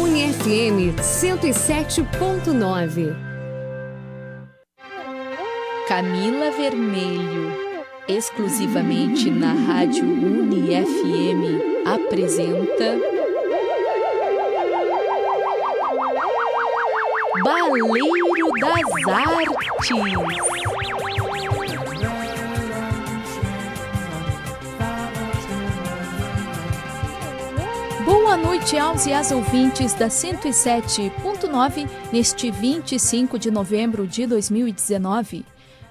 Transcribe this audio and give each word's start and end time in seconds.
UniFM 0.00 0.96
107.9. 0.96 3.14
Camila 5.86 6.50
Vermelho, 6.52 7.52
exclusivamente 8.08 9.30
na 9.30 9.52
Rádio 9.52 10.04
UniFM, 10.04 11.60
apresenta. 11.84 12.96
Baleiro 17.44 18.48
das 18.60 18.80
Artes. 19.06 19.90
Boa 28.30 28.38
noite 28.38 28.78
aos 28.78 29.06
e 29.06 29.12
às 29.12 29.32
ouvintes 29.32 29.92
da 29.92 30.06
107.9 30.06 31.90
neste 32.12 32.48
25 32.48 33.36
de 33.36 33.50
novembro 33.50 34.06
de 34.06 34.24
2019. 34.24 35.44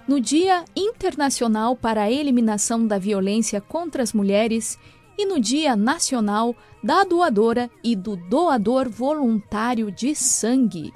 No 0.07 0.21
Dia 0.21 0.63
Internacional 0.73 1.75
para 1.75 2.03
a 2.03 2.09
Eliminação 2.09 2.87
da 2.87 2.97
Violência 2.97 3.59
contra 3.59 4.01
as 4.01 4.13
Mulheres 4.13 4.79
e 5.17 5.25
no 5.25 5.37
Dia 5.37 5.75
Nacional 5.75 6.55
da 6.81 7.03
Doadora 7.03 7.69
e 7.83 7.93
do 7.93 8.15
Doador 8.15 8.87
Voluntário 8.87 9.91
de 9.91 10.15
Sangue. 10.15 10.93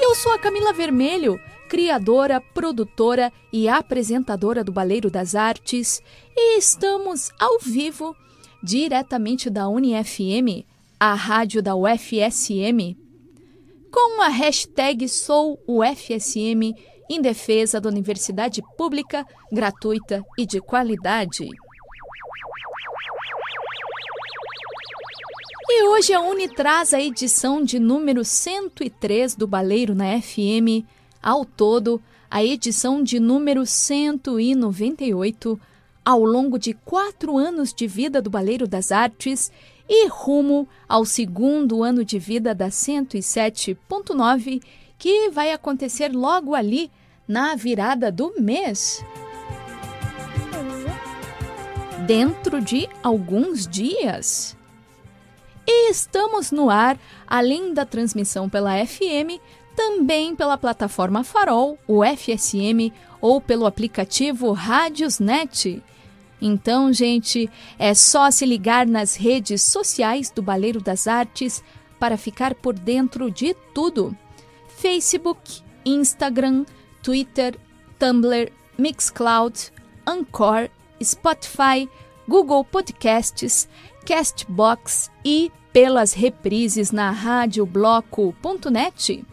Eu 0.00 0.16
sou 0.16 0.32
a 0.32 0.38
Camila 0.40 0.72
Vermelho, 0.72 1.38
criadora, 1.68 2.40
produtora 2.40 3.32
e 3.52 3.68
apresentadora 3.68 4.64
do 4.64 4.72
Baleiro 4.72 5.12
das 5.12 5.36
Artes, 5.36 6.02
e 6.36 6.58
estamos 6.58 7.30
ao 7.38 7.60
vivo 7.60 8.16
diretamente 8.64 9.50
da 9.50 9.68
UniFM, 9.68 10.64
a 10.98 11.12
rádio 11.12 11.62
da 11.62 11.76
UFSM, 11.76 12.96
com 13.92 14.22
a 14.22 14.28
hashtag 14.28 15.06
SouUFSM 15.06 16.74
em 17.10 17.20
defesa 17.20 17.78
da 17.78 17.90
universidade 17.90 18.62
pública, 18.78 19.26
gratuita 19.52 20.24
e 20.38 20.46
de 20.46 20.62
qualidade. 20.62 21.46
E 25.68 25.84
hoje 25.84 26.14
a 26.14 26.20
Uni 26.20 26.48
traz 26.48 26.94
a 26.94 27.00
edição 27.00 27.62
de 27.62 27.78
número 27.78 28.24
103 28.24 29.34
do 29.34 29.46
Baleiro 29.46 29.94
na 29.94 30.18
FM, 30.18 30.86
ao 31.22 31.44
todo, 31.44 32.00
a 32.30 32.42
edição 32.42 33.02
de 33.02 33.20
número 33.20 33.66
198 33.66 35.60
ao 36.04 36.22
longo 36.24 36.58
de 36.58 36.74
quatro 36.74 37.38
anos 37.38 37.72
de 37.72 37.86
vida 37.86 38.20
do 38.20 38.28
Baleiro 38.28 38.68
das 38.68 38.92
Artes 38.92 39.50
e 39.88 40.08
rumo 40.08 40.68
ao 40.88 41.04
segundo 41.04 41.82
ano 41.82 42.04
de 42.04 42.18
vida 42.18 42.54
da 42.54 42.68
107.9, 42.68 44.62
que 44.98 45.30
vai 45.30 45.52
acontecer 45.52 46.12
logo 46.12 46.54
ali 46.54 46.90
na 47.26 47.54
virada 47.54 48.12
do 48.12 48.34
mês. 48.38 49.04
Dentro 52.06 52.60
de 52.60 52.88
alguns 53.02 53.66
dias. 53.66 54.56
E 55.66 55.90
estamos 55.90 56.50
no 56.50 56.68
ar, 56.68 56.98
além 57.26 57.72
da 57.72 57.86
transmissão 57.86 58.50
pela 58.50 58.84
FM, 58.84 59.40
também 59.74 60.36
pela 60.36 60.58
plataforma 60.58 61.24
Farol, 61.24 61.78
o 61.88 62.02
FSM 62.04 62.92
ou 63.20 63.40
pelo 63.40 63.64
aplicativo 63.66 64.52
Rádiosnet. 64.52 65.82
Então, 66.46 66.92
gente, 66.92 67.48
é 67.78 67.94
só 67.94 68.30
se 68.30 68.44
ligar 68.44 68.86
nas 68.86 69.16
redes 69.16 69.62
sociais 69.62 70.30
do 70.30 70.42
Baleiro 70.42 70.78
das 70.78 71.06
Artes 71.06 71.64
para 71.98 72.18
ficar 72.18 72.54
por 72.54 72.78
dentro 72.78 73.30
de 73.30 73.54
tudo: 73.72 74.14
Facebook, 74.68 75.62
Instagram, 75.86 76.66
Twitter, 77.02 77.58
Tumblr, 77.98 78.52
Mixcloud, 78.76 79.72
Anchor, 80.04 80.68
Spotify, 81.02 81.88
Google 82.28 82.62
Podcasts, 82.62 83.66
Castbox 84.04 85.10
e 85.24 85.50
pelas 85.72 86.12
reprises 86.12 86.92
na 86.92 87.10
radiobloco.net. 87.10 89.24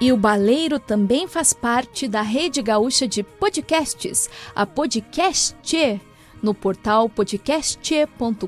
E 0.00 0.12
o 0.12 0.16
Baleiro 0.16 0.78
também 0.78 1.28
faz 1.28 1.52
parte 1.52 2.08
da 2.08 2.22
Rede 2.22 2.62
Gaúcha 2.62 3.06
de 3.06 3.22
Podcasts, 3.22 4.30
a 4.54 4.64
Podcast, 4.64 6.00
no 6.42 6.54
portal 6.54 7.08
podcast.com.br. 7.08 8.40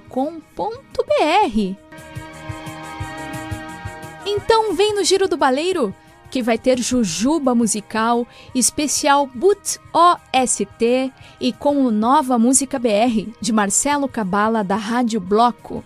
Então 4.24 4.74
vem 4.74 4.94
no 4.94 5.04
Giro 5.04 5.28
do 5.28 5.36
Baleiro, 5.36 5.94
que 6.30 6.42
vai 6.42 6.56
ter 6.56 6.78
Jujuba 6.78 7.54
musical, 7.54 8.26
especial 8.54 9.26
Boot 9.26 9.78
OST 9.92 11.12
e 11.38 11.52
com 11.52 11.84
o 11.84 11.90
Nova 11.90 12.38
Música 12.38 12.78
BR, 12.78 13.30
de 13.38 13.52
Marcelo 13.52 14.08
Cabala, 14.08 14.64
da 14.64 14.76
Rádio 14.76 15.20
Bloco. 15.20 15.84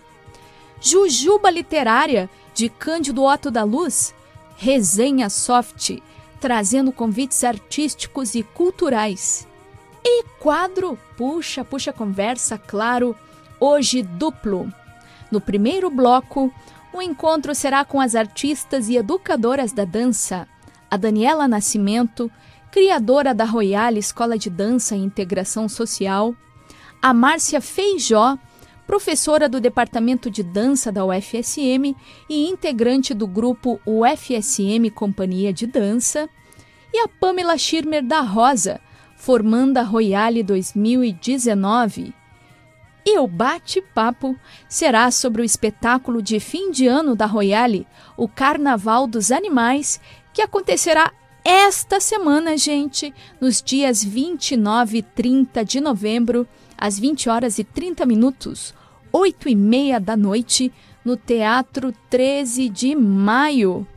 Jujuba 0.79 1.49
Literária, 1.49 2.29
de 2.53 2.69
Cândido 2.69 3.23
Otto 3.23 3.51
da 3.51 3.65
Luz, 3.65 4.15
Resenha 4.57 5.29
Soft, 5.29 5.99
trazendo 6.41 6.91
convites 6.91 7.43
artísticos 7.43 8.33
e 8.33 8.41
culturais. 8.41 9.47
E 10.03 10.23
quadro 10.39 10.97
Puxa, 11.15 11.63
Puxa 11.63 11.93
Conversa, 11.93 12.57
claro, 12.57 13.15
hoje 13.59 14.01
duplo. 14.01 14.71
No 15.31 15.39
primeiro 15.39 15.91
bloco, 15.91 16.51
o 16.91 17.01
encontro 17.01 17.53
será 17.53 17.85
com 17.85 18.01
as 18.01 18.15
artistas 18.15 18.89
e 18.89 18.97
educadoras 18.97 19.71
da 19.71 19.85
dança, 19.85 20.47
a 20.89 20.97
Daniela 20.97 21.47
Nascimento, 21.47 22.31
criadora 22.71 23.35
da 23.35 23.45
Royal 23.45 23.93
Escola 23.93 24.39
de 24.39 24.49
Dança 24.49 24.95
e 24.95 25.03
Integração 25.03 25.69
Social, 25.69 26.35
a 26.99 27.13
Márcia 27.13 27.61
Feijó, 27.61 28.39
professora 28.87 29.49
do 29.49 29.59
Departamento 29.59 30.31
de 30.31 30.41
Dança 30.41 30.93
da 30.93 31.03
UFSM 31.05 31.93
e 32.29 32.47
integrante 32.47 33.13
do 33.13 33.27
grupo 33.27 33.81
UFSM 33.85 34.89
Companhia 34.95 35.51
de 35.51 35.67
Dança, 35.67 36.29
e 36.93 36.99
a 36.99 37.07
Pamela 37.07 37.57
Schirmer 37.57 38.01
da 38.01 38.21
Rosa, 38.21 38.79
formanda 39.17 39.83
Royale 39.83 40.41
2019. 40.41 42.15
E 43.05 43.19
o 43.19 43.27
bate-papo 43.27 44.37
será 44.69 45.11
sobre 45.11 45.41
o 45.41 45.45
espetáculo 45.45 46.21
de 46.21 46.39
fim 46.39 46.71
de 46.71 46.87
ano 46.87 47.13
da 47.13 47.25
Royale, 47.25 47.85
o 48.15 48.27
Carnaval 48.27 49.05
dos 49.05 49.31
Animais, 49.33 49.99
que 50.33 50.41
acontecerá 50.41 51.11
esta 51.43 51.99
semana, 51.99 52.57
gente, 52.57 53.13
nos 53.39 53.61
dias 53.61 54.03
29 54.03 54.97
e 54.97 55.01
30 55.01 55.63
de 55.63 55.79
novembro, 55.79 56.47
às 56.77 56.99
20 56.99 57.29
horas 57.29 57.57
e 57.57 57.63
30 57.63 58.05
minutos, 58.05 58.73
8 59.11 59.49
e 59.49 59.55
meia 59.55 59.99
da 59.99 60.15
noite, 60.15 60.71
no 61.03 61.15
Teatro 61.17 61.93
13 62.09 62.69
de 62.69 62.95
Maio. 62.95 63.87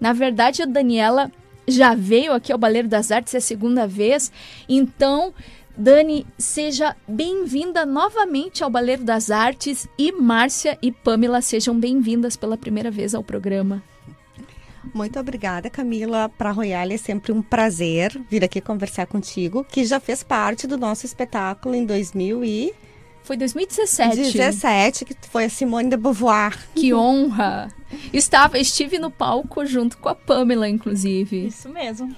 Na 0.00 0.12
verdade, 0.12 0.62
a 0.62 0.66
Daniela 0.66 1.30
já 1.66 1.94
veio 1.94 2.32
aqui 2.32 2.52
ao 2.52 2.58
Baleiro 2.58 2.88
das 2.88 3.10
Artes, 3.10 3.34
é 3.34 3.38
a 3.38 3.40
segunda 3.40 3.86
vez, 3.86 4.30
então. 4.68 5.32
Dani, 5.78 6.26
seja 6.38 6.96
bem-vinda 7.06 7.84
novamente 7.84 8.64
ao 8.64 8.70
Baleiro 8.70 9.04
das 9.04 9.30
Artes 9.30 9.86
e 9.98 10.10
Márcia 10.10 10.78
e 10.80 10.90
Pamela 10.90 11.42
sejam 11.42 11.78
bem-vindas 11.78 12.34
pela 12.34 12.56
primeira 12.56 12.90
vez 12.90 13.14
ao 13.14 13.22
programa. 13.22 13.82
Muito 14.94 15.18
obrigada, 15.18 15.68
Camila. 15.68 16.28
Para 16.28 16.50
a 16.50 16.52
Royale 16.52 16.94
é 16.94 16.98
sempre 16.98 17.32
um 17.32 17.42
prazer 17.42 18.20
vir 18.30 18.44
aqui 18.44 18.60
conversar 18.60 19.06
contigo, 19.06 19.64
que 19.64 19.84
já 19.84 20.00
fez 20.00 20.22
parte 20.22 20.66
do 20.66 20.76
nosso 20.76 21.06
espetáculo 21.06 21.74
em 21.74 21.84
2000 21.84 22.44
e 22.44 22.74
foi 23.26 23.36
2017. 23.36 24.32
17, 24.32 25.04
que 25.04 25.16
foi 25.28 25.46
a 25.46 25.50
Simone 25.50 25.90
de 25.90 25.96
Beauvoir. 25.96 26.56
Que 26.76 26.94
honra! 26.94 27.68
Estava, 28.12 28.56
estive 28.56 29.00
no 29.00 29.10
palco 29.10 29.66
junto 29.66 29.98
com 29.98 30.08
a 30.08 30.14
Pamela, 30.14 30.68
inclusive. 30.68 31.48
Isso 31.48 31.68
mesmo. 31.68 32.14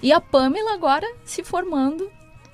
E 0.00 0.12
a 0.12 0.20
Pamela 0.20 0.74
agora 0.74 1.06
se 1.24 1.42
formando. 1.42 2.08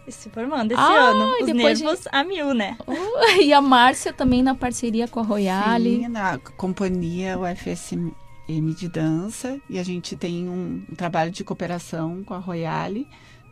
Se 0.08 0.30
formando 0.30 0.72
esse 0.72 0.80
ah, 0.80 1.10
ano. 1.10 1.36
Os 1.38 1.46
depois 1.46 1.80
nervos 1.80 2.00
de... 2.00 2.08
a 2.10 2.24
mil, 2.24 2.54
né? 2.54 2.78
Uh, 2.86 3.42
e 3.42 3.52
a 3.52 3.60
Márcia 3.60 4.12
também 4.12 4.42
na 4.42 4.54
parceria 4.54 5.06
com 5.06 5.20
a 5.20 5.22
Royale. 5.22 5.98
Sim, 5.98 6.08
na 6.08 6.38
companhia 6.56 7.38
UFSM 7.38 8.10
de 8.60 8.88
dança. 8.88 9.60
E 9.68 9.78
a 9.78 9.82
gente 9.82 10.16
tem 10.16 10.48
um, 10.48 10.82
um 10.90 10.94
trabalho 10.94 11.30
de 11.30 11.44
cooperação 11.44 12.22
com 12.24 12.34
a 12.34 12.38
Royale 12.38 13.06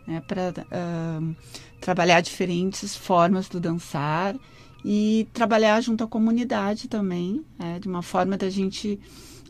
né, 0.06 0.23
para 0.26 0.50
uh, 0.50 1.37
trabalhar 1.81 2.20
diferentes 2.20 2.97
formas 2.97 3.49
do 3.49 3.61
dançar 3.61 4.35
e 4.85 5.29
trabalhar 5.32 5.81
junto 5.81 6.05
à 6.05 6.06
comunidade 6.06 6.88
também, 6.88 7.44
né, 7.58 7.79
de 7.79 7.88
uma 7.88 8.02
forma 8.02 8.37
da 8.37 8.49
gente 8.49 8.99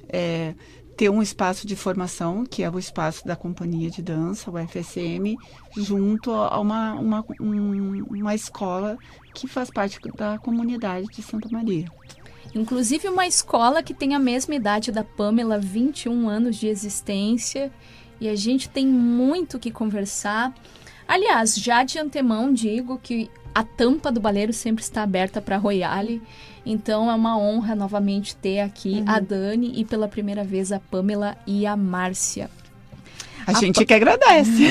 é, 0.09 0.55
ter 0.97 1.09
um 1.09 1.23
espaço 1.23 1.67
de 1.67 1.75
formação, 1.75 2.45
que 2.45 2.63
é 2.63 2.71
o 2.71 2.79
espaço 2.79 3.25
da 3.27 3.35
companhia 3.35 3.91
de 3.91 4.03
dança, 4.03 4.51
o 4.51 4.59
FSM, 4.59 5.35
junto 5.77 6.31
a 6.31 6.61
uma, 6.61 6.93
uma, 6.95 7.25
um, 7.41 8.05
uma 8.05 8.35
escola 8.35 8.99
que 9.33 9.47
faz 9.47 9.71
parte 9.71 9.99
da 10.15 10.39
comunidade 10.39 11.07
de 11.07 11.23
Santa 11.23 11.49
Maria. 11.49 11.87
Inclusive 12.55 13.09
uma 13.09 13.27
escola 13.27 13.83
que 13.83 13.95
tem 13.95 14.15
a 14.15 14.19
mesma 14.19 14.55
idade 14.55 14.91
da 14.91 15.05
Pamela, 15.05 15.59
21 15.59 16.29
anos 16.29 16.57
de 16.57 16.67
existência, 16.67 17.71
e 18.21 18.29
a 18.29 18.35
gente 18.35 18.69
tem 18.69 18.87
muito 18.87 19.59
que 19.59 19.71
conversar. 19.71 20.53
Aliás, 21.07 21.55
já 21.55 21.83
de 21.85 21.99
antemão 21.99 22.53
digo 22.53 22.99
que 22.99 23.31
a 23.55 23.65
tampa 23.65 24.13
do 24.13 24.21
baleiro 24.21 24.53
sempre 24.53 24.83
está 24.83 25.03
aberta 25.03 25.41
para 25.41 25.57
a 25.57 25.59
Royale, 25.59 26.23
então 26.65 27.11
é 27.11 27.15
uma 27.15 27.39
honra 27.39 27.75
novamente 27.75 28.37
ter 28.37 28.61
aqui 28.61 28.99
uhum. 29.01 29.05
a 29.07 29.19
Dani 29.19 29.73
e 29.75 29.85
pela 29.85 30.09
primeira 30.09 30.45
vez 30.45 30.71
a 30.71 30.79
Pamela 30.79 31.37
e 31.47 31.67
a 31.67 31.77
Márcia. 31.77 32.51
A, 33.55 33.59
a 33.59 33.61
gente 33.61 33.85
que 33.85 33.95
agradece. 33.95 34.69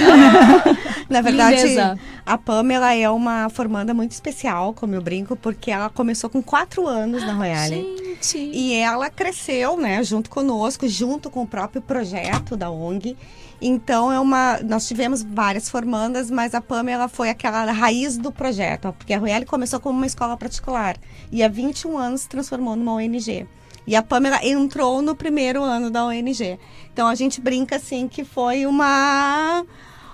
Na 1.09 1.21
verdade, 1.21 1.57
Lindeza. 1.57 1.99
a 2.25 2.37
Pamela 2.37 2.93
é 2.93 3.09
uma 3.09 3.49
formanda 3.49 3.93
muito 3.93 4.11
especial, 4.11 4.73
como 4.73 4.93
eu 4.93 5.01
brinco, 5.01 5.35
porque 5.35 5.71
ela 5.71 5.89
começou 5.89 6.29
com 6.29 6.41
quatro 6.41 6.87
anos 6.87 7.23
na 7.25 7.33
Royale. 7.33 7.75
Gente. 8.21 8.37
E 8.37 8.73
ela 8.75 9.09
cresceu, 9.09 9.77
né, 9.77 10.03
junto 10.03 10.29
conosco, 10.29 10.87
junto 10.87 11.29
com 11.29 11.41
o 11.41 11.47
próprio 11.47 11.81
projeto 11.81 12.55
da 12.55 12.69
ONG. 12.69 13.17
Então 13.61 14.11
é 14.11 14.19
uma, 14.19 14.59
nós 14.59 14.87
tivemos 14.87 15.21
várias 15.21 15.69
formandas, 15.69 16.31
mas 16.31 16.53
a 16.53 16.61
Pamela 16.61 17.09
foi 17.09 17.29
aquela 17.29 17.71
raiz 17.71 18.17
do 18.17 18.31
projeto, 18.31 18.93
porque 18.97 19.13
a 19.13 19.19
Royale 19.19 19.45
começou 19.45 19.79
como 19.79 19.97
uma 19.97 20.07
escola 20.07 20.37
particular 20.37 20.95
e 21.31 21.43
há 21.43 21.47
21 21.47 21.97
anos 21.97 22.21
se 22.21 22.29
transformou 22.29 22.75
numa 22.75 22.93
ONG. 22.93 23.45
E 23.87 23.95
a 23.95 24.03
Pamela 24.03 24.39
entrou 24.45 25.01
no 25.01 25.15
primeiro 25.15 25.63
ano 25.63 25.89
da 25.89 26.05
ONG. 26.05 26.59
Então 26.93 27.07
a 27.07 27.15
gente 27.15 27.41
brinca 27.41 27.77
assim 27.77 28.07
que 28.07 28.23
foi 28.23 28.65
uma 28.65 29.65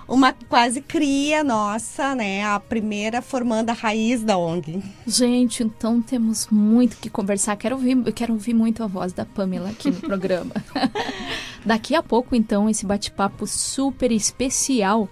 uma 0.08 0.32
quase 0.48 0.80
cria 0.80 1.42
nossa, 1.42 2.14
né? 2.14 2.44
A 2.44 2.60
primeira 2.60 3.20
formanda 3.20 3.72
raiz 3.72 4.22
da 4.22 4.38
ONG. 4.38 4.82
Gente, 5.06 5.64
então 5.64 6.00
temos 6.00 6.46
muito 6.48 6.96
que 6.96 7.10
conversar. 7.10 7.56
Quero 7.56 7.74
ouvir, 7.74 8.00
eu 8.06 8.12
quero 8.12 8.32
ouvir 8.32 8.54
muito 8.54 8.82
a 8.82 8.86
voz 8.86 9.12
da 9.12 9.24
Pamela 9.24 9.70
aqui 9.70 9.90
no 9.90 10.00
programa. 10.00 10.52
Daqui 11.64 11.96
a 11.96 12.02
pouco, 12.02 12.36
então, 12.36 12.70
esse 12.70 12.86
bate-papo 12.86 13.46
super 13.46 14.12
especial. 14.12 15.08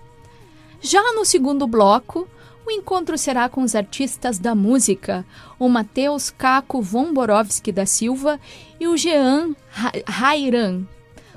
Já 0.80 1.02
no 1.14 1.24
segundo 1.24 1.66
bloco, 1.66 2.28
o 2.66 2.70
encontro 2.70 3.19
será 3.19 3.49
com 3.49 3.62
os 3.62 3.75
artistas 3.75 4.38
da 4.38 4.55
música, 4.55 5.25
o 5.58 5.69
Matheus 5.69 6.31
Caco 6.31 6.81
Vomborovski 6.81 7.70
da 7.70 7.84
Silva 7.84 8.40
e 8.81 8.88
o 8.88 8.96
Jean 8.96 9.55
Rairan, 10.06 10.84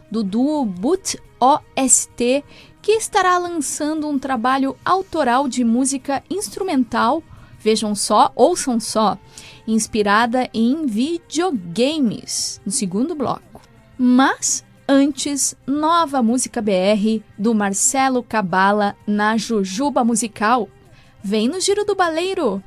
do 0.10 0.24
duo 0.24 0.66
Boot 0.66 1.20
OST, 1.40 2.44
que 2.82 2.94
estará 2.94 3.38
lançando 3.38 4.08
um 4.08 4.18
trabalho 4.18 4.78
autoral 4.86 5.48
de 5.48 5.64
música 5.64 6.24
instrumental, 6.30 7.22
vejam 7.60 7.94
só, 7.94 8.32
ouçam 8.34 8.80
só, 8.80 9.18
inspirada 9.68 10.50
em 10.54 10.86
videogames, 10.86 12.62
no 12.66 12.72
segundo 12.72 13.14
bloco. 13.14 13.62
Mas 13.98 14.64
antes, 14.88 15.56
nova 15.66 16.24
música 16.24 16.62
BR 16.62 17.22
do 17.38 17.54
Marcelo 17.54 18.24
Cabala 18.24 18.96
na 19.06 19.36
Jujuba 19.36 20.04
Musical. 20.06 20.70
Vem 21.30 21.50
no 21.50 21.60
Giro 21.60 21.84
do 21.84 21.94
Baleiro! 21.94 22.64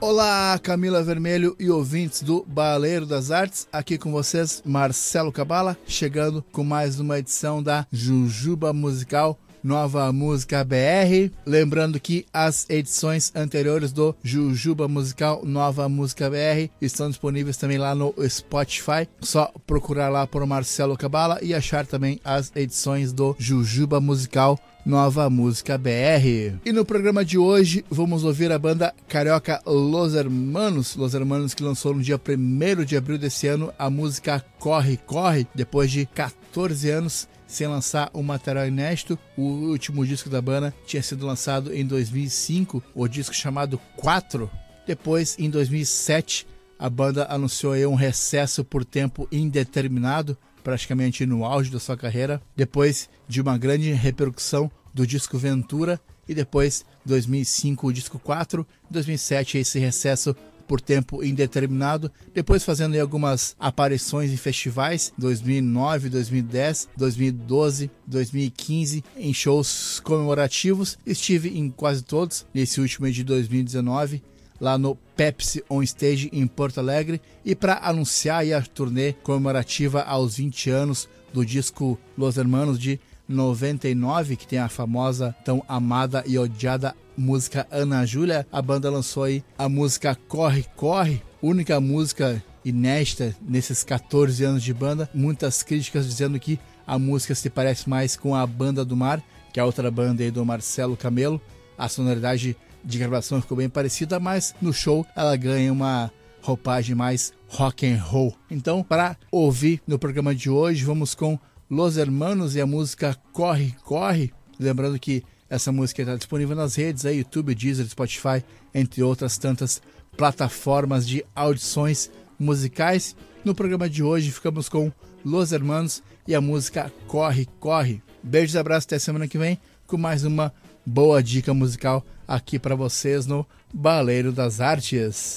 Olá, 0.00 0.56
Camila 0.62 1.02
Vermelho 1.02 1.56
e 1.58 1.68
ouvintes 1.68 2.22
do 2.22 2.44
Baleiro 2.46 3.04
das 3.04 3.32
Artes. 3.32 3.66
Aqui 3.72 3.98
com 3.98 4.12
vocês, 4.12 4.62
Marcelo 4.64 5.32
Cabala, 5.32 5.76
chegando 5.88 6.40
com 6.52 6.62
mais 6.62 7.00
uma 7.00 7.18
edição 7.18 7.60
da 7.60 7.84
Jujuba 7.90 8.72
Musical 8.72 9.36
Nova 9.62 10.12
Música 10.12 10.64
BR. 10.64 11.30
Lembrando 11.46 12.00
que 12.00 12.26
as 12.32 12.68
edições 12.68 13.32
anteriores 13.34 13.92
do 13.92 14.14
Jujuba 14.22 14.88
Musical 14.88 15.42
Nova 15.44 15.88
Música 15.88 16.28
BR 16.28 16.70
estão 16.80 17.08
disponíveis 17.08 17.56
também 17.56 17.78
lá 17.78 17.94
no 17.94 18.14
Spotify. 18.28 19.08
Só 19.20 19.52
procurar 19.66 20.08
lá 20.08 20.26
por 20.26 20.44
Marcelo 20.46 20.96
Cabala 20.96 21.38
e 21.42 21.54
achar 21.54 21.86
também 21.86 22.20
as 22.24 22.52
edições 22.54 23.12
do 23.12 23.36
Jujuba 23.38 24.00
Musical 24.00 24.58
Nova 24.84 25.28
Música 25.28 25.76
BR. 25.76 26.58
E 26.64 26.72
no 26.72 26.84
programa 26.84 27.24
de 27.24 27.38
hoje 27.38 27.84
vamos 27.90 28.24
ouvir 28.24 28.50
a 28.50 28.58
banda 28.58 28.94
carioca 29.08 29.60
Los 29.66 30.14
Hermanos, 30.14 30.96
Los 30.96 31.14
Hermanos 31.14 31.54
que 31.54 31.62
lançou 31.62 31.94
no 31.94 32.02
dia 32.02 32.18
1 32.18 32.84
de 32.84 32.96
abril 32.96 33.18
desse 33.18 33.46
ano 33.46 33.72
a 33.78 33.90
música 33.90 34.44
Corre 34.58 34.96
Corre, 34.96 35.46
depois 35.54 35.90
de 35.90 36.06
14 36.06 36.90
anos 36.90 37.28
sem 37.50 37.66
lançar 37.66 38.10
um 38.14 38.22
material 38.22 38.66
inédito. 38.66 39.18
O 39.36 39.42
último 39.42 40.06
disco 40.06 40.30
da 40.30 40.40
banda 40.40 40.72
tinha 40.86 41.02
sido 41.02 41.26
lançado 41.26 41.74
em 41.74 41.84
2005, 41.84 42.82
o 42.94 43.08
disco 43.08 43.34
chamado 43.34 43.78
4. 43.96 44.50
Depois, 44.86 45.36
em 45.38 45.50
2007, 45.50 46.46
a 46.78 46.88
banda 46.88 47.26
anunciou 47.28 47.92
um 47.92 47.96
recesso 47.96 48.64
por 48.64 48.84
tempo 48.84 49.28
indeterminado, 49.30 50.38
praticamente 50.62 51.26
no 51.26 51.44
auge 51.44 51.70
da 51.70 51.80
sua 51.80 51.96
carreira, 51.96 52.40
depois 52.56 53.08
de 53.28 53.40
uma 53.40 53.58
grande 53.58 53.92
repercussão 53.92 54.70
do 54.94 55.06
disco 55.06 55.36
Ventura 55.36 56.00
e 56.28 56.34
depois 56.34 56.84
2005 57.04 57.88
o 57.88 57.92
disco 57.92 58.18
4, 58.18 58.66
2007 58.88 59.58
esse 59.58 59.78
recesso 59.78 60.34
por 60.70 60.80
tempo 60.80 61.24
indeterminado, 61.24 62.12
depois 62.32 62.62
fazendo 62.62 62.96
algumas 62.96 63.56
aparições 63.58 64.30
em 64.30 64.36
festivais 64.36 65.12
2009, 65.18 66.08
2010, 66.08 66.90
2012, 66.96 67.90
2015 68.06 69.04
em 69.16 69.34
shows 69.34 69.98
comemorativos. 70.04 70.96
Estive 71.04 71.58
em 71.58 71.70
quase 71.70 72.04
todos 72.04 72.46
nesse 72.54 72.80
último 72.80 73.10
de 73.10 73.24
2019 73.24 74.22
lá 74.60 74.78
no 74.78 74.94
Pepsi 75.16 75.60
On 75.68 75.82
Stage 75.82 76.30
em 76.32 76.46
Porto 76.46 76.78
Alegre 76.78 77.20
e 77.44 77.56
para 77.56 77.80
anunciar 77.82 78.44
a 78.52 78.62
turnê 78.62 79.14
comemorativa 79.24 80.02
aos 80.02 80.36
20 80.36 80.70
anos 80.70 81.08
do 81.32 81.44
disco 81.44 81.98
Los 82.16 82.36
Hermanos 82.36 82.78
de 82.78 83.00
99, 83.28 84.36
que 84.36 84.46
tem 84.46 84.60
a 84.60 84.68
famosa, 84.68 85.34
tão 85.44 85.64
amada 85.66 86.22
e 86.26 86.38
odiada 86.38 86.94
música 87.20 87.66
Ana 87.70 88.06
Júlia, 88.06 88.46
a 88.50 88.62
banda 88.62 88.90
lançou 88.90 89.24
aí 89.24 89.44
a 89.58 89.68
música 89.68 90.16
Corre 90.26 90.64
Corre, 90.74 91.22
única 91.42 91.78
música 91.78 92.42
inédita 92.64 93.36
nesses 93.42 93.84
14 93.84 94.42
anos 94.42 94.62
de 94.62 94.72
banda. 94.72 95.08
Muitas 95.12 95.62
críticas 95.62 96.06
dizendo 96.06 96.40
que 96.40 96.58
a 96.86 96.98
música 96.98 97.34
se 97.34 97.50
parece 97.50 97.88
mais 97.88 98.16
com 98.16 98.34
a 98.34 98.46
Banda 98.46 98.84
do 98.84 98.96
Mar, 98.96 99.22
que 99.52 99.60
é 99.60 99.64
outra 99.64 99.90
banda 99.90 100.22
aí 100.22 100.30
do 100.30 100.44
Marcelo 100.44 100.96
Camelo. 100.96 101.40
A 101.76 101.88
sonoridade 101.88 102.56
de 102.82 102.98
gravação 102.98 103.40
ficou 103.40 103.58
bem 103.58 103.68
parecida, 103.68 104.18
mas 104.18 104.54
no 104.60 104.72
show 104.72 105.06
ela 105.14 105.36
ganha 105.36 105.72
uma 105.72 106.10
roupagem 106.42 106.94
mais 106.94 107.32
rock 107.48 107.86
and 107.86 108.02
roll. 108.02 108.34
Então, 108.50 108.82
para 108.82 109.16
ouvir 109.30 109.82
no 109.86 109.98
programa 109.98 110.34
de 110.34 110.48
hoje, 110.48 110.84
vamos 110.84 111.14
com 111.14 111.38
Los 111.70 111.98
Hermanos 111.98 112.56
e 112.56 112.60
a 112.60 112.66
música 112.66 113.14
Corre 113.32 113.74
Corre. 113.84 114.32
Lembrando 114.58 114.98
que 114.98 115.22
essa 115.50 115.72
música 115.72 116.02
está 116.02 116.14
disponível 116.14 116.54
nas 116.54 116.76
redes, 116.76 117.04
aí, 117.04 117.18
YouTube, 117.18 117.54
Deezer, 117.54 117.86
Spotify, 117.88 118.44
entre 118.72 119.02
outras 119.02 119.36
tantas 119.36 119.82
plataformas 120.16 121.06
de 121.06 121.24
audições 121.34 122.08
musicais. 122.38 123.16
No 123.44 123.54
programa 123.54 123.90
de 123.90 124.02
hoje 124.02 124.30
ficamos 124.30 124.68
com 124.68 124.92
Los 125.24 125.50
Hermanos 125.50 126.02
e 126.26 126.34
a 126.34 126.40
música 126.40 126.92
Corre 127.08 127.48
Corre. 127.58 128.00
Beijos 128.22 128.54
e 128.54 128.58
abraços 128.58 128.86
até 128.86 128.98
semana 128.98 129.26
que 129.26 129.38
vem 129.38 129.58
com 129.86 129.96
mais 129.96 130.24
uma 130.24 130.54
boa 130.86 131.20
dica 131.20 131.52
musical 131.52 132.04
aqui 132.28 132.58
para 132.58 132.76
vocês 132.76 133.26
no 133.26 133.44
Baleiro 133.74 134.30
das 134.30 134.60
Artes. 134.60 135.36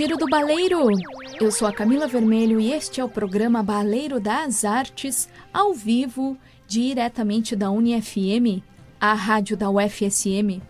Giro 0.00 0.16
do 0.16 0.26
Baleiro! 0.26 0.86
Eu 1.38 1.52
sou 1.52 1.68
a 1.68 1.72
Camila 1.74 2.06
Vermelho 2.06 2.58
e 2.58 2.72
este 2.72 3.02
é 3.02 3.04
o 3.04 3.08
programa 3.08 3.62
Baleiro 3.62 4.18
das 4.18 4.64
Artes, 4.64 5.28
ao 5.52 5.74
vivo, 5.74 6.38
diretamente 6.66 7.54
da 7.54 7.70
UniFM, 7.70 8.62
a 8.98 9.12
rádio 9.12 9.58
da 9.58 9.68
UFSM, 9.68 10.62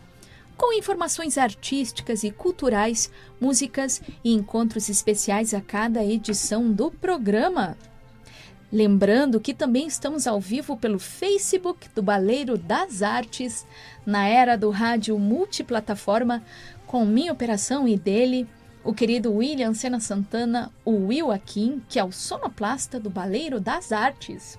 com 0.57 0.73
informações 0.73 1.39
artísticas 1.39 2.25
e 2.25 2.33
culturais, 2.33 3.09
músicas 3.41 4.03
e 4.25 4.35
encontros 4.35 4.89
especiais 4.89 5.55
a 5.55 5.61
cada 5.61 6.05
edição 6.05 6.73
do 6.73 6.91
programa. 6.91 7.79
Lembrando 8.73 9.39
que 9.39 9.55
também 9.55 9.87
estamos 9.87 10.27
ao 10.27 10.41
vivo 10.41 10.77
pelo 10.77 10.99
Facebook 10.99 11.89
do 11.95 12.03
Baleiro 12.03 12.59
das 12.59 13.01
Artes, 13.01 13.65
na 14.05 14.27
era 14.27 14.57
do 14.57 14.71
rádio 14.71 15.17
multiplataforma, 15.21 16.43
com 16.85 17.07
minha 17.07 17.33
operação 17.33 17.87
e 17.87 17.97
dele, 17.97 18.49
o 18.83 18.95
querido 18.95 19.33
William 19.33 19.75
Sena 19.75 20.01
Santana, 20.01 20.73
o 20.85 21.07
Will 21.07 21.31
Akin, 21.31 21.83
que 21.89 21.99
é 21.99 22.05
o 22.05 22.13
sonoplasta 22.13 22.99
do 22.99 23.11
Baleiro 23.11 23.61
das 23.61 23.93
Artes. 23.93 24.59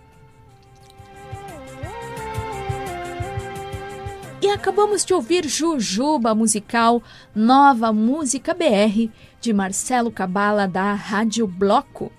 E 4.42 4.50
acabamos 4.50 5.06
de 5.06 5.13
ouvir 5.13 5.48
Jujuba 5.48 6.34
Musical, 6.34 7.04
nova 7.34 7.94
música 7.94 8.56
BR, 8.56 9.12
de 9.40 9.54
Marcelo 9.54 10.12
Cabala, 10.12 10.68
da 10.68 10.94
Rádio 10.94 11.46
Bloco. 11.46 12.12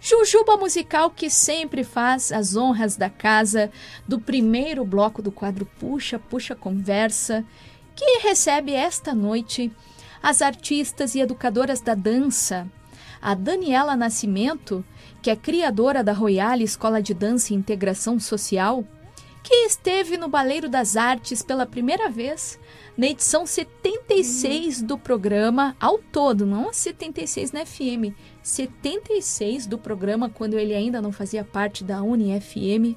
Jujuba 0.00 0.56
musical 0.56 1.10
que 1.10 1.30
sempre 1.30 1.82
faz 1.82 2.30
as 2.30 2.56
honras 2.56 2.94
da 2.94 3.08
casa 3.08 3.70
do 4.06 4.20
primeiro 4.20 4.84
bloco 4.84 5.22
do 5.22 5.32
quadro 5.32 5.64
Puxa, 5.64 6.18
Puxa 6.18 6.54
Conversa, 6.54 7.42
que 7.96 8.18
recebe 8.18 8.72
esta 8.72 9.14
noite 9.14 9.72
as 10.24 10.40
artistas 10.40 11.14
e 11.14 11.20
educadoras 11.20 11.82
da 11.82 11.94
dança, 11.94 12.66
a 13.20 13.34
Daniela 13.34 13.94
Nascimento, 13.94 14.82
que 15.20 15.28
é 15.28 15.36
criadora 15.36 16.02
da 16.02 16.14
Royal 16.14 16.58
Escola 16.60 17.02
de 17.02 17.12
Dança 17.12 17.52
e 17.52 17.56
Integração 17.56 18.18
Social, 18.18 18.86
que 19.42 19.52
esteve 19.66 20.16
no 20.16 20.26
Baleiro 20.26 20.66
das 20.66 20.96
Artes 20.96 21.42
pela 21.42 21.66
primeira 21.66 22.08
vez 22.08 22.58
na 22.96 23.06
edição 23.06 23.44
76 23.44 24.80
do 24.80 24.96
programa 24.96 25.76
ao 25.78 25.98
todo, 25.98 26.46
não 26.46 26.70
a 26.70 26.72
76 26.72 27.52
na 27.52 27.66
FM, 27.66 28.16
76 28.42 29.66
do 29.66 29.76
programa, 29.76 30.30
quando 30.30 30.58
ele 30.58 30.72
ainda 30.72 31.02
não 31.02 31.12
fazia 31.12 31.44
parte 31.44 31.84
da 31.84 32.02
UniFM, 32.02 32.96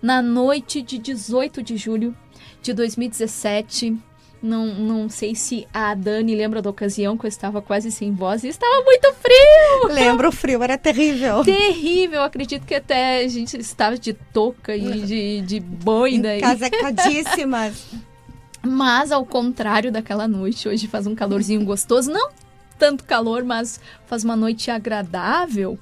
na 0.00 0.22
noite 0.22 0.80
de 0.80 0.96
18 0.96 1.62
de 1.62 1.76
julho 1.76 2.16
de 2.62 2.72
2017. 2.72 3.98
Não, 4.42 4.66
não 4.66 5.08
sei 5.08 5.34
se 5.34 5.66
a 5.72 5.94
Dani 5.94 6.34
lembra 6.36 6.60
da 6.60 6.70
ocasião 6.70 7.16
que 7.16 7.24
eu 7.24 7.28
estava 7.28 7.62
quase 7.62 7.90
sem 7.90 8.12
voz 8.12 8.44
e 8.44 8.48
estava 8.48 8.84
muito 8.84 9.12
frio. 9.14 9.94
Lembro, 9.94 10.28
o 10.28 10.32
frio 10.32 10.62
era 10.62 10.76
terrível. 10.76 11.42
Terrível, 11.42 12.22
acredito 12.22 12.66
que 12.66 12.74
até 12.74 13.24
a 13.24 13.28
gente 13.28 13.56
estava 13.58 13.98
de 13.98 14.12
touca 14.12 14.76
e 14.76 15.00
de, 15.00 15.40
de 15.40 15.60
boina. 15.60 16.38
Casacadíssimas. 16.38 17.86
Mas 18.62 19.12
ao 19.12 19.24
contrário 19.24 19.92
daquela 19.92 20.26
noite, 20.26 20.68
hoje 20.68 20.88
faz 20.88 21.06
um 21.06 21.14
calorzinho 21.14 21.64
gostoso, 21.64 22.10
não 22.10 22.30
tanto 22.78 23.04
calor, 23.04 23.44
mas 23.44 23.80
faz 24.06 24.24
uma 24.24 24.36
noite 24.36 24.70
agradável. 24.70 25.78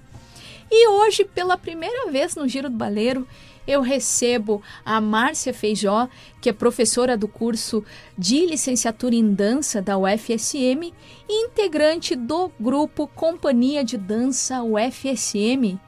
E 0.70 0.88
hoje, 0.88 1.24
pela 1.24 1.56
primeira 1.56 2.10
vez 2.10 2.34
no 2.34 2.48
Giro 2.48 2.70
do 2.70 2.76
Baleiro, 2.76 3.26
eu 3.66 3.80
recebo 3.80 4.62
a 4.84 5.00
Márcia 5.00 5.54
Feijó, 5.54 6.08
que 6.40 6.48
é 6.48 6.52
professora 6.52 7.16
do 7.16 7.26
curso 7.26 7.84
de 8.16 8.46
licenciatura 8.46 9.14
em 9.14 9.32
dança 9.32 9.80
da 9.80 9.96
UFSM 9.96 10.92
e 11.28 11.46
integrante 11.46 12.14
do 12.14 12.50
grupo 12.60 13.06
Companhia 13.06 13.84
de 13.84 13.96
Dança 13.96 14.62
UFSM, 14.62 15.78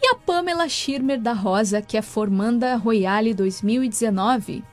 e 0.00 0.06
a 0.06 0.14
Pamela 0.14 0.68
Schirmer 0.68 1.20
da 1.20 1.32
Rosa, 1.32 1.82
que 1.82 1.96
é 1.96 2.02
formanda 2.02 2.76
Royale 2.76 3.34
2019. 3.34 4.64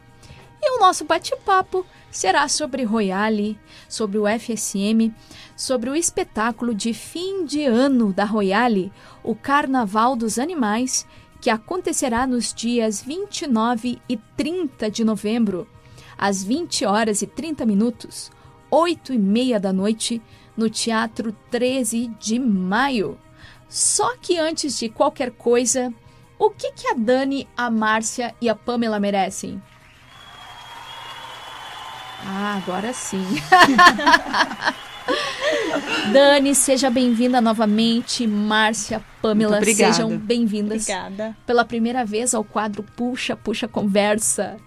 E 0.62 0.78
o 0.78 0.80
nosso 0.80 1.04
bate-papo 1.04 1.86
será 2.12 2.48
sobre 2.48 2.84
Royale, 2.84 3.60
sobre 3.90 4.18
o 4.18 4.24
FSM, 4.26 5.14
sobre 5.56 5.90
o 5.90 5.96
espetáculo 5.96 6.74
de 6.74 6.94
fim 6.94 7.44
de 7.46 7.66
ano 7.66 8.14
da 8.14 8.24
Royale, 8.24 8.92
o 9.24 9.36
Carnaval 9.36 10.16
dos 10.16 10.40
Animais, 10.40 11.06
que 11.46 11.50
acontecerá 11.52 12.26
nos 12.26 12.52
dias 12.52 13.04
29 13.04 14.02
e 14.10 14.18
30 14.18 14.90
de 14.90 15.04
novembro, 15.04 15.68
às 16.18 16.44
20 16.44 16.88
horas 16.88 17.22
e 17.22 17.28
30 17.28 17.68
minutos, 17.68 18.32
8 18.72 19.14
e 19.14 19.20
meia 19.20 19.60
da 19.60 19.72
noite, 19.72 20.20
no 20.58 20.72
Teatro 20.72 21.38
13 21.52 22.08
de 22.20 22.40
Maio. 22.40 23.16
Só 23.70 24.16
que 24.18 24.40
antes 24.40 24.80
de 24.80 24.90
qualquer 24.90 25.30
coisa, 25.30 25.94
o 26.40 26.50
que, 26.50 26.72
que 26.72 26.88
a 26.88 26.96
Dani, 26.98 27.48
a 27.56 27.70
Márcia 27.70 28.34
e 28.42 28.50
a 28.50 28.56
Pamela 28.56 29.00
merecem? 29.00 29.62
Ah, 32.26 32.56
agora 32.56 32.92
sim. 32.92 33.24
Dani, 36.12 36.56
seja 36.56 36.90
bem-vinda 36.90 37.42
novamente. 37.42 38.26
Márcia, 38.28 39.04
Pamela, 39.22 39.64
sejam 39.64 40.18
bem-vindas. 40.18 40.84
Obrigada. 40.84 41.38
Pela 41.46 41.66
primeira 41.66 42.06
vez 42.06 42.34
ao 42.34 42.44
quadro 42.44 42.84
Puxa, 42.84 43.36
Puxa 43.36 43.68
Conversa. 43.68 44.58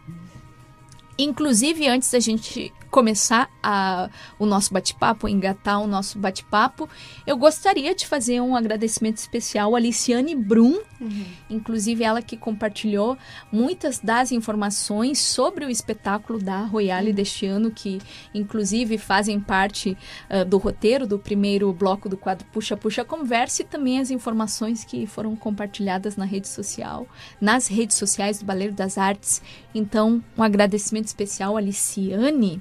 Inclusive, 1.18 1.88
antes 1.88 2.10
da 2.10 2.20
gente 2.20 2.72
começar 2.98 3.48
a, 3.62 4.10
o 4.40 4.44
nosso 4.44 4.74
bate-papo, 4.74 5.28
engatar 5.28 5.80
o 5.80 5.86
nosso 5.86 6.18
bate-papo, 6.18 6.88
eu 7.24 7.36
gostaria 7.36 7.94
de 7.94 8.04
fazer 8.04 8.40
um 8.40 8.56
agradecimento 8.56 9.18
especial 9.18 9.76
à 9.76 9.78
Liciane 9.78 10.34
Brum, 10.34 10.80
uhum. 11.00 11.24
inclusive 11.48 12.02
ela 12.02 12.20
que 12.20 12.36
compartilhou 12.36 13.16
muitas 13.52 14.00
das 14.00 14.32
informações 14.32 15.20
sobre 15.20 15.64
o 15.64 15.70
espetáculo 15.70 16.40
da 16.40 16.64
Royale 16.64 17.10
uhum. 17.10 17.14
deste 17.14 17.46
ano, 17.46 17.70
que 17.70 18.00
inclusive 18.34 18.98
fazem 18.98 19.38
parte 19.38 19.96
uh, 20.28 20.44
do 20.44 20.58
roteiro 20.58 21.06
do 21.06 21.20
primeiro 21.20 21.72
bloco 21.72 22.08
do 22.08 22.16
quadro 22.16 22.48
Puxa 22.52 22.76
Puxa 22.76 23.04
Conversa 23.04 23.62
e 23.62 23.64
também 23.64 24.00
as 24.00 24.10
informações 24.10 24.82
que 24.82 25.06
foram 25.06 25.36
compartilhadas 25.36 26.16
na 26.16 26.24
rede 26.24 26.48
social, 26.48 27.06
nas 27.40 27.68
redes 27.68 27.96
sociais 27.96 28.40
do 28.40 28.44
Baleiro 28.44 28.74
das 28.74 28.98
Artes. 28.98 29.40
Então, 29.72 30.20
um 30.36 30.42
agradecimento 30.42 31.06
especial 31.06 31.56
à 31.56 31.60
Liciane. 31.60 32.60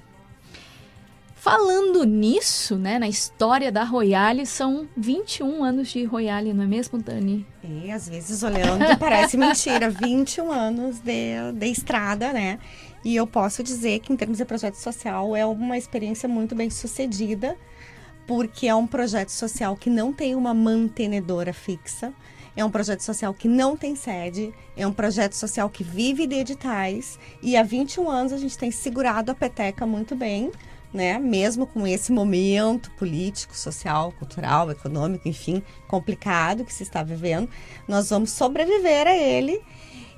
Falando 1.49 2.03
nisso, 2.03 2.75
né, 2.75 2.99
na 2.99 3.07
história 3.07 3.71
da 3.71 3.85
Royale, 3.85 4.45
são 4.45 4.85
21 4.97 5.63
anos 5.63 5.87
de 5.87 6.03
Royale, 6.03 6.51
não 6.51 6.65
é 6.65 6.67
mesmo, 6.67 7.01
Dani? 7.01 7.47
É, 7.63 7.93
às 7.93 8.09
vezes 8.09 8.43
olhando 8.43 8.83
parece 8.99 9.37
mentira, 9.37 9.89
21 9.89 10.51
anos 10.51 10.99
de, 10.99 11.53
de 11.53 11.67
estrada, 11.67 12.33
né? 12.33 12.59
E 13.01 13.15
eu 13.15 13.25
posso 13.25 13.63
dizer 13.63 13.99
que, 13.99 14.11
em 14.11 14.17
termos 14.17 14.39
de 14.39 14.43
projeto 14.43 14.75
social, 14.75 15.37
é 15.37 15.45
uma 15.45 15.77
experiência 15.77 16.27
muito 16.27 16.53
bem 16.53 16.69
sucedida, 16.69 17.55
porque 18.27 18.67
é 18.67 18.75
um 18.75 18.85
projeto 18.85 19.29
social 19.29 19.77
que 19.77 19.89
não 19.89 20.11
tem 20.11 20.35
uma 20.35 20.53
mantenedora 20.53 21.53
fixa, 21.53 22.11
é 22.57 22.65
um 22.65 22.69
projeto 22.69 23.03
social 23.03 23.33
que 23.33 23.47
não 23.47 23.77
tem 23.77 23.95
sede, 23.95 24.53
é 24.75 24.85
um 24.85 24.91
projeto 24.91 25.31
social 25.31 25.69
que 25.69 25.81
vive 25.81 26.27
de 26.27 26.35
editais, 26.35 27.17
e 27.41 27.55
há 27.55 27.63
21 27.63 28.09
anos 28.09 28.33
a 28.33 28.37
gente 28.37 28.57
tem 28.57 28.69
segurado 28.69 29.31
a 29.31 29.35
peteca 29.35 29.85
muito 29.85 30.13
bem 30.13 30.51
né? 30.93 31.19
Mesmo 31.19 31.67
com 31.67 31.85
esse 31.85 32.11
momento 32.11 32.91
político, 32.91 33.55
social, 33.55 34.11
cultural, 34.13 34.71
econômico, 34.71 35.27
enfim, 35.27 35.61
complicado 35.87 36.65
que 36.65 36.73
se 36.73 36.83
está 36.83 37.03
vivendo, 37.03 37.49
nós 37.87 38.09
vamos 38.09 38.31
sobreviver 38.31 39.07
a 39.07 39.15
ele 39.15 39.61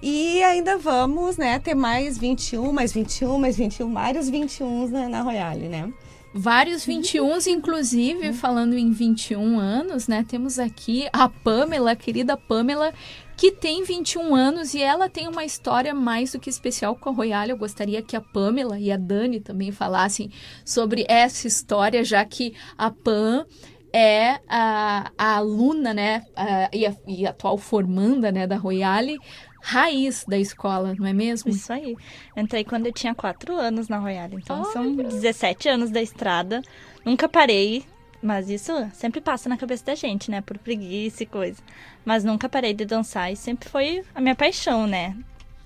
e 0.01 0.41
ainda 0.43 0.77
vamos, 0.77 1.35
né, 1.35 1.59
ter 1.59 1.75
mais 1.75 2.17
21, 2.17 2.71
mais 2.71 2.93
21, 2.93 3.37
mais 3.37 3.57
21, 3.57 3.93
vários 3.93 4.29
21 4.29 4.87
na, 4.87 5.09
na 5.09 5.21
Royale, 5.21 5.67
né? 5.67 5.91
Vários 6.33 6.85
21, 6.85 7.39
inclusive, 7.47 8.33
falando 8.33 8.77
em 8.77 8.91
21 8.91 9.57
anos, 9.59 10.07
né? 10.07 10.23
Temos 10.27 10.59
aqui 10.59 11.07
a 11.11 11.27
Pamela, 11.27 11.91
a 11.91 11.95
querida 11.95 12.37
Pamela, 12.37 12.93
que 13.39 13.53
tem 13.53 13.85
21 13.85 14.35
anos 14.35 14.73
e 14.73 14.83
ela 14.83 15.07
tem 15.07 15.25
uma 15.25 15.45
história 15.45 15.93
mais 15.93 16.33
do 16.33 16.39
que 16.41 16.49
especial 16.49 16.93
com 16.93 17.09
a 17.09 17.13
Royale. 17.13 17.51
Eu 17.51 17.57
gostaria 17.57 18.01
que 18.01 18.13
a 18.17 18.19
Pamela 18.19 18.77
e 18.77 18.91
a 18.91 18.97
Dani 18.97 19.39
também 19.39 19.71
falassem 19.71 20.29
sobre 20.65 21.05
essa 21.07 21.47
história, 21.47 22.03
já 22.03 22.25
que 22.25 22.53
a 22.77 22.91
Pam 22.91 23.45
é 23.93 24.41
a, 24.45 25.09
a 25.17 25.37
aluna, 25.37 25.93
né, 25.93 26.25
a, 26.35 26.69
e, 26.73 26.85
a, 26.85 26.93
e 27.07 27.25
atual 27.25 27.57
formanda, 27.57 28.29
né, 28.29 28.45
da 28.45 28.57
Royale, 28.57 29.17
raiz 29.61 30.25
da 30.27 30.37
escola, 30.37 30.93
não 30.99 31.07
é 31.07 31.13
mesmo? 31.13 31.49
Isso 31.49 31.71
aí. 31.71 31.95
Entrei 32.35 32.65
quando 32.65 32.87
eu 32.87 32.91
tinha 32.91 33.15
4 33.15 33.55
anos 33.55 33.87
na 33.87 33.99
Royale, 33.99 34.35
então 34.35 34.63
Olha. 34.63 34.73
são 34.73 34.95
17 34.97 35.69
anos 35.69 35.91
da 35.91 36.01
estrada. 36.01 36.61
Nunca 37.05 37.29
parei, 37.29 37.85
mas 38.21 38.49
isso 38.49 38.73
sempre 38.93 39.21
passa 39.21 39.47
na 39.47 39.55
cabeça 39.55 39.85
da 39.85 39.95
gente, 39.95 40.29
né? 40.29 40.41
Por 40.41 40.57
preguiça 40.57 41.23
e 41.23 41.25
coisa. 41.25 41.61
Mas 42.09 42.23
nunca 42.23 42.49
parei 42.49 42.73
de 42.73 42.85
dançar 42.85 43.31
e 43.31 43.35
sempre 43.35 43.69
foi 43.69 44.03
a 44.15 44.19
minha 44.19 44.33
paixão, 44.33 44.87
né? 44.87 45.15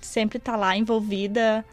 Sempre 0.01 0.39
tá 0.39 0.57
lá 0.57 0.75
envolvida. 0.75 1.63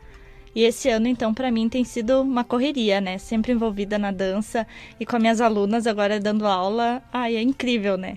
E 0.55 0.63
esse 0.63 0.89
ano, 0.89 1.09
então, 1.09 1.35
para 1.35 1.51
mim 1.51 1.69
tem 1.69 1.83
sido 1.83 2.23
uma 2.23 2.45
correria, 2.45 3.01
né? 3.01 3.19
Sempre 3.19 3.51
envolvida 3.51 3.99
na 3.99 4.13
dança 4.13 4.65
e 5.01 5.05
com 5.05 5.17
as 5.17 5.23
minhas 5.23 5.41
alunas 5.41 5.89
agora 5.89 6.21
dando 6.21 6.47
aula. 6.47 7.03
Ai, 7.13 7.35
é 7.35 7.43
incrível, 7.43 7.97
né? 7.97 8.17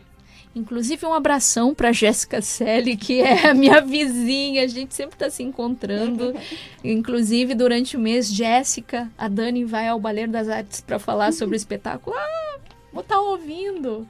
Inclusive, 0.56 1.04
um 1.08 1.16
abração 1.16 1.74
para 1.74 1.92
Jéssica 1.92 2.39
Selle, 2.39 2.96
que 2.98 3.20
é 3.20 3.48
a 3.50 3.56
minha 3.56 3.82
vizinha. 3.82 4.63
A 4.63 4.68
gente 4.68 4.94
sempre 4.94 5.16
está 5.16 5.32
se 5.32 5.42
encontrando. 5.42 6.36
Inclusive, 6.84 7.56
durante 7.56 7.98
o 7.98 8.00
mês, 8.00 8.32
Jéssica, 8.32 9.12
a 9.18 9.28
Dani 9.28 9.66
vai 9.66 9.88
ao 9.88 10.00
Baleiro 10.00 10.32
das 10.32 10.48
Artes 10.48 10.82
para 10.82 11.00
falar 11.00 11.34
sobre 11.34 11.56
o 11.56 11.58
espetáculo. 11.58 12.16
Ah, 12.16 12.60
vou 12.92 13.02
estar 13.02 13.16
tá 13.16 13.22
ouvindo. 13.22 14.08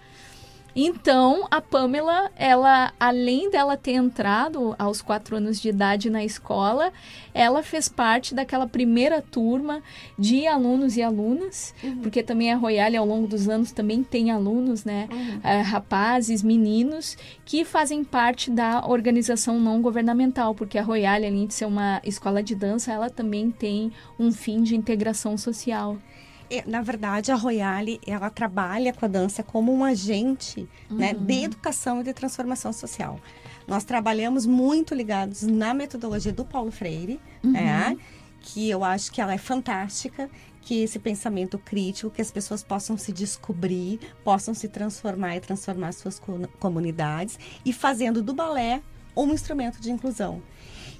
Então, 0.76 1.48
a 1.52 1.62
Pamela, 1.62 2.32
ela, 2.36 2.94
além 3.00 3.50
dela 3.50 3.78
ter 3.78 3.94
entrado 3.94 4.76
aos 4.80 5.02
quatro 5.02 5.36
anos 5.36 5.62
de 5.62 5.70
idade 5.70 6.10
na 6.10 6.24
escola, 6.24 6.92
ela 7.34 7.62
fez 7.62 7.88
parte 7.88 8.34
daquela 8.34 8.68
primeira 8.68 9.22
turma 9.22 9.82
de 10.18 10.48
alunos 10.48 10.98
e 10.98 11.02
alunas, 11.02 11.76
uhum. 11.84 11.98
porque 11.98 12.24
também 12.24 12.52
a 12.52 12.56
Royale, 12.56 12.98
ao 12.98 13.06
longo 13.06 13.28
dos 13.28 13.48
anos, 13.48 13.72
também 13.72 14.04
tem 14.04 14.32
alunos, 14.32 14.84
né? 14.84 15.08
Uhum. 15.12 15.40
É, 15.44 15.62
rapazes, 15.62 16.42
meninos, 16.42 17.18
que 17.46 17.64
fazem 17.64 18.04
parte 18.04 18.50
da 18.50 18.84
organização 18.88 19.60
não 19.60 19.82
governamental, 19.82 20.56
porque 20.56 20.78
a 20.78 20.84
Royale, 20.84 21.28
além 21.28 21.46
de 21.46 21.54
ser 21.54 21.66
uma 21.66 22.02
escola 22.04 22.42
de 22.42 22.56
dança, 22.56 22.92
ela 22.92 23.10
também 23.10 23.52
tem 23.52 23.92
um 24.18 24.32
fim 24.32 24.64
de 24.64 24.76
integração 24.76 25.38
social. 25.38 25.98
É, 26.54 26.64
na 26.68 26.84
verdade, 26.84 27.32
a 27.32 27.36
Royale, 27.36 28.00
ela 28.06 28.30
trabalha 28.30 28.94
com 28.94 29.04
a 29.06 29.08
dança 29.08 29.42
como 29.42 29.74
um 29.74 29.84
agente 29.84 30.70
uhum. 30.88 30.98
né, 30.98 31.12
de 31.12 31.46
educação 31.46 32.02
e 32.02 32.04
de 32.04 32.14
transformação 32.14 32.72
social. 32.72 33.20
Nós 33.68 33.84
trabalhamos 33.84 34.46
muito 34.46 34.94
ligados 34.94 35.42
na 35.42 35.74
metodologia 35.74 36.32
do 36.32 36.46
Paulo 36.46 36.70
Freire, 36.70 37.20
uhum. 37.44 37.56
é, 37.56 37.98
que 38.40 38.70
eu 38.70 38.84
acho 38.84 39.12
que 39.12 39.20
ela 39.20 39.34
é 39.34 39.38
fantástica, 39.40 40.30
que 40.62 40.84
esse 40.84 41.00
pensamento 41.00 41.58
crítico, 41.58 42.12
que 42.12 42.22
as 42.22 42.30
pessoas 42.30 42.64
possam 42.64 42.98
se 42.98 43.12
descobrir, 43.12 44.00
possam 44.24 44.54
se 44.54 44.68
transformar 44.68 45.36
e 45.38 45.40
transformar 45.40 45.92
suas 45.92 46.22
comunidades, 46.60 47.40
e 47.66 47.74
fazendo 47.74 48.22
do 48.22 48.34
balé 48.34 48.84
um 49.16 49.34
instrumento 49.34 49.82
de 49.82 49.92
inclusão. 49.92 50.42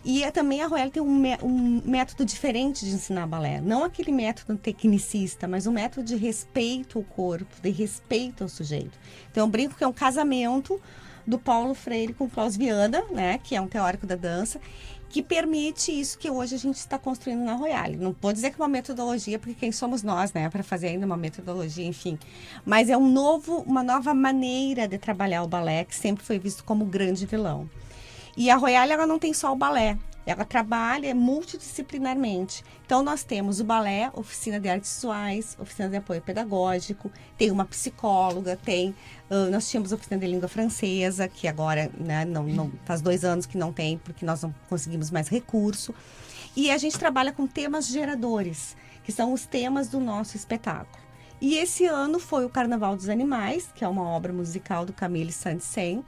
E 0.04 0.24
é, 0.24 0.32
também 0.32 0.62
a 0.62 0.68
Royal 0.68 0.90
tem 0.90 1.02
um, 1.02 1.24
um, 1.44 1.82
método 1.86 2.26
diferente 2.26 2.86
de 2.86 2.94
ensinar 2.94 3.26
balé. 3.26 3.62
Não 3.62 3.86
aquele 3.86 4.12
método 4.12 4.58
tecnicista, 4.58 5.48
mas 5.48 5.66
um 5.66 5.72
método 5.72 6.06
de 6.06 6.16
respeito 6.16 6.98
ao 6.98 7.04
corpo, 7.06 7.56
de 7.62 7.70
respeito 7.70 8.44
ao 8.44 8.50
sujeito. 8.50 8.98
Então, 9.32 9.46
eu 9.46 9.48
brinco 9.50 9.76
que 9.76 9.84
é 9.84 9.88
um 9.88 9.94
casamento 9.94 10.80
do 11.26 11.40
Paulo 11.40 11.74
Freire 11.74 12.14
com 12.14 12.30
Klaus 12.30 12.58
Viana, 12.58 13.02
né, 13.12 13.38
que 13.38 13.56
é 13.56 13.62
um 13.62 13.68
teórico 13.68 14.06
da 14.06 14.18
dança, 14.18 14.60
que 15.08 15.22
permite 15.22 15.98
isso 15.98 16.18
que 16.18 16.30
hoje 16.30 16.56
a 16.56 16.58
gente 16.58 16.76
está 16.76 16.98
construindo 16.98 17.44
na 17.44 17.54
Royale. 17.54 17.96
Não 17.96 18.16
vou 18.20 18.34
dizer 18.34 18.50
que 18.50 18.60
é 18.60 18.64
uma 18.64 18.68
metodologia, 18.68 19.40
porque 19.40 19.54
quem 19.54 19.72
somos 19.72 20.04
nós, 20.04 20.34
né, 20.34 20.50
para 20.50 20.64
fazer 20.64 20.88
ainda 20.88 21.06
uma 21.06 21.16
metodologia, 21.16 21.86
enfim. 21.86 22.18
Mas 22.66 22.90
é 22.90 22.98
um 22.98 23.08
novo, 23.08 23.60
uma 23.60 23.84
nova 23.84 24.14
maneira 24.14 24.88
de 24.88 24.98
trabalhar 24.98 25.44
o 25.44 25.48
balé, 25.48 25.86
que 25.86 25.96
sempre 25.96 26.26
foi 26.26 26.40
visto 26.40 26.64
como 26.64 26.84
grande 26.84 27.26
vilão. 27.26 27.70
E 28.36 28.50
a 28.50 28.56
Royale, 28.56 28.92
ela 28.92 29.06
não 29.06 29.20
tem 29.20 29.34
só 29.34 29.52
o 29.52 29.56
balé. 29.56 29.98
Ela 30.26 30.46
trabalha 30.46 31.14
multidisciplinarmente. 31.14 32.64
Então, 32.86 33.04
nós 33.04 33.24
temos 33.24 33.60
o 33.60 33.64
balé, 33.64 34.10
oficina 34.14 34.58
de 34.60 34.70
artes 34.70 34.96
visuais, 34.96 35.58
oficina 35.60 35.90
de 35.90 35.98
apoio 35.98 36.22
pedagógico, 36.22 37.12
tem 37.38 37.52
uma 37.52 37.66
psicóloga, 37.66 38.56
tem. 38.56 38.96
Uh, 39.30 39.52
nós 39.52 39.70
tínhamos 39.70 39.92
oficina 39.92 40.18
de 40.18 40.26
língua 40.26 40.48
francesa, 40.48 41.28
que 41.28 41.48
agora 41.48 41.92
né, 41.98 42.24
não, 42.24 42.44
não, 42.44 42.72
faz 42.86 43.02
dois 43.02 43.26
anos 43.26 43.46
que 43.46 43.58
não 43.58 43.74
tem, 43.74 43.98
porque 43.98 44.26
nós 44.26 44.42
não 44.42 44.56
conseguimos 44.70 45.12
mais 45.12 45.28
recurso. 45.28 45.94
E 46.56 46.72
a 46.72 46.78
gente 46.78 46.98
trabalha 46.98 47.34
com 47.34 47.46
temas 47.46 47.88
geradores, 47.88 48.78
que 49.04 49.12
são 49.12 49.34
os 49.34 49.46
temas 49.46 49.90
do 49.90 50.00
nosso 50.00 50.38
espetáculo. 50.38 51.04
E 51.42 51.58
esse 51.58 51.86
ano 51.86 52.20
foi 52.20 52.46
o 52.46 52.50
Carnaval 52.50 52.96
dos 52.96 53.10
Animais, 53.10 53.68
que 53.76 53.84
é 53.84 53.88
uma 53.88 54.04
obra 54.04 54.32
musical 54.32 54.86
do 54.86 54.94
Camille 54.94 55.34
Saint-Saëns, 55.34 56.04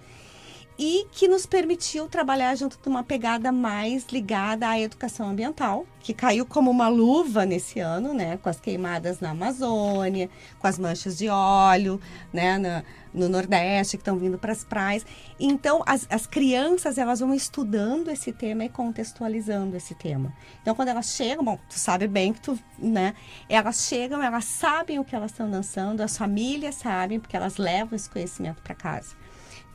e 0.78 1.08
que 1.12 1.28
nos 1.28 1.46
permitiu 1.46 2.08
trabalhar 2.08 2.56
junto 2.56 2.78
de 2.82 2.90
uma 2.90 3.04
pegada 3.04 3.52
mais 3.52 4.06
ligada 4.12 4.68
à 4.68 4.80
educação 4.80 5.30
ambiental, 5.30 5.86
que 6.02 6.14
caiu 6.14 6.46
como 6.46 6.70
uma 6.70 6.88
luva 6.88 7.46
nesse 7.46 7.80
ano, 7.80 8.14
né, 8.14 8.38
com 8.38 8.50
as 8.50 8.60
queimadas 8.60 9.20
na 9.20 9.32
Amazônia, 9.32 10.30
com 10.60 10.68
as 10.68 10.78
manchas 10.78 11.18
de 11.18 11.30
óleo, 11.30 12.00
né, 12.32 12.84
no 13.14 13.30
Nordeste 13.30 13.96
que 13.96 14.02
estão 14.02 14.18
vindo 14.18 14.38
para 14.38 14.52
as 14.52 14.64
praias. 14.64 15.06
Então, 15.40 15.82
as, 15.86 16.06
as 16.10 16.28
crianças 16.28 16.98
elas 16.98 17.22
vão 17.22 17.34
estudando 17.34 18.12
esse 18.12 18.34
tema 18.34 18.66
e 18.66 18.70
contextualizando 18.70 19.78
esse 19.78 19.96
tema. 19.96 20.34
Então, 20.62 20.76
quando 20.76 20.90
elas 20.90 21.08
chegam, 21.16 21.44
bom, 21.44 21.58
tu 21.70 21.80
sabe 21.80 22.08
bem 22.08 22.34
que 22.34 22.42
tu, 22.42 22.60
né, 22.78 23.16
elas 23.48 23.88
chegam, 23.88 24.22
elas 24.22 24.44
sabem 24.44 25.00
o 25.00 25.06
que 25.06 25.16
elas 25.16 25.32
estão 25.32 25.50
dançando, 25.50 26.02
as 26.02 26.18
famílias 26.18 26.76
sabem 26.76 27.20
porque 27.20 27.38
elas 27.38 27.58
levam 27.58 27.96
esse 27.96 28.10
conhecimento 28.10 28.62
para 28.62 28.76
casa. 28.76 29.16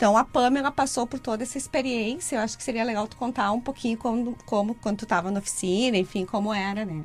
Então 0.00 0.16
a 0.16 0.24
Pamela 0.24 0.72
passou 0.72 1.06
por 1.06 1.20
toda 1.20 1.42
essa 1.42 1.58
experiência. 1.58 2.36
Eu 2.36 2.40
acho 2.40 2.56
que 2.56 2.64
seria 2.64 2.82
legal 2.82 3.06
tu 3.06 3.18
contar 3.18 3.52
um 3.52 3.60
pouquinho 3.60 3.98
como, 3.98 4.34
como 4.46 4.74
quando 4.76 4.96
tu 4.96 5.04
estava 5.04 5.30
na 5.30 5.40
oficina, 5.40 5.94
enfim, 5.98 6.24
como 6.24 6.54
era, 6.54 6.86
né? 6.86 7.04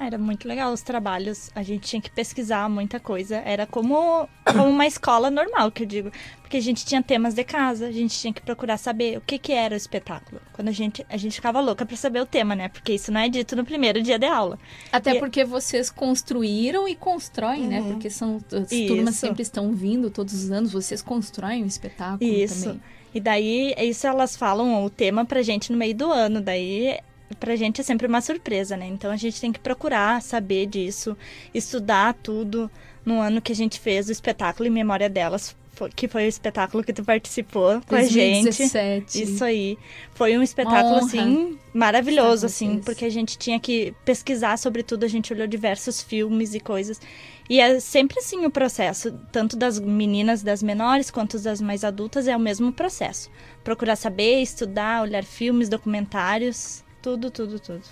Era 0.00 0.16
muito 0.16 0.48
legal 0.48 0.72
os 0.72 0.80
trabalhos. 0.80 1.50
A 1.54 1.62
gente 1.62 1.86
tinha 1.86 2.00
que 2.00 2.10
pesquisar 2.10 2.70
muita 2.70 2.98
coisa. 2.98 3.36
Era 3.44 3.66
como, 3.66 4.26
como 4.46 4.66
uma 4.66 4.86
escola 4.86 5.30
normal, 5.30 5.70
que 5.70 5.82
eu 5.82 5.86
digo. 5.86 6.10
Porque 6.40 6.56
a 6.56 6.60
gente 6.60 6.86
tinha 6.86 7.02
temas 7.02 7.34
de 7.34 7.44
casa, 7.44 7.86
a 7.86 7.92
gente 7.92 8.18
tinha 8.18 8.32
que 8.32 8.40
procurar 8.40 8.78
saber 8.78 9.18
o 9.18 9.20
que, 9.20 9.38
que 9.38 9.52
era 9.52 9.74
o 9.74 9.76
espetáculo. 9.76 10.40
Quando 10.54 10.68
a 10.68 10.72
gente, 10.72 11.04
a 11.06 11.18
gente 11.18 11.34
ficava 11.34 11.60
louca 11.60 11.84
para 11.84 11.96
saber 11.96 12.20
o 12.22 12.26
tema, 12.26 12.56
né? 12.56 12.68
Porque 12.68 12.94
isso 12.94 13.12
não 13.12 13.20
é 13.20 13.28
dito 13.28 13.54
no 13.54 13.62
primeiro 13.62 14.02
dia 14.02 14.18
de 14.18 14.24
aula. 14.24 14.58
Até 14.90 15.16
e... 15.16 15.18
porque 15.18 15.44
vocês 15.44 15.90
né? 15.90 15.94
né? 15.94 15.98
construíram 15.98 16.88
e 16.88 16.96
constroem, 16.96 17.64
uhum. 17.64 17.68
né? 17.68 17.82
Porque 17.82 18.08
são, 18.08 18.38
as 18.52 18.72
isso. 18.72 18.94
turmas 18.94 19.16
sempre 19.16 19.42
estão 19.42 19.70
vindo 19.74 20.10
todos 20.10 20.32
os 20.32 20.50
anos, 20.50 20.72
vocês 20.72 21.02
constroem 21.02 21.62
o 21.62 21.66
espetáculo 21.66 22.28
isso. 22.28 22.64
também. 22.64 22.80
E 23.12 23.20
daí, 23.20 23.74
isso 23.76 24.06
elas 24.06 24.36
falam 24.36 24.84
o 24.84 24.88
tema 24.88 25.24
pra 25.24 25.42
gente 25.42 25.70
no 25.70 25.76
meio 25.76 25.94
do 25.94 26.10
ano. 26.10 26.40
Daí 26.40 26.98
pra 27.38 27.56
gente 27.56 27.80
é 27.80 27.84
sempre 27.84 28.06
uma 28.06 28.20
surpresa, 28.20 28.76
né? 28.76 28.86
Então 28.86 29.10
a 29.10 29.16
gente 29.16 29.40
tem 29.40 29.52
que 29.52 29.60
procurar 29.60 30.20
saber 30.22 30.66
disso, 30.66 31.16
estudar 31.54 32.14
tudo. 32.14 32.70
No 33.02 33.18
ano 33.18 33.40
que 33.40 33.50
a 33.50 33.56
gente 33.56 33.80
fez 33.80 34.10
o 34.10 34.12
espetáculo 34.12 34.68
em 34.68 34.70
memória 34.70 35.08
delas, 35.08 35.56
que 35.88 36.06
foi 36.06 36.26
o 36.26 36.28
espetáculo 36.28 36.84
que 36.84 36.92
tu 36.92 37.02
participou 37.02 37.80
com 37.86 37.96
2017. 37.96 38.76
a 38.76 38.82
gente. 38.82 39.22
Isso 39.22 39.42
aí. 39.42 39.78
Foi 40.14 40.36
um 40.36 40.42
espetáculo, 40.42 40.96
assim, 40.96 41.58
maravilhoso, 41.72 42.44
assim, 42.44 42.78
porque 42.84 43.06
a 43.06 43.10
gente 43.10 43.38
tinha 43.38 43.58
que 43.58 43.94
pesquisar 44.04 44.58
sobre 44.58 44.82
tudo, 44.82 45.04
a 45.04 45.08
gente 45.08 45.32
olhou 45.32 45.46
diversos 45.46 46.02
filmes 46.02 46.52
e 46.52 46.60
coisas. 46.60 47.00
E 47.48 47.58
é 47.58 47.80
sempre 47.80 48.18
assim 48.18 48.44
o 48.44 48.50
processo, 48.50 49.18
tanto 49.32 49.56
das 49.56 49.80
meninas, 49.80 50.42
das 50.42 50.62
menores, 50.62 51.10
quanto 51.10 51.38
das 51.38 51.60
mais 51.60 51.82
adultas, 51.82 52.28
é 52.28 52.36
o 52.36 52.40
mesmo 52.40 52.70
processo. 52.72 53.30
Procurar 53.64 53.96
saber, 53.96 54.42
estudar, 54.42 55.02
olhar 55.02 55.24
filmes, 55.24 55.68
documentários 55.68 56.84
tudo, 57.02 57.30
tudo, 57.30 57.58
tudo. 57.58 57.82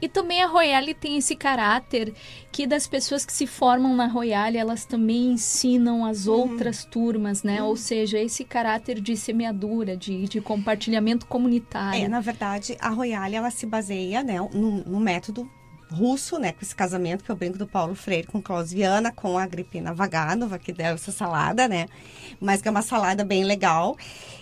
E 0.00 0.08
também 0.08 0.42
a 0.42 0.46
Royale 0.46 0.94
tem 0.94 1.16
esse 1.16 1.34
caráter 1.34 2.14
que 2.52 2.66
das 2.66 2.86
pessoas 2.86 3.24
que 3.24 3.32
se 3.32 3.46
formam 3.46 3.96
na 3.96 4.06
Royale, 4.06 4.56
elas 4.56 4.84
também 4.84 5.32
ensinam 5.32 6.04
as 6.04 6.26
uhum. 6.26 6.34
outras 6.34 6.84
turmas, 6.84 7.42
né? 7.42 7.60
Uhum. 7.60 7.68
Ou 7.68 7.76
seja, 7.76 8.18
esse 8.18 8.44
caráter 8.44 9.00
de 9.00 9.16
semeadura, 9.16 9.96
de, 9.96 10.26
de 10.26 10.40
compartilhamento 10.40 11.26
comunitário. 11.26 12.04
É, 12.04 12.08
na 12.08 12.20
verdade, 12.20 12.76
a 12.80 12.90
Royale, 12.90 13.34
ela 13.34 13.50
se 13.50 13.66
baseia 13.66 14.22
né, 14.22 14.36
no, 14.52 14.84
no 14.84 15.00
método 15.00 15.50
russo, 15.90 16.38
né, 16.38 16.52
com 16.52 16.60
esse 16.60 16.76
casamento 16.76 17.24
que 17.24 17.30
eu 17.30 17.36
brinco 17.36 17.56
do 17.56 17.66
Paulo 17.66 17.94
Freire 17.94 18.26
com 18.26 18.42
Klaus 18.42 18.70
Viana, 18.70 19.10
com 19.10 19.38
a 19.38 19.44
Agripina 19.44 19.94
Vaganova, 19.94 20.58
que 20.58 20.70
deu 20.70 20.88
essa 20.88 21.10
salada, 21.10 21.66
né, 21.66 21.86
mas 22.38 22.60
que 22.60 22.68
é 22.68 22.70
uma 22.70 22.82
salada 22.82 23.24
bem 23.24 23.42
legal. 23.42 23.96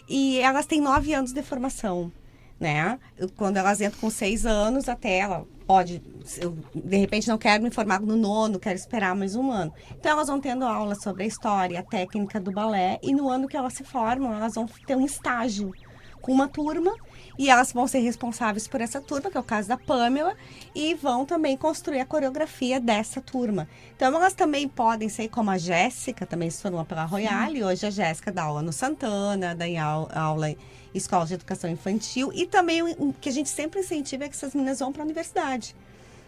E 0.08 0.38
elas 0.40 0.66
têm 0.66 0.80
nove 0.80 1.14
anos 1.14 1.32
de 1.32 1.42
formação 1.42 2.12
né? 2.58 2.98
Quando 3.36 3.56
elas 3.56 3.80
entram 3.80 4.00
com 4.00 4.10
seis 4.10 4.46
anos, 4.46 4.88
até 4.88 5.18
ela 5.18 5.46
pode, 5.66 6.02
eu, 6.38 6.56
de 6.74 6.96
repente 6.96 7.28
não 7.28 7.36
quero 7.36 7.62
me 7.62 7.70
formar 7.70 8.00
no 8.00 8.16
nono, 8.16 8.58
quero 8.58 8.76
esperar 8.76 9.14
mais 9.14 9.34
um 9.34 9.50
ano. 9.50 9.72
Então 9.98 10.12
elas 10.12 10.28
vão 10.28 10.40
tendo 10.40 10.64
aula 10.64 10.94
sobre 10.94 11.24
a 11.24 11.26
história, 11.26 11.80
a 11.80 11.82
técnica 11.82 12.40
do 12.40 12.52
balé 12.52 12.98
e 13.02 13.12
no 13.12 13.28
ano 13.28 13.48
que 13.48 13.56
elas 13.56 13.74
se 13.74 13.84
formam, 13.84 14.32
elas 14.32 14.54
vão 14.54 14.66
ter 14.86 14.96
um 14.96 15.04
estágio 15.04 15.72
com 16.20 16.32
uma 16.32 16.48
turma 16.48 16.92
e 17.38 17.50
elas 17.50 17.72
vão 17.72 17.86
ser 17.86 18.00
responsáveis 18.00 18.66
por 18.66 18.80
essa 18.80 19.00
turma, 19.00 19.30
que 19.30 19.36
é 19.36 19.40
o 19.40 19.44
caso 19.44 19.68
da 19.68 19.76
Pamela, 19.76 20.34
e 20.74 20.94
vão 20.94 21.24
também 21.26 21.56
construir 21.56 22.00
a 22.00 22.06
coreografia 22.06 22.80
dessa 22.80 23.20
turma. 23.20 23.68
Então 23.94 24.14
elas 24.14 24.34
também 24.34 24.68
podem 24.68 25.08
ser 25.08 25.28
como 25.28 25.50
a 25.50 25.58
Jéssica, 25.58 26.24
também 26.26 26.50
se 26.50 26.62
formou 26.62 26.84
pela 26.84 27.04
Royale, 27.04 27.62
hoje 27.62 27.86
a 27.86 27.90
Jéssica 27.90 28.32
dá 28.32 28.44
aula 28.44 28.62
no 28.62 28.72
Santana, 28.72 29.54
dá 29.54 29.66
aula 30.14 30.54
escolas 30.96 31.28
de 31.28 31.34
educação 31.34 31.70
infantil 31.70 32.32
e 32.34 32.46
também 32.46 32.82
o 32.82 33.12
que 33.20 33.28
a 33.28 33.32
gente 33.32 33.48
sempre 33.48 33.80
incentiva 33.80 34.24
é 34.24 34.28
que 34.28 34.34
essas 34.34 34.54
meninas 34.54 34.78
vão 34.78 34.92
para 34.92 35.02
a 35.02 35.04
universidade. 35.04 35.74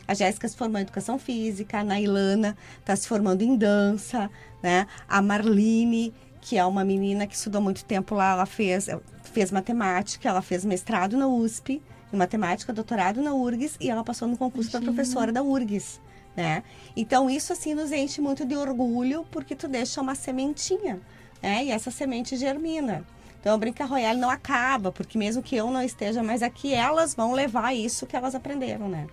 A 0.06 0.14
Jéssica 0.14 0.48
se 0.48 0.56
formou 0.56 0.78
em 0.78 0.82
educação 0.82 1.18
física, 1.18 1.80
a 1.80 1.84
Nailana 1.84 2.56
está 2.80 2.96
se 2.96 3.06
formando 3.06 3.42
em 3.42 3.54
dança, 3.56 4.30
né? 4.62 4.86
A 5.06 5.20
Marline, 5.20 6.14
que 6.40 6.56
é 6.56 6.64
uma 6.64 6.82
menina 6.82 7.26
que 7.26 7.34
estudou 7.34 7.60
muito 7.60 7.84
tempo 7.84 8.14
lá, 8.14 8.32
ela 8.32 8.46
fez, 8.46 8.88
fez 9.24 9.50
matemática, 9.50 10.28
ela 10.28 10.40
fez 10.40 10.64
mestrado 10.64 11.16
na 11.16 11.28
USP, 11.28 11.82
em 12.10 12.16
matemática, 12.16 12.72
doutorado 12.72 13.20
na 13.20 13.34
URGS 13.34 13.76
e 13.78 13.90
ela 13.90 14.02
passou 14.02 14.26
no 14.26 14.36
concurso 14.36 14.70
para 14.70 14.80
professora 14.80 15.30
da 15.30 15.42
URGS. 15.42 16.00
Né? 16.34 16.62
Então 16.96 17.28
isso 17.28 17.52
assim 17.52 17.74
nos 17.74 17.90
enche 17.90 18.20
muito 18.20 18.46
de 18.46 18.56
orgulho 18.56 19.26
porque 19.30 19.54
tu 19.56 19.66
deixa 19.66 20.00
uma 20.00 20.14
sementinha, 20.14 21.00
né? 21.42 21.64
E 21.64 21.70
essa 21.70 21.90
semente 21.90 22.36
germina. 22.36 23.04
Então 23.40 23.54
a 23.54 23.58
Brinca 23.58 23.84
Royal 23.84 24.16
não 24.16 24.30
acaba, 24.30 24.90
porque 24.90 25.16
mesmo 25.16 25.42
que 25.42 25.56
eu 25.56 25.70
não 25.70 25.82
esteja 25.82 26.22
mais 26.22 26.42
aqui, 26.42 26.74
elas 26.74 27.14
vão 27.14 27.32
levar 27.32 27.74
isso 27.74 28.06
que 28.06 28.16
elas 28.16 28.34
aprenderam, 28.34 28.88
né? 28.88 29.06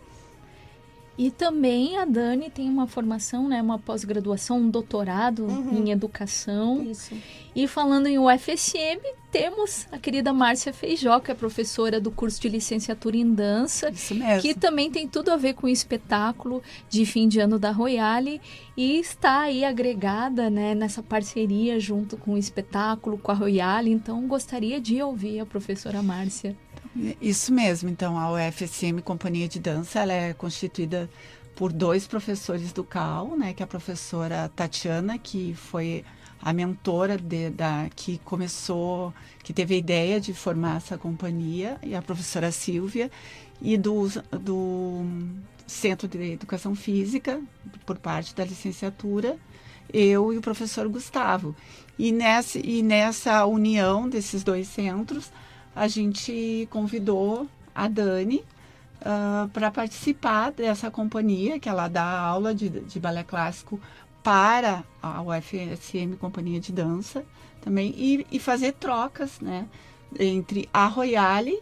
E 1.17 1.31
também 1.31 1.97
a 1.97 2.03
Dani 2.03 2.49
tem 2.49 2.69
uma 2.69 2.87
formação, 2.87 3.47
né, 3.47 3.61
uma 3.61 3.79
pós-graduação, 3.79 4.59
um 4.59 4.69
doutorado 4.69 5.45
uhum. 5.45 5.85
em 5.85 5.91
educação. 5.91 6.83
Isso. 6.83 7.15
E 7.55 7.69
falando 7.69 8.07
em 8.07 8.19
UFSM, 8.19 8.99
temos 9.31 9.87
a 9.89 9.97
querida 9.97 10.33
Márcia 10.33 10.73
Feijó, 10.73 11.21
que 11.21 11.31
é 11.31 11.33
professora 11.33 12.01
do 12.01 12.11
curso 12.11 12.41
de 12.41 12.49
licenciatura 12.49 13.15
em 13.15 13.33
dança. 13.33 13.89
Isso 13.89 14.13
mesmo. 14.13 14.41
Que 14.41 14.53
também 14.53 14.91
tem 14.91 15.07
tudo 15.07 15.31
a 15.31 15.37
ver 15.37 15.53
com 15.53 15.65
o 15.65 15.69
espetáculo 15.69 16.61
de 16.89 17.05
fim 17.05 17.29
de 17.29 17.39
ano 17.39 17.57
da 17.57 17.71
Royale 17.71 18.41
e 18.75 18.99
está 18.99 19.43
aí 19.43 19.63
agregada, 19.63 20.49
né, 20.49 20.75
nessa 20.75 21.01
parceria 21.01 21.79
junto 21.79 22.17
com 22.17 22.33
o 22.33 22.37
espetáculo, 22.37 23.17
com 23.17 23.31
a 23.31 23.35
Royale. 23.35 23.89
Então, 23.89 24.27
gostaria 24.27 24.81
de 24.81 25.01
ouvir 25.01 25.39
a 25.39 25.45
professora 25.45 26.03
Márcia. 26.03 26.57
Isso 27.21 27.53
mesmo. 27.53 27.89
Então, 27.89 28.17
a 28.19 28.33
UFSM 28.33 28.99
Companhia 29.01 29.47
de 29.47 29.59
Dança, 29.59 29.99
ela 29.99 30.13
é 30.13 30.33
constituída 30.33 31.09
por 31.55 31.71
dois 31.71 32.05
professores 32.05 32.73
do 32.73 32.83
CAL, 32.83 33.37
né, 33.37 33.53
que 33.53 33.63
é 33.63 33.65
a 33.65 33.67
professora 33.67 34.51
Tatiana, 34.53 35.17
que 35.17 35.53
foi 35.53 36.03
a 36.41 36.53
mentora 36.53 37.17
de, 37.17 37.49
da 37.49 37.89
que 37.95 38.17
começou, 38.19 39.13
que 39.43 39.53
teve 39.53 39.75
a 39.75 39.77
ideia 39.77 40.19
de 40.21 40.33
formar 40.33 40.77
essa 40.77 40.97
companhia, 40.97 41.77
e 41.81 41.95
a 41.95 42.01
professora 42.01 42.51
Silvia, 42.51 43.09
e 43.61 43.77
do, 43.77 44.07
do 44.39 45.05
Centro 45.65 46.07
de 46.07 46.33
Educação 46.33 46.75
Física, 46.75 47.41
por 47.85 47.97
parte 47.97 48.35
da 48.35 48.45
licenciatura, 48.45 49.37
eu 49.91 50.33
e 50.33 50.37
o 50.37 50.41
professor 50.41 50.87
Gustavo. 50.87 51.55
E 51.97 52.11
nessa, 52.11 52.59
e 52.59 52.83
nessa 52.83 53.45
união 53.45 54.09
desses 54.09 54.43
dois 54.43 54.67
centros, 54.67 55.31
a 55.75 55.87
gente 55.87 56.67
convidou 56.69 57.47
a 57.73 57.87
Dani 57.87 58.37
uh, 58.37 58.43
ah, 59.05 59.49
para 59.53 59.71
participar 59.71 60.51
dessa 60.51 60.89
companhia, 60.89 61.59
que 61.59 61.69
ela 61.69 61.87
dá 61.87 62.03
aula 62.03 62.53
de, 62.53 62.69
de 62.69 62.99
balé 62.99 63.23
clássico 63.23 63.79
para 64.25 64.83
a 65.03 65.21
UFSM 65.21 66.15
Companhia 66.19 66.59
de 66.59 66.71
Dança 66.71 67.23
também, 67.61 67.93
e, 67.95 68.25
e 68.31 68.39
fazer 68.39 68.71
trocas 68.73 69.39
né, 69.39 69.67
entre 70.19 70.67
a 70.73 70.87
Royale, 70.87 71.61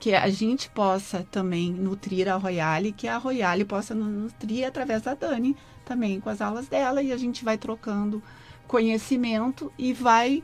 que 0.00 0.14
a 0.14 0.30
gente 0.30 0.70
possa 0.70 1.26
também 1.30 1.70
nutrir 1.70 2.26
a 2.26 2.36
Royale, 2.36 2.92
que 2.92 3.06
a 3.06 3.18
Royale 3.18 3.62
possa 3.62 3.94
nutrir 3.94 4.66
através 4.66 5.02
da 5.02 5.12
Dani 5.12 5.54
também 5.84 6.18
com 6.18 6.30
as 6.30 6.40
aulas 6.40 6.66
dela, 6.66 7.02
e 7.02 7.12
a 7.12 7.16
gente 7.18 7.44
vai 7.44 7.58
trocando 7.58 8.22
conhecimento 8.66 9.70
e 9.76 9.92
vai 9.92 10.42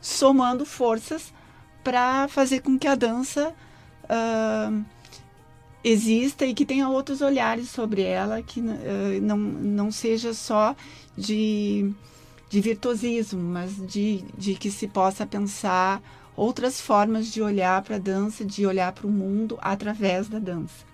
somando 0.00 0.64
forças 0.64 1.30
para 1.84 2.26
fazer 2.28 2.60
com 2.60 2.78
que 2.78 2.86
a 2.86 2.94
dança 2.94 3.54
uh, 4.04 4.84
exista 5.84 6.46
e 6.46 6.54
que 6.54 6.64
tenha 6.64 6.88
outros 6.88 7.20
olhares 7.20 7.68
sobre 7.68 8.02
ela, 8.02 8.42
que 8.42 8.60
uh, 8.60 9.20
não, 9.20 9.36
não 9.36 9.90
seja 9.90 10.32
só 10.32 10.76
de, 11.16 11.92
de 12.48 12.60
virtuosismo, 12.60 13.42
mas 13.42 13.76
de, 13.86 14.24
de 14.36 14.54
que 14.54 14.70
se 14.70 14.88
possa 14.88 15.26
pensar 15.26 16.02
outras 16.36 16.80
formas 16.80 17.30
de 17.30 17.42
olhar 17.42 17.82
para 17.82 17.96
a 17.96 17.98
dança, 17.98 18.44
de 18.44 18.66
olhar 18.66 18.92
para 18.92 19.06
o 19.06 19.10
mundo 19.10 19.58
através 19.60 20.28
da 20.28 20.38
dança. 20.38 20.92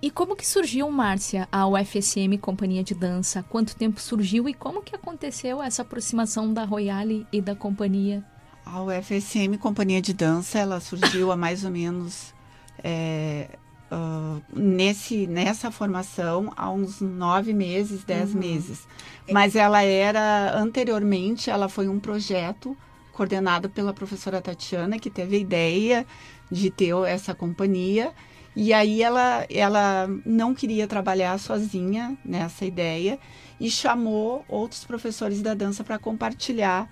E 0.00 0.10
como 0.10 0.34
que 0.34 0.44
surgiu, 0.44 0.90
Márcia, 0.90 1.48
a 1.50 1.64
UFSM 1.66 2.36
Companhia 2.40 2.82
de 2.82 2.92
Dança? 2.92 3.44
Quanto 3.48 3.76
tempo 3.76 4.00
surgiu 4.00 4.48
e 4.48 4.54
como 4.54 4.82
que 4.82 4.96
aconteceu 4.96 5.62
essa 5.62 5.82
aproximação 5.82 6.52
da 6.52 6.64
Royale 6.64 7.24
e 7.32 7.40
da 7.40 7.54
companhia? 7.54 8.24
A 8.66 8.82
UFSM 8.82 9.56
Companhia 9.60 10.02
de 10.02 10.12
Dança, 10.12 10.58
ela 10.58 10.80
surgiu 10.80 11.30
há 11.30 11.36
mais 11.36 11.64
ou 11.64 11.70
menos 11.70 12.34
é, 12.82 13.58
uh, 13.92 14.42
nesse, 14.52 15.26
nessa 15.26 15.70
formação 15.70 16.52
há 16.56 16.70
uns 16.70 17.00
nove 17.00 17.52
meses, 17.52 18.02
dez 18.04 18.32
uhum. 18.32 18.40
meses. 18.40 18.88
Mas 19.30 19.54
ela 19.54 19.82
era, 19.82 20.56
anteriormente, 20.56 21.50
ela 21.50 21.68
foi 21.68 21.88
um 21.88 22.00
projeto 22.00 22.76
coordenado 23.12 23.68
pela 23.68 23.92
professora 23.92 24.40
Tatiana, 24.40 24.98
que 24.98 25.10
teve 25.10 25.36
a 25.36 25.38
ideia 25.38 26.06
de 26.50 26.70
ter 26.70 26.94
essa 27.06 27.34
companhia. 27.34 28.12
E 28.56 28.72
aí 28.72 29.02
ela, 29.02 29.46
ela 29.50 30.08
não 30.26 30.54
queria 30.54 30.86
trabalhar 30.86 31.38
sozinha 31.38 32.16
nessa 32.24 32.64
ideia 32.64 33.18
e 33.60 33.70
chamou 33.70 34.44
outros 34.48 34.84
professores 34.84 35.40
da 35.40 35.54
dança 35.54 35.84
para 35.84 35.98
compartilhar 35.98 36.88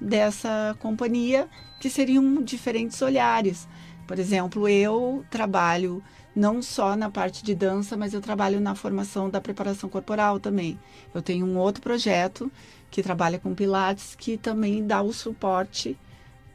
dessa 0.00 0.76
companhia, 0.80 1.48
que 1.80 1.88
seriam 1.88 2.42
diferentes 2.42 3.00
olhares. 3.02 3.68
Por 4.06 4.18
exemplo, 4.18 4.68
eu 4.68 5.24
trabalho 5.30 6.02
não 6.38 6.62
só 6.62 6.94
na 6.94 7.10
parte 7.10 7.42
de 7.42 7.52
dança, 7.52 7.96
mas 7.96 8.14
eu 8.14 8.20
trabalho 8.20 8.60
na 8.60 8.76
formação 8.76 9.28
da 9.28 9.40
preparação 9.40 9.90
corporal 9.90 10.38
também. 10.38 10.78
Eu 11.12 11.20
tenho 11.20 11.44
um 11.44 11.58
outro 11.58 11.82
projeto 11.82 12.50
que 12.92 13.02
trabalha 13.02 13.40
com 13.40 13.56
Pilates, 13.56 14.14
que 14.14 14.36
também 14.36 14.86
dá 14.86 15.02
o 15.02 15.12
suporte 15.12 15.98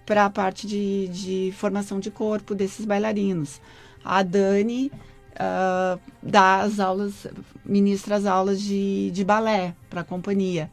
para 0.05 0.23
a 0.23 0.29
parte 0.29 0.65
de, 0.65 1.09
de, 1.09 1.53
formação 1.57 1.99
de 1.99 2.09
corpo 2.09 2.55
desses 2.55 2.85
bailarinos. 2.85 3.59
A 4.05 4.23
Dani 4.23 4.89
uh, 5.33 5.99
dá 6.21 6.61
as 6.61 6.79
aulas, 6.79 7.27
ministra 7.65 8.15
as 8.15 8.25
aulas 8.25 8.61
de, 8.61 9.11
de 9.11 9.25
balé 9.25 9.75
para 9.89 9.99
a 9.99 10.05
companhia. 10.05 10.71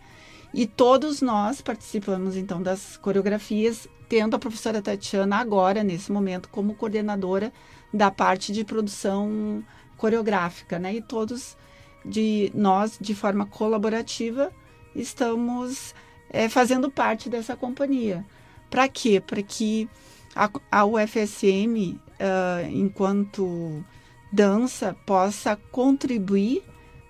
E 0.55 0.68
todos 0.68 1.20
nós 1.20 1.61
participamos 1.61 2.37
então 2.37 2.62
das 2.62 2.96
coreografias, 2.96 3.88
tendo 4.09 4.37
a 4.37 4.38
professora 4.38 4.81
Tatiana 4.81 5.37
agora, 5.37 5.83
nesse 5.83 6.12
momento, 6.12 6.49
como 6.49 6.75
coordenadora 6.75 7.53
da 7.92 8.11
parte 8.11 8.53
de 8.53 8.64
produção 8.64 9.64
coreográfica, 9.96 10.79
né? 10.79 10.94
E 10.94 11.03
todos 11.03 11.57
de 12.05 12.50
nós, 12.55 12.96
de 13.00 13.14
forma 13.14 13.46
colaborativa, 13.46 14.50
estamos 14.94 15.94
é, 16.31 16.48
fazendo 16.48 16.90
parte 16.90 17.29
dessa 17.29 17.57
companhia. 17.57 18.24
Para 18.70 18.88
quê? 18.88 19.20
Para 19.20 19.42
que 19.42 19.88
a, 20.35 20.48
a 20.70 20.85
UFSM, 20.85 21.94
uh, 21.94 21.98
ah, 22.20 22.62
enquanto 22.70 23.85
dança, 24.33 24.96
possa 25.05 25.57
contribuir 25.57 26.62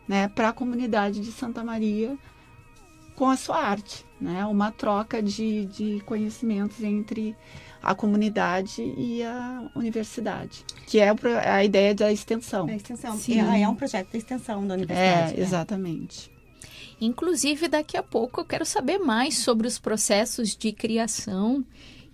né, 0.08 0.28
para 0.28 0.48
a 0.48 0.52
comunidade 0.52 1.20
de 1.20 1.30
Santa 1.30 1.62
Maria 1.62 2.16
com 3.14 3.28
a 3.28 3.36
sua 3.36 3.58
arte, 3.58 4.06
né? 4.18 4.46
Uma 4.46 4.72
troca 4.72 5.22
de, 5.22 5.66
de 5.66 6.00
conhecimentos 6.06 6.82
entre 6.82 7.36
a 7.82 7.94
comunidade 7.94 8.82
e 8.82 9.22
a 9.22 9.70
universidade, 9.74 10.64
que 10.86 10.98
é 10.98 11.14
a 11.48 11.64
ideia 11.64 11.94
da 11.94 12.12
extensão. 12.12 12.66
A 12.66 12.74
extensão. 12.74 13.16
Sim. 13.16 13.40
É, 13.40 13.62
é 13.62 13.68
um 13.68 13.74
projeto 13.74 14.10
de 14.10 14.18
extensão 14.18 14.66
da 14.66 14.74
universidade. 14.74 15.34
É, 15.34 15.36
né? 15.36 15.42
exatamente. 15.42 16.30
Inclusive, 17.00 17.66
daqui 17.66 17.96
a 17.96 18.02
pouco 18.02 18.40
eu 18.40 18.44
quero 18.44 18.66
saber 18.66 18.98
mais 18.98 19.38
sobre 19.38 19.66
os 19.66 19.78
processos 19.78 20.54
de 20.54 20.70
criação 20.72 21.64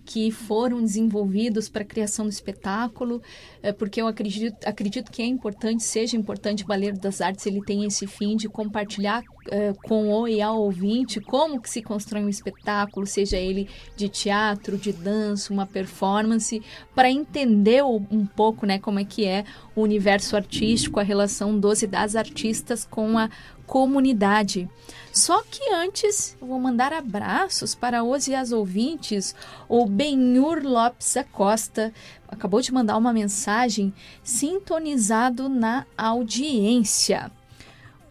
que 0.07 0.31
foram 0.31 0.81
desenvolvidos 0.81 1.67
para 1.67 1.81
a 1.81 1.85
criação 1.85 2.25
do 2.25 2.31
espetáculo, 2.31 3.21
é, 3.61 3.73
porque 3.73 4.01
eu 4.01 4.07
acredito, 4.07 4.55
acredito 4.65 5.11
que 5.11 5.21
é 5.21 5.25
importante, 5.25 5.83
seja 5.83 6.15
importante 6.15 6.63
o 6.63 6.65
Baleiro 6.65 6.97
das 6.97 7.19
Artes, 7.19 7.45
ele 7.45 7.61
tem 7.61 7.83
esse 7.83 8.07
fim 8.07 8.37
de 8.37 8.47
compartilhar 8.47 9.21
é, 9.51 9.73
com 9.83 10.07
o 10.13 10.25
e 10.25 10.41
ao 10.41 10.61
ouvinte 10.61 11.19
como 11.19 11.59
que 11.59 11.69
se 11.69 11.81
constrói 11.81 12.23
um 12.23 12.29
espetáculo, 12.29 13.05
seja 13.05 13.35
ele 13.35 13.67
de 13.97 14.07
teatro, 14.07 14.77
de 14.77 14.93
dança, 14.93 15.51
uma 15.51 15.65
performance, 15.65 16.61
para 16.95 17.11
entender 17.11 17.83
um 17.83 18.25
pouco 18.25 18.65
né, 18.65 18.79
como 18.79 18.99
é 18.99 19.03
que 19.03 19.25
é 19.25 19.43
o 19.75 19.81
universo 19.81 20.37
artístico, 20.37 21.01
a 21.01 21.03
relação 21.03 21.59
dos 21.59 21.81
e 21.81 21.87
das 21.87 22.15
artistas 22.15 22.85
com 22.89 23.17
a 23.17 23.29
comunidade. 23.67 24.67
Só 25.11 25.43
que 25.43 25.71
antes, 25.71 26.35
vou 26.39 26.59
mandar 26.59 26.93
abraços 26.93 27.75
para 27.75 28.03
os 28.03 28.27
e 28.27 28.33
as 28.33 28.51
ouvintes. 28.51 29.35
O 29.67 29.85
Benhur 29.85 30.63
Lopes 30.63 31.17
Acosta 31.17 31.93
acabou 32.27 32.61
de 32.61 32.73
mandar 32.73 32.97
uma 32.97 33.13
mensagem 33.13 33.93
sintonizado 34.23 35.49
na 35.49 35.85
audiência. 35.97 37.31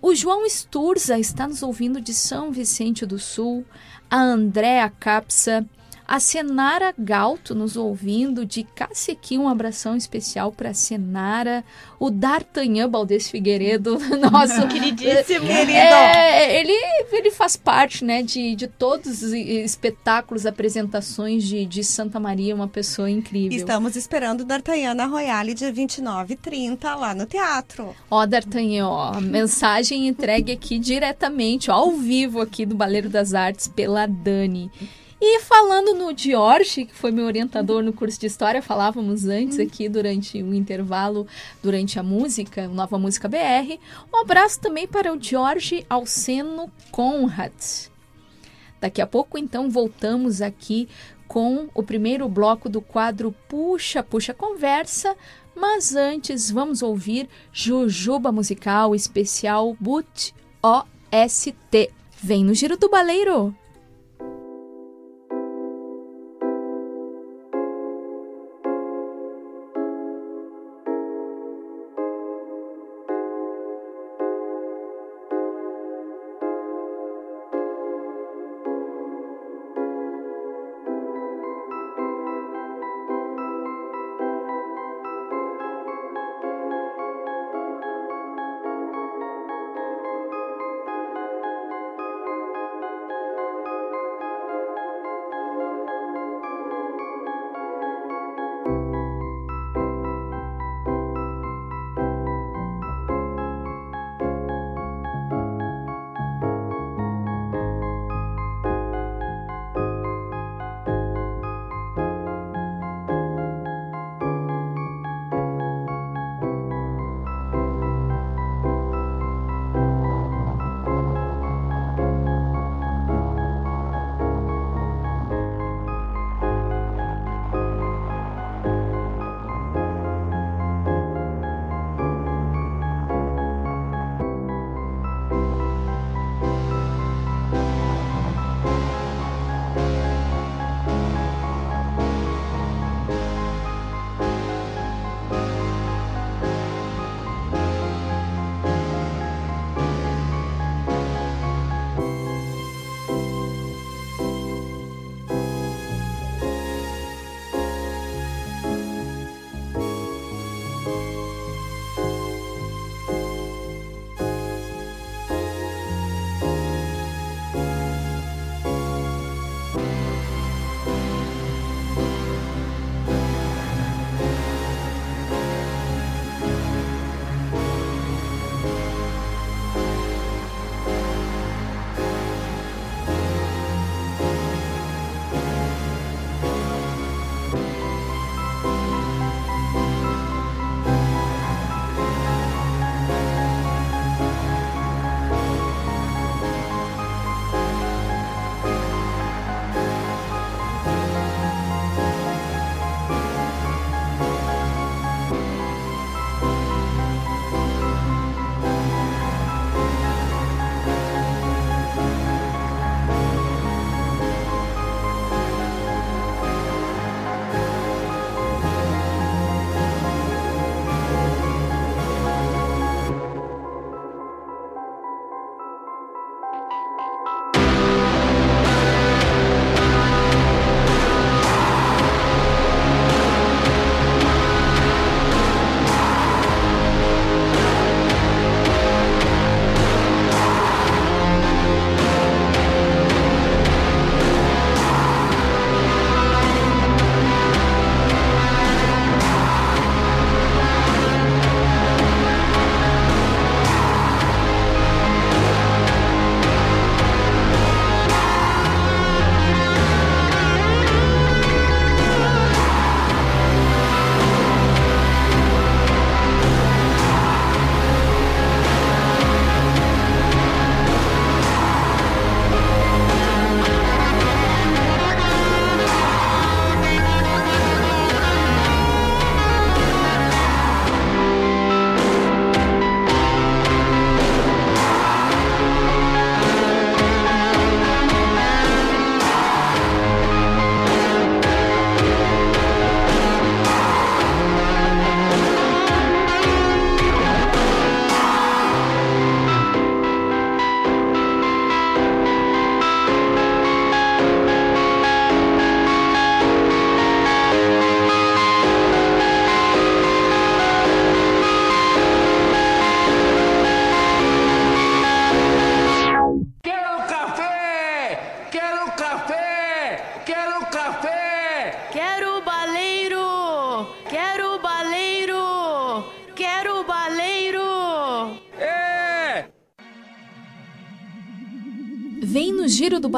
O 0.01 0.15
João 0.15 0.47
Sturza 0.49 1.19
está 1.19 1.49
nos 1.49 1.63
ouvindo 1.63 2.01
de 2.01 2.13
São 2.13 2.53
Vicente 2.53 3.07
do 3.07 3.19
Sul, 3.19 3.65
a 4.11 4.21
Andréa 4.21 4.89
Capsa, 4.91 5.67
A 6.09 6.21
Senara 6.21 6.95
Galto 6.97 7.53
nos 7.53 7.77
ouvindo, 7.77 8.47
de 8.47 8.63
Cacequi, 8.63 9.37
um 9.37 9.49
abração 9.49 9.97
especial 9.97 10.53
para 10.53 10.73
Senara. 10.73 11.65
O 11.99 12.11
D'Artagnan 12.11 12.89
Baldes 12.89 13.29
Figueiredo, 13.29 13.99
nosso 14.31 14.67
queridíssimo. 14.69 15.49
É, 15.49 16.61
ele, 16.61 16.73
ele 17.11 17.31
faz 17.33 17.57
parte 17.57 18.05
né, 18.05 18.23
de, 18.23 18.55
de 18.55 18.69
todos 18.69 19.21
os 19.21 19.33
espetáculos, 19.33 20.47
apresentações 20.47 21.43
de, 21.43 21.67
de 21.67 21.83
Santa 21.83 22.21
Maria, 22.21 22.55
uma 22.55 22.69
pessoa 22.69 23.11
incrível. 23.11 23.57
Estamos 23.57 23.97
esperando 23.97 24.43
o 24.43 24.45
D'Artagnan 24.45 24.95
na 24.95 25.07
Royale 25.07 25.55
dia 25.55 25.73
29 25.73 26.35
e 26.35 26.37
30 26.37 26.95
lá 26.95 27.15
no 27.17 27.27
teatro. 27.27 27.97
Ó, 28.09 28.25
D'Artagnan, 28.25 28.87
ó, 28.87 29.21
mensagem 29.21 30.07
entregue 30.07 30.53
aqui 30.53 30.79
diretamente, 30.79 31.69
ó, 31.69 31.75
ao 31.75 31.93
vivo 31.93 32.41
aqui 32.41 32.65
do 32.65 32.77
Baleiro 32.77 33.09
das 33.09 33.35
Artes 33.35 33.67
pela 33.67 34.07
Dani. 34.07 34.71
E 35.19 35.41
falando 35.41 35.95
no 35.95 36.17
George, 36.17 36.85
que 36.85 36.95
foi 36.95 37.11
meu 37.11 37.25
orientador 37.25 37.83
no 37.83 37.93
curso 37.93 38.21
de 38.21 38.27
História, 38.27 38.61
falávamos 38.61 39.25
antes 39.25 39.59
aqui 39.59 39.89
durante 39.89 40.43
o 40.43 40.47
um 40.47 40.55
intervalo, 40.55 41.27
durante 41.63 41.99
a 41.99 42.03
música, 42.03 42.69
Nova 42.69 42.99
Música 42.99 43.27
BR. 43.27 43.79
Um 44.13 44.21
abraço 44.21 44.61
também 44.61 44.87
para 44.87 45.15
o 45.15 45.21
George 45.21 45.87
Alceno 45.89 46.71
Conrad. 46.91 47.53
Daqui 48.79 49.01
a 49.01 49.07
pouco, 49.07 49.39
então, 49.39 49.71
voltamos 49.71 50.43
aqui 50.43 50.87
com 51.27 51.69
o 51.75 51.83
primeiro 51.83 52.29
bloco 52.29 52.69
do 52.69 52.83
quadro 52.83 53.35
Puxa, 53.49 54.03
Puxa 54.03 54.35
Conversa. 54.35 55.17
Mas 55.55 55.97
antes, 55.97 56.51
vamos 56.51 56.83
ouvir 56.83 57.27
Jujuba 57.51 58.31
Musical 58.31 58.95
Especial 58.95 59.75
Boot 59.81 60.35
OST. 60.63 61.91
Vem 62.23 62.45
no 62.45 62.53
Giro 62.53 62.77
do 62.77 62.91
Baleiro! 62.91 63.57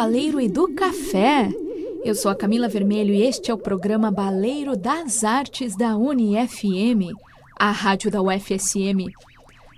Baleiro 0.08 0.40
e 0.40 0.48
do 0.48 0.68
Café. 0.68 1.50
Eu 2.02 2.14
sou 2.14 2.30
a 2.30 2.34
Camila 2.34 2.66
Vermelho 2.66 3.12
e 3.12 3.20
este 3.24 3.50
é 3.50 3.54
o 3.54 3.58
programa 3.58 4.10
Baleiro 4.10 4.74
das 4.74 5.22
Artes 5.22 5.76
da 5.76 5.98
UniFM, 5.98 7.14
a 7.58 7.70
rádio 7.70 8.10
da 8.10 8.22
UFSM. 8.22 9.12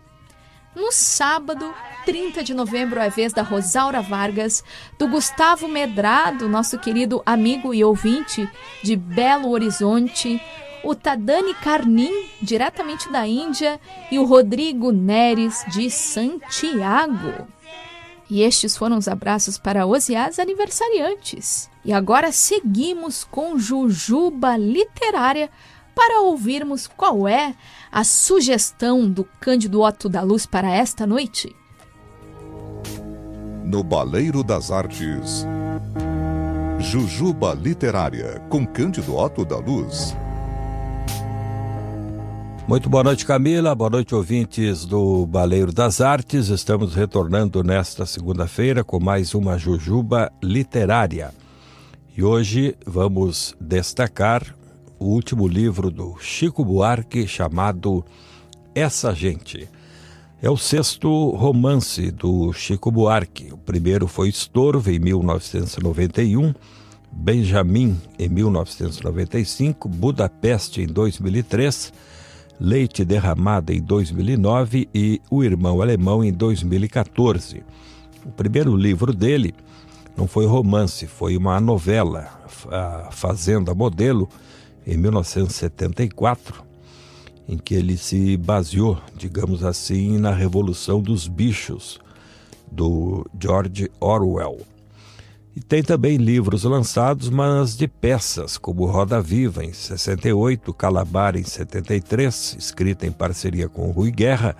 No 0.73 0.91
sábado, 0.91 1.73
30 2.05 2.43
de 2.43 2.53
novembro, 2.53 2.99
é 2.99 3.09
vez 3.09 3.33
da 3.33 3.41
Rosaura 3.41 4.01
Vargas, 4.01 4.63
do 4.97 5.07
Gustavo 5.07 5.67
Medrado, 5.67 6.47
nosso 6.47 6.79
querido 6.79 7.21
amigo 7.25 7.73
e 7.73 7.83
ouvinte 7.83 8.49
de 8.81 8.95
Belo 8.95 9.49
Horizonte, 9.49 10.41
o 10.83 10.95
Tadani 10.95 11.53
Carnim, 11.55 12.11
diretamente 12.41 13.11
da 13.11 13.27
Índia, 13.27 13.79
e 14.09 14.17
o 14.17 14.23
Rodrigo 14.23 14.91
Neres, 14.91 15.65
de 15.67 15.89
Santiago. 15.89 17.47
E 18.31 18.43
estes 18.43 18.77
foram 18.77 18.97
os 18.97 19.09
abraços 19.09 19.57
para 19.57 19.85
os 19.85 20.07
e 20.07 20.15
as 20.15 20.39
aniversariantes. 20.39 21.69
E 21.83 21.91
agora 21.91 22.31
seguimos 22.31 23.25
com 23.25 23.59
Jujuba 23.59 24.55
Literária 24.55 25.49
para 25.93 26.21
ouvirmos 26.21 26.87
qual 26.87 27.27
é 27.27 27.53
a 27.91 28.05
sugestão 28.05 29.11
do 29.11 29.25
Cândido 29.41 29.81
Otto 29.81 30.07
da 30.07 30.21
Luz 30.21 30.45
para 30.45 30.71
esta 30.71 31.05
noite. 31.05 31.53
No 33.65 33.83
Baleiro 33.83 34.45
das 34.45 34.71
Artes, 34.71 35.45
Jujuba 36.79 37.53
Literária 37.53 38.41
com 38.47 38.65
Cândido 38.65 39.13
Otto 39.13 39.43
da 39.43 39.57
Luz. 39.57 40.15
Muito 42.71 42.89
boa 42.89 43.03
noite, 43.03 43.25
Camila. 43.25 43.75
Boa 43.75 43.89
noite, 43.89 44.15
ouvintes 44.15 44.85
do 44.85 45.25
Baleiro 45.25 45.73
das 45.73 45.99
Artes. 45.99 46.47
Estamos 46.47 46.95
retornando 46.95 47.61
nesta 47.61 48.05
segunda-feira 48.05 48.81
com 48.81 48.97
mais 48.97 49.35
uma 49.35 49.57
Jujuba 49.57 50.31
Literária. 50.41 51.33
E 52.15 52.23
hoje 52.23 52.77
vamos 52.85 53.53
destacar 53.59 54.55
o 54.97 55.07
último 55.07 55.49
livro 55.49 55.91
do 55.91 56.15
Chico 56.17 56.63
Buarque 56.63 57.27
chamado 57.27 58.05
Essa 58.73 59.13
Gente. 59.13 59.67
É 60.41 60.49
o 60.49 60.55
sexto 60.55 61.31
romance 61.31 62.09
do 62.09 62.53
Chico 62.53 62.89
Buarque. 62.89 63.51
O 63.51 63.57
primeiro 63.57 64.07
foi 64.07 64.29
Estorvo, 64.29 64.89
em 64.89 64.97
1991, 64.97 66.53
Benjamin, 67.11 67.99
em 68.17 68.29
1995, 68.29 69.89
Budapeste, 69.89 70.81
em 70.81 70.87
2003 70.87 72.20
Leite 72.63 73.03
Derramada 73.03 73.73
em 73.73 73.81
2009 73.81 74.87
e 74.93 75.19
O 75.31 75.43
Irmão 75.43 75.81
Alemão 75.81 76.23
em 76.23 76.31
2014. 76.31 77.63
O 78.23 78.31
primeiro 78.31 78.77
livro 78.77 79.11
dele 79.11 79.55
não 80.15 80.27
foi 80.27 80.45
romance, 80.45 81.07
foi 81.07 81.35
uma 81.35 81.59
novela, 81.59 82.29
a 82.69 83.09
Fazenda 83.09 83.73
Modelo, 83.73 84.29
em 84.85 84.95
1974, 84.95 86.63
em 87.49 87.57
que 87.57 87.73
ele 87.73 87.97
se 87.97 88.37
baseou, 88.37 88.95
digamos 89.17 89.63
assim, 89.63 90.19
na 90.19 90.31
Revolução 90.31 91.01
dos 91.01 91.27
Bichos, 91.27 91.99
do 92.71 93.25
George 93.41 93.89
Orwell. 93.99 94.59
E 95.55 95.59
tem 95.59 95.83
também 95.83 96.15
livros 96.15 96.63
lançados, 96.63 97.29
mas 97.29 97.75
de 97.75 97.87
peças, 97.87 98.57
como 98.57 98.85
Roda 98.85 99.21
Viva, 99.21 99.65
em 99.65 99.73
68, 99.73 100.73
Calabar, 100.73 101.35
em 101.35 101.43
73, 101.43 102.55
escrita 102.57 103.05
em 103.05 103.11
parceria 103.11 103.67
com 103.67 103.91
Rui 103.91 104.11
Guerra, 104.11 104.55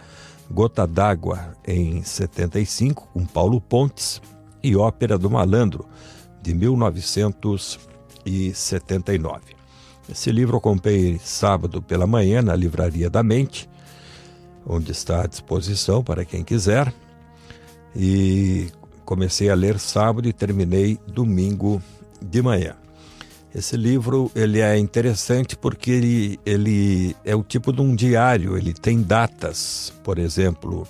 Gota 0.50 0.86
d'Água, 0.86 1.56
em 1.66 2.04
75, 2.04 3.08
com 3.14 3.26
Paulo 3.26 3.62
Pontes, 3.62 4.22
e 4.64 4.76
Ópera 4.76 5.18
do 5.18 5.30
Malandro, 5.30 5.86
de 6.42 6.54
1979. 6.54 9.42
Esse 10.10 10.32
livro 10.32 10.58
eu 10.58 10.62
comprei 10.62 11.20
sábado 11.24 11.82
pela 11.82 12.06
manhã 12.06 12.42
na 12.42 12.54
Livraria 12.56 13.10
da 13.10 13.24
Mente, 13.24 13.70
onde 14.66 14.92
está 14.92 15.24
à 15.24 15.28
disposição 15.28 16.04
para 16.04 16.26
quem 16.26 16.44
quiser. 16.44 16.94
E 17.96 18.68
comecei 19.12 19.50
a 19.50 19.56
ler 19.56 19.78
sábado 19.78 20.30
e 20.30 20.32
terminei 20.32 20.98
domingo 21.06 21.84
de 22.22 22.42
manhã. 22.42 22.76
Esse 23.54 23.76
livro 23.76 24.32
ele 24.34 24.62
é 24.62 24.78
interessante 24.78 25.58
porque 25.58 25.92
ele, 25.92 26.40
ele 26.46 27.14
é 27.26 27.36
o 27.36 27.44
tipo 27.44 27.74
de 27.74 27.82
um 27.82 27.94
diário, 27.94 28.58
ele 28.58 28.74
tem 28.74 29.02
datas, 29.02 29.92
por 30.02 30.18
exemplo, 30.18 30.88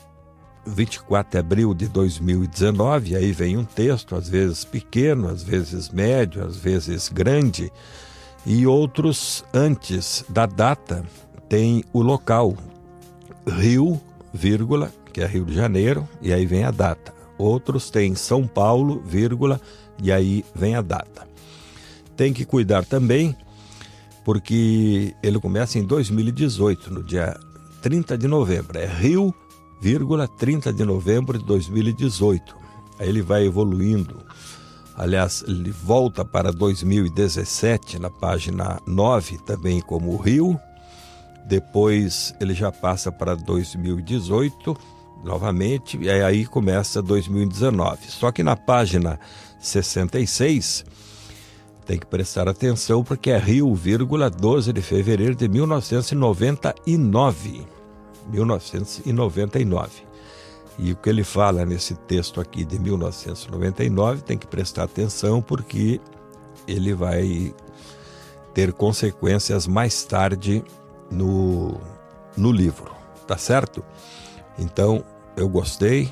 24 0.67 1.31
de 1.31 1.37
abril 1.39 1.73
de 1.73 1.87
2019, 1.87 3.15
aí 3.15 3.31
vem 3.31 3.57
um 3.57 3.65
texto, 3.65 4.15
às 4.15 4.29
vezes 4.29 4.63
pequeno, 4.63 5.27
às 5.27 5.41
vezes 5.41 5.89
médio, 5.89 6.45
às 6.45 6.55
vezes 6.55 7.09
grande, 7.09 7.73
e 8.45 8.67
outros 8.67 9.43
antes 9.51 10.23
da 10.29 10.45
data 10.45 11.03
tem 11.49 11.83
o 11.91 12.03
local, 12.03 12.55
Rio, 13.47 13.99
vírgula, 14.31 14.91
que 15.11 15.21
é 15.21 15.25
Rio 15.25 15.43
de 15.43 15.55
Janeiro, 15.55 16.07
e 16.21 16.31
aí 16.31 16.45
vem 16.45 16.63
a 16.63 16.69
data 16.69 17.20
outros 17.41 17.89
têm 17.89 18.15
São 18.15 18.47
Paulo, 18.47 19.01
vírgula, 19.05 19.59
e 20.01 20.11
aí 20.11 20.45
vem 20.55 20.75
a 20.75 20.81
data. 20.81 21.27
Tem 22.15 22.33
que 22.33 22.45
cuidar 22.45 22.85
também, 22.85 23.35
porque 24.23 25.15
ele 25.23 25.39
começa 25.39 25.79
em 25.79 25.83
2018, 25.83 26.93
no 26.93 27.03
dia 27.03 27.37
30 27.81 28.17
de 28.17 28.27
novembro. 28.27 28.77
É 28.77 28.85
Rio, 28.85 29.33
vírgula, 29.81 30.27
30 30.27 30.71
de 30.71 30.83
novembro 30.85 31.37
de 31.37 31.45
2018. 31.45 32.55
Aí 32.99 33.09
ele 33.09 33.21
vai 33.21 33.45
evoluindo. 33.45 34.23
Aliás, 34.95 35.43
ele 35.47 35.71
volta 35.71 36.23
para 36.23 36.51
2017 36.51 37.97
na 37.97 38.09
página 38.09 38.79
9, 38.85 39.39
também 39.39 39.81
como 39.81 40.15
Rio, 40.17 40.59
depois 41.45 42.33
ele 42.39 42.53
já 42.53 42.71
passa 42.71 43.11
para 43.11 43.35
2018 43.35 44.77
novamente, 45.23 45.99
e 46.01 46.09
aí 46.09 46.45
começa 46.45 47.01
2019. 47.01 48.09
Só 48.09 48.31
que 48.31 48.43
na 48.43 48.55
página 48.55 49.19
66 49.59 50.85
tem 51.85 51.99
que 51.99 52.05
prestar 52.05 52.47
atenção 52.47 53.03
porque 53.03 53.31
é 53.31 53.37
Rio, 53.37 53.75
12 53.75 54.71
de 54.71 54.81
fevereiro 54.81 55.35
de 55.35 55.45
1999. 55.47 57.67
1999. 58.29 60.11
E 60.79 60.93
o 60.93 60.95
que 60.95 61.09
ele 61.09 61.23
fala 61.23 61.65
nesse 61.65 61.95
texto 61.95 62.39
aqui 62.39 62.63
de 62.63 62.79
1999 62.79 64.21
tem 64.21 64.37
que 64.37 64.47
prestar 64.47 64.83
atenção 64.83 65.41
porque 65.41 65.99
ele 66.67 66.93
vai 66.93 67.53
ter 68.53 68.73
consequências 68.73 69.67
mais 69.67 70.03
tarde 70.03 70.63
no, 71.09 71.79
no 72.35 72.51
livro, 72.51 72.91
tá 73.27 73.37
certo? 73.37 73.83
Então, 74.57 75.03
eu 75.35 75.47
gostei, 75.47 76.11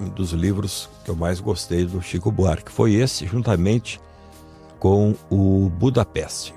um 0.00 0.08
dos 0.08 0.32
livros 0.32 0.88
que 1.04 1.10
eu 1.10 1.16
mais 1.16 1.40
gostei 1.40 1.84
do 1.84 2.00
Chico 2.00 2.30
Buarque 2.30 2.70
foi 2.70 2.94
esse, 2.94 3.26
juntamente 3.26 4.00
com 4.78 5.14
o 5.30 5.70
Budapeste. 5.70 6.54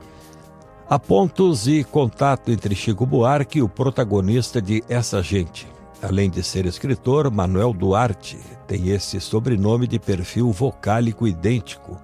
Há 0.90 1.00
pontos 1.00 1.68
e 1.68 1.84
contato 1.84 2.52
entre 2.52 2.76
Chico 2.76 3.06
Buarque 3.06 3.60
e 3.60 3.62
o 3.62 3.70
protagonista 3.70 4.62
de 4.62 4.84
Essa 4.90 5.24
Gente. 5.24 5.68
Além 6.02 6.30
de 6.30 6.44
ser 6.44 6.66
escritor, 6.66 7.32
Manuel 7.32 7.74
Duarte 7.74 8.38
tem 8.68 8.90
esse 8.90 9.20
sobrenome 9.22 9.88
de 9.88 10.00
perfil 10.00 10.52
vocálico 10.52 11.28
idêntico 11.28 11.98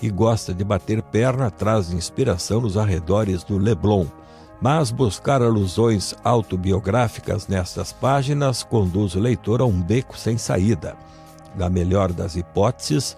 e 0.00 0.10
gosta 0.10 0.52
de 0.52 0.64
bater 0.64 1.02
perna 1.02 1.46
atrás 1.46 1.88
de 1.88 1.96
inspiração 1.96 2.60
nos 2.60 2.76
arredores 2.76 3.44
do 3.44 3.58
Leblon. 3.58 4.06
Mas 4.62 4.92
buscar 4.92 5.42
alusões 5.42 6.14
autobiográficas 6.22 7.48
nestas 7.48 7.92
páginas 7.92 8.62
conduz 8.62 9.16
o 9.16 9.20
leitor 9.20 9.60
a 9.60 9.64
um 9.64 9.82
beco 9.82 10.16
sem 10.16 10.38
saída. 10.38 10.94
Na 11.56 11.68
melhor 11.68 12.12
das 12.12 12.36
hipóteses, 12.36 13.16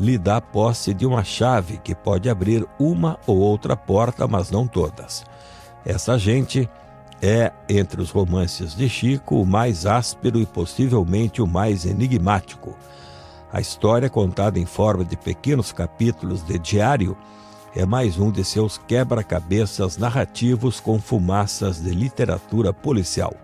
lhe 0.00 0.16
dá 0.16 0.40
posse 0.40 0.94
de 0.94 1.04
uma 1.04 1.22
chave 1.22 1.76
que 1.84 1.94
pode 1.94 2.30
abrir 2.30 2.66
uma 2.78 3.18
ou 3.26 3.36
outra 3.36 3.76
porta, 3.76 4.26
mas 4.26 4.50
não 4.50 4.66
todas. 4.66 5.22
Essa 5.84 6.18
gente 6.18 6.66
é, 7.20 7.52
entre 7.68 8.00
os 8.00 8.10
romances 8.10 8.74
de 8.74 8.88
Chico, 8.88 9.42
o 9.42 9.46
mais 9.46 9.84
áspero 9.84 10.40
e 10.40 10.46
possivelmente 10.46 11.42
o 11.42 11.46
mais 11.46 11.84
enigmático. 11.84 12.74
A 13.52 13.60
história, 13.60 14.08
contada 14.08 14.58
em 14.58 14.66
forma 14.66 15.04
de 15.04 15.16
pequenos 15.16 15.72
capítulos 15.72 16.42
de 16.42 16.58
diário, 16.58 17.14
é 17.76 17.84
mais 17.84 18.18
um 18.18 18.30
de 18.30 18.42
seus 18.42 18.78
quebra-cabeças 18.78 19.98
narrativos 19.98 20.80
com 20.80 20.98
fumaças 20.98 21.82
de 21.82 21.90
literatura 21.90 22.72
policial. 22.72 23.34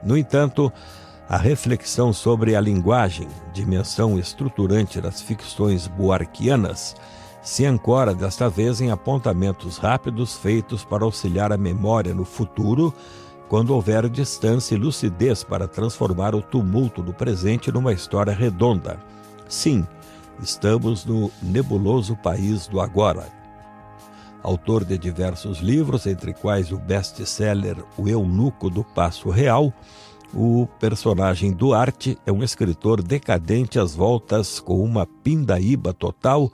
No 0.00 0.16
entanto, 0.16 0.72
a 1.28 1.36
reflexão 1.36 2.12
sobre 2.12 2.54
a 2.54 2.60
linguagem, 2.60 3.26
dimensão 3.52 4.16
estruturante 4.16 5.00
das 5.00 5.20
ficções 5.20 5.88
buarquianas, 5.88 6.94
se 7.42 7.66
ancora 7.66 8.14
desta 8.14 8.48
vez 8.48 8.80
em 8.80 8.92
apontamentos 8.92 9.76
rápidos 9.76 10.36
feitos 10.36 10.84
para 10.84 11.04
auxiliar 11.04 11.52
a 11.52 11.56
memória 11.56 12.14
no 12.14 12.24
futuro, 12.24 12.94
quando 13.48 13.74
houver 13.74 14.08
distância 14.08 14.76
e 14.76 14.78
lucidez 14.78 15.42
para 15.42 15.66
transformar 15.66 16.32
o 16.32 16.40
tumulto 16.40 17.02
do 17.02 17.12
presente 17.12 17.72
numa 17.72 17.92
história 17.92 18.32
redonda. 18.32 19.00
Sim, 19.48 19.84
estamos 20.40 21.04
no 21.04 21.28
nebuloso 21.42 22.14
país 22.14 22.68
do 22.68 22.80
agora. 22.80 23.39
Autor 24.42 24.84
de 24.84 24.96
diversos 24.96 25.58
livros, 25.58 26.06
entre 26.06 26.32
quais 26.32 26.72
o 26.72 26.78
best-seller 26.78 27.76
O 27.98 28.08
Eunuco 28.08 28.70
do 28.70 28.82
Passo 28.82 29.28
Real, 29.28 29.72
o 30.32 30.66
personagem 30.78 31.52
Duarte 31.52 32.16
é 32.24 32.32
um 32.32 32.42
escritor 32.42 33.02
decadente 33.02 33.78
às 33.78 33.94
voltas 33.94 34.60
com 34.60 34.82
uma 34.82 35.04
pindaíba 35.04 35.92
total, 35.92 36.50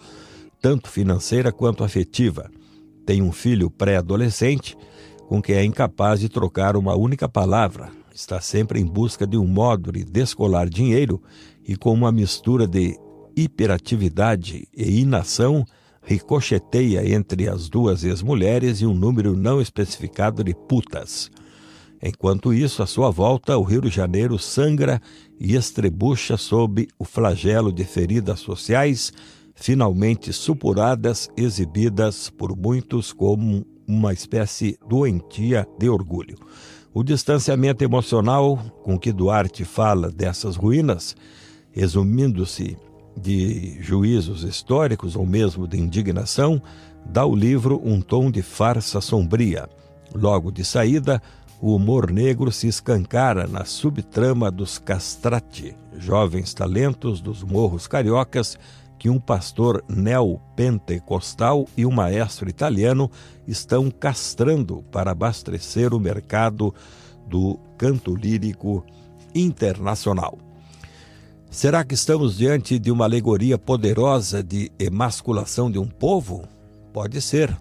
tanto 0.61 0.89
financeira 0.89 1.53
quanto 1.53 1.85
afetiva. 1.85 2.51
Tem 3.05 3.23
um 3.23 3.31
filho 3.31 3.71
pré-adolescente 3.71 4.77
com 5.29 5.41
quem 5.41 5.57
é 5.57 5.65
incapaz 5.65 6.19
de 6.21 6.29
trocar 6.29 6.77
uma 6.77 6.97
única 6.97 7.29
palavra. 7.29 7.91
Está 8.15 8.41
sempre 8.41 8.81
em 8.81 8.87
busca 8.87 9.27
de 9.27 9.37
um 9.37 9.47
modo 9.47 9.93
de 9.93 10.05
descolar 10.05 10.69
dinheiro 10.69 11.23
e 11.65 11.77
com 11.77 11.93
uma 11.93 12.11
mistura 12.11 12.67
de 12.67 12.99
hiperatividade 13.37 14.67
e 14.75 15.01
inação 15.01 15.65
ricocheteia 16.07 17.05
entre 17.13 17.49
as 17.49 17.69
duas 17.69 18.05
ex-mulheres 18.05 18.81
e 18.81 18.87
um 18.87 18.95
número 18.95 19.37
não 19.37 19.61
especificado 19.61 20.45
de 20.45 20.55
putas. 20.55 21.29
Enquanto 22.01 22.55
isso, 22.55 22.81
à 22.81 22.87
sua 22.87 23.11
volta, 23.11 23.59
o 23.59 23.65
Rio 23.65 23.81
de 23.81 23.91
Janeiro 23.91 24.39
sangra 24.39 25.03
e 25.41 25.57
estrebucha 25.57 26.37
sob 26.37 26.87
o 26.97 27.05
flagelo 27.05 27.73
de 27.73 27.85
feridas 27.85 28.39
sociais, 28.39 29.13
finalmente 29.57 30.33
supuradas, 30.33 31.29
exibidas 31.37 32.31
por 32.31 32.57
muitos 32.57 33.13
como 33.13 33.67
uma 33.89 34.13
espécie 34.13 34.79
doentia 34.89 35.67
de 35.77 35.89
orgulho. 35.89 36.37
O 36.95 37.03
distanciamento 37.03 37.83
emocional 37.83 38.57
com 38.85 38.97
que 38.97 39.13
Duarte 39.13 39.65
fala 39.65 40.11
dessas 40.11 40.55
ruínas, 40.55 41.17
exumindo-se 41.75 42.77
de 43.17 43.81
juízos 43.83 44.43
históricos 44.43 45.17
ou 45.17 45.27
mesmo 45.27 45.67
de 45.67 45.79
indignação, 45.79 46.61
dá 47.05 47.23
ao 47.23 47.35
livro 47.35 47.81
um 47.85 48.01
tom 48.01 48.31
de 48.31 48.43
farsa 48.43 49.01
sombria. 49.01 49.69
Logo 50.15 50.51
de 50.51 50.65
saída, 50.65 51.23
o 51.61 51.75
humor 51.75 52.11
negro 52.11 52.53
se 52.53 52.69
escancara 52.69 53.47
na 53.47 53.65
subtrama 53.65 54.51
dos 54.51 54.79
castrati, 54.79 55.75
jovens 55.97 56.53
talentos 56.53 57.21
dos 57.21 57.43
morros 57.43 57.87
cariocas 57.87 58.59
que 58.99 59.11
um 59.11 59.19
pastor 59.19 59.85
neopentecostal 59.89 61.67
e 61.77 61.85
um 61.85 61.91
maestro 61.91 62.49
italiano 62.49 63.11
estão 63.47 63.91
castrando 63.91 64.83
para 64.91 65.11
abastecer 65.11 65.93
o 65.95 66.01
mercado 66.01 66.75
do 67.27 67.59
canto 67.77 68.15
lírico 68.15 68.85
internacional. 69.35 70.46
Será 71.57 71.83
que 71.83 71.95
estamos 71.95 72.37
diante 72.37 72.79
de 72.79 72.91
uma 72.91 73.07
alegoria 73.07 73.57
poderosa 73.57 74.43
de 74.43 74.71
emasculação 74.79 75.71
de 75.71 75.79
um 75.79 75.89
povo? 75.89 76.45
Pode 76.93 77.19
ser 77.23 77.57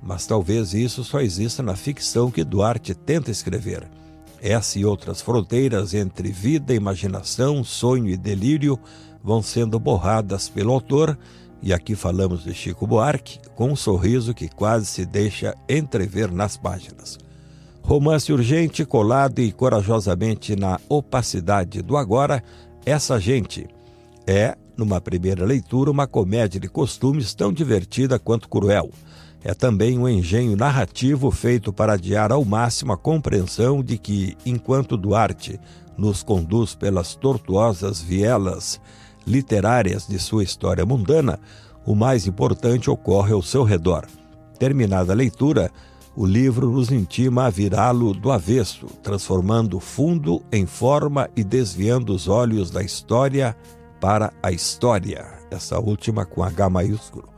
mas 0.00 0.24
talvez 0.24 0.72
isso 0.72 1.02
só 1.02 1.20
exista 1.20 1.60
na 1.60 1.74
ficção 1.74 2.30
que 2.30 2.44
Duarte 2.44 2.94
tenta 2.94 3.28
escrever. 3.28 3.82
Essa 4.40 4.78
e 4.78 4.84
outras 4.84 5.20
fronteiras 5.20 5.92
entre 5.92 6.30
vida, 6.30 6.72
imaginação, 6.72 7.64
sonho 7.64 8.08
e 8.08 8.16
delírio 8.16 8.78
vão 9.20 9.42
sendo 9.42 9.80
borradas 9.80 10.48
pelo 10.48 10.72
autor, 10.72 11.18
e 11.60 11.74
aqui 11.74 11.96
falamos 11.96 12.44
de 12.44 12.54
Chico 12.54 12.86
Buarque, 12.86 13.40
com 13.56 13.72
um 13.72 13.76
sorriso 13.76 14.32
que 14.32 14.48
quase 14.48 14.86
se 14.86 15.04
deixa 15.04 15.54
entrever 15.68 16.32
nas 16.32 16.56
páginas. 16.56 17.18
Romance 17.82 18.32
urgente, 18.32 18.84
colado 18.84 19.40
e 19.40 19.52
corajosamente 19.52 20.56
na 20.56 20.78
opacidade 20.88 21.82
do 21.82 21.96
agora, 21.96 22.42
essa 22.84 23.18
gente 23.20 23.66
é, 24.26 24.56
numa 24.76 25.00
primeira 25.00 25.44
leitura, 25.44 25.90
uma 25.90 26.06
comédia 26.06 26.60
de 26.60 26.68
costumes 26.68 27.34
tão 27.34 27.52
divertida 27.52 28.18
quanto 28.18 28.48
cruel 28.48 28.90
é 29.42 29.54
também 29.54 29.98
um 29.98 30.08
engenho 30.08 30.56
narrativo 30.56 31.30
feito 31.30 31.72
para 31.72 31.94
adiar 31.94 32.30
ao 32.30 32.44
máximo 32.44 32.92
a 32.92 32.96
compreensão 32.96 33.82
de 33.82 33.96
que, 33.96 34.36
enquanto 34.44 34.96
Duarte 34.96 35.58
nos 35.96 36.22
conduz 36.22 36.74
pelas 36.74 37.14
tortuosas 37.14 38.00
vielas 38.00 38.80
literárias 39.26 40.06
de 40.06 40.18
sua 40.18 40.44
história 40.44 40.84
mundana, 40.84 41.38
o 41.86 41.94
mais 41.94 42.26
importante 42.26 42.90
ocorre 42.90 43.32
ao 43.32 43.42
seu 43.42 43.64
redor. 43.64 44.06
Terminada 44.58 45.12
a 45.12 45.16
leitura, 45.16 45.70
o 46.14 46.26
livro 46.26 46.70
nos 46.70 46.90
intima 46.90 47.46
a 47.46 47.50
virá-lo 47.50 48.12
do 48.12 48.30
avesso, 48.30 48.86
transformando 49.02 49.78
fundo 49.78 50.42
em 50.50 50.66
forma 50.66 51.28
e 51.36 51.44
desviando 51.44 52.14
os 52.14 52.28
olhos 52.28 52.70
da 52.70 52.82
história 52.82 53.56
para 54.00 54.32
a 54.42 54.50
história. 54.50 55.26
Essa 55.50 55.78
última 55.78 56.24
com 56.24 56.42
H 56.42 56.68
maiúsculo. 56.68 57.28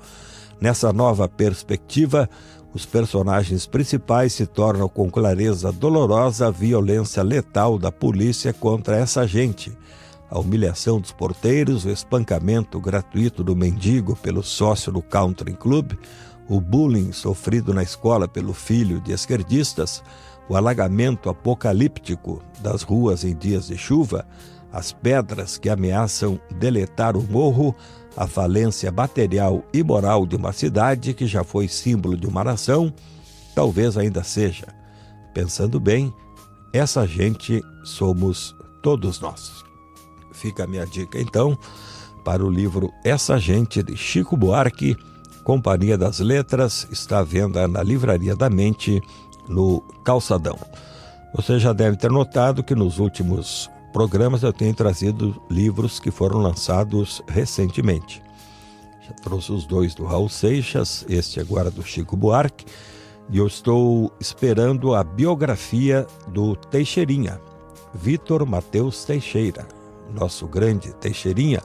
Nessa 0.61 0.93
nova 0.93 1.29
perspectiva, 1.29 2.29
os 2.75 2.87
personagens 2.87 3.67
principais 3.67 4.33
se 4.33 4.47
tornam 4.47 4.89
com 4.89 5.11
clareza 5.11 5.71
dolorosa 5.71 6.47
a 6.47 6.51
violência 6.51 7.23
letal 7.23 7.79
da 7.79 7.93
polícia 7.93 8.53
contra 8.53 8.97
essa 8.97 9.27
gente, 9.27 9.77
a 10.31 10.39
humilhação 10.39 10.99
dos 10.99 11.13
porteiros, 11.13 11.85
o 11.85 11.91
espancamento 11.91 12.81
gratuito 12.81 13.45
do 13.45 13.55
mendigo 13.55 14.17
pelo 14.17 14.43
sócio 14.43 14.91
do 14.91 15.03
country 15.03 15.53
club, 15.53 15.93
o 16.49 16.61
bullying 16.61 17.13
sofrido 17.13 17.73
na 17.73 17.83
escola 17.83 18.27
pelo 18.27 18.53
filho 18.53 19.01
de 19.01 19.13
esquerdistas, 19.13 20.03
o 20.49 20.57
alagamento 20.57 21.31
apocalíptico 21.31 22.43
das 22.61 22.83
ruas 22.83 23.25
em 23.25 23.35
dias 23.35 23.69
de 23.69 23.77
chuva, 23.77 24.27
as 24.73 24.93
pedras 24.93 25.59
que 25.59 25.69
ameaçam 25.69 26.41
deletar 26.59 27.17
o 27.17 27.23
morro, 27.23 27.75
a 28.17 28.27
falência 28.27 28.91
material 28.91 29.65
e 29.73 29.83
moral 29.83 30.27
de 30.27 30.37
uma 30.37 30.53
cidade 30.53 31.15
que 31.15 31.27
já 31.27 31.45
foi 31.45 31.69
símbolo 31.69 32.17
de 32.17 32.27
uma 32.27 32.43
nação, 32.43 32.93
talvez 33.55 33.97
ainda 33.97 34.23
seja. 34.23 34.67
pensando 35.35 35.81
bem, 35.81 36.13
essa 36.73 37.07
gente 37.07 37.63
somos 37.85 38.55
todos 38.83 39.21
nós. 39.21 39.63
Fica 40.33 40.65
a 40.65 40.67
minha 40.67 40.87
dica 40.87 41.21
então 41.21 41.57
para 42.25 42.45
o 42.45 42.51
livro 42.51 42.91
Essa 43.05 43.39
Gente 43.39 43.83
de 43.83 43.97
Chico 43.97 44.37
Buarque, 44.37 44.97
Companhia 45.45 45.99
das 45.99 46.21
Letras, 46.21 46.87
está 46.91 47.19
à 47.19 47.23
venda 47.25 47.67
na 47.67 47.83
Livraria 47.83 48.37
da 48.37 48.49
Mente, 48.49 49.03
no 49.49 49.81
Calçadão. 50.05 50.57
Você 51.35 51.59
já 51.59 51.73
deve 51.73 51.97
ter 51.97 52.11
notado 52.11 52.63
que 52.63 52.75
nos 52.75 52.99
últimos 52.99 53.69
programas 53.93 54.43
eu 54.43 54.53
tenho 54.53 54.73
trazido 54.73 55.43
livros 55.51 55.99
que 55.99 56.11
foram 56.11 56.39
lançados 56.39 57.23
recentemente. 57.27 58.23
Já 59.07 59.13
trouxe 59.15 59.51
os 59.51 59.67
dois 59.67 59.95
do 59.95 60.05
Raul 60.05 60.29
Seixas, 60.29 61.05
este 61.09 61.41
agora 61.41 61.71
do 61.71 61.83
Chico 61.83 62.17
Buarque, 62.17 62.65
e 63.29 63.39
eu 63.39 63.47
estou 63.47 64.13
esperando 64.21 64.95
a 64.95 65.03
biografia 65.03 66.07
do 66.29 66.55
Teixeirinha, 66.55 67.41
Vitor 67.93 68.47
Mateus 68.47 69.05
Teixeira, 69.05 69.67
nosso 70.15 70.47
grande 70.47 70.93
Teixeirinha, 70.95 71.63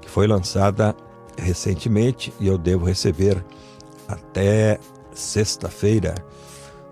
que 0.00 0.10
foi 0.10 0.26
lançada 0.26 0.96
recentemente 1.38 2.32
e 2.38 2.46
eu 2.46 2.58
devo 2.58 2.86
receber 2.86 3.44
até 4.06 4.78
sexta-feira 5.14 6.14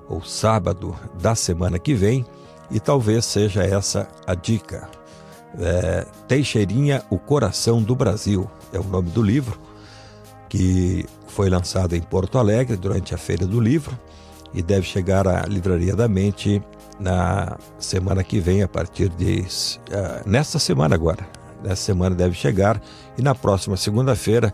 ou 0.08 0.22
sábado 0.22 0.96
da 1.20 1.34
semana 1.34 1.78
que 1.78 1.94
vem 1.94 2.24
e 2.70 2.80
talvez 2.80 3.24
seja 3.24 3.62
essa 3.62 4.08
a 4.26 4.34
dica. 4.34 4.88
É, 5.58 6.06
Teixeirinha, 6.28 7.02
o 7.10 7.18
Coração 7.18 7.82
do 7.82 7.94
Brasil 7.94 8.48
é 8.72 8.78
o 8.78 8.84
nome 8.84 9.10
do 9.10 9.22
livro 9.22 9.58
que 10.48 11.06
foi 11.28 11.48
lançado 11.48 11.94
em 11.94 12.02
Porto 12.02 12.36
Alegre 12.36 12.76
durante 12.76 13.14
a 13.14 13.18
Feira 13.18 13.46
do 13.46 13.60
Livro 13.60 13.96
e 14.52 14.60
deve 14.60 14.84
chegar 14.84 15.26
à 15.26 15.42
Livraria 15.46 15.94
da 15.94 16.08
Mente 16.08 16.60
na 16.98 17.56
semana 17.78 18.22
que 18.22 18.40
vem, 18.40 18.62
a 18.62 18.68
partir 18.68 19.08
de. 19.10 19.40
Uh, 19.40 20.28
nesta 20.28 20.58
semana 20.58 20.94
agora. 20.94 21.39
Nesta 21.62 21.86
semana 21.86 22.14
deve 22.14 22.34
chegar 22.34 22.80
e 23.16 23.22
na 23.22 23.34
próxima 23.34 23.76
segunda-feira 23.76 24.52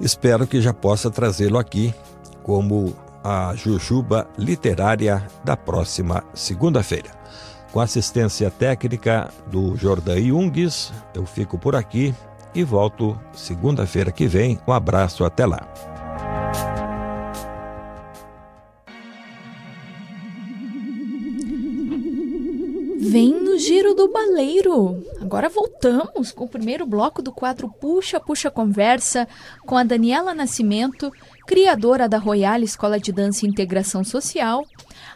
espero 0.00 0.46
que 0.46 0.60
já 0.60 0.72
possa 0.72 1.10
trazê-lo 1.10 1.58
aqui 1.58 1.94
como 2.42 2.94
a 3.22 3.54
Jujuba 3.54 4.28
Literária 4.36 5.26
da 5.42 5.56
próxima 5.56 6.22
segunda-feira. 6.34 7.10
Com 7.72 7.80
assistência 7.80 8.50
técnica 8.50 9.30
do 9.50 9.76
Jordan 9.76 10.20
Jungues, 10.20 10.92
eu 11.14 11.26
fico 11.26 11.58
por 11.58 11.74
aqui 11.74 12.14
e 12.54 12.62
volto 12.62 13.18
segunda-feira 13.32 14.12
que 14.12 14.28
vem. 14.28 14.60
Um 14.68 14.72
abraço, 14.72 15.24
até 15.24 15.44
lá. 15.44 15.66
Vem 23.14 23.30
no 23.32 23.56
Giro 23.56 23.94
do 23.94 24.08
Baleiro. 24.08 25.06
Agora 25.20 25.48
voltamos 25.48 26.32
com 26.32 26.46
o 26.46 26.48
primeiro 26.48 26.84
bloco 26.84 27.22
do 27.22 27.30
quadro 27.30 27.68
Puxa, 27.68 28.18
Puxa 28.18 28.50
Conversa 28.50 29.28
com 29.64 29.76
a 29.76 29.84
Daniela 29.84 30.34
Nascimento, 30.34 31.12
criadora 31.46 32.08
da 32.08 32.18
Royal 32.18 32.58
Escola 32.62 32.98
de 32.98 33.12
Dança 33.12 33.46
e 33.46 33.48
Integração 33.48 34.02
Social, 34.02 34.66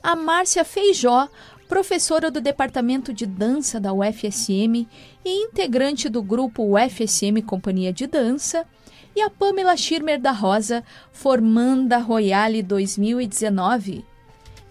a 0.00 0.14
Márcia 0.14 0.64
Feijó, 0.64 1.28
professora 1.68 2.30
do 2.30 2.40
Departamento 2.40 3.12
de 3.12 3.26
Dança 3.26 3.80
da 3.80 3.92
UFSM 3.92 4.86
e 5.24 5.44
integrante 5.46 6.08
do 6.08 6.22
grupo 6.22 6.62
UFSM 6.62 7.42
Companhia 7.44 7.92
de 7.92 8.06
Dança, 8.06 8.64
e 9.16 9.20
a 9.20 9.28
Pamela 9.28 9.76
Schirmer 9.76 10.20
da 10.20 10.30
Rosa, 10.30 10.84
formanda 11.10 11.98
Royale 11.98 12.62
2019. 12.62 14.04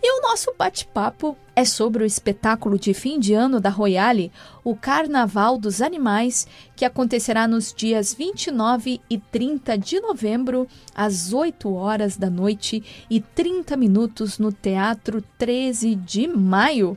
E 0.02 0.20
o 0.20 0.22
nosso 0.22 0.54
bate-papo 0.58 1.36
é 1.56 1.66
sobre 1.66 2.04
o 2.04 2.06
espetáculo 2.06 2.78
de 2.78 2.94
fim 2.94 3.20
de 3.20 3.34
ano 3.34 3.60
da 3.60 3.70
Royale, 3.70 4.32
o 4.64 4.76
Carnaval 4.76 5.58
dos 5.58 5.82
Animais, 5.82 6.48
que 6.76 6.86
acontecerá 6.86 7.48
nos 7.48 7.74
dias 7.74 8.14
29 8.14 9.02
e 9.10 9.18
30 9.18 9.78
de 9.78 10.00
novembro, 10.00 10.68
às 10.94 11.34
8 11.34 11.74
horas 11.74 12.16
da 12.16 12.30
noite 12.30 12.84
e 13.10 13.20
30 13.20 13.76
minutos 13.76 14.38
no 14.38 14.52
Teatro 14.52 15.24
13 15.38 15.96
de 15.96 16.28
Maio. 16.28 16.96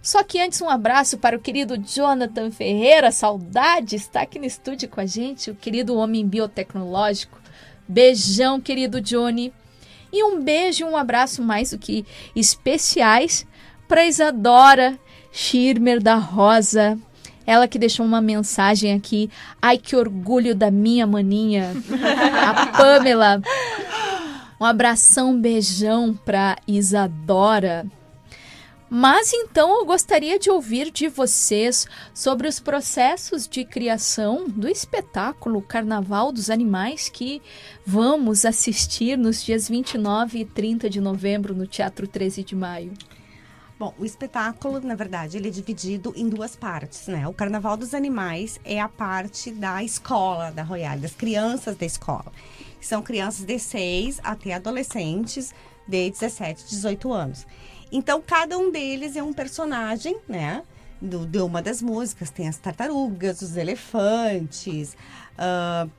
Só 0.00 0.24
que 0.24 0.40
antes, 0.40 0.60
um 0.60 0.68
abraço 0.68 1.18
para 1.18 1.36
o 1.36 1.40
querido 1.40 1.76
Jonathan 1.76 2.50
Ferreira, 2.50 3.12
saudade, 3.12 3.94
está 3.94 4.22
aqui 4.22 4.38
no 4.38 4.46
estúdio 4.46 4.88
com 4.88 5.00
a 5.00 5.06
gente, 5.06 5.50
o 5.50 5.54
querido 5.54 5.94
homem 5.96 6.26
biotecnológico. 6.26 7.40
Beijão, 7.86 8.60
querido 8.60 9.00
Johnny. 9.00 9.52
E 10.12 10.22
um 10.22 10.42
beijo 10.42 10.84
e 10.84 10.88
um 10.88 10.96
abraço 10.96 11.42
mais 11.42 11.70
do 11.70 11.78
que 11.78 12.04
especiais 12.36 13.46
para 13.88 14.06
Isadora 14.06 14.98
Schirmer 15.32 16.02
da 16.02 16.16
Rosa. 16.16 16.98
Ela 17.46 17.66
que 17.66 17.78
deixou 17.78 18.04
uma 18.04 18.20
mensagem 18.20 18.94
aqui. 18.94 19.30
Ai, 19.60 19.78
que 19.78 19.96
orgulho 19.96 20.54
da 20.54 20.70
minha 20.70 21.06
maninha. 21.06 21.72
A 22.46 22.66
Pamela. 22.76 23.42
Um 24.60 24.64
abração, 24.64 25.30
um 25.30 25.40
beijão 25.40 26.14
para 26.24 26.56
Isadora. 26.68 27.84
Mas 28.94 29.32
então 29.32 29.78
eu 29.78 29.86
gostaria 29.86 30.38
de 30.38 30.50
ouvir 30.50 30.90
de 30.90 31.08
vocês 31.08 31.86
sobre 32.12 32.46
os 32.46 32.60
processos 32.60 33.48
de 33.48 33.64
criação 33.64 34.46
do 34.46 34.68
espetáculo 34.68 35.62
Carnaval 35.62 36.30
dos 36.30 36.50
Animais 36.50 37.08
que 37.08 37.40
vamos 37.86 38.44
assistir 38.44 39.16
nos 39.16 39.42
dias 39.42 39.66
29 39.66 40.40
e 40.40 40.44
30 40.44 40.90
de 40.90 41.00
novembro 41.00 41.54
no 41.54 41.66
Teatro 41.66 42.06
13 42.06 42.44
de 42.44 42.54
Maio. 42.54 42.92
Bom, 43.78 43.94
o 43.98 44.04
espetáculo, 44.04 44.78
na 44.80 44.94
verdade, 44.94 45.38
ele 45.38 45.48
é 45.48 45.50
dividido 45.50 46.12
em 46.14 46.28
duas 46.28 46.54
partes, 46.54 47.08
né? 47.08 47.26
O 47.26 47.32
Carnaval 47.32 47.78
dos 47.78 47.94
Animais 47.94 48.60
é 48.62 48.78
a 48.78 48.90
parte 48.90 49.50
da 49.52 49.82
escola 49.82 50.52
da 50.52 50.62
Royal, 50.62 50.98
das 50.98 51.14
crianças 51.14 51.76
da 51.76 51.86
escola. 51.86 52.30
São 52.78 53.00
crianças 53.00 53.46
de 53.46 53.58
6 53.58 54.20
até 54.22 54.52
adolescentes 54.52 55.54
de 55.86 56.10
17, 56.10 56.64
18 56.68 57.12
anos. 57.12 57.46
Então, 57.90 58.22
cada 58.26 58.56
um 58.56 58.70
deles 58.70 59.16
é 59.16 59.22
um 59.22 59.32
personagem, 59.32 60.16
né? 60.26 60.62
Do, 61.00 61.26
de 61.26 61.38
uma 61.38 61.60
das 61.60 61.82
músicas. 61.82 62.30
Tem 62.30 62.48
as 62.48 62.56
tartarugas, 62.56 63.42
os 63.42 63.56
elefantes, 63.56 64.96
uh, 65.36 65.90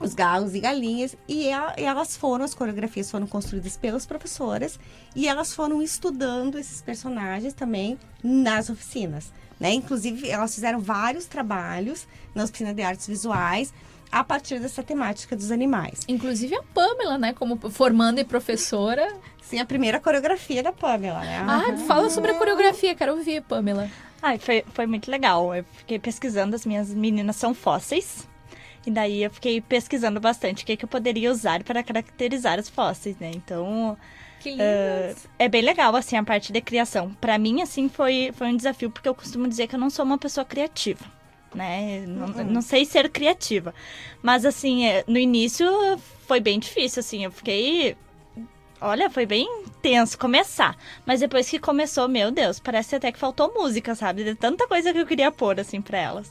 os 0.00 0.14
galos 0.14 0.54
e 0.54 0.60
galinhas. 0.60 1.16
E, 1.28 1.52
a, 1.52 1.74
e 1.78 1.84
elas 1.84 2.16
foram, 2.16 2.44
as 2.44 2.54
coreografias 2.54 3.10
foram 3.10 3.26
construídas 3.26 3.76
pelas 3.76 4.04
professoras. 4.04 4.80
E 5.14 5.28
elas 5.28 5.54
foram 5.54 5.80
estudando 5.80 6.58
esses 6.58 6.82
personagens 6.82 7.54
também 7.54 7.98
nas 8.22 8.68
oficinas. 8.68 9.32
Né? 9.60 9.74
Inclusive, 9.74 10.28
elas 10.28 10.52
fizeram 10.52 10.80
vários 10.80 11.26
trabalhos 11.26 12.08
na 12.34 12.42
oficina 12.42 12.74
de 12.74 12.82
artes 12.82 13.06
visuais 13.06 13.72
a 14.12 14.22
partir 14.22 14.60
dessa 14.60 14.82
temática 14.82 15.34
dos 15.34 15.50
animais. 15.50 16.02
Inclusive 16.06 16.54
a 16.54 16.62
Pamela, 16.62 17.16
né, 17.16 17.32
como 17.32 17.56
formanda 17.70 18.20
e 18.20 18.24
professora. 18.24 19.08
Sim, 19.40 19.58
a 19.58 19.64
primeira 19.64 19.98
coreografia 19.98 20.62
da 20.62 20.70
Pamela, 20.70 21.20
né? 21.20 21.42
Ah, 21.48 21.70
uhum. 21.70 21.78
fala 21.78 22.10
sobre 22.10 22.30
a 22.30 22.34
coreografia, 22.34 22.94
quero 22.94 23.12
ouvir, 23.16 23.42
Pamela. 23.42 23.90
Ai, 24.20 24.38
foi, 24.38 24.64
foi 24.74 24.86
muito 24.86 25.10
legal. 25.10 25.54
Eu 25.54 25.64
fiquei 25.78 25.98
pesquisando, 25.98 26.54
as 26.54 26.66
minhas 26.66 26.90
meninas 26.90 27.36
são 27.36 27.54
fósseis. 27.54 28.28
E 28.86 28.90
daí 28.90 29.22
eu 29.22 29.30
fiquei 29.30 29.60
pesquisando 29.60 30.20
bastante 30.20 30.62
o 30.62 30.66
que, 30.66 30.76
que 30.76 30.84
eu 30.84 30.88
poderia 30.88 31.30
usar 31.30 31.62
para 31.64 31.82
caracterizar 31.82 32.60
os 32.60 32.68
fósseis, 32.68 33.16
né? 33.18 33.30
Então. 33.34 33.96
Que 34.40 34.54
Uh, 34.54 35.16
é 35.38 35.48
bem 35.48 35.62
legal, 35.62 35.94
assim, 35.94 36.16
a 36.16 36.24
parte 36.24 36.52
de 36.52 36.60
criação. 36.60 37.14
Para 37.20 37.38
mim, 37.38 37.62
assim, 37.62 37.88
foi, 37.88 38.32
foi 38.34 38.48
um 38.48 38.56
desafio, 38.56 38.90
porque 38.90 39.08
eu 39.08 39.14
costumo 39.14 39.48
dizer 39.48 39.68
que 39.68 39.76
eu 39.76 39.78
não 39.78 39.88
sou 39.88 40.04
uma 40.04 40.18
pessoa 40.18 40.44
criativa 40.44 41.04
né? 41.54 42.04
Não, 42.06 42.26
uhum. 42.28 42.44
não 42.44 42.62
sei 42.62 42.84
ser 42.84 43.08
criativa. 43.10 43.74
Mas, 44.22 44.44
assim, 44.44 44.86
é, 44.86 45.04
no 45.06 45.18
início 45.18 45.66
foi 46.26 46.40
bem 46.40 46.58
difícil, 46.58 47.00
assim. 47.00 47.24
Eu 47.24 47.30
fiquei. 47.30 47.96
Olha, 48.80 49.08
foi 49.08 49.26
bem 49.26 49.64
tenso 49.80 50.18
começar. 50.18 50.76
Mas 51.06 51.20
depois 51.20 51.48
que 51.48 51.58
começou, 51.58 52.08
meu 52.08 52.30
Deus, 52.30 52.58
parece 52.58 52.96
até 52.96 53.12
que 53.12 53.18
faltou 53.18 53.52
música, 53.54 53.94
sabe? 53.94 54.24
De 54.24 54.34
tanta 54.34 54.66
coisa 54.66 54.92
que 54.92 54.98
eu 54.98 55.06
queria 55.06 55.30
pôr, 55.30 55.60
assim, 55.60 55.80
pra 55.80 55.98
elas. 55.98 56.30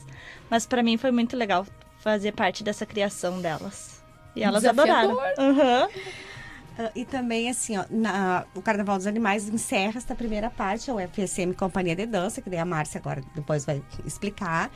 Mas 0.49 0.65
para 0.65 0.84
mim 0.84 0.97
foi 0.97 1.11
muito 1.11 1.38
legal 1.38 1.65
fazer 1.99 2.34
parte 2.34 2.63
dessa 2.63 2.86
criação 2.86 3.39
delas. 3.41 4.01
E 4.36 4.43
elas 4.43 4.65
adoraram. 4.65 5.15
Uhum. 5.15 5.86
Uh, 5.86 6.89
e 6.95 7.05
também, 7.05 7.49
assim, 7.49 7.78
ó, 7.78 7.86
na, 7.89 8.45
o 8.55 8.61
Carnaval 8.61 8.97
dos 8.97 9.05
Animais 9.05 9.47
encerra 9.47 9.97
esta 9.97 10.15
primeira 10.15 10.49
parte, 10.49 10.89
é 10.89 10.93
o 10.93 10.99
FSM 10.99 11.53
Companhia 11.53 11.95
de 11.95 12.05
Dança, 12.05 12.41
que 12.41 12.49
daí 12.49 12.59
a 12.59 12.65
Márcia 12.65 12.99
agora 12.99 13.22
depois 13.36 13.65
vai 13.65 13.82
explicar. 14.05 14.72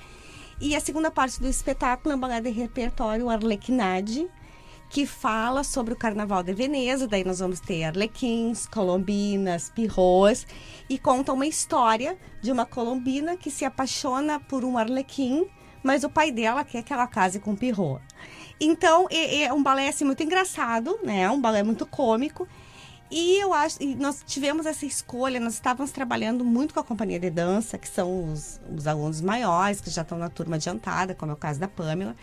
E 0.60 0.74
a 0.74 0.80
segunda 0.80 1.12
parte 1.12 1.41
do 1.41 1.47
espetáculo 1.49 2.14
é 2.14 2.16
um 2.16 2.20
balé 2.20 2.39
de 2.39 2.49
repertório 2.49 3.30
Arlequinade, 3.30 4.26
que 4.89 5.06
fala 5.06 5.66
sobre 5.66 5.93
o 5.93 5.97
Carnaval 5.97 6.41
de 6.43 6.53
Veneza. 6.53 7.08
Daí 7.08 7.26
nós 7.26 7.39
vamos 7.39 7.60
ter 7.60 7.84
arlequins, 7.84 8.66
colombinas, 8.66 9.70
pirroas 9.76 10.47
e 10.89 10.97
conta 10.97 11.34
uma 11.34 11.45
história 11.45 12.18
de 12.41 12.53
uma 12.53 12.66
colombina 12.66 13.36
que 13.36 13.51
se 13.51 13.66
apaixona 13.66 14.39
por 14.39 14.64
um 14.64 14.78
arlequim, 14.78 15.45
mas 15.84 16.06
o 16.06 16.10
pai 16.10 16.32
dela 16.32 16.64
quer 16.64 16.84
que 16.84 16.93
ela 16.93 17.06
case 17.06 17.38
com 17.39 17.51
um 17.51 17.56
pirroa. 17.56 18.01
Então, 18.58 19.08
é, 19.12 19.43
é 19.43 19.53
um 19.53 19.62
balé 19.62 19.89
assim, 19.89 20.06
muito 20.06 20.24
engraçado, 20.24 20.97
né? 21.03 21.30
Um 21.30 21.41
balé 21.41 21.64
muito 21.64 21.86
cômico. 21.86 22.47
E 23.10 23.38
eu 23.38 23.53
acho, 23.53 23.82
e 23.82 23.93
nós 23.95 24.24
tivemos 24.26 24.66
essa 24.66 24.86
escolha, 24.86 25.39
nós 25.39 25.53
estávamos 25.53 25.91
trabalhando 25.91 26.43
muito 26.43 26.74
com 26.74 26.80
a 26.80 26.84
companhia 26.84 27.20
de 27.20 27.30
dança, 27.30 27.78
que 27.78 27.88
são 27.88 28.32
os, 28.32 28.60
os 28.76 28.88
alunos 28.88 29.22
maiores, 29.22 29.80
que 29.80 29.89
já 29.91 30.01
estão 30.01 30.18
na 30.18 30.30
turma 30.30 30.56
adiantada, 30.56 31.14
como 31.14 31.32
é 31.32 31.36
o 31.36 31.38
caso 31.38 31.60
da 31.60 31.68
Pamela. 31.68 32.16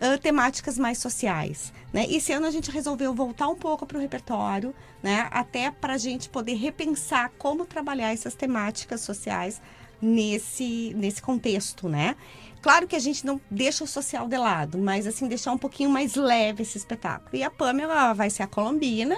Uh, 0.00 0.18
temáticas 0.18 0.78
mais 0.78 0.98
sociais. 0.98 1.72
Né? 1.92 2.06
Esse 2.08 2.32
ano 2.32 2.46
a 2.46 2.50
gente 2.50 2.70
resolveu 2.70 3.14
voltar 3.14 3.48
um 3.48 3.54
pouco 3.54 3.86
para 3.86 3.98
o 3.98 4.00
repertório, 4.00 4.74
né? 5.02 5.28
até 5.30 5.70
para 5.70 5.94
a 5.94 5.98
gente 5.98 6.28
poder 6.28 6.54
repensar 6.54 7.30
como 7.38 7.66
trabalhar 7.66 8.10
essas 8.10 8.34
temáticas 8.34 9.02
sociais 9.02 9.60
nesse, 10.00 10.94
nesse 10.96 11.20
contexto. 11.20 11.86
Né? 11.86 12.16
Claro 12.62 12.86
que 12.86 12.96
a 12.96 13.00
gente 13.00 13.26
não 13.26 13.40
deixa 13.50 13.84
o 13.84 13.86
social 13.86 14.26
de 14.26 14.38
lado, 14.38 14.78
mas 14.78 15.06
assim, 15.06 15.28
deixar 15.28 15.52
um 15.52 15.58
pouquinho 15.58 15.90
mais 15.90 16.14
leve 16.14 16.62
esse 16.62 16.78
espetáculo. 16.78 17.36
E 17.36 17.42
a 17.42 17.50
Pamela 17.50 18.14
vai 18.14 18.30
ser 18.30 18.42
a 18.42 18.46
Colombina, 18.46 19.16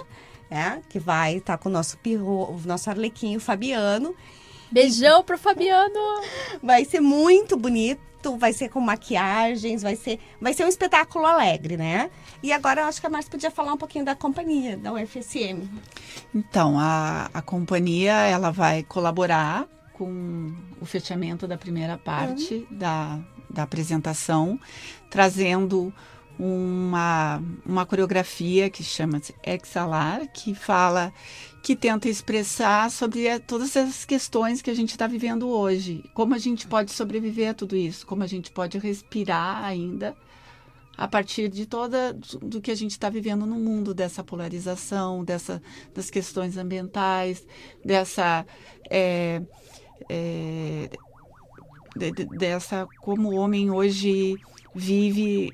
né? 0.52 0.82
Que 0.88 0.98
vai 0.98 1.36
estar 1.36 1.56
tá 1.56 1.58
com 1.58 1.70
o 1.70 1.72
nosso 1.72 1.96
pirro, 1.98 2.54
o 2.54 2.60
nosso 2.66 2.90
arlequinho 2.90 3.40
Fabiano. 3.40 4.14
Beijão 4.70 5.24
pro 5.24 5.38
Fabiano! 5.38 5.98
Vai 6.62 6.84
ser 6.84 7.00
muito 7.00 7.56
bonito, 7.56 8.36
vai 8.38 8.52
ser 8.52 8.68
com 8.68 8.80
maquiagens, 8.80 9.82
vai 9.82 9.96
ser, 9.96 10.20
vai 10.40 10.54
ser 10.54 10.64
um 10.64 10.68
espetáculo 10.68 11.26
alegre, 11.26 11.76
né? 11.76 12.08
E 12.42 12.52
agora 12.52 12.82
eu 12.82 12.86
acho 12.86 13.00
que 13.00 13.06
a 13.06 13.10
Márcia 13.10 13.30
podia 13.30 13.50
falar 13.50 13.72
um 13.72 13.76
pouquinho 13.76 14.04
da 14.04 14.14
companhia, 14.14 14.76
da 14.76 14.92
UFSM. 14.92 15.68
Então, 16.32 16.78
a, 16.78 17.28
a 17.34 17.42
companhia, 17.42 18.12
ela 18.12 18.50
vai 18.50 18.84
colaborar 18.84 19.66
com 19.94 20.54
o 20.80 20.84
fechamento 20.84 21.48
da 21.48 21.58
primeira 21.58 21.98
parte 21.98 22.54
uhum. 22.54 22.78
da, 22.78 23.18
da 23.50 23.62
apresentação, 23.64 24.58
trazendo 25.10 25.92
uma, 26.44 27.40
uma 27.64 27.86
coreografia 27.86 28.68
que 28.68 28.82
chama-se 28.82 29.32
Exalar, 29.46 30.26
que 30.32 30.56
fala, 30.56 31.12
que 31.62 31.76
tenta 31.76 32.08
expressar 32.08 32.90
sobre 32.90 33.28
a, 33.28 33.38
todas 33.38 33.76
as 33.76 34.04
questões 34.04 34.60
que 34.60 34.68
a 34.68 34.74
gente 34.74 34.90
está 34.90 35.06
vivendo 35.06 35.48
hoje. 35.48 36.02
Como 36.12 36.34
a 36.34 36.38
gente 36.38 36.66
pode 36.66 36.90
sobreviver 36.90 37.50
a 37.50 37.54
tudo 37.54 37.76
isso, 37.76 38.04
como 38.04 38.24
a 38.24 38.26
gente 38.26 38.50
pode 38.50 38.76
respirar 38.76 39.64
ainda 39.64 40.16
a 40.98 41.06
partir 41.06 41.48
de 41.48 41.64
toda 41.64 42.12
do 42.12 42.60
que 42.60 42.72
a 42.72 42.74
gente 42.74 42.90
está 42.90 43.08
vivendo 43.08 43.46
no 43.46 43.56
mundo 43.56 43.94
dessa 43.94 44.24
polarização, 44.24 45.22
dessa 45.22 45.62
das 45.94 46.10
questões 46.10 46.56
ambientais, 46.56 47.46
dessa 47.84 48.44
é, 48.90 49.40
é, 50.08 50.90
de, 51.96 52.10
de, 52.10 52.24
dessa 52.36 52.86
como 53.00 53.30
o 53.30 53.36
homem 53.36 53.70
hoje 53.70 54.34
vive 54.74 55.52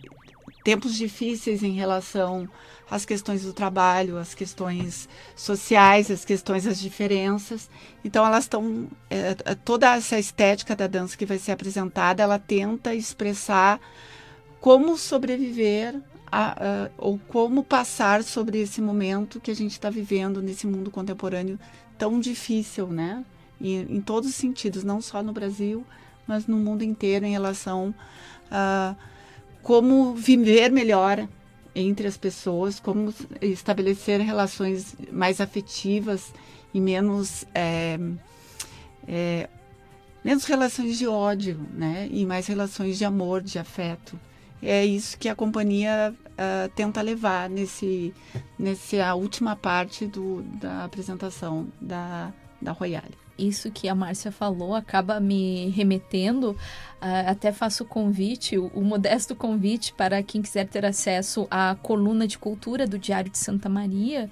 tempos 0.68 0.94
difíceis 0.94 1.62
em 1.62 1.72
relação 1.72 2.46
às 2.90 3.06
questões 3.06 3.42
do 3.42 3.54
trabalho, 3.54 4.18
às 4.18 4.34
questões 4.34 5.08
sociais, 5.34 6.10
às 6.10 6.26
questões 6.26 6.64
das 6.64 6.78
diferenças. 6.78 7.70
Então 8.04 8.26
elas 8.26 8.44
estão 8.44 8.86
é, 9.08 9.34
é, 9.46 9.54
toda 9.54 9.96
essa 9.96 10.18
estética 10.18 10.76
da 10.76 10.86
dança 10.86 11.16
que 11.16 11.24
vai 11.24 11.38
ser 11.38 11.52
apresentada, 11.52 12.22
ela 12.22 12.38
tenta 12.38 12.94
expressar 12.94 13.80
como 14.60 14.98
sobreviver 14.98 15.98
a, 16.30 16.50
a, 16.50 16.90
ou 16.98 17.18
como 17.28 17.64
passar 17.64 18.22
sobre 18.22 18.60
esse 18.60 18.82
momento 18.82 19.40
que 19.40 19.50
a 19.50 19.56
gente 19.56 19.72
está 19.72 19.88
vivendo 19.88 20.42
nesse 20.42 20.66
mundo 20.66 20.90
contemporâneo 20.90 21.58
tão 21.96 22.20
difícil, 22.20 22.88
né? 22.88 23.24
E, 23.58 23.76
em 23.76 24.02
todos 24.02 24.28
os 24.28 24.36
sentidos, 24.36 24.84
não 24.84 25.00
só 25.00 25.22
no 25.22 25.32
Brasil, 25.32 25.82
mas 26.26 26.46
no 26.46 26.58
mundo 26.58 26.84
inteiro 26.84 27.24
em 27.24 27.30
relação 27.30 27.94
a 28.50 28.94
como 29.62 30.14
viver 30.14 30.70
melhor 30.70 31.28
entre 31.74 32.06
as 32.06 32.16
pessoas, 32.16 32.80
como 32.80 33.12
estabelecer 33.40 34.20
relações 34.20 34.96
mais 35.12 35.40
afetivas 35.40 36.32
e 36.72 36.80
menos 36.80 37.44
é, 37.54 37.98
é, 39.06 39.48
menos 40.24 40.44
relações 40.44 40.98
de 40.98 41.06
ódio, 41.06 41.60
né? 41.72 42.08
E 42.10 42.26
mais 42.26 42.46
relações 42.46 42.98
de 42.98 43.04
amor, 43.04 43.42
de 43.42 43.58
afeto. 43.58 44.18
É 44.60 44.84
isso 44.84 45.16
que 45.16 45.28
a 45.28 45.36
companhia 45.36 46.12
uh, 46.12 46.68
tenta 46.74 47.00
levar 47.00 47.48
nesse 47.48 48.12
nessa 48.58 49.14
última 49.14 49.54
parte 49.54 50.04
do, 50.04 50.42
da 50.42 50.84
apresentação 50.84 51.68
da 51.80 52.32
da 52.60 52.72
Royale 52.72 53.27
isso 53.38 53.70
que 53.70 53.88
a 53.88 53.94
Márcia 53.94 54.32
falou 54.32 54.74
acaba 54.74 55.20
me 55.20 55.68
remetendo. 55.70 56.50
Uh, 57.00 57.30
até 57.30 57.52
faço 57.52 57.84
o 57.84 57.86
convite, 57.86 58.58
o, 58.58 58.66
o, 58.74 58.82
modesto 58.82 59.36
convite 59.36 59.92
para 59.92 60.20
quem 60.22 60.42
quiser 60.42 60.66
ter 60.66 60.84
acesso 60.84 61.46
à 61.48 61.76
coluna 61.80 62.26
de 62.26 62.36
cultura 62.36 62.88
do 62.88 62.98
Diário 62.98 63.30
de 63.30 63.38
Santa 63.38 63.68
Maria 63.68 64.28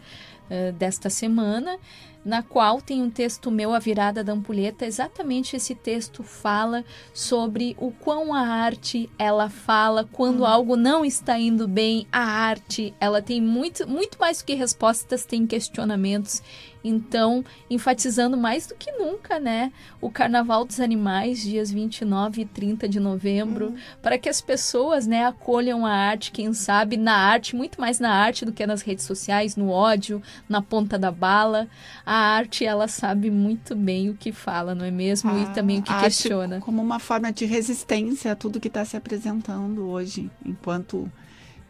uh, 0.50 0.72
desta 0.72 1.08
semana 1.08 1.78
na 2.26 2.42
qual 2.42 2.82
tem 2.82 3.00
um 3.00 3.08
texto 3.08 3.52
meu, 3.52 3.72
A 3.72 3.78
Virada 3.78 4.24
da 4.24 4.32
Ampulheta. 4.32 4.84
Exatamente 4.84 5.54
esse 5.54 5.76
texto 5.76 6.24
fala 6.24 6.84
sobre 7.14 7.76
o 7.78 7.92
quão 7.92 8.34
a 8.34 8.40
arte 8.40 9.08
ela 9.16 9.48
fala 9.48 10.08
quando 10.10 10.40
uhum. 10.40 10.46
algo 10.46 10.74
não 10.74 11.04
está 11.04 11.38
indo 11.38 11.68
bem. 11.68 12.04
A 12.10 12.24
arte 12.24 12.92
ela 12.98 13.22
tem 13.22 13.40
muito, 13.40 13.88
muito 13.88 14.18
mais 14.18 14.38
do 14.38 14.44
que 14.44 14.54
respostas, 14.54 15.24
tem 15.24 15.46
questionamentos. 15.46 16.42
Então, 16.88 17.44
enfatizando 17.68 18.36
mais 18.36 18.66
do 18.66 18.74
que 18.74 18.92
nunca, 18.92 19.40
né, 19.40 19.72
o 20.00 20.10
Carnaval 20.10 20.64
dos 20.64 20.78
Animais, 20.78 21.40
dias 21.40 21.70
29 21.70 22.42
e 22.42 22.44
30 22.44 22.88
de 22.88 23.00
novembro, 23.00 23.70
uhum. 23.70 23.76
para 24.00 24.16
que 24.16 24.28
as 24.28 24.40
pessoas, 24.40 25.06
né, 25.06 25.26
acolham 25.26 25.84
a 25.84 25.90
arte, 25.90 26.30
quem 26.30 26.52
sabe, 26.54 26.96
na 26.96 27.16
arte, 27.16 27.56
muito 27.56 27.80
mais 27.80 27.98
na 27.98 28.12
arte 28.12 28.44
do 28.44 28.52
que 28.52 28.64
nas 28.66 28.82
redes 28.82 29.04
sociais, 29.04 29.56
no 29.56 29.68
ódio, 29.68 30.22
na 30.48 30.62
ponta 30.62 30.96
da 30.96 31.10
bala. 31.10 31.68
A 32.04 32.14
arte, 32.14 32.64
ela 32.64 32.86
sabe 32.86 33.30
muito 33.30 33.74
bem 33.74 34.08
o 34.08 34.14
que 34.14 34.30
fala, 34.30 34.74
não 34.74 34.84
é 34.84 34.90
mesmo? 34.90 35.36
E 35.38 35.46
também 35.52 35.80
o 35.80 35.82
que 35.82 35.92
questiona. 36.00 36.60
como 36.60 36.80
uma 36.80 37.00
forma 37.00 37.32
de 37.32 37.44
resistência 37.44 38.32
a 38.32 38.36
tudo 38.36 38.60
que 38.60 38.68
está 38.68 38.84
se 38.84 38.96
apresentando 38.96 39.88
hoje, 39.88 40.30
enquanto 40.44 41.10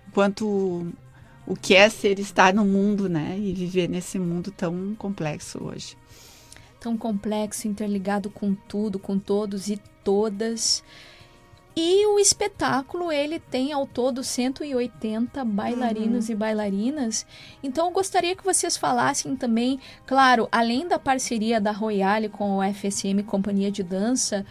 enquanto 0.08 0.86
o 1.47 1.55
que 1.55 1.74
é 1.74 1.88
ser 1.88 2.18
estar 2.18 2.53
no 2.53 2.64
mundo, 2.64 3.09
né? 3.09 3.36
E 3.38 3.53
viver 3.53 3.88
nesse 3.88 4.18
mundo 4.18 4.51
tão 4.51 4.94
complexo 4.97 5.62
hoje. 5.62 5.97
Tão 6.80 6.97
complexo, 6.97 7.68
interligado 7.68 8.28
com 8.30 8.55
tudo, 8.55 8.99
com 8.99 9.18
todos 9.18 9.68
e 9.68 9.80
todas. 10.03 10.82
E 11.78 12.07
o 12.07 12.18
espetáculo, 12.18 13.12
ele 13.12 13.38
tem 13.38 13.70
ao 13.70 13.86
todo 13.86 14.24
180 14.24 15.44
bailarinos 15.44 16.26
uhum. 16.26 16.32
e 16.32 16.34
bailarinas. 16.34 17.26
Então, 17.62 17.88
eu 17.88 17.92
gostaria 17.92 18.34
que 18.34 18.42
vocês 18.42 18.78
falassem 18.78 19.36
também, 19.36 19.78
claro, 20.07 20.49
além 20.51 20.88
da 20.88 20.99
parceria 20.99 21.61
da 21.61 21.72
Royale 21.72 22.30
com 22.30 22.57
o 22.57 22.62
FSM 22.72 23.22
Companhia 23.26 23.70
de 23.70 23.82
Dança, 23.82 24.47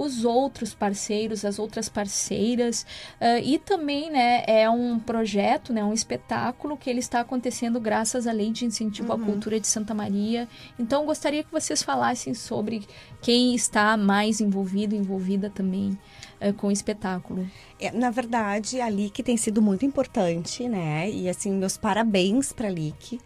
os 0.00 0.24
outros 0.24 0.72
parceiros, 0.72 1.44
as 1.44 1.58
outras 1.58 1.88
parceiras. 1.88 2.86
Uh, 3.20 3.38
e 3.44 3.58
também 3.58 4.10
né, 4.10 4.42
é 4.46 4.68
um 4.70 4.98
projeto, 4.98 5.72
né, 5.72 5.84
um 5.84 5.92
espetáculo 5.92 6.76
que 6.76 6.88
ele 6.88 7.00
está 7.00 7.20
acontecendo 7.20 7.78
graças 7.78 8.26
à 8.26 8.32
Lei 8.32 8.50
de 8.50 8.64
Incentivo 8.64 9.12
uhum. 9.12 9.22
à 9.22 9.24
Cultura 9.26 9.60
de 9.60 9.66
Santa 9.66 9.92
Maria. 9.92 10.48
Então, 10.78 11.04
gostaria 11.04 11.44
que 11.44 11.52
vocês 11.52 11.82
falassem 11.82 12.32
sobre 12.32 12.86
quem 13.20 13.54
está 13.54 13.96
mais 13.96 14.40
envolvido, 14.40 14.94
envolvida 14.94 15.50
também 15.50 15.98
uh, 16.40 16.52
com 16.54 16.68
o 16.68 16.72
espetáculo. 16.72 17.46
É, 17.78 17.92
na 17.92 18.10
verdade, 18.10 18.80
a 18.80 18.88
LIC 18.88 19.22
tem 19.22 19.36
sido 19.36 19.60
muito 19.60 19.84
importante, 19.84 20.66
né? 20.66 21.10
E 21.10 21.28
assim, 21.28 21.52
meus 21.52 21.76
parabéns 21.76 22.52
para 22.52 22.68
a 22.68 22.70
LIC 22.70 23.20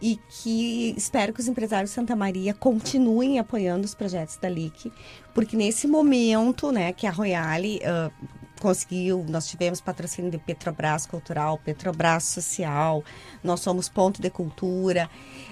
e 0.00 0.18
que 0.28 0.94
espero 0.96 1.32
que 1.32 1.40
os 1.40 1.48
empresários 1.48 1.90
Santa 1.90 2.14
Maria 2.14 2.52
continuem 2.52 3.38
apoiando 3.38 3.84
os 3.84 3.94
projetos 3.94 4.36
da 4.36 4.48
LIC, 4.48 4.92
porque 5.34 5.56
nesse 5.56 5.86
momento, 5.86 6.70
né, 6.70 6.92
que 6.92 7.06
a 7.06 7.10
Royale 7.10 7.80
uh, 7.80 8.12
conseguiu, 8.60 9.24
nós 9.28 9.46
tivemos 9.46 9.80
patrocínio 9.80 10.30
de 10.30 10.38
Petrobras 10.38 11.06
Cultural, 11.06 11.58
Petrobras 11.58 12.24
Social, 12.24 13.04
nós 13.42 13.60
somos 13.60 13.88
ponto 13.88 14.20
de 14.20 14.30
cultura. 14.30 15.08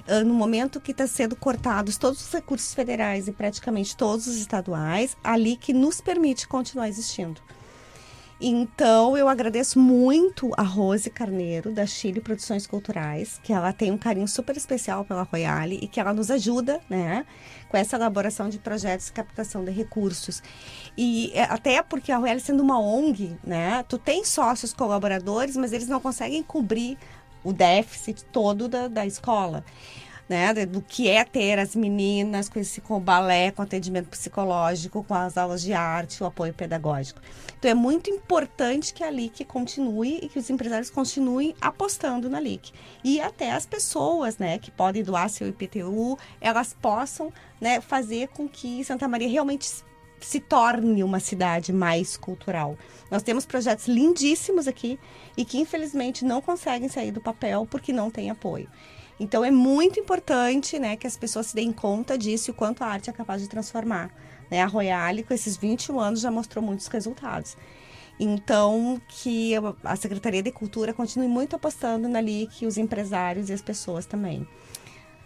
Uh, 0.08 0.24
no 0.24 0.34
momento 0.34 0.80
que 0.80 0.92
está 0.92 1.06
sendo 1.06 1.36
cortados 1.36 1.96
todos 1.96 2.20
os 2.20 2.32
recursos 2.32 2.74
federais 2.74 3.28
e 3.28 3.32
praticamente 3.32 3.96
todos 3.96 4.26
os 4.26 4.36
estaduais, 4.36 5.16
a 5.22 5.36
LIC 5.36 5.72
nos 5.72 6.00
permite 6.00 6.46
continuar 6.46 6.88
existindo. 6.88 7.40
Então, 8.40 9.16
eu 9.16 9.28
agradeço 9.28 9.78
muito 9.78 10.50
a 10.56 10.62
Rose 10.62 11.08
Carneiro, 11.08 11.70
da 11.70 11.86
Chile 11.86 12.20
Produções 12.20 12.66
Culturais, 12.66 13.40
que 13.42 13.52
ela 13.52 13.72
tem 13.72 13.92
um 13.92 13.98
carinho 13.98 14.26
super 14.26 14.56
especial 14.56 15.04
pela 15.04 15.22
Royale 15.22 15.78
e 15.80 15.86
que 15.86 16.00
ela 16.00 16.12
nos 16.12 16.30
ajuda, 16.30 16.80
né, 16.90 17.24
com 17.68 17.76
essa 17.76 17.96
elaboração 17.96 18.48
de 18.48 18.58
projetos 18.58 19.06
de 19.06 19.12
captação 19.12 19.64
de 19.64 19.70
recursos. 19.70 20.42
E 20.98 21.30
é, 21.32 21.44
até 21.44 21.80
porque 21.82 22.10
a 22.10 22.18
Royale 22.18 22.40
sendo 22.40 22.62
uma 22.62 22.78
ONG, 22.80 23.36
né, 23.44 23.84
tu 23.88 23.98
tem 23.98 24.24
sócios 24.24 24.74
colaboradores, 24.74 25.56
mas 25.56 25.72
eles 25.72 25.86
não 25.88 26.00
conseguem 26.00 26.42
cobrir 26.42 26.98
o 27.44 27.52
déficit 27.52 28.24
todo 28.26 28.68
da, 28.68 28.88
da 28.88 29.06
escola. 29.06 29.64
Né, 30.28 30.52
do 30.66 30.80
que 30.80 31.08
é 31.08 31.24
ter 31.24 31.58
as 31.58 31.74
meninas 31.74 32.48
com 32.48 32.58
esse 32.58 32.80
com 32.80 32.96
o 32.96 33.00
balé, 33.00 33.50
com 33.50 33.62
atendimento 33.62 34.08
psicológico, 34.08 35.04
com 35.04 35.14
as 35.14 35.36
aulas 35.36 35.62
de 35.62 35.72
arte, 35.72 36.22
o 36.22 36.26
apoio 36.26 36.54
pedagógico. 36.54 37.20
Então 37.58 37.70
é 37.70 37.74
muito 37.74 38.10
importante 38.10 38.92
que 38.92 39.02
a 39.02 39.10
LIC 39.10 39.44
continue 39.44 40.18
e 40.22 40.28
que 40.28 40.38
os 40.38 40.50
empresários 40.50 40.90
continuem 40.90 41.54
apostando 41.60 42.28
na 42.28 42.40
LIC. 42.40 42.72
E 43.02 43.20
até 43.20 43.52
as 43.52 43.66
pessoas, 43.66 44.38
né, 44.38 44.58
que 44.58 44.70
podem 44.70 45.02
doar 45.02 45.28
seu 45.28 45.48
IPTU, 45.48 46.18
elas 46.40 46.74
possam, 46.80 47.32
né, 47.60 47.80
fazer 47.80 48.28
com 48.28 48.48
que 48.48 48.84
Santa 48.84 49.08
Maria 49.08 49.28
realmente 49.28 49.70
se 50.20 50.40
torne 50.40 51.04
uma 51.04 51.20
cidade 51.20 51.72
mais 51.72 52.16
cultural. 52.16 52.78
Nós 53.10 53.22
temos 53.22 53.44
projetos 53.44 53.86
lindíssimos 53.86 54.66
aqui 54.66 54.98
e 55.36 55.44
que 55.44 55.58
infelizmente 55.58 56.24
não 56.24 56.40
conseguem 56.40 56.88
sair 56.88 57.12
do 57.12 57.20
papel 57.20 57.66
porque 57.70 57.92
não 57.92 58.10
tem 58.10 58.30
apoio. 58.30 58.68
Então 59.18 59.44
é 59.44 59.50
muito 59.50 60.00
importante 60.00 60.78
né, 60.78 60.96
que 60.96 61.06
as 61.06 61.16
pessoas 61.16 61.46
se 61.46 61.54
deem 61.54 61.72
conta 61.72 62.18
disso 62.18 62.50
e 62.50 62.52
o 62.52 62.54
quanto 62.54 62.82
a 62.82 62.86
arte 62.86 63.10
é 63.10 63.12
capaz 63.12 63.40
de 63.40 63.48
transformar. 63.48 64.10
Né? 64.50 64.60
A 64.60 64.66
Royale, 64.66 65.22
com 65.22 65.32
esses 65.32 65.56
21 65.56 66.00
anos, 66.00 66.20
já 66.20 66.30
mostrou 66.30 66.64
muitos 66.64 66.86
resultados. 66.88 67.56
Então, 68.18 69.00
que 69.08 69.52
a 69.82 69.96
Secretaria 69.96 70.42
de 70.42 70.52
Cultura 70.52 70.92
continue 70.92 71.26
muito 71.26 71.56
apostando 71.56 72.08
na 72.08 72.20
LIC, 72.20 72.66
os 72.66 72.78
empresários 72.78 73.50
e 73.50 73.52
as 73.52 73.62
pessoas 73.62 74.06
também. 74.06 74.46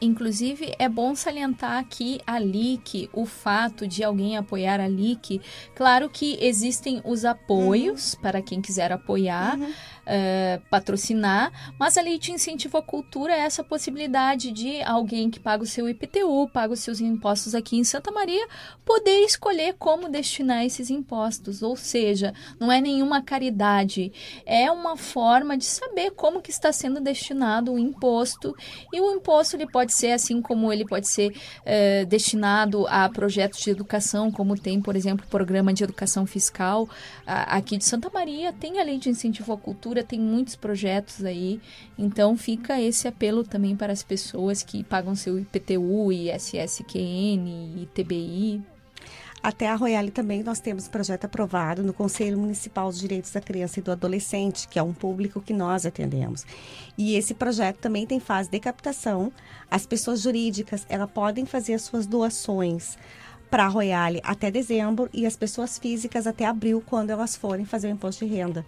Inclusive, 0.01 0.75
é 0.79 0.89
bom 0.89 1.15
salientar 1.15 1.79
aqui 1.79 2.21
a 2.27 2.39
LIC, 2.39 3.11
o 3.13 3.27
fato 3.27 3.87
de 3.87 4.05
alguém 4.05 4.37
apoiar 4.37 4.81
a 4.81 4.89
LIC. 4.89 5.41
Claro 5.75 6.09
que 6.09 6.39
existem 6.41 7.01
os 7.05 7.25
apoios 7.25 8.15
uhum. 8.15 8.21
para 8.21 8.41
quem 8.41 8.61
quiser 8.61 8.93
apoiar. 8.93 9.59
Uhum 9.59 9.73
uh, 10.09 10.63
patrocinar, 10.71 11.53
mas 11.79 11.97
a 11.97 12.03
lei 12.03 12.19
de 12.19 12.33
incentivo 12.33 12.79
à 12.79 12.83
cultura 12.83 13.35
é 13.35 13.41
essa 13.41 13.63
possibilidade 13.63 14.51
de 14.51 14.83
alguém 14.83 15.31
que 15.31 15.39
paga 15.39 15.63
o 15.63 15.67
seu 15.67 15.89
IPTU, 15.89 16.49
paga 16.53 16.73
os 16.73 16.81
seus 16.81 17.01
impostos 17.01 17.55
aqui 17.55 17.77
em 17.77 17.85
Santa 17.85 18.11
Maria, 18.11 18.47
poder 18.85 19.25
escolher 19.25 19.75
como 19.79 20.09
destinar 20.09 20.65
esses 20.65 20.91
impostos. 20.91 21.63
Ou 21.63 21.77
seja, 21.77 22.33
não 22.59 22.73
é 22.73 22.81
nenhuma 22.81 23.23
caridade, 23.23 24.13
é 24.47 24.71
uma 24.71 24.97
forma 24.97 25.57
de 25.57 25.67
saber 25.67 26.13
como 26.13 26.41
que 26.41 26.51
está 26.51 26.73
sendo 26.73 27.01
destinado 27.01 27.73
o 27.73 27.79
imposto. 27.79 28.55
E 28.93 29.01
o 29.01 29.13
imposto 29.13 29.57
ele 29.57 29.67
pode 29.67 29.88
ser 29.93 30.13
assim 30.13 30.41
como 30.41 30.73
ele 30.73 30.85
pode 30.85 31.09
ser 31.09 31.31
uh, 31.31 32.07
destinado 32.07 32.87
a 32.89 33.09
projetos 33.09 33.61
de 33.61 33.71
educação, 33.71 34.31
como 34.31 34.59
tem, 34.59 34.81
por 34.81 34.97
exemplo, 34.97 35.25
o 35.27 35.31
programa 35.31 35.73
de 35.73 35.85
educação 35.85 36.27
fiscal 36.27 36.89
aqui 37.27 37.77
de 37.77 37.85
Santa 37.85 38.11
Maria, 38.13 38.53
tem 38.53 38.81
a 38.81 38.83
lei 38.83 38.99
de 38.99 39.11
incentivo 39.11 39.53
à 39.53 39.57
cultura 39.57 40.03
tem 40.03 40.19
muitos 40.19 40.57
projetos 40.57 41.25
aí, 41.25 41.61
então 41.99 42.37
fica 42.37 42.81
esse 42.81 43.07
apelo 43.07 43.45
também 43.45 43.77
para 43.77 43.93
as 43.93 44.03
pessoas 44.03 44.63
que 44.63 44.83
pagam 44.83 45.15
seu 45.15 45.39
IPTU, 45.39 46.13
ISSQN, 46.13 47.83
ITBI. 47.83 48.78
Até 49.49 49.67
a 49.67 49.75
Royale 49.75 50.11
também 50.11 50.43
nós 50.43 50.61
temos 50.61 50.89
projeto 50.89 51.25
aprovado 51.25 51.83
no 51.83 51.95
Conselho 51.95 52.37
Municipal 52.37 52.91
dos 52.91 53.01
Direitos 53.01 53.31
da 53.31 53.41
Criança 53.41 53.81
e 53.81 53.83
do 53.83 53.91
Adolescente, 53.91 54.69
que 54.69 54.79
é 54.79 54.83
um 54.83 54.93
público 54.93 55.41
que 55.41 55.55
nós 55.55 55.87
atendemos. 55.87 56.45
E 56.99 57.17
esse 57.17 57.33
projeto 57.33 57.79
também 57.79 58.07
tem 58.07 58.21
fase 58.21 58.51
de 58.51 58.61
captação. 58.61 59.33
As 59.71 59.87
pessoas 59.87 60.21
jurídicas, 60.21 60.85
elas 60.87 61.11
podem 61.11 61.47
fazer 61.47 61.73
as 61.73 61.81
suas 61.81 62.07
doações 62.07 62.99
para 63.51 63.65
a 63.65 63.69
Royale 63.69 64.21
até 64.23 64.51
dezembro 64.51 65.09
e 65.13 65.27
as 65.27 65.37
pessoas 65.37 65.79
físicas 65.79 66.27
até 66.27 66.45
abril, 66.45 66.83
quando 66.85 67.11
elas 67.11 67.37
forem 67.37 67.65
fazer 67.65 67.89
o 67.89 67.91
imposto 67.91 68.27
de 68.27 68.33
renda. 68.33 68.65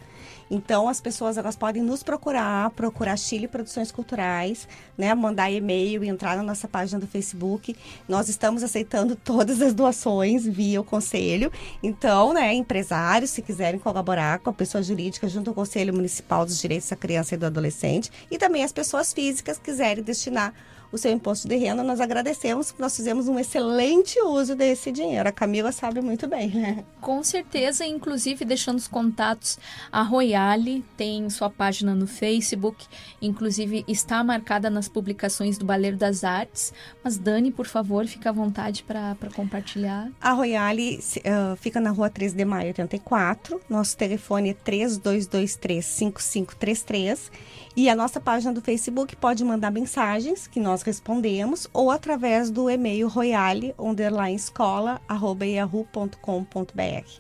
Então, 0.51 0.89
as 0.89 1.01
pessoas 1.01 1.37
elas 1.39 1.55
podem 1.55 1.81
nos 1.81 2.03
procurar, 2.03 2.71
procurar 2.71 3.17
Chile 3.17 3.47
Produções 3.47 3.93
Culturais, 3.93 4.67
né, 4.99 5.15
mandar 5.15 5.49
e-mail 5.51 6.03
e 6.03 6.09
entrar 6.09 6.37
na 6.37 6.43
nossa 6.43 6.67
página 6.67 6.99
do 6.99 7.07
Facebook. 7.07 7.77
Nós 8.09 8.29
estamos 8.29 8.65
aceitando 8.65 9.15
todas 9.23 9.63
as 9.63 9.73
doações 9.73 10.45
via 10.45 10.81
o 10.81 10.85
conselho. 10.85 11.53
Então, 11.81 12.33
né, 12.33 12.53
empresários, 12.53 13.31
se 13.31 13.43
quiserem 13.43 13.79
colaborar 13.79 14.41
com 14.41 14.51
a 14.51 14.53
pessoa 14.53 14.83
jurídica 14.83 15.29
junto 15.29 15.51
ao 15.51 15.55
Conselho 15.55 15.95
Municipal 15.95 16.45
dos 16.45 16.61
Direitos 16.61 16.89
da 16.89 16.97
Criança 16.97 17.35
e 17.35 17.39
do 17.39 17.47
Adolescente, 17.47 18.11
e 18.29 18.37
também 18.37 18.65
as 18.65 18.73
pessoas 18.73 19.13
físicas 19.13 19.59
quiserem 19.59 20.03
destinar 20.03 20.53
o 20.93 20.99
seu 20.99 21.13
imposto 21.13 21.47
de 21.47 21.57
renda, 21.57 21.83
nós 21.83 22.01
agradecemos 22.01 22.75
nós 22.79 22.97
fizemos 22.97 23.29
um 23.29 23.39
excelente 23.39 24.21
uso 24.21 24.55
desse 24.55 24.91
dinheiro. 24.91 25.29
A 25.29 25.33
Camila 25.33 25.73
sabe 25.73 26.01
muito 26.01 26.27
bem, 26.27 26.49
né? 26.49 26.85
Com 27.01 27.23
certeza, 27.23 27.85
inclusive 27.85 28.45
deixando 28.45 28.79
os 28.79 28.89
contatos, 28.89 29.59
a 29.91 30.03
Royale 30.03 30.85
tem 30.97 31.29
sua 31.31 31.51
página 31.51 31.95
no 31.95 32.07
Facebook, 32.07 32.87
inclusive 33.21 33.85
está 33.87 34.23
marcada 34.25 34.71
nas 34.71 34.89
publicações 34.89 35.59
do 35.59 35.65
Baleiro 35.65 35.97
das 35.97 36.25
Artes. 36.25 36.73
Mas 37.03 37.19
Dani, 37.19 37.51
por 37.51 37.67
favor, 37.67 38.07
fica 38.07 38.31
à 38.31 38.33
vontade 38.33 38.83
para 38.83 39.17
compartilhar. 39.35 40.11
A 40.21 40.33
Royale 40.33 40.99
uh, 40.99 41.57
fica 41.57 41.81
na 41.81 41.91
rua 41.91 42.11
3 42.11 42.33
de 42.33 42.45
maio 42.45 42.69
84, 42.69 43.61
nosso 43.69 43.97
telefone 43.97 44.51
é 44.51 44.55
3223 44.55 45.85
5533 45.85 47.31
e 47.77 47.89
a 47.89 47.95
nossa 47.95 48.21
página 48.21 48.53
do 48.53 48.61
Facebook 48.61 49.15
pode 49.17 49.45
mandar 49.45 49.71
mensagens 49.71 50.47
que 50.47 50.59
nós 50.59 50.83
respondemos 50.83 51.69
ou 51.73 51.91
através 51.91 52.51
do 52.51 52.69
e-mail 52.69 53.09
royale 53.09 53.75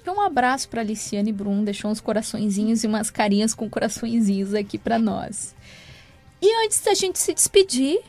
Então, 0.03 0.17
um 0.17 0.21
abraço 0.21 0.69
para 0.69 0.81
Aliciane 0.81 1.33
Brum, 1.33 1.63
deixou 1.63 1.91
uns 1.91 2.01
coraçõezinhos 2.01 2.83
e 2.83 2.87
umas 2.87 3.11
carinhas 3.11 3.55
com 3.55 3.71
coraçõezinhos 3.71 4.53
aqui 4.53 4.77
para 4.77 4.99
nós. 4.99 5.55
E 6.43 6.65
antes 6.65 6.81
da 6.81 6.95
gente 6.95 7.19
se 7.19 7.33
despedir, 7.33 8.01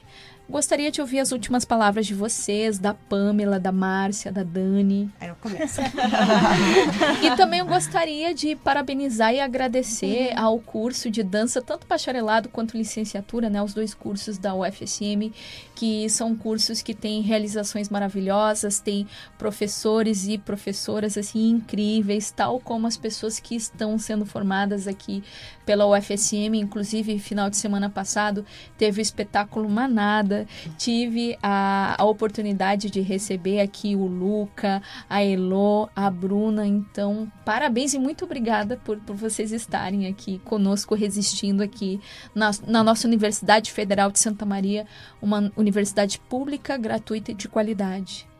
Gostaria 0.52 0.92
de 0.92 1.00
ouvir 1.00 1.20
as 1.20 1.32
últimas 1.32 1.64
palavras 1.64 2.06
de 2.06 2.14
vocês, 2.14 2.78
da 2.78 2.94
Pamela, 2.94 3.58
da 3.58 3.72
Márcia, 3.72 4.34
da 4.34 4.44
Dani. 4.44 5.10
Aí 5.18 5.30
eu 5.30 5.36
começo. 5.36 5.80
e 7.24 7.38
também 7.38 7.62
eu 7.62 7.66
gostaria 7.66 8.34
de 8.34 8.54
parabenizar 8.58 9.34
e 9.34 9.40
agradecer 9.40 10.38
ao 10.38 10.60
curso 10.60 11.10
de 11.10 11.24
dança, 11.24 11.62
tanto 11.62 11.88
bacharelado 11.88 12.50
quanto 12.50 12.76
licenciatura, 12.76 13.50
né, 13.50 13.64
os 13.64 13.74
dois 13.74 13.94
cursos 13.94 14.38
da 14.38 14.54
UFSM, 14.54 15.32
que 15.74 16.10
são 16.10 16.36
cursos 16.36 16.82
que 16.82 16.94
têm 16.94 17.22
realizações 17.22 17.88
maravilhosas, 17.88 18.82
tem 18.82 19.08
professores 19.38 20.28
e 20.28 20.38
professoras 20.38 21.18
assim 21.18 21.50
incríveis, 21.50 22.30
tal 22.30 22.60
como 22.60 22.88
as 22.88 22.98
pessoas 22.98 23.40
que 23.40 23.56
estão 23.56 23.98
sendo 23.98 24.26
formadas 24.26 24.86
aqui 24.86 25.24
pela 25.66 25.88
UFSM, 25.88 26.56
inclusive 26.56 27.18
final 27.20 27.50
de 27.50 27.56
semana 27.56 27.90
passado 27.90 28.46
teve 28.78 29.00
o 29.00 29.02
espetáculo 29.02 29.70
Manada, 29.70 30.41
tive 30.78 31.38
a, 31.42 31.96
a 31.98 32.06
oportunidade 32.06 32.90
de 32.90 33.02
receber 33.02 33.60
aqui 33.60 33.96
o 33.96 34.06
Luca, 34.06 34.82
a 35.10 35.24
Elo, 35.24 35.90
a 35.96 36.10
Bruna, 36.10 36.66
então 36.66 37.32
parabéns 37.46 37.94
e 37.94 38.00
muito 38.00 38.26
obrigada 38.26 38.78
por, 38.78 38.98
por 38.98 39.16
vocês 39.16 39.52
estarem 39.52 40.08
aqui 40.08 40.40
conosco, 40.46 40.96
resistindo 40.96 41.62
aqui 41.62 42.00
na, 42.34 42.52
na 42.68 42.84
nossa 42.84 43.08
Universidade 43.08 43.72
Federal 43.72 44.12
de 44.12 44.20
Santa 44.20 44.46
Maria, 44.46 44.86
uma 45.22 45.52
universidade 45.56 46.20
pública, 46.20 46.78
gratuita 46.78 47.32
e 47.32 47.36
de 47.36 47.48
qualidade. 47.48 48.31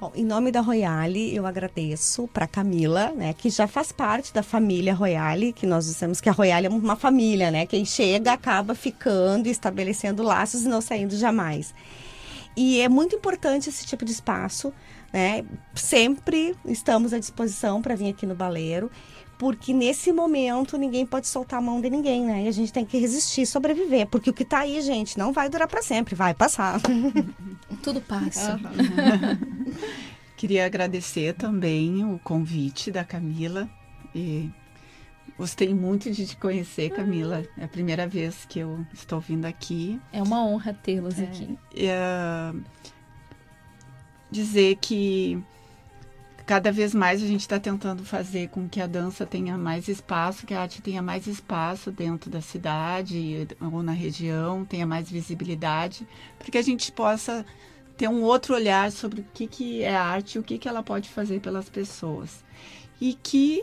Bom, 0.00 0.12
em 0.14 0.24
nome 0.24 0.52
da 0.52 0.60
Royale, 0.60 1.34
eu 1.34 1.44
agradeço 1.44 2.28
para 2.28 2.46
Camila, 2.46 3.10
né, 3.16 3.32
que 3.32 3.50
já 3.50 3.66
faz 3.66 3.90
parte 3.90 4.32
da 4.32 4.44
família 4.44 4.94
Royale, 4.94 5.52
que 5.52 5.66
nós 5.66 5.86
dissemos 5.86 6.20
que 6.20 6.28
a 6.28 6.32
Royale 6.32 6.66
é 6.66 6.70
uma 6.70 6.94
família, 6.94 7.50
né? 7.50 7.66
Quem 7.66 7.84
chega 7.84 8.32
acaba 8.32 8.76
ficando, 8.76 9.48
estabelecendo 9.48 10.22
laços 10.22 10.62
e 10.62 10.68
não 10.68 10.80
saindo 10.80 11.16
jamais. 11.16 11.74
E 12.56 12.80
é 12.80 12.88
muito 12.88 13.16
importante 13.16 13.68
esse 13.68 13.84
tipo 13.84 14.04
de 14.04 14.12
espaço, 14.12 14.72
né? 15.12 15.44
Sempre 15.74 16.54
estamos 16.64 17.12
à 17.12 17.18
disposição 17.18 17.82
para 17.82 17.96
vir 17.96 18.10
aqui 18.10 18.24
no 18.24 18.36
Baleiro 18.36 18.88
porque 19.38 19.72
nesse 19.72 20.12
momento 20.12 20.76
ninguém 20.76 21.06
pode 21.06 21.28
soltar 21.28 21.60
a 21.60 21.62
mão 21.62 21.80
de 21.80 21.88
ninguém, 21.88 22.24
né? 22.24 22.42
E 22.42 22.48
a 22.48 22.52
gente 22.52 22.72
tem 22.72 22.84
que 22.84 22.98
resistir, 22.98 23.46
sobreviver, 23.46 24.08
porque 24.08 24.28
o 24.28 24.32
que 24.34 24.44
tá 24.44 24.60
aí, 24.60 24.82
gente, 24.82 25.16
não 25.16 25.32
vai 25.32 25.48
durar 25.48 25.68
para 25.68 25.80
sempre, 25.80 26.16
vai 26.16 26.34
passar. 26.34 26.80
Tudo 27.80 28.00
passa. 28.00 28.58
Queria 30.36 30.66
agradecer 30.66 31.34
também 31.34 32.04
o 32.04 32.18
convite 32.20 32.92
da 32.92 33.04
Camila 33.04 33.68
e 34.14 34.48
gostei 35.36 35.74
muito 35.74 36.10
de 36.10 36.26
te 36.26 36.36
conhecer, 36.36 36.90
Camila. 36.90 37.44
É 37.56 37.64
a 37.64 37.68
primeira 37.68 38.06
vez 38.06 38.44
que 38.48 38.60
eu 38.60 38.84
estou 38.92 39.20
vindo 39.20 39.46
aqui. 39.46 40.00
É 40.12 40.22
uma 40.22 40.44
honra 40.44 40.72
tê-los 40.72 41.18
é, 41.18 41.24
aqui. 41.24 41.58
É, 41.74 42.52
dizer 44.30 44.76
que 44.76 45.42
cada 46.48 46.72
vez 46.72 46.94
mais 46.94 47.22
a 47.22 47.26
gente 47.26 47.42
está 47.42 47.60
tentando 47.60 48.02
fazer 48.04 48.48
com 48.48 48.66
que 48.66 48.80
a 48.80 48.86
dança 48.86 49.26
tenha 49.26 49.58
mais 49.58 49.86
espaço, 49.86 50.46
que 50.46 50.54
a 50.54 50.62
arte 50.62 50.80
tenha 50.80 51.02
mais 51.02 51.26
espaço 51.26 51.92
dentro 51.92 52.30
da 52.30 52.40
cidade 52.40 53.46
ou 53.60 53.82
na 53.82 53.92
região, 53.92 54.64
tenha 54.64 54.86
mais 54.86 55.10
visibilidade, 55.10 56.08
para 56.38 56.50
que 56.50 56.56
a 56.56 56.62
gente 56.62 56.90
possa 56.90 57.44
ter 57.98 58.08
um 58.08 58.22
outro 58.22 58.54
olhar 58.54 58.90
sobre 58.92 59.20
o 59.20 59.26
que, 59.34 59.46
que 59.46 59.82
é 59.82 59.94
arte 59.94 60.36
e 60.36 60.38
o 60.38 60.42
que, 60.42 60.56
que 60.56 60.68
ela 60.68 60.82
pode 60.82 61.08
fazer 61.08 61.40
pelas 61.40 61.68
pessoas. 61.68 62.44
E 63.00 63.12
que 63.12 63.62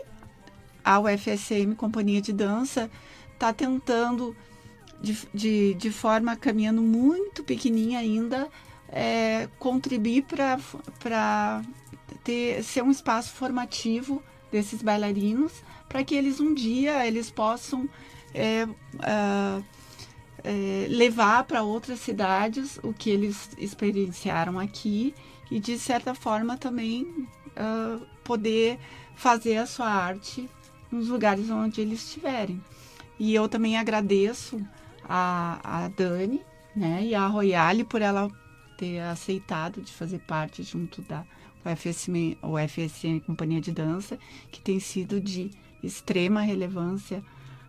a 0.83 0.99
UFSM, 0.99 1.73
Companhia 1.75 2.21
de 2.21 2.33
Dança, 2.33 2.91
está 3.33 3.53
tentando 3.53 4.35
de, 5.01 5.17
de, 5.33 5.73
de 5.75 5.89
forma 5.89 6.35
caminhando 6.35 6.81
muito 6.81 7.43
pequenininha 7.43 7.99
ainda, 7.99 8.49
é, 8.89 9.47
contribuir 9.57 10.23
para 10.23 11.61
ser 12.61 12.83
um 12.83 12.91
espaço 12.91 13.33
formativo 13.33 14.21
desses 14.51 14.81
bailarinos 14.81 15.51
para 15.87 16.03
que 16.03 16.13
eles 16.13 16.39
um 16.39 16.53
dia 16.53 17.05
eles 17.07 17.31
possam 17.31 17.89
é, 18.33 18.65
uh, 18.65 19.63
é, 20.45 20.87
levar 20.87 21.43
para 21.45 21.63
outras 21.63 21.99
cidades 21.99 22.79
o 22.83 22.93
que 22.93 23.09
eles 23.09 23.49
experienciaram 23.57 24.59
aqui 24.59 25.13
e 25.49 25.59
de 25.59 25.79
certa 25.79 26.13
forma 26.13 26.55
também 26.55 27.03
uh, 27.03 28.05
poder 28.23 28.79
fazer 29.15 29.57
a 29.57 29.65
sua 29.65 29.87
arte 29.87 30.47
nos 30.91 31.07
lugares 31.07 31.49
onde 31.49 31.81
eles 31.81 32.03
estiverem. 32.03 32.61
E 33.17 33.33
eu 33.33 33.49
também 33.49 33.75
agradeço 33.75 34.61
a, 35.03 35.59
a 35.63 35.87
Dani 35.87 36.41
né, 36.75 37.03
e 37.03 37.15
a 37.15 37.25
Royale 37.25 37.83
por 37.83 38.01
ela 38.01 38.29
ter 38.77 38.99
aceitado 38.99 39.81
de 39.81 39.91
fazer 39.91 40.19
parte 40.19 40.61
junto 40.61 41.01
da 41.01 41.25
UFSM, 41.65 42.37
UFSM 42.43 43.19
Companhia 43.25 43.61
de 43.61 43.71
Dança, 43.71 44.19
que 44.51 44.61
tem 44.61 44.79
sido 44.79 45.19
de 45.19 45.49
extrema 45.81 46.41
relevância 46.41 47.23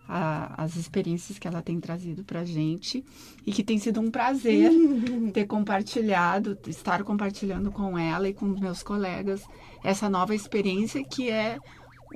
a, 0.08 0.62
as 0.62 0.76
experiências 0.76 1.38
que 1.38 1.48
ela 1.48 1.62
tem 1.62 1.80
trazido 1.80 2.24
para 2.24 2.44
gente 2.44 3.04
e 3.44 3.52
que 3.52 3.62
tem 3.62 3.78
sido 3.78 4.00
um 4.00 4.10
prazer 4.10 4.70
ter 5.32 5.46
compartilhado, 5.46 6.58
estar 6.66 7.02
compartilhando 7.02 7.70
com 7.70 7.98
ela 7.98 8.28
e 8.28 8.34
com 8.34 8.50
os 8.50 8.60
meus 8.60 8.82
colegas 8.82 9.42
essa 9.82 10.08
nova 10.08 10.34
experiência 10.34 11.04
que 11.04 11.30
é 11.30 11.58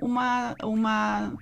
uma, 0.01 0.55
uma 0.63 1.33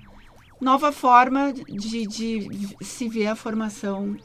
nova 0.60 0.90
forma 0.90 1.52
de, 1.52 2.06
de 2.06 2.76
se 2.80 3.08
ver 3.08 3.28
a 3.28 3.36
formação 3.36 4.16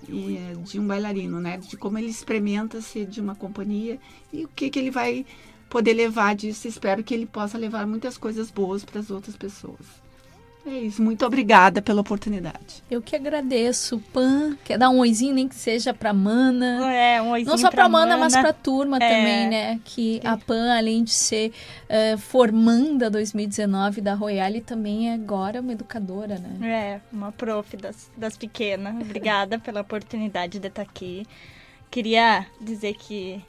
de 0.63 0.80
um 0.80 0.88
bailarino, 0.88 1.39
né? 1.39 1.57
De 1.57 1.78
como 1.78 1.97
ele 1.97 2.09
experimenta 2.09 2.82
ser 2.82 3.05
de 3.05 3.21
uma 3.21 3.36
companhia 3.36 3.99
e 4.32 4.45
o 4.45 4.47
que, 4.47 4.69
que 4.69 4.80
ele 4.80 4.91
vai 4.91 5.26
poder 5.69 5.93
levar 5.93 6.36
disso. 6.36 6.67
Espero 6.67 7.03
que 7.03 7.13
ele 7.13 7.26
possa 7.26 7.57
levar 7.57 7.86
muitas 7.86 8.17
coisas 8.17 8.49
boas 8.49 8.84
para 8.84 8.99
as 8.99 9.11
outras 9.11 9.36
pessoas. 9.36 10.03
É 10.66 10.80
isso, 10.80 11.01
muito 11.01 11.26
obrigada 11.26 11.82
pela 11.82 11.99
oportunidade. 11.99 12.84
Eu 12.89 13.01
que 13.01 13.16
agradeço, 13.16 13.99
Pan. 14.14 14.57
Quer 14.64 14.78
dar 14.78 14.89
um 14.89 14.99
oizinho, 14.99 15.34
nem 15.34 15.47
que 15.47 15.55
seja 15.55 15.93
pra 15.93 16.14
Mana. 16.14 16.89
É, 16.93 17.22
um 17.22 17.32
oizinho 17.32 17.51
Não 17.51 17.57
só 17.57 17.70
pra, 17.70 17.84
pra 17.84 17.89
Mana, 17.89 18.18
mas 18.18 18.36
pra 18.36 18.53
turma 18.53 18.97
é. 18.97 18.99
também, 18.99 19.49
né? 19.49 19.80
Que 19.84 20.22
a 20.24 20.38
Pan, 20.38 20.78
além 20.78 21.03
de 21.03 21.11
ser 21.11 21.51
uh, 21.89 22.18
formanda 22.18 23.09
2019 23.09 23.99
da 23.99 24.14
Royale, 24.14 24.61
também 24.61 25.09
é 25.09 25.16
agora 25.16 25.59
uma 25.59 25.74
educadora, 25.74 26.38
né? 26.38 26.57
É, 26.61 27.01
uma 27.11 27.32
prof 27.32 27.76
das, 27.76 28.09
das 28.16 28.38
pequenas. 28.38 28.95
Obrigada 29.01 29.59
pela 29.59 29.82
oportunidade 29.82 30.59
de 30.59 30.68
estar 30.68 30.82
aqui. 30.82 31.26
Queria 31.91 32.47
dizer 32.59 32.93
que 32.95 33.43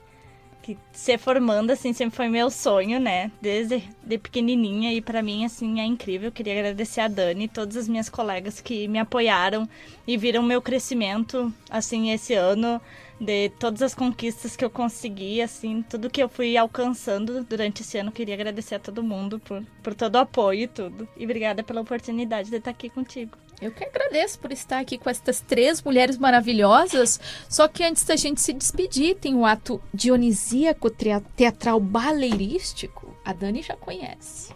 que 0.65 0.75
ser 0.91 1.19
formanda, 1.19 1.73
assim, 1.73 1.93
sempre 1.93 2.15
foi 2.15 2.27
meu 2.27 2.49
sonho, 2.49 2.99
né? 2.99 3.31
Desde 3.39 3.83
de 4.03 4.17
pequenininha 4.17 4.91
e 4.91 4.99
para 4.99 5.21
mim, 5.21 5.45
assim, 5.45 5.79
é 5.79 5.85
incrível. 5.85 6.31
Queria 6.31 6.53
agradecer 6.53 7.01
a 7.01 7.07
Dani 7.07 7.43
e 7.43 7.47
todas 7.47 7.77
as 7.77 7.87
minhas 7.87 8.09
colegas 8.09 8.59
que 8.59 8.87
me 8.87 8.97
apoiaram 8.97 9.69
e 10.07 10.17
viram 10.17 10.41
meu 10.41 10.63
crescimento, 10.63 11.53
assim, 11.69 12.09
esse 12.11 12.33
ano, 12.33 12.81
de 13.21 13.49
todas 13.59 13.83
as 13.83 13.93
conquistas 13.93 14.55
que 14.55 14.65
eu 14.65 14.69
consegui, 14.71 15.39
assim, 15.39 15.83
tudo 15.87 16.09
que 16.09 16.21
eu 16.21 16.27
fui 16.27 16.57
alcançando 16.57 17.43
durante 17.43 17.83
esse 17.83 17.99
ano. 17.99 18.11
Queria 18.11 18.33
agradecer 18.33 18.73
a 18.73 18.79
todo 18.79 19.03
mundo 19.03 19.39
por, 19.39 19.63
por 19.83 19.93
todo 19.93 20.15
o 20.15 20.19
apoio 20.19 20.61
e 20.63 20.67
tudo. 20.67 21.07
E 21.15 21.25
obrigada 21.25 21.61
pela 21.61 21.81
oportunidade 21.81 22.49
de 22.49 22.55
estar 22.55 22.71
aqui 22.71 22.89
contigo. 22.89 23.37
Eu 23.61 23.71
que 23.71 23.83
agradeço 23.83 24.37
por 24.39 24.51
estar 24.51 24.79
aqui 24.79 24.97
com 24.97 25.09
estas 25.09 25.39
três 25.39 25.81
mulheres 25.81 26.17
maravilhosas. 26.17 27.19
Só 27.49 27.67
que 27.67 27.83
antes 27.83 28.03
da 28.03 28.15
gente 28.15 28.41
se 28.41 28.51
despedir, 28.53 29.15
tem 29.15 29.35
o 29.35 29.45
ato 29.45 29.81
dionisíaco 29.93 30.89
teatral 30.89 31.79
baleirístico. 31.79 33.15
A 33.23 33.31
Dani 33.33 33.61
já 33.61 33.75
conhece. 33.75 34.53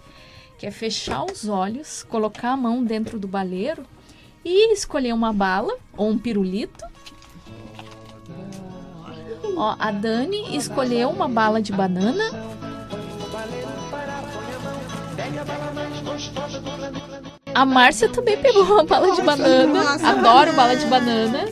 Que 0.57 0.67
é 0.67 0.71
fechar 0.71 1.23
os 1.23 1.47
olhos, 1.47 2.03
colocar 2.03 2.51
a 2.51 2.57
mão 2.57 2.83
dentro 2.83 3.17
do 3.17 3.27
baleiro 3.27 3.85
e 4.43 4.73
escolher 4.73 5.13
uma 5.13 5.31
bala 5.31 5.77
ou 5.95 6.09
um 6.09 6.17
pirulito. 6.17 6.85
Ó, 9.55 9.75
a 9.79 9.91
Dani 9.91 10.55
escolheu 10.55 11.09
uma 11.09 11.27
bala 11.27 11.61
de 11.61 11.71
banana. 11.71 12.49
A 17.53 17.65
Márcia 17.65 18.09
também 18.09 18.37
pegou 18.37 18.63
uma 18.63 18.83
bala 18.83 19.15
de 19.15 19.21
banana. 19.21 19.81
Adoro 20.03 20.53
bala 20.53 20.75
de 20.75 20.85
banana. 20.85 21.45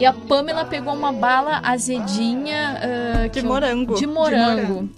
E 0.00 0.06
a 0.06 0.12
Pamela 0.12 0.64
pegou 0.64 0.92
uma 0.92 1.12
bala 1.12 1.60
azedinha 1.64 2.80
uh, 2.80 3.28
de, 3.28 3.42
morango. 3.42 3.94
de 3.94 4.06
morango. 4.06 4.88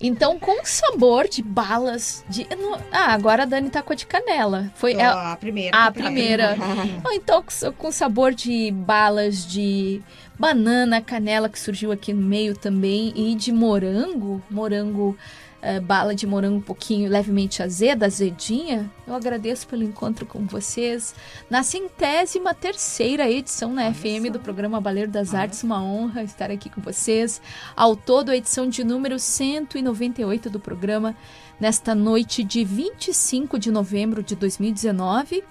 então, 0.00 0.38
com 0.38 0.64
sabor 0.64 1.26
de 1.26 1.42
balas 1.42 2.24
de. 2.28 2.46
Ah, 2.92 3.12
agora 3.12 3.42
a 3.42 3.46
Dani 3.46 3.70
tá 3.70 3.82
com 3.82 3.92
a 3.92 3.96
de 3.96 4.06
canela. 4.06 4.70
Foi 4.74 4.94
oh, 4.94 5.00
a, 5.00 5.32
a 5.32 5.36
primeira. 5.36 5.76
A 5.76 5.90
primeira. 5.90 6.56
oh, 7.04 7.10
então, 7.10 7.42
com 7.76 7.90
sabor 7.90 8.32
de 8.32 8.70
balas 8.70 9.46
de 9.46 10.00
banana, 10.38 11.00
canela, 11.00 11.48
que 11.48 11.58
surgiu 11.58 11.90
aqui 11.90 12.12
no 12.12 12.22
meio 12.22 12.56
também, 12.56 13.12
e 13.16 13.34
de 13.34 13.50
morango. 13.50 14.42
Morango 14.50 15.16
uh, 15.62 15.80
bala 15.80 16.14
de 16.14 16.26
morango 16.26 16.56
um 16.56 16.60
pouquinho 16.60 17.10
levemente 17.10 17.62
azeda, 17.62 18.06
azedinha, 18.06 18.90
eu 19.06 19.14
agradeço 19.14 19.66
pelo 19.66 19.82
encontro 19.82 20.26
com 20.26 20.46
vocês 20.46 21.14
na 21.48 21.62
centésima 21.62 22.54
terceira 22.54 23.30
edição 23.30 23.72
na 23.72 23.92
FM 23.92 24.30
do 24.32 24.40
programa 24.40 24.80
Baleiro 24.80 25.10
das 25.10 25.34
Artes. 25.34 25.62
Uma 25.62 25.82
honra 25.82 26.22
estar 26.22 26.50
aqui 26.50 26.68
com 26.68 26.80
vocês. 26.80 27.40
Ao 27.76 27.94
todo, 27.94 28.30
a 28.30 28.36
edição 28.36 28.68
de 28.68 28.84
número 28.84 29.18
198 29.18 30.50
do 30.50 30.60
programa, 30.60 31.16
nesta 31.58 31.94
noite 31.94 32.42
de 32.42 32.64
25 32.64 33.58
de 33.58 33.70
novembro 33.70 34.22
de 34.22 34.34
2019. 34.34 35.44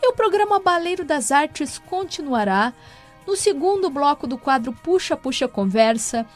E 0.00 0.08
o 0.08 0.14
programa 0.14 0.60
Baleiro 0.60 1.04
das 1.04 1.32
Artes 1.32 1.78
continuará 1.78 2.72
no 3.26 3.36
segundo 3.36 3.90
bloco 3.90 4.26
do 4.26 4.38
quadro 4.38 4.72
Puxa 4.72 5.16
Puxa 5.16 5.46
Conversa 5.46 6.26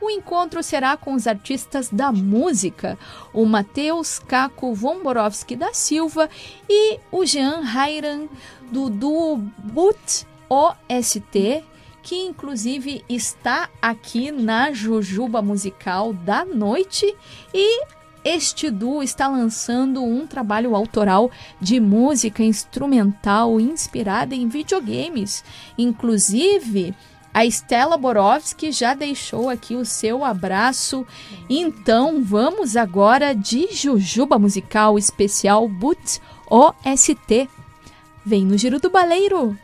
o 0.00 0.10
encontro 0.10 0.62
será 0.62 0.96
com 0.96 1.14
os 1.14 1.26
artistas 1.26 1.88
da 1.90 2.10
música, 2.10 2.98
o 3.32 3.44
Matheus 3.44 4.18
Caco 4.18 4.74
Vomborovski 4.74 5.54
da 5.54 5.74
Silva 5.74 6.28
e 6.68 6.98
o 7.12 7.24
Jean 7.26 7.62
Hairan 7.62 8.26
do 8.70 8.88
duo 8.88 9.36
Boot 9.36 10.26
OST, 10.48 11.64
que 12.02 12.16
inclusive 12.16 13.04
está 13.08 13.68
aqui 13.80 14.32
na 14.32 14.72
Jujuba 14.72 15.42
Musical 15.42 16.12
da 16.12 16.44
Noite 16.44 17.14
e 17.52 17.84
este 18.24 18.70
duo 18.70 19.02
está 19.02 19.28
lançando 19.28 20.04
um 20.04 20.26
trabalho 20.26 20.76
autoral 20.76 21.30
de 21.58 21.80
música 21.80 22.42
instrumental 22.42 23.58
inspirada 23.58 24.34
em 24.34 24.46
videogames. 24.46 25.42
Inclusive, 25.78 26.94
a 27.32 27.44
Estela 27.44 27.96
Borowski 27.96 28.72
já 28.72 28.94
deixou 28.94 29.48
aqui 29.48 29.76
o 29.76 29.84
seu 29.84 30.24
abraço. 30.24 31.06
Então 31.48 32.22
vamos 32.22 32.76
agora 32.76 33.34
de 33.34 33.68
Jujuba 33.72 34.38
Musical 34.38 34.98
Especial 34.98 35.68
Boots 35.68 36.20
OST. 36.48 37.48
Vem 38.24 38.44
no 38.44 38.58
Giro 38.58 38.80
do 38.80 38.90
Baleiro! 38.90 39.56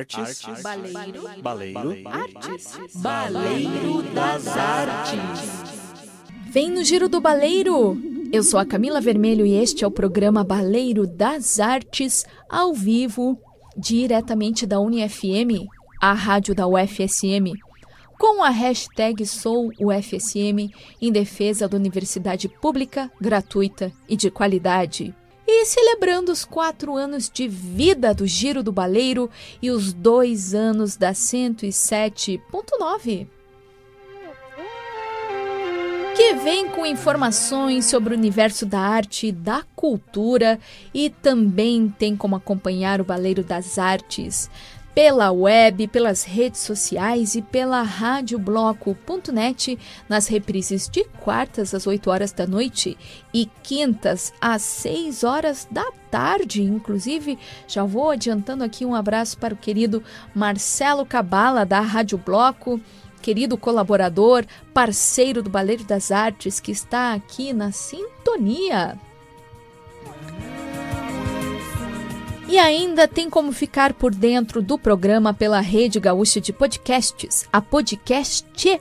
Artes. 0.00 0.62
Baleiro. 0.62 1.42
Baleiro. 1.42 2.08
Artes. 2.08 2.78
Baleiro 2.94 4.02
das 4.14 4.46
Artes. 4.48 5.20
Vem 6.50 6.70
no 6.70 6.82
Giro 6.82 7.06
do 7.06 7.20
Baleiro! 7.20 8.00
Eu 8.32 8.42
sou 8.42 8.58
a 8.58 8.64
Camila 8.64 8.98
Vermelho 8.98 9.44
e 9.44 9.52
este 9.52 9.84
é 9.84 9.86
o 9.86 9.90
programa 9.90 10.42
Baleiro 10.42 11.06
das 11.06 11.60
Artes, 11.60 12.24
ao 12.48 12.72
vivo, 12.72 13.38
diretamente 13.76 14.66
da 14.66 14.80
UniFM, 14.80 15.68
a 16.00 16.14
rádio 16.14 16.54
da 16.54 16.66
UFSM, 16.66 17.52
com 18.18 18.42
a 18.42 18.48
hashtag 18.48 19.26
SouUFSM 19.26 20.70
em 21.02 21.12
defesa 21.12 21.68
da 21.68 21.76
universidade 21.76 22.48
pública, 22.48 23.10
gratuita 23.20 23.92
e 24.08 24.16
de 24.16 24.30
qualidade 24.30 25.14
e 25.52 25.66
celebrando 25.66 26.30
os 26.30 26.44
quatro 26.44 26.96
anos 26.96 27.28
de 27.28 27.48
vida 27.48 28.14
do 28.14 28.24
Giro 28.24 28.62
do 28.62 28.70
Baleiro 28.70 29.28
e 29.60 29.68
os 29.68 29.92
dois 29.92 30.54
anos 30.54 30.96
da 30.96 31.10
107.9. 31.10 33.26
Que 36.16 36.34
vem 36.34 36.68
com 36.68 36.86
informações 36.86 37.86
sobre 37.86 38.14
o 38.14 38.16
universo 38.16 38.64
da 38.64 38.78
arte 38.78 39.26
e 39.26 39.32
da 39.32 39.64
cultura 39.74 40.60
e 40.94 41.10
também 41.10 41.92
tem 41.98 42.16
como 42.16 42.36
acompanhar 42.36 43.00
o 43.00 43.04
Baleiro 43.04 43.42
das 43.42 43.76
Artes 43.76 44.48
pela 44.94 45.30
web, 45.30 45.86
pelas 45.88 46.24
redes 46.24 46.60
sociais 46.60 47.34
e 47.34 47.42
pela 47.42 47.82
radiobloco.net 47.82 49.78
nas 50.08 50.26
reprises 50.26 50.88
de 50.88 51.04
quartas 51.04 51.74
às 51.74 51.86
8 51.86 52.10
horas 52.10 52.32
da 52.32 52.46
noite 52.46 52.98
e 53.32 53.48
quintas 53.62 54.32
às 54.40 54.62
6 54.62 55.24
horas 55.24 55.68
da 55.70 55.90
tarde. 56.10 56.62
Inclusive, 56.62 57.38
já 57.68 57.84
vou 57.84 58.10
adiantando 58.10 58.64
aqui 58.64 58.84
um 58.84 58.94
abraço 58.94 59.38
para 59.38 59.54
o 59.54 59.58
querido 59.58 60.02
Marcelo 60.34 61.06
Cabala 61.06 61.64
da 61.64 61.80
Rádio 61.80 62.18
Bloco, 62.18 62.80
querido 63.22 63.56
colaborador, 63.56 64.44
parceiro 64.74 65.42
do 65.42 65.50
Baleiro 65.50 65.84
das 65.84 66.10
Artes 66.10 66.58
que 66.58 66.72
está 66.72 67.14
aqui 67.14 67.52
na 67.52 67.70
sintonia. 67.70 68.98
E 72.50 72.58
ainda 72.58 73.06
tem 73.06 73.30
como 73.30 73.52
ficar 73.52 73.94
por 73.94 74.12
dentro 74.12 74.60
do 74.60 74.76
programa 74.76 75.32
pela 75.32 75.60
Rede 75.60 76.00
Gaúcha 76.00 76.40
de 76.40 76.52
Podcasts, 76.52 77.48
a 77.52 77.62
Podcast, 77.62 78.80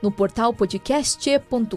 no 0.00 0.12
portal 0.12 0.54
podcast.com.br. 0.54 1.76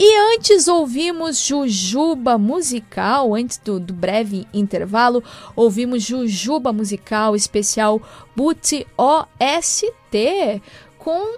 E 0.00 0.34
antes 0.34 0.66
ouvimos 0.66 1.44
Jujuba 1.44 2.38
Musical, 2.38 3.34
antes 3.34 3.58
do, 3.58 3.78
do, 3.78 3.92
breve 3.92 4.46
intervalo, 4.50 5.22
ouvimos 5.54 6.02
Jujuba 6.02 6.72
Musical 6.72 7.36
especial 7.36 8.00
Boot 8.34 8.86
OST, 8.96 10.62
com, 10.96 11.36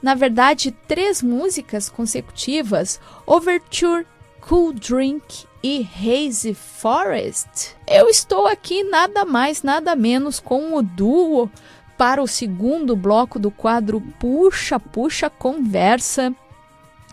na 0.00 0.14
verdade, 0.14 0.70
três 0.86 1.20
músicas 1.20 1.88
consecutivas: 1.88 3.00
Overture, 3.26 4.06
Cool 4.40 4.72
Drink 4.74 5.48
e 5.64 5.88
Hazy 5.96 6.52
Forest. 6.52 7.74
Eu 7.86 8.10
estou 8.10 8.46
aqui 8.46 8.84
nada 8.84 9.24
mais, 9.24 9.62
nada 9.62 9.96
menos 9.96 10.38
com 10.38 10.76
o 10.76 10.82
duo 10.82 11.50
para 11.96 12.22
o 12.22 12.26
segundo 12.26 12.94
bloco 12.94 13.38
do 13.38 13.50
quadro 13.50 13.98
Puxa, 14.20 14.78
Puxa 14.78 15.30
Conversa. 15.30 16.34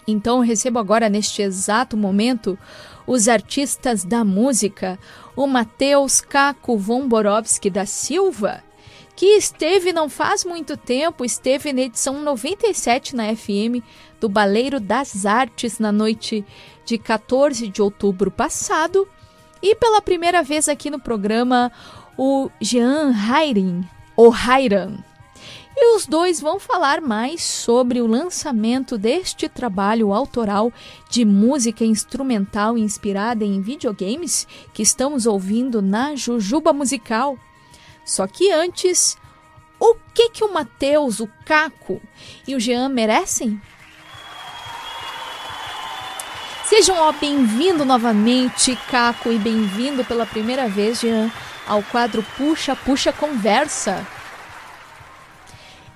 Então 0.06 0.42
recebo 0.42 0.80
agora 0.80 1.08
neste 1.08 1.42
exato 1.42 1.96
momento 1.96 2.60
os 3.08 3.30
artistas 3.30 4.04
da 4.04 4.26
música, 4.26 5.00
o 5.34 5.48
Matheus 5.48 6.20
Caco 6.20 6.78
von 6.78 7.08
Borowski 7.08 7.70
da 7.70 7.86
Silva, 7.86 8.62
que 9.22 9.38
esteve 9.38 9.94
não 9.94 10.10
faz 10.10 10.44
muito 10.44 10.76
tempo, 10.76 11.24
esteve 11.24 11.72
na 11.72 11.82
edição 11.82 12.24
97 12.24 13.16
na 13.16 13.36
FM 13.36 13.86
do 14.20 14.28
Baleiro 14.28 14.80
das 14.80 15.28
Artes 15.28 15.78
na 15.78 15.92
noite 15.92 16.44
de 16.84 16.98
14 16.98 17.68
de 17.68 17.84
outubro 17.84 18.32
passado. 18.32 19.08
E 19.62 19.76
pela 19.76 20.02
primeira 20.02 20.42
vez 20.42 20.68
aqui 20.68 20.90
no 20.90 21.00
programa, 21.00 21.72
o 22.18 22.50
Jean 22.60 23.14
Hairin, 23.14 23.84
ou 24.16 24.34
Hairan. 24.34 24.98
E 25.78 25.96
os 25.96 26.08
dois 26.08 26.42
vão 26.42 26.60
falar 26.60 27.00
mais 27.00 27.44
sobre 27.44 28.02
o 28.02 28.08
lançamento 28.08 28.98
deste 28.98 29.48
trabalho 29.48 30.12
autoral 30.14 30.74
de 31.12 31.24
música 31.24 31.86
instrumental 31.86 32.76
inspirada 32.76 33.46
em 33.46 33.62
videogames 33.62 34.48
que 34.74 34.82
estamos 34.82 35.28
ouvindo 35.28 35.80
na 35.80 36.16
Jujuba 36.16 36.74
Musical. 36.74 37.38
Só 38.12 38.28
que 38.28 38.52
antes, 38.52 39.18
o 39.80 39.96
que 40.14 40.32
que 40.32 40.44
o 40.44 40.54
Matheus, 40.54 41.22
o 41.22 41.30
Caco 41.46 42.02
e 42.46 42.54
o 42.54 42.60
Jean 42.60 42.90
merecem? 42.90 43.62
Sejam 46.66 46.98
ó, 46.98 47.14
bem-vindo 47.14 47.86
novamente, 47.86 48.78
Caco, 48.90 49.32
e 49.32 49.38
bem-vindo 49.38 50.04
pela 50.04 50.26
primeira 50.26 50.68
vez, 50.68 51.00
Jean, 51.00 51.32
ao 51.66 51.82
quadro 51.84 52.22
Puxa, 52.36 52.76
Puxa 52.76 53.14
Conversa. 53.14 54.06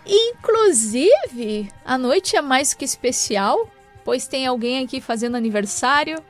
Inclusive, 0.06 1.70
a 1.84 1.98
noite 1.98 2.38
é 2.38 2.42
mais 2.42 2.74
que 2.74 2.86
especial, 2.86 3.70
pois 4.06 4.26
tem 4.26 4.48
alguém 4.48 4.86
aqui 4.86 5.02
fazendo 5.02 5.36
aniversário 5.36 6.24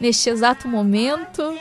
neste 0.00 0.28
exato 0.28 0.66
momento. 0.66 1.56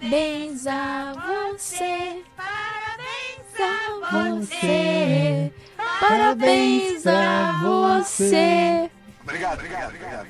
Parabéns 0.00 0.66
a 0.66 1.12
você, 1.52 2.22
parabéns 2.36 3.60
a 3.60 4.38
você, 4.40 5.52
parabéns 6.00 7.06
a 7.06 7.60
você. 7.62 8.90
Obrigado, 9.22 9.60
obrigado, 9.60 9.94
obrigado. 9.94 10.26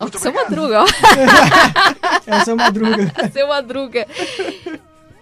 obrigado. 0.00 0.18
Seu 0.18 0.32
Madruga, 0.32 0.82
ó. 0.82 0.86
é 2.26 2.44
seu 2.44 2.56
Madruga. 2.56 3.12
seu 3.32 3.48
Madruga. 3.48 4.06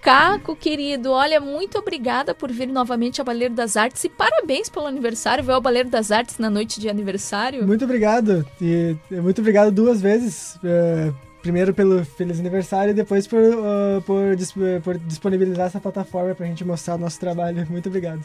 Caco, 0.01 0.57
querido, 0.57 1.13
olha, 1.13 1.39
muito 1.39 1.79
obrigada 1.79 2.35
por 2.35 2.51
vir 2.51 2.67
novamente 2.69 3.21
ao 3.21 3.25
Baleiro 3.25 3.55
das 3.55 3.77
Artes 3.77 4.03
e 4.03 4.09
parabéns 4.09 4.69
pelo 4.71 4.87
aniversário. 4.87 5.45
Veio 5.45 5.57
ao 5.57 5.61
Baleiro 5.61 5.91
das 5.91 6.11
Artes 6.11 6.39
na 6.39 6.49
noite 6.49 6.81
de 6.81 6.89
aniversário. 6.89 7.67
Muito 7.67 7.85
obrigado. 7.85 8.47
E 8.61 8.97
muito 9.11 9.41
obrigado 9.41 9.71
duas 9.71 10.01
vezes. 10.01 10.57
Uh, 10.57 11.15
primeiro 11.43 11.75
pelo 11.75 12.05
feliz 12.05 12.39
aniversário 12.39 12.93
e 12.93 12.95
depois 12.95 13.27
por, 13.27 13.41
uh, 13.41 14.01
por, 14.07 14.37
por, 14.83 14.99
disponibilizar 14.99 15.67
essa 15.67 15.81
plataforma 15.81 16.35
para 16.35 16.47
a 16.47 16.49
gente 16.49 16.65
mostrar 16.65 16.95
o 16.95 16.99
nosso 16.99 17.19
trabalho. 17.19 17.67
Muito 17.69 17.89
obrigado. 17.89 18.23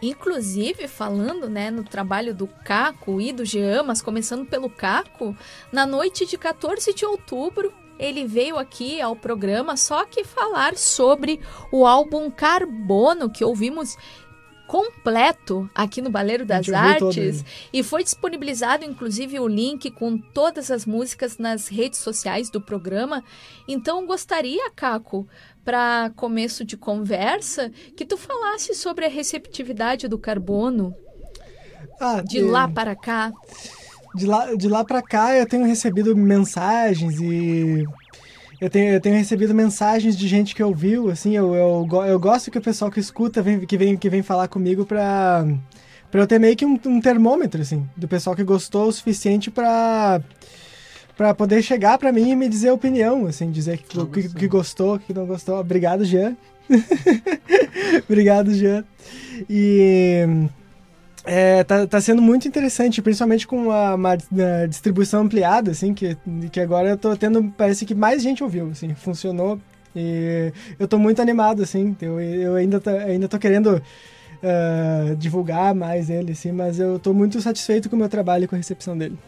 Inclusive, 0.00 0.86
falando 0.86 1.48
né, 1.48 1.70
no 1.70 1.82
trabalho 1.82 2.34
do 2.34 2.46
Caco 2.46 3.20
e 3.20 3.32
do 3.32 3.44
Jean, 3.44 3.82
mas 3.82 4.02
começando 4.02 4.46
pelo 4.46 4.68
Caco, 4.68 5.34
na 5.72 5.86
noite 5.86 6.26
de 6.26 6.36
14 6.36 6.92
de 6.94 7.06
outubro, 7.06 7.72
ele 7.98 8.26
veio 8.26 8.58
aqui 8.58 9.00
ao 9.00 9.14
programa 9.14 9.76
só 9.76 10.04
que 10.04 10.24
falar 10.24 10.76
sobre 10.76 11.40
o 11.70 11.86
álbum 11.86 12.30
Carbono 12.30 13.30
que 13.30 13.44
ouvimos 13.44 13.96
completo 14.72 15.68
aqui 15.74 16.00
no 16.00 16.08
Baleiro 16.08 16.46
das 16.46 16.66
Artes 16.70 17.44
e 17.70 17.82
foi 17.82 18.02
disponibilizado 18.02 18.86
inclusive 18.86 19.38
o 19.38 19.46
link 19.46 19.90
com 19.90 20.16
todas 20.16 20.70
as 20.70 20.86
músicas 20.86 21.36
nas 21.36 21.68
redes 21.68 21.98
sociais 21.98 22.48
do 22.48 22.58
programa. 22.58 23.22
Então 23.68 24.06
gostaria, 24.06 24.70
Caco, 24.70 25.28
para 25.62 26.10
começo 26.16 26.64
de 26.64 26.78
conversa, 26.78 27.70
que 27.94 28.06
tu 28.06 28.16
falasse 28.16 28.74
sobre 28.74 29.04
a 29.04 29.10
receptividade 29.10 30.08
do 30.08 30.18
carbono 30.18 30.96
ah, 32.00 32.22
de 32.22 32.40
lá 32.40 32.66
para 32.66 32.96
cá. 32.96 33.30
De 34.14 34.24
lá, 34.24 34.54
de 34.54 34.68
lá 34.68 34.82
para 34.82 35.02
cá 35.02 35.36
eu 35.36 35.46
tenho 35.46 35.66
recebido 35.66 36.16
mensagens 36.16 37.20
e 37.20 37.84
eu 38.62 38.70
tenho, 38.70 38.92
eu 38.92 39.00
tenho 39.00 39.16
recebido 39.16 39.52
mensagens 39.52 40.16
de 40.16 40.28
gente 40.28 40.54
que 40.54 40.62
ouviu, 40.62 41.10
assim, 41.10 41.36
eu, 41.36 41.52
eu, 41.52 41.88
eu 42.06 42.20
gosto 42.20 42.48
que 42.48 42.58
o 42.58 42.62
pessoal 42.62 42.92
que 42.92 43.00
escuta, 43.00 43.42
vem, 43.42 43.58
que, 43.66 43.76
vem, 43.76 43.96
que 43.96 44.08
vem 44.08 44.22
falar 44.22 44.46
comigo 44.46 44.86
pra, 44.86 45.44
pra 46.08 46.20
eu 46.20 46.26
ter 46.28 46.38
meio 46.38 46.54
que 46.54 46.64
um, 46.64 46.78
um 46.86 47.00
termômetro, 47.00 47.60
assim, 47.60 47.84
do 47.96 48.06
pessoal 48.06 48.36
que 48.36 48.44
gostou 48.44 48.86
o 48.86 48.92
suficiente 48.92 49.50
pra, 49.50 50.22
pra 51.16 51.34
poder 51.34 51.60
chegar 51.60 51.98
pra 51.98 52.12
mim 52.12 52.30
e 52.30 52.36
me 52.36 52.48
dizer 52.48 52.68
a 52.68 52.74
opinião, 52.74 53.26
assim, 53.26 53.50
dizer 53.50 53.78
que, 53.78 54.06
que, 54.06 54.28
que 54.28 54.46
gostou, 54.46 54.96
que 54.96 55.12
não 55.12 55.26
gostou. 55.26 55.58
Obrigado, 55.58 56.04
Jean. 56.04 56.36
Obrigado, 58.08 58.54
Jean. 58.54 58.84
E 59.50 60.24
é, 61.24 61.62
tá, 61.62 61.86
tá 61.86 62.00
sendo 62.00 62.20
muito 62.20 62.48
interessante, 62.48 63.00
principalmente 63.00 63.46
com 63.46 63.70
a, 63.70 63.94
uma, 63.94 64.16
distribuição 64.68 65.22
ampliada, 65.22 65.70
assim, 65.70 65.94
que, 65.94 66.16
que 66.50 66.60
agora 66.60 66.90
eu 66.90 66.96
tô 66.96 67.16
tendo, 67.16 67.44
parece 67.56 67.86
que 67.86 67.94
mais 67.94 68.22
gente 68.22 68.42
ouviu, 68.42 68.70
assim, 68.70 68.94
funcionou. 68.94 69.60
E 69.94 70.52
eu 70.78 70.88
tô 70.88 70.98
muito 70.98 71.20
animado, 71.20 71.62
assim, 71.62 71.96
eu, 72.00 72.20
eu 72.20 72.54
ainda, 72.54 72.80
tô, 72.80 72.90
ainda 72.90 73.28
tô 73.28 73.38
querendo 73.38 73.76
uh, 74.42 75.16
divulgar 75.16 75.74
mais 75.74 76.10
ele, 76.10 76.32
assim, 76.32 76.50
mas 76.50 76.78
eu 76.80 76.98
tô 76.98 77.12
muito 77.12 77.40
satisfeito 77.40 77.88
com 77.88 77.96
o 77.96 77.98
meu 77.98 78.08
trabalho 78.08 78.44
e 78.44 78.48
com 78.48 78.54
a 78.54 78.58
recepção 78.58 78.96
dele. 78.96 79.18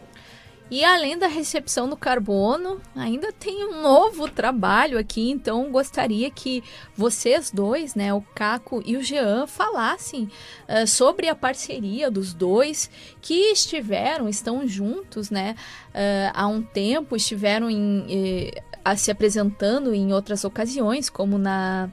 E 0.69 0.83
além 0.83 1.15
da 1.15 1.27
recepção 1.27 1.87
do 1.87 1.95
carbono, 1.95 2.81
ainda 2.95 3.31
tem 3.31 3.63
um 3.65 3.83
novo 3.83 4.27
trabalho 4.27 4.97
aqui, 4.97 5.29
então 5.29 5.71
gostaria 5.71 6.31
que 6.31 6.63
vocês 6.97 7.51
dois, 7.51 7.93
né, 7.93 8.11
o 8.11 8.21
Caco 8.21 8.81
e 8.83 8.97
o 8.97 9.03
Jean, 9.03 9.45
falassem 9.45 10.23
uh, 10.67 10.87
sobre 10.87 11.29
a 11.29 11.35
parceria 11.35 12.09
dos 12.09 12.33
dois 12.33 12.89
que 13.21 13.51
estiveram, 13.51 14.27
estão 14.27 14.67
juntos, 14.67 15.29
né, 15.29 15.55
uh, 15.89 16.31
há 16.33 16.47
um 16.47 16.63
tempo, 16.63 17.15
estiveram 17.15 17.69
em, 17.69 18.05
eh, 18.09 18.95
se 18.95 19.11
apresentando 19.11 19.93
em 19.93 20.13
outras 20.13 20.43
ocasiões, 20.43 21.09
como 21.09 21.37
na 21.37 21.89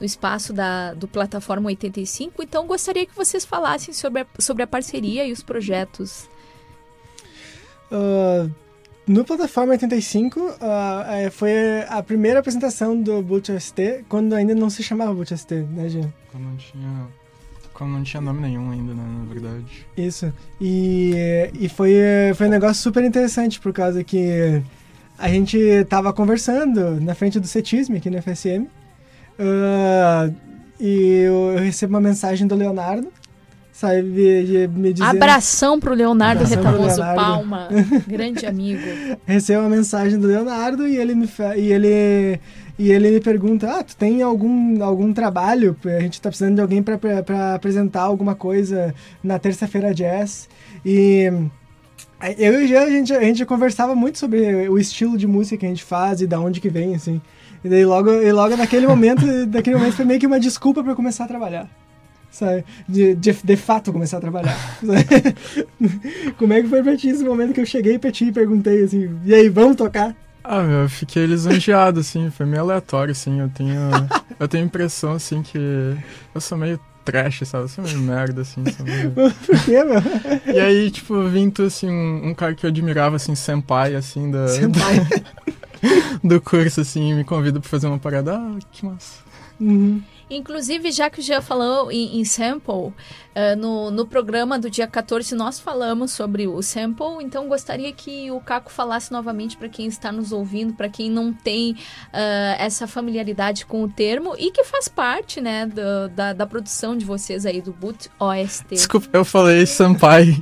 no 0.00 0.04
espaço 0.04 0.52
da, 0.52 0.92
do 0.92 1.06
Plataforma 1.06 1.68
85. 1.68 2.42
Então, 2.42 2.66
gostaria 2.66 3.06
que 3.06 3.14
vocês 3.14 3.44
falassem 3.44 3.94
sobre 3.94 4.22
a, 4.22 4.26
sobre 4.40 4.64
a 4.64 4.66
parceria 4.66 5.24
e 5.24 5.30
os 5.30 5.40
projetos. 5.40 6.28
Uh, 7.90 8.50
no 9.06 9.24
Plataforma 9.24 9.72
85 9.72 10.40
uh, 10.40 10.56
é, 11.10 11.30
foi 11.30 11.52
a 11.88 12.02
primeira 12.02 12.40
apresentação 12.40 12.98
do 13.00 13.20
Boot 13.20 13.52
ST, 13.60 14.04
quando 14.08 14.32
ainda 14.32 14.54
não 14.54 14.70
se 14.70 14.82
chamava 14.82 15.12
Boot 15.12 15.36
ST, 15.36 15.54
né, 15.54 15.88
Jean? 15.88 16.12
Quando 16.32 16.44
não 16.44 16.56
tinha, 16.56 17.06
quando 17.74 17.90
não 17.90 18.02
tinha 18.02 18.20
nome 18.22 18.40
nenhum 18.40 18.70
ainda, 18.70 18.94
né, 18.94 19.02
na 19.02 19.24
verdade. 19.32 19.86
Isso. 19.94 20.32
E, 20.58 21.12
e 21.52 21.68
foi, 21.68 21.92
foi 22.34 22.46
um 22.46 22.50
negócio 22.50 22.82
super 22.82 23.04
interessante, 23.04 23.60
por 23.60 23.74
causa 23.74 24.02
que 24.02 24.62
a 25.18 25.28
gente 25.28 25.58
tava 25.88 26.12
conversando 26.12 26.98
na 27.00 27.14
frente 27.14 27.38
do 27.38 27.46
CETISM 27.46 27.96
aqui 27.96 28.08
no 28.08 28.20
FSM. 28.22 28.66
Uh, 29.38 30.34
e 30.80 31.20
eu, 31.24 31.52
eu 31.52 31.58
recebo 31.58 31.92
uma 31.92 32.00
mensagem 32.00 32.46
do 32.46 32.54
Leonardo, 32.54 33.12
sabe, 33.74 34.02
me, 34.02 34.68
me 34.68 34.92
dizendo... 34.92 35.16
Abração 35.16 35.80
pro 35.80 35.92
Leonardo 35.94 36.44
Retamoso 36.44 37.00
Palma, 37.00 37.68
grande 38.06 38.46
amigo. 38.46 38.80
Recebo 39.26 39.62
uma 39.62 39.68
mensagem 39.68 40.18
do 40.18 40.28
Leonardo 40.28 40.86
e 40.86 40.96
ele 40.96 41.14
me, 41.16 41.28
e 41.56 41.72
ele, 41.72 42.40
e 42.78 42.92
ele 42.92 43.10
me 43.10 43.20
pergunta, 43.20 43.80
ah, 43.80 43.82
tu 43.82 43.96
tem 43.96 44.22
algum, 44.22 44.82
algum 44.82 45.12
trabalho? 45.12 45.76
A 45.84 46.00
gente 46.00 46.20
tá 46.20 46.28
precisando 46.28 46.54
de 46.54 46.60
alguém 46.60 46.84
para 46.84 47.54
apresentar 47.56 48.02
alguma 48.02 48.36
coisa 48.36 48.94
na 49.22 49.38
terça-feira 49.38 49.92
jazz. 49.92 50.48
E... 50.86 51.30
Eu 52.38 52.58
e 52.58 52.64
o 52.64 52.66
Jean, 52.66 52.84
a 52.84 52.90
gente, 52.90 53.12
a 53.12 53.20
gente 53.20 53.44
conversava 53.44 53.94
muito 53.94 54.18
sobre 54.18 54.66
o 54.66 54.78
estilo 54.78 55.18
de 55.18 55.26
música 55.26 55.58
que 55.58 55.66
a 55.66 55.68
gente 55.68 55.84
faz 55.84 56.22
e 56.22 56.26
da 56.26 56.40
onde 56.40 56.58
que 56.58 56.70
vem, 56.70 56.94
assim. 56.94 57.20
E 57.62 57.68
daí 57.68 57.84
logo, 57.84 58.10
e 58.10 58.32
logo 58.32 58.56
naquele 58.56 58.86
momento, 58.86 59.26
daquele 59.44 59.76
momento 59.76 59.96
foi 59.96 60.06
meio 60.06 60.18
que 60.18 60.26
uma 60.26 60.40
desculpa 60.40 60.82
para 60.82 60.94
começar 60.94 61.24
a 61.24 61.28
trabalhar 61.28 61.68
sabe? 62.34 62.64
De, 62.88 63.14
de, 63.14 63.32
de 63.32 63.56
fato 63.56 63.92
começar 63.92 64.18
a 64.18 64.20
trabalhar. 64.20 64.56
Como 66.36 66.52
é 66.52 66.60
que 66.60 66.68
foi 66.68 66.82
pra 66.82 66.96
ti 66.96 67.08
esse 67.08 67.24
momento 67.24 67.54
que 67.54 67.60
eu 67.60 67.66
cheguei 67.66 67.98
pra 67.98 68.10
ti 68.10 68.26
e 68.26 68.32
perguntei 68.32 68.82
assim, 68.82 69.18
e 69.24 69.34
aí, 69.34 69.48
vamos 69.48 69.76
tocar? 69.76 70.14
Ah, 70.42 70.62
meu, 70.62 70.80
eu 70.80 70.88
fiquei 70.88 71.24
lisonjeado, 71.24 72.00
assim, 72.00 72.30
foi 72.30 72.44
meio 72.44 72.62
aleatório, 72.62 73.12
assim, 73.12 73.40
eu 73.40 73.48
tenho, 73.48 73.80
eu 74.38 74.48
tenho 74.48 74.64
a 74.64 74.66
impressão, 74.66 75.12
assim, 75.12 75.42
que 75.42 75.56
eu 76.34 76.40
sou 76.40 76.58
meio 76.58 76.78
trash, 77.04 77.42
sabe, 77.46 77.64
eu 77.64 77.68
sou 77.68 77.84
meio 77.84 77.98
merda, 78.00 78.42
assim, 78.42 78.62
meio... 78.82 79.10
Por 79.46 79.64
quê, 79.64 79.82
meu? 79.84 80.02
E 80.52 80.58
aí, 80.58 80.90
tipo, 80.90 81.22
vim 81.28 81.48
tu, 81.48 81.62
assim, 81.62 81.88
um, 81.88 82.28
um, 82.28 82.34
cara 82.34 82.54
que 82.54 82.66
eu 82.66 82.70
admirava, 82.70 83.16
assim, 83.16 83.34
senpai, 83.34 83.94
assim, 83.94 84.30
da... 84.30 84.48
Senpai? 84.48 85.06
Do, 86.22 86.28
do 86.28 86.40
curso, 86.40 86.80
assim, 86.80 87.14
me 87.14 87.24
convida 87.24 87.60
pra 87.60 87.68
fazer 87.68 87.86
uma 87.86 87.98
parada, 87.98 88.36
ah, 88.36 88.58
que 88.70 88.84
massa. 88.84 89.22
Uhum. 89.60 90.02
Inclusive, 90.28 90.90
já 90.90 91.10
que 91.10 91.20
o 91.20 91.22
Jean 91.22 91.40
falou 91.40 91.90
em, 91.92 92.18
em 92.18 92.24
sample, 92.24 92.92
Uh, 93.34 93.56
no, 93.56 93.90
no 93.90 94.06
programa 94.06 94.58
do 94.58 94.70
dia 94.70 94.86
14 94.86 95.34
nós 95.34 95.58
falamos 95.58 96.12
sobre 96.12 96.46
o 96.46 96.62
sample, 96.62 97.20
então 97.20 97.48
gostaria 97.48 97.92
que 97.92 98.30
o 98.30 98.38
Caco 98.38 98.70
falasse 98.70 99.10
novamente 99.10 99.56
para 99.56 99.68
quem 99.68 99.86
está 99.86 100.12
nos 100.12 100.30
ouvindo, 100.30 100.72
para 100.74 100.88
quem 100.88 101.10
não 101.10 101.32
tem 101.32 101.72
uh, 101.72 101.76
essa 102.58 102.86
familiaridade 102.86 103.66
com 103.66 103.82
o 103.82 103.88
termo 103.88 104.34
e 104.38 104.52
que 104.52 104.62
faz 104.62 104.86
parte, 104.86 105.40
né, 105.40 105.66
do, 105.66 106.08
da, 106.14 106.32
da 106.32 106.46
produção 106.46 106.96
de 106.96 107.04
vocês 107.04 107.44
aí 107.44 107.60
do 107.60 107.72
Boot 107.72 108.08
OST. 108.20 108.66
Desculpa, 108.70 109.08
eu 109.12 109.24
falei 109.24 109.66
Senpai, 109.66 110.40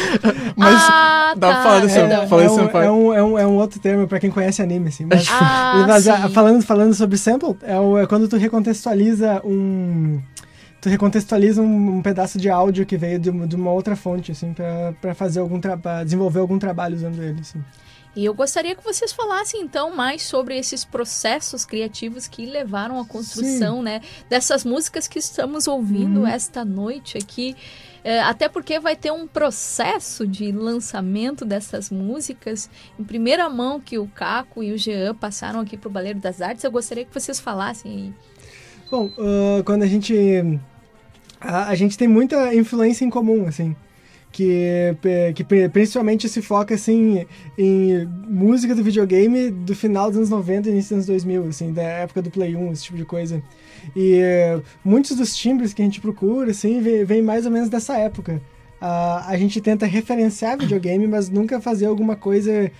mas 0.56 0.74
ah, 0.82 1.34
dá 1.36 1.48
tá, 1.48 1.54
pra 1.54 1.62
falar 1.62 1.84
é, 1.84 2.26
falei 2.26 2.46
é, 2.46 2.50
um, 2.50 2.60
é, 2.60 2.90
um, 2.90 3.14
é, 3.14 3.22
um, 3.22 3.38
é 3.40 3.46
um 3.46 3.56
outro 3.56 3.78
termo 3.80 4.08
para 4.08 4.18
quem 4.18 4.30
conhece 4.30 4.62
anime, 4.62 4.88
assim. 4.88 5.04
Mas, 5.04 5.28
ah, 5.30 5.84
mas 5.86 6.32
falando, 6.32 6.62
falando 6.62 6.94
sobre 6.94 7.18
sample, 7.18 7.56
é, 7.62 7.78
o, 7.78 7.98
é 7.98 8.06
quando 8.06 8.28
tu 8.28 8.36
recontextualiza 8.36 9.42
um 9.44 10.20
tu 10.80 10.88
recontextualiza 10.88 11.60
um, 11.60 11.98
um, 11.98 12.02
pedaço 12.02 12.38
de 12.38 12.48
áudio 12.48 12.86
que 12.86 12.96
veio 12.96 13.18
de, 13.18 13.30
de 13.46 13.56
uma 13.56 13.70
outra 13.70 13.94
fonte, 13.94 14.32
assim, 14.32 14.54
para 15.00 15.14
fazer 15.14 15.40
algum 15.40 15.60
para 15.60 16.04
desenvolver 16.04 16.40
algum 16.40 16.58
trabalho 16.58 16.96
usando 16.96 17.22
ele, 17.22 17.40
assim. 17.40 17.62
E 18.16 18.24
eu 18.24 18.34
gostaria 18.34 18.74
que 18.74 18.82
vocês 18.82 19.12
falassem 19.12 19.62
então 19.62 19.94
mais 19.94 20.22
sobre 20.22 20.58
esses 20.58 20.84
processos 20.84 21.64
criativos 21.64 22.26
que 22.26 22.44
levaram 22.44 22.98
à 22.98 23.04
construção, 23.04 23.76
Sim. 23.78 23.82
né, 23.84 24.00
dessas 24.28 24.64
músicas 24.64 25.06
que 25.06 25.20
estamos 25.20 25.68
ouvindo 25.68 26.20
uhum. 26.20 26.26
esta 26.26 26.64
noite 26.64 27.16
aqui. 27.16 27.54
É, 28.02 28.20
até 28.20 28.48
porque 28.48 28.80
vai 28.80 28.96
ter 28.96 29.12
um 29.12 29.26
processo 29.28 30.26
de 30.26 30.50
lançamento 30.50 31.44
dessas 31.44 31.90
músicas 31.90 32.68
em 32.98 33.04
primeira 33.04 33.48
mão 33.48 33.78
que 33.78 33.98
o 33.98 34.08
Caco 34.08 34.62
e 34.62 34.72
o 34.72 34.78
Jean 34.78 35.14
passaram 35.14 35.60
aqui 35.60 35.76
para 35.76 35.88
o 35.88 35.92
Baleiro 35.92 36.18
das 36.18 36.40
Artes. 36.40 36.64
Eu 36.64 36.72
gostaria 36.72 37.04
que 37.04 37.12
vocês 37.14 37.38
falassem 37.38 37.92
aí. 37.92 38.14
Bom, 38.90 39.06
uh, 39.06 39.62
quando 39.64 39.84
a 39.84 39.86
gente 39.86 40.12
a, 41.40 41.68
a 41.68 41.74
gente 41.74 41.96
tem 41.96 42.06
muita 42.06 42.54
influência 42.54 43.04
em 43.04 43.10
comum, 43.10 43.46
assim 43.46 43.74
que, 44.32 44.96
que 45.34 45.44
principalmente 45.68 46.28
se 46.28 46.40
foca 46.40 46.74
assim 46.74 47.26
em 47.58 48.06
música 48.28 48.74
do 48.74 48.82
videogame 48.82 49.50
do 49.50 49.74
final 49.74 50.08
dos 50.08 50.16
anos 50.16 50.30
90 50.30 50.68
e 50.68 50.72
início 50.72 50.96
dos 50.96 51.08
anos 51.08 51.24
2000, 51.24 51.48
assim, 51.48 51.72
da 51.72 51.82
época 51.82 52.22
do 52.22 52.30
Play 52.30 52.54
1, 52.54 52.72
esse 52.72 52.84
tipo 52.84 52.96
de 52.96 53.04
coisa. 53.04 53.42
E 53.96 54.20
muitos 54.84 55.16
dos 55.16 55.34
timbres 55.36 55.72
que 55.72 55.82
a 55.82 55.84
gente 55.84 56.00
procura, 56.00 56.50
assim, 56.52 56.80
vem 57.04 57.22
mais 57.22 57.44
ou 57.44 57.52
menos 57.52 57.68
dessa 57.68 57.96
época. 57.98 58.40
Uh, 58.80 59.26
a 59.26 59.36
gente 59.36 59.60
tenta 59.60 59.84
referenciar 59.84 60.56
videogame, 60.56 61.06
mas 61.06 61.28
nunca 61.28 61.60
fazer 61.60 61.84
alguma 61.86 62.16
coisa 62.16 62.70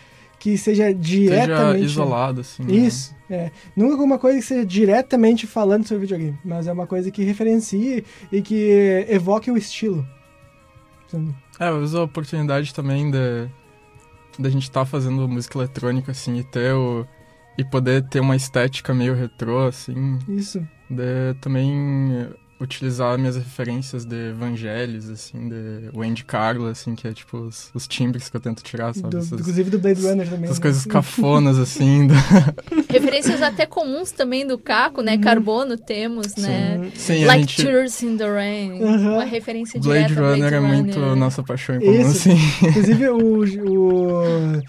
que 0.41 0.59
seja 0.59 0.93
diretamente... 0.93 1.81
Seja 1.81 1.85
isolado, 1.85 2.41
assim. 2.41 2.65
Né? 2.65 2.73
Isso, 2.73 3.15
né? 3.29 3.37
é. 3.37 3.53
Nunca 3.77 3.93
alguma 3.93 4.19
coisa 4.19 4.39
que 4.39 4.45
seja 4.45 4.67
diretamente 4.67 5.47
falando 5.47 5.87
sobre 5.87 6.07
videogame, 6.07 6.37
mas 6.45 6.67
é 6.67 6.73
uma 6.73 6.87
coisa 6.87 7.11
que 7.11 7.23
referencie 7.23 8.05
e 8.33 8.43
que 8.43 9.07
evoque 9.09 9.51
o 9.51 9.57
estilo. 9.57 10.05
É, 11.61 11.69
eu 11.69 11.81
uso 11.81 11.99
a 11.99 12.05
oportunidade 12.05 12.73
também 12.73 13.11
da 13.11 13.49
da 14.39 14.49
gente 14.49 14.63
estar 14.63 14.81
tá 14.81 14.87
fazendo 14.87 15.29
música 15.29 15.59
eletrônica, 15.59 16.11
assim, 16.13 16.39
e 16.39 16.45
ter 16.45 16.73
o... 16.73 17.07
E 17.59 17.65
poder 17.65 18.09
ter 18.09 18.21
uma 18.21 18.35
estética 18.35 18.95
meio 18.95 19.15
retrô, 19.15 19.67
assim. 19.67 20.19
Isso. 20.27 20.67
De, 20.89 21.35
também 21.43 22.27
utilizar 22.61 23.17
minhas 23.19 23.37
referências 23.37 24.05
de 24.05 24.31
Evangelis, 24.31 25.09
assim, 25.09 25.49
de 25.49 25.91
Wendy 25.97 26.25
Carlo, 26.25 26.67
assim, 26.67 26.95
que 26.95 27.09
é 27.09 27.13
tipo 27.13 27.39
os, 27.39 27.71
os 27.75 27.89
timbres 27.89 28.29
que 28.29 28.37
eu 28.37 28.41
tento 28.41 28.63
tirar, 28.63 28.95
sabe? 28.95 29.09
Do, 29.09 29.19
Essas, 29.19 29.41
inclusive 29.41 29.71
do 29.71 29.79
Blade 29.79 30.03
Runner 30.03 30.29
também. 30.29 30.45
Essas 30.45 30.59
né? 30.59 30.63
coisas 30.63 30.85
cafonas, 30.87 31.59
assim. 31.59 32.07
Do... 32.07 32.15
Referências 32.91 33.41
até 33.41 33.65
comuns 33.65 34.13
também 34.13 34.47
do 34.47 34.59
Caco, 34.59 35.01
né? 35.01 35.15
Uhum. 35.15 35.21
Carbono 35.23 35.77
temos, 35.79 36.37
né? 36.37 36.91
Sim, 36.95 37.25
like 37.25 37.51
gente... 37.51 37.65
Tears 37.65 38.03
in 38.03 38.17
the 38.19 38.31
Rain. 38.31 38.73
Uhum. 38.83 39.15
Uma 39.15 39.25
referência 39.25 39.81
Blade 39.81 40.09
direta 40.09 40.21
Runner 40.21 40.39
Blade 40.39 40.55
é 40.55 40.59
Runner. 40.59 40.75
muito 40.75 41.17
nossa 41.17 41.43
paixão 41.43 41.77
em 41.77 41.81
comum, 41.81 42.01
Isso. 42.01 42.29
assim. 42.31 42.67
Inclusive 42.67 43.09
o... 43.09 43.45
o 44.59 44.63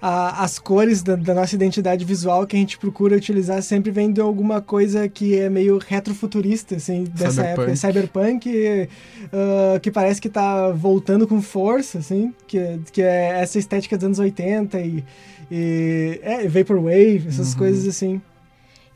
a, 0.00 0.42
as 0.42 0.58
cores 0.58 1.02
da, 1.02 1.14
da, 1.16 1.34
nossa 1.34 1.54
identidade 1.54 2.04
visual 2.04 2.46
que 2.46 2.56
a 2.56 2.58
gente 2.58 2.78
procura 2.78 3.16
utilizar 3.16 3.62
sempre 3.62 3.90
vem 3.90 4.12
de 4.12 4.20
alguma 4.20 4.60
coisa 4.60 5.08
que 5.08 5.38
é 5.38 5.50
meio 5.50 5.78
retrofuturista, 5.78 6.76
assim, 6.76 7.04
dessa 7.04 7.42
Cyberpunk. 7.42 7.60
época. 7.60 7.76
Cyberpunk, 7.76 8.48
uh, 8.48 9.80
que 9.80 9.90
parece 9.90 10.20
que 10.20 10.28
tá 10.28 10.70
voltando 10.70 11.26
com 11.26 11.42
força, 11.42 11.98
assim, 11.98 12.32
que, 12.46 12.80
que 12.92 13.02
é 13.02 13.40
essa 13.40 13.58
estética 13.58 13.96
dos 13.96 14.06
anos 14.06 14.18
80 14.18 14.80
e, 14.80 15.04
e 15.50 16.20
é, 16.22 16.48
Vaporwave, 16.48 17.24
essas 17.28 17.52
uhum. 17.52 17.58
coisas 17.58 17.86
assim. 17.86 18.22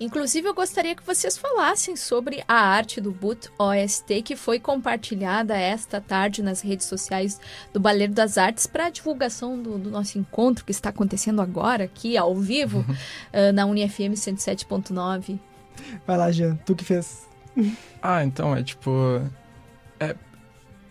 Inclusive, 0.01 0.49
eu 0.49 0.55
gostaria 0.55 0.95
que 0.95 1.07
vocês 1.07 1.39
falassem 1.39 1.95
sobre 1.95 2.43
a 2.49 2.55
arte 2.55 3.01
do 3.01 3.12
Boot 3.12 3.49
OST 3.57 4.23
que 4.23 4.35
foi 4.35 4.59
compartilhada 4.59 5.57
esta 5.57 6.01
tarde 6.01 6.43
nas 6.43 6.61
redes 6.61 6.87
sociais 6.87 7.41
do 7.73 7.79
Baleiro 7.79 8.12
das 8.12 8.37
Artes 8.37 8.66
para 8.66 8.91
divulgação 8.91 9.61
do, 9.61 9.79
do, 9.79 9.91
nosso 9.91 10.19
encontro 10.19 10.65
que 10.65 10.73
está 10.73 10.89
acontecendo 10.89 11.41
agora, 11.41 11.85
aqui 11.85 12.16
ao 12.16 12.35
vivo, 12.35 12.81
uh, 12.81 13.53
na 13.55 13.66
UniFM 13.66 14.15
107.9. 14.15 15.39
Vai 16.05 16.16
lá, 16.16 16.31
Jean, 16.33 16.57
tu 16.66 16.75
que 16.75 16.85
fez. 16.85 17.29
Ah, 18.07 18.23
então, 18.23 18.55
é 18.55 18.62
tipo. 18.62 18.91
É, 19.99 20.15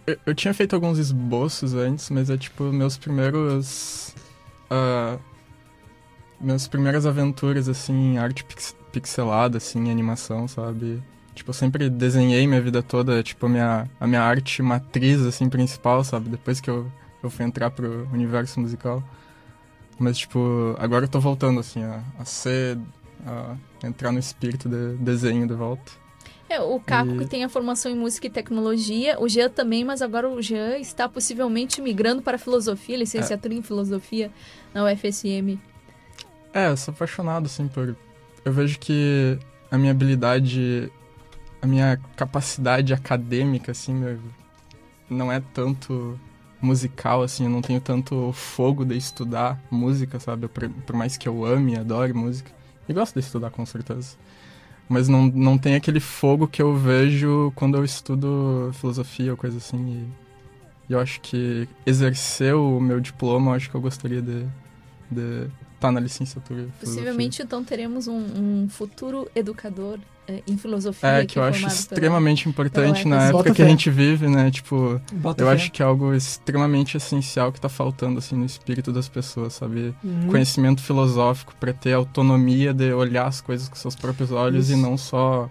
eu, 0.07 0.17
eu, 0.25 0.33
tinha 0.33 0.51
feito 0.51 0.73
alguns 0.73 0.97
esboços 0.97 1.75
antes, 1.75 2.09
mas 2.09 2.27
é 2.31 2.35
tipo 2.35 2.63
meus 2.73 2.97
primeiros. 2.97 4.15
Uh, 4.71 5.19
minhas 6.41 6.67
primeiras 6.67 7.05
aventuras, 7.05 7.69
assim, 7.69 7.93
em 7.93 8.17
arte 8.17 8.43
pixelada, 8.93 9.57
assim, 9.57 9.91
animação, 9.91 10.47
sabe? 10.47 11.03
Tipo, 11.35 11.49
eu 11.49 11.53
sempre 11.53 11.89
desenhei 11.89 12.47
minha 12.47 12.61
vida 12.61 12.81
toda, 12.81 13.21
tipo, 13.21 13.47
a 13.47 13.49
minha, 13.49 13.89
a 13.99 14.07
minha 14.07 14.21
arte 14.21 14.61
matriz, 14.61 15.21
assim, 15.21 15.49
principal, 15.49 16.03
sabe? 16.03 16.29
Depois 16.29 16.61
que 16.61 16.69
eu 16.69 16.89
eu 17.23 17.29
fui 17.29 17.45
entrar 17.45 17.71
pro 17.71 18.07
universo 18.11 18.59
musical. 18.59 19.01
Mas, 19.97 20.17
tipo, 20.17 20.75
agora 20.77 21.05
eu 21.05 21.09
tô 21.09 21.19
voltando, 21.19 21.59
assim, 21.59 21.81
a, 21.83 22.03
a 22.19 22.25
ser. 22.25 22.77
a 23.25 23.55
entrar 23.83 24.11
no 24.11 24.19
espírito 24.19 24.67
de 24.67 24.97
desenho 24.97 25.47
de 25.47 25.53
volta. 25.53 25.91
É, 26.49 26.59
o 26.59 26.79
Caco 26.79 27.15
e... 27.15 27.19
que 27.19 27.25
tem 27.25 27.43
a 27.43 27.49
formação 27.49 27.89
em 27.89 27.95
música 27.95 28.27
e 28.27 28.29
tecnologia, 28.29 29.17
o 29.19 29.27
Jean 29.29 29.49
também, 29.49 29.85
mas 29.85 30.01
agora 30.01 30.29
o 30.29 30.41
Jean 30.41 30.77
está 30.77 31.07
possivelmente 31.07 31.81
migrando 31.81 32.21
para 32.21 32.37
filosofia, 32.37 32.97
licenciatura 32.97 33.53
é. 33.53 33.57
em 33.57 33.61
filosofia 33.61 34.29
na 34.73 34.83
UFSM. 34.83 35.57
É, 36.53 36.67
eu 36.67 36.77
sou 36.77 36.93
apaixonado, 36.93 37.45
assim, 37.45 37.67
por. 37.67 37.95
Eu 38.45 38.51
vejo 38.51 38.77
que 38.79 39.37
a 39.71 39.77
minha 39.77 39.91
habilidade, 39.91 40.91
a 41.61 41.67
minha 41.67 41.99
capacidade 42.15 42.93
acadêmica, 42.93 43.71
assim, 43.71 44.19
não 45.09 45.31
é 45.31 45.41
tanto 45.53 46.19
musical, 46.61 47.21
assim, 47.21 47.43
eu 47.43 47.49
não 47.49 47.61
tenho 47.61 47.81
tanto 47.81 48.31
fogo 48.33 48.85
de 48.85 48.95
estudar 48.95 49.61
música, 49.69 50.19
sabe? 50.19 50.47
Por, 50.47 50.69
por 50.69 50.95
mais 50.95 51.17
que 51.17 51.27
eu 51.27 51.45
ame, 51.45 51.77
adore 51.77 52.13
música. 52.13 52.51
E 52.87 52.93
gosto 52.93 53.13
de 53.13 53.25
estudar, 53.25 53.49
com 53.49 53.65
certeza. 53.65 54.15
Mas 54.87 55.07
não, 55.07 55.27
não 55.27 55.57
tem 55.57 55.75
aquele 55.75 55.99
fogo 55.99 56.47
que 56.47 56.61
eu 56.61 56.75
vejo 56.75 57.51
quando 57.55 57.77
eu 57.77 57.83
estudo 57.83 58.71
filosofia 58.73 59.31
ou 59.31 59.37
coisa 59.37 59.57
assim. 59.57 59.77
E, 59.77 60.89
e 60.89 60.93
eu 60.93 60.99
acho 60.99 61.19
que 61.21 61.67
exercer 61.85 62.55
o 62.55 62.79
meu 62.79 62.99
diploma, 62.99 63.51
eu 63.51 63.55
acho 63.55 63.69
que 63.69 63.75
eu 63.75 63.81
gostaria 63.81 64.21
de, 64.21 64.45
de 65.09 65.49
estar 65.83 65.91
na 65.91 65.99
licenciatura. 65.99 66.67
Possivelmente, 66.79 67.41
então, 67.41 67.63
teremos 67.63 68.07
um, 68.07 68.63
um 68.63 68.69
futuro 68.69 69.29
educador 69.35 69.99
é, 70.27 70.41
em 70.47 70.57
filosofia. 70.57 71.09
É, 71.09 71.21
que, 71.21 71.33
que 71.33 71.39
eu 71.39 71.43
acho 71.43 71.67
extremamente 71.67 72.43
pela, 72.43 72.51
importante 72.51 73.03
pela 73.03 73.15
na 73.15 73.23
época 73.23 73.37
Bota 73.39 73.51
que 73.51 73.57
fé. 73.57 73.63
a 73.63 73.67
gente 73.67 73.89
vive, 73.89 74.27
né? 74.27 74.49
Tipo, 74.49 75.01
Bota 75.13 75.43
eu 75.43 75.47
fé. 75.47 75.53
acho 75.53 75.71
que 75.71 75.81
é 75.81 75.85
algo 75.85 76.13
extremamente 76.13 76.95
essencial 76.95 77.51
que 77.51 77.59
tá 77.59 77.67
faltando, 77.67 78.19
assim, 78.19 78.35
no 78.35 78.45
espírito 78.45 78.91
das 78.91 79.09
pessoas, 79.09 79.53
sabe? 79.53 79.93
Uhum. 80.03 80.27
Conhecimento 80.27 80.81
filosófico 80.81 81.53
para 81.59 81.73
ter 81.73 81.93
autonomia 81.93 82.73
de 82.73 82.93
olhar 82.93 83.27
as 83.27 83.41
coisas 83.41 83.67
com 83.67 83.75
seus 83.75 83.95
próprios 83.95 84.31
olhos 84.31 84.69
Isso. 84.69 84.77
e 84.77 84.81
não 84.81 84.97
só 84.97 85.49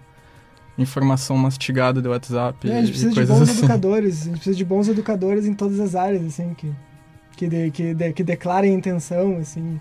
informação 0.75 1.37
mastigada 1.37 2.01
do 2.01 2.09
WhatsApp. 2.09 2.67
É, 2.67 2.79
a 2.79 2.81
gente 2.81 2.91
precisa 2.91 3.11
de 3.11 3.25
bons 3.25 3.41
assim. 3.41 3.59
educadores, 3.59 4.21
a 4.21 4.25
gente 4.25 4.33
precisa 4.35 4.55
de 4.55 4.65
bons 4.65 4.87
educadores 4.87 5.45
em 5.45 5.53
todas 5.53 5.79
as 5.79 5.93
áreas, 5.93 6.25
assim, 6.25 6.55
que, 6.55 6.71
que, 7.37 7.47
de, 7.47 7.69
que, 7.69 7.93
de, 7.93 8.11
que 8.11 8.23
declarem 8.23 8.73
intenção, 8.73 9.37
assim. 9.37 9.79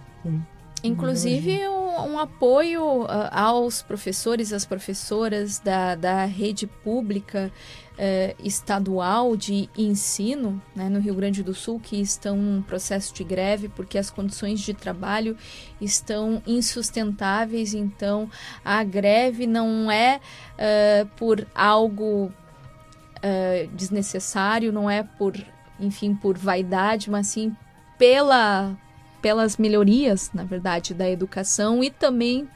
Inclusive 0.85 1.69
um, 1.69 2.15
um 2.15 2.19
apoio 2.19 3.03
uh, 3.03 3.09
aos 3.31 3.83
professores, 3.83 4.53
às 4.53 4.65
professoras 4.65 5.61
da, 5.61 5.95
da 5.95 6.25
rede 6.25 6.67
pública 6.67 7.53
uh, 7.93 8.43
estadual 8.45 9.37
de 9.37 9.71
ensino 9.79 10.61
né, 10.75 10.89
no 10.89 10.99
Rio 10.99 11.15
Grande 11.15 11.41
do 11.41 11.55
Sul, 11.55 11.79
que 11.79 12.01
estão 12.01 12.37
em 12.37 12.63
processo 12.63 13.15
de 13.15 13.23
greve 13.23 13.69
porque 13.69 13.97
as 13.97 14.11
condições 14.11 14.59
de 14.61 14.75
trabalho 14.75 15.37
estão 15.81 16.43
insustentáveis. 16.45 17.75
Então, 17.75 18.29
a 18.65 18.83
greve 18.83 19.47
não 19.47 19.89
é 19.91 20.21
uh, 20.55 21.07
por 21.17 21.47
algo 21.55 22.33
desnecessário, 23.73 24.73
não 24.73 24.91
é 24.91 25.05
por, 25.05 25.33
enfim, 25.79 26.13
por 26.13 26.37
vaidade, 26.37 27.09
mas 27.09 27.29
sim 27.29 27.55
pela 27.97 28.77
pelas 29.23 29.57
melhorias, 29.57 30.31
na 30.35 30.43
verdade, 30.43 30.93
da 30.93 31.09
educação 31.09 31.83
e 31.83 31.91
também 31.91 32.49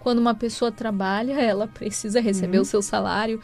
quando 0.00 0.18
uma 0.18 0.34
pessoa 0.34 0.72
trabalha, 0.72 1.34
ela 1.40 1.68
precisa 1.68 2.20
receber 2.20 2.56
uhum. 2.56 2.62
o 2.62 2.66
seu 2.66 2.82
salário. 2.82 3.40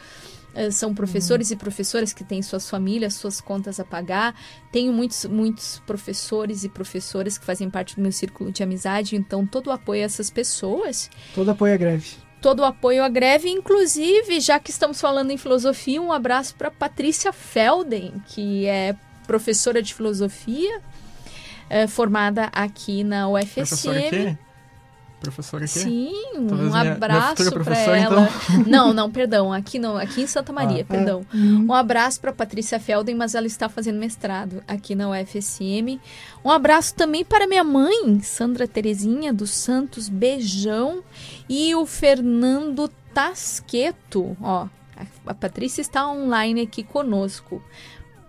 Uh, 0.53 0.69
são 0.69 0.93
professores 0.93 1.49
uhum. 1.49 1.55
e 1.55 1.57
professoras 1.57 2.11
que 2.11 2.25
têm 2.25 2.41
suas 2.41 2.69
famílias, 2.69 3.13
suas 3.13 3.39
contas 3.39 3.79
a 3.79 3.85
pagar. 3.85 4.35
Tenho 4.71 4.91
muitos, 4.91 5.23
muitos 5.25 5.81
professores 5.85 6.65
e 6.65 6.69
professoras 6.69 7.37
que 7.37 7.45
fazem 7.45 7.69
parte 7.69 7.95
do 7.95 8.01
meu 8.01 8.11
círculo 8.11 8.51
de 8.51 8.61
amizade, 8.61 9.15
então 9.15 9.45
todo 9.45 9.67
o 9.67 9.71
apoio 9.71 10.01
a 10.01 10.05
essas 10.05 10.29
pessoas. 10.29 11.09
Todo 11.33 11.51
apoio 11.51 11.73
à 11.73 11.77
greve. 11.77 12.17
Todo 12.41 12.61
o 12.61 12.65
apoio 12.65 13.03
à 13.03 13.07
greve, 13.07 13.49
inclusive, 13.49 14.39
já 14.39 14.59
que 14.59 14.71
estamos 14.71 14.99
falando 14.99 15.29
em 15.29 15.37
filosofia, 15.37 16.01
um 16.01 16.11
abraço 16.11 16.55
para 16.55 16.71
Patrícia 16.71 17.31
Felden, 17.31 18.15
que 18.27 18.65
é 18.65 18.95
professora 19.27 19.81
de 19.81 19.93
filosofia 19.93 20.81
é, 21.71 21.87
formada 21.87 22.49
aqui 22.51 23.01
na 23.01 23.29
UFSM. 23.29 23.53
Professora 23.53 23.99
aqui? 23.99 24.37
Professora 25.21 25.63
aqui? 25.65 25.79
Sim, 25.79 26.13
um 26.35 26.75
abraço 26.75 27.49
para 27.51 27.77
ela. 27.77 27.99
Então. 27.99 28.65
Não, 28.67 28.93
não, 28.93 29.09
perdão, 29.09 29.53
aqui 29.53 29.79
não, 29.79 29.95
aqui 29.95 30.23
em 30.23 30.27
Santa 30.27 30.51
Maria, 30.51 30.81
ah, 30.81 30.91
perdão. 30.91 31.21
É. 31.33 31.37
Um 31.37 31.73
abraço 31.73 32.19
para 32.19 32.33
Patrícia 32.33 32.79
Felden, 32.79 33.15
mas 33.15 33.35
ela 33.35 33.47
está 33.47 33.69
fazendo 33.69 33.99
mestrado 33.99 34.63
aqui 34.67 34.95
na 34.95 35.09
UFSM. 35.09 35.99
Um 36.43 36.49
abraço 36.49 36.95
também 36.95 37.23
para 37.23 37.47
minha 37.47 37.63
mãe, 37.63 38.19
Sandra 38.21 38.67
Terezinha 38.67 39.31
dos 39.31 39.51
Santos, 39.51 40.09
beijão, 40.09 41.03
e 41.47 41.73
o 41.75 41.85
Fernando 41.85 42.89
Tasqueto, 43.13 44.35
ó. 44.41 44.67
A 45.25 45.33
Patrícia 45.33 45.81
está 45.81 46.07
online 46.07 46.61
aqui 46.61 46.83
conosco. 46.83 47.61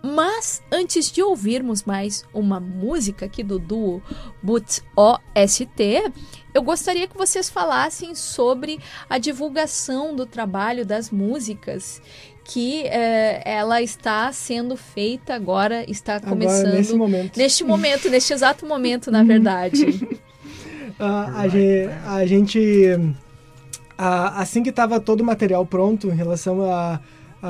Mas 0.02 0.60
antes 0.70 1.12
de 1.12 1.22
ouvirmos 1.22 1.84
mais 1.84 2.24
uma 2.34 2.58
música 2.58 3.26
aqui 3.26 3.44
do 3.44 3.56
duo 3.56 4.02
Boots 4.42 4.82
OST, 4.96 6.12
eu 6.52 6.60
gostaria 6.60 7.06
que 7.06 7.16
vocês 7.16 7.48
falassem 7.48 8.12
sobre 8.12 8.80
a 9.08 9.16
divulgação 9.18 10.16
do 10.16 10.26
trabalho 10.26 10.84
das 10.84 11.08
músicas 11.08 12.02
que 12.44 12.82
eh, 12.86 13.42
ela 13.44 13.80
está 13.80 14.32
sendo 14.32 14.76
feita 14.76 15.34
agora, 15.34 15.88
está 15.88 16.18
começando 16.18 16.66
agora, 16.66 16.76
nesse 16.76 16.94
momento. 16.94 17.36
neste 17.36 17.64
momento, 17.64 18.10
neste 18.10 18.32
exato 18.32 18.66
momento, 18.66 19.08
na 19.08 19.22
verdade. 19.22 19.84
uh, 20.98 21.36
a, 21.36 21.46
gente, 21.46 21.90
a 22.04 22.26
gente, 22.26 22.86
uh, 22.96 24.34
assim 24.34 24.64
que 24.64 24.70
estava 24.70 24.98
todo 24.98 25.20
o 25.20 25.24
material 25.24 25.64
pronto 25.64 26.08
em 26.08 26.16
relação 26.16 26.62
a 26.68 27.00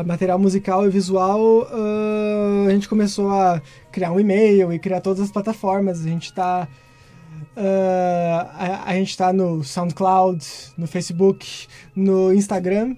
material 0.02 0.38
musical 0.38 0.86
e 0.86 0.90
visual, 0.90 1.62
uh, 1.62 2.66
a 2.66 2.70
gente 2.70 2.88
começou 2.88 3.30
a 3.30 3.60
criar 3.90 4.12
um 4.12 4.18
e-mail 4.18 4.72
e 4.72 4.78
criar 4.78 5.00
todas 5.00 5.20
as 5.20 5.30
plataformas. 5.30 6.00
A 6.00 6.08
gente 6.08 6.26
está 6.26 6.66
uh, 7.56 8.48
a, 8.54 8.90
a, 8.90 8.94
gente 8.94 9.10
está 9.10 9.32
no 9.32 9.62
SoundCloud, 9.62 10.44
no 10.78 10.86
Facebook, 10.86 11.66
no 11.94 12.32
Instagram 12.32 12.96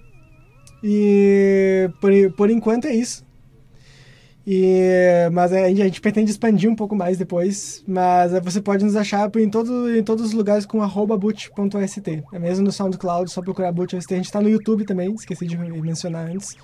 e 0.83 1.89
por, 1.99 2.11
por 2.37 2.49
enquanto 2.49 2.85
é 2.85 2.95
isso. 2.95 3.25
E, 4.47 5.27
mas 5.33 5.51
a 5.51 5.67
gente, 5.67 5.81
a 5.81 5.85
gente, 5.85 5.99
pretende 5.99 6.29
expandir 6.29 6.69
um 6.69 6.75
pouco 6.75 6.95
mais 6.95 7.17
depois. 7.17 7.83
Mas 7.87 8.31
você 8.43 8.61
pode 8.61 8.85
nos 8.85 8.95
achar 8.95 9.29
em, 9.37 9.49
todo, 9.49 9.89
em 9.95 10.03
todos 10.03 10.25
os 10.25 10.33
lugares 10.33 10.65
com 10.65 10.79
boot.st. 11.17 12.23
É 12.31 12.39
mesmo 12.39 12.63
no 12.63 12.71
SoundCloud, 12.71 13.31
só 13.31 13.41
procurar 13.41 13.71
boot.st. 13.71 14.13
A 14.13 14.17
gente 14.17 14.25
está 14.25 14.39
no 14.39 14.49
YouTube 14.49 14.85
também, 14.85 15.11
esqueci 15.13 15.47
de 15.47 15.57
mencionar 15.57 16.27
antes. 16.29 16.55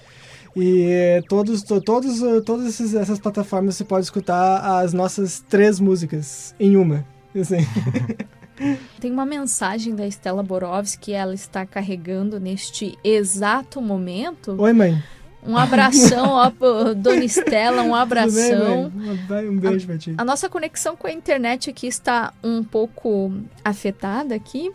E 0.56 1.24
todos, 1.30 1.64
todos, 1.64 2.20
todas 2.46 2.94
essas 2.94 3.20
plataformas 3.20 3.76
você 3.76 3.86
pode 3.86 4.06
escutar 4.06 4.82
as 4.82 4.94
nossas 4.94 5.40
três 5.48 5.80
músicas 5.80 6.56
em 6.60 6.76
uma. 6.76 7.06
Assim. 7.40 7.66
Tem 9.00 9.12
uma 9.12 9.26
mensagem 9.26 9.96
da 9.96 10.06
Stella 10.08 10.44
Borovski, 10.44 11.14
ela 11.14 11.34
está 11.34 11.66
carregando 11.66 12.40
neste 12.40 12.98
exato 13.04 13.82
momento. 13.82 14.56
Oi, 14.60 14.74
mãe. 14.74 15.02
Um 15.44 15.58
abração, 15.58 16.30
ó, 16.30 16.52
Dona 16.94 17.24
Estela, 17.24 17.82
um 17.82 17.96
abração. 17.96 18.92
Bem, 19.28 19.50
um 19.50 19.58
beijo 19.58 19.88
pra 19.88 19.98
ti. 19.98 20.14
A 20.18 20.24
nossa 20.24 20.48
conexão 20.48 20.96
com 20.96 21.08
a 21.08 21.12
internet 21.12 21.70
aqui 21.70 21.88
está 21.88 22.32
um 22.44 22.64
pouco 22.64 23.34
afetada 23.66 24.36
aqui. 24.36 24.72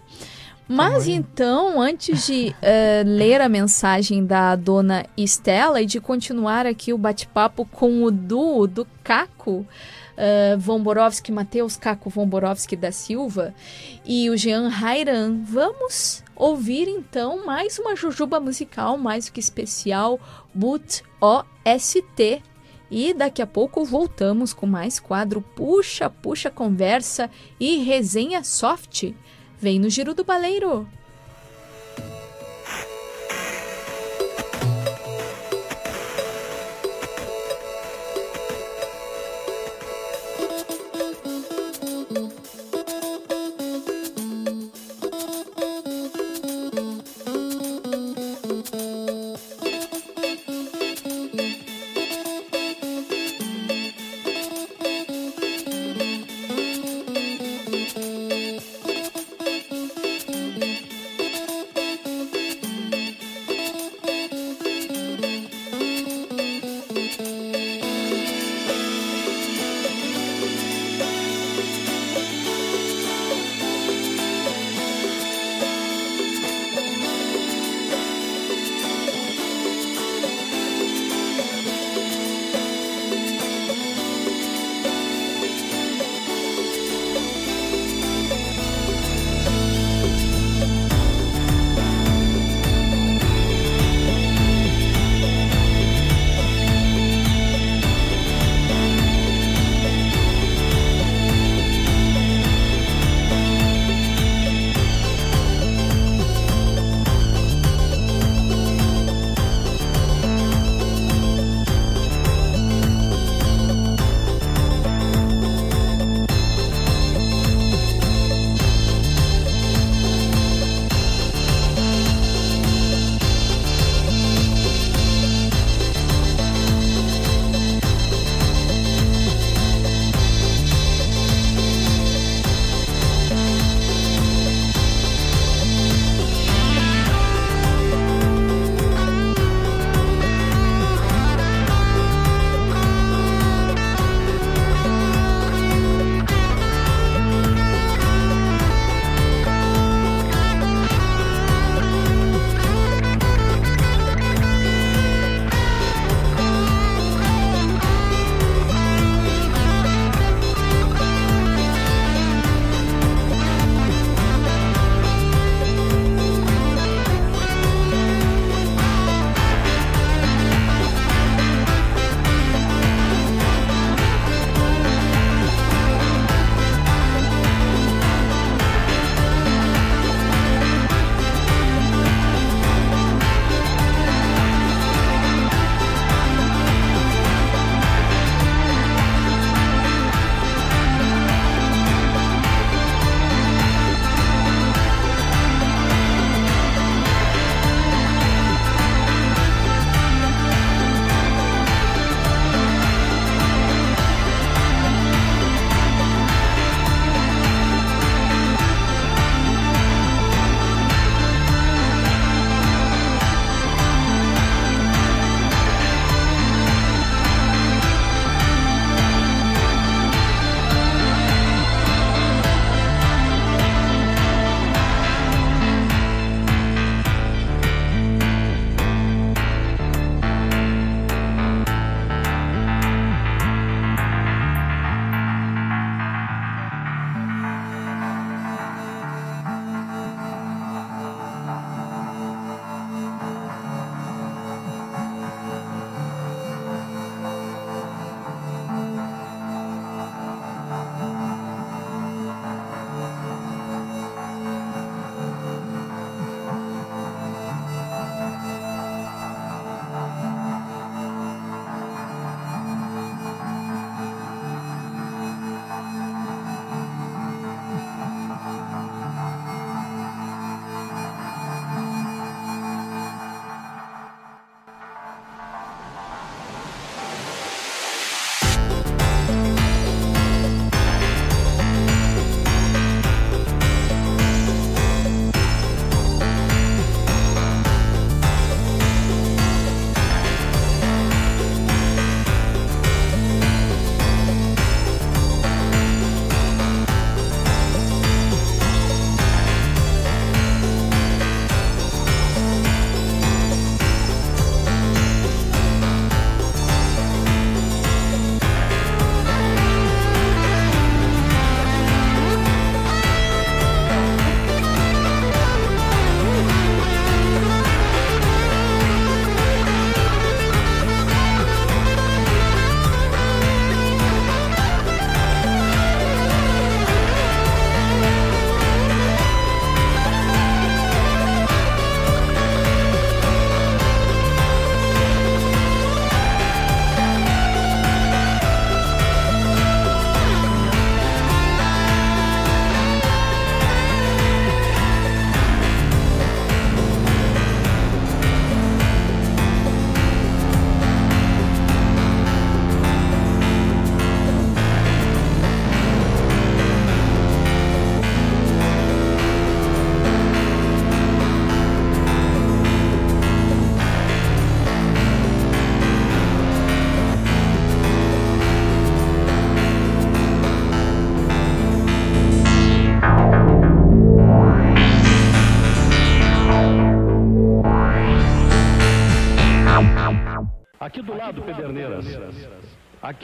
Mas 0.68 1.06
então, 1.06 1.80
antes 1.80 2.26
de 2.26 2.48
uh, 2.48 3.08
ler 3.08 3.40
a 3.40 3.48
mensagem 3.48 4.26
da 4.26 4.56
dona 4.56 5.06
Estela 5.16 5.80
e 5.80 5.86
de 5.86 6.00
continuar 6.00 6.66
aqui 6.66 6.92
o 6.92 6.98
bate-papo 6.98 7.64
com 7.64 8.02
o 8.02 8.10
duo 8.10 8.66
do 8.66 8.84
Caco 9.04 9.60
uh, 9.60 10.58
Vomborovski, 10.58 11.30
Matheus 11.30 11.76
Caco 11.76 12.10
Vomborovski 12.10 12.74
da 12.74 12.90
Silva 12.90 13.54
e 14.04 14.28
o 14.28 14.36
Jean 14.36 14.66
Rairan, 14.66 15.40
vamos 15.44 16.24
ouvir 16.34 16.88
então 16.88 17.46
mais 17.46 17.78
uma 17.78 17.94
jujuba 17.94 18.40
musical 18.40 18.98
mais 18.98 19.26
do 19.26 19.32
que 19.32 19.40
especial, 19.40 20.18
Boot 20.52 21.04
OST. 21.20 22.42
E 22.88 23.12
daqui 23.12 23.42
a 23.42 23.46
pouco 23.46 23.84
voltamos 23.84 24.52
com 24.52 24.64
mais 24.64 25.00
quadro 25.00 25.42
Puxa, 25.42 26.08
Puxa 26.08 26.50
Conversa 26.50 27.28
e 27.58 27.78
Resenha 27.78 28.44
Soft. 28.44 29.12
Vem 29.66 29.80
no 29.80 29.90
Giro 29.90 30.14
do 30.14 30.22
Baleiro! 30.22 30.86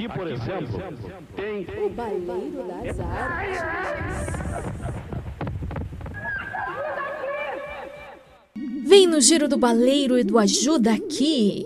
Aqui, 0.02 0.08
por 0.08 0.26
exemplo, 0.26 0.80
tem. 1.36 1.66
O 1.84 1.88
Baleiro 1.90 2.64
das 2.66 2.98
Artes. 2.98 3.60
Vem 8.84 9.06
no 9.06 9.20
Giro 9.20 9.46
do 9.46 9.56
Baleiro 9.56 10.18
e 10.18 10.24
do 10.24 10.38
Ajuda 10.38 10.92
Aqui. 10.94 11.64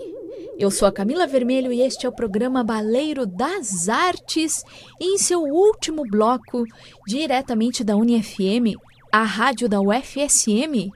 Eu 0.59 0.69
sou 0.69 0.87
a 0.87 0.91
Camila 0.91 1.25
Vermelho 1.25 1.73
e 1.73 1.81
este 1.81 2.05
é 2.05 2.09
o 2.09 2.11
programa 2.11 2.63
Baleiro 2.63 3.25
das 3.25 3.89
Artes, 3.89 4.63
em 4.99 5.17
seu 5.17 5.41
último 5.41 6.03
bloco, 6.03 6.63
diretamente 7.07 7.83
da 7.83 7.95
UniFM, 7.95 8.75
a 9.11 9.23
rádio 9.23 9.67
da 9.67 9.81
UFSM. 9.81 10.91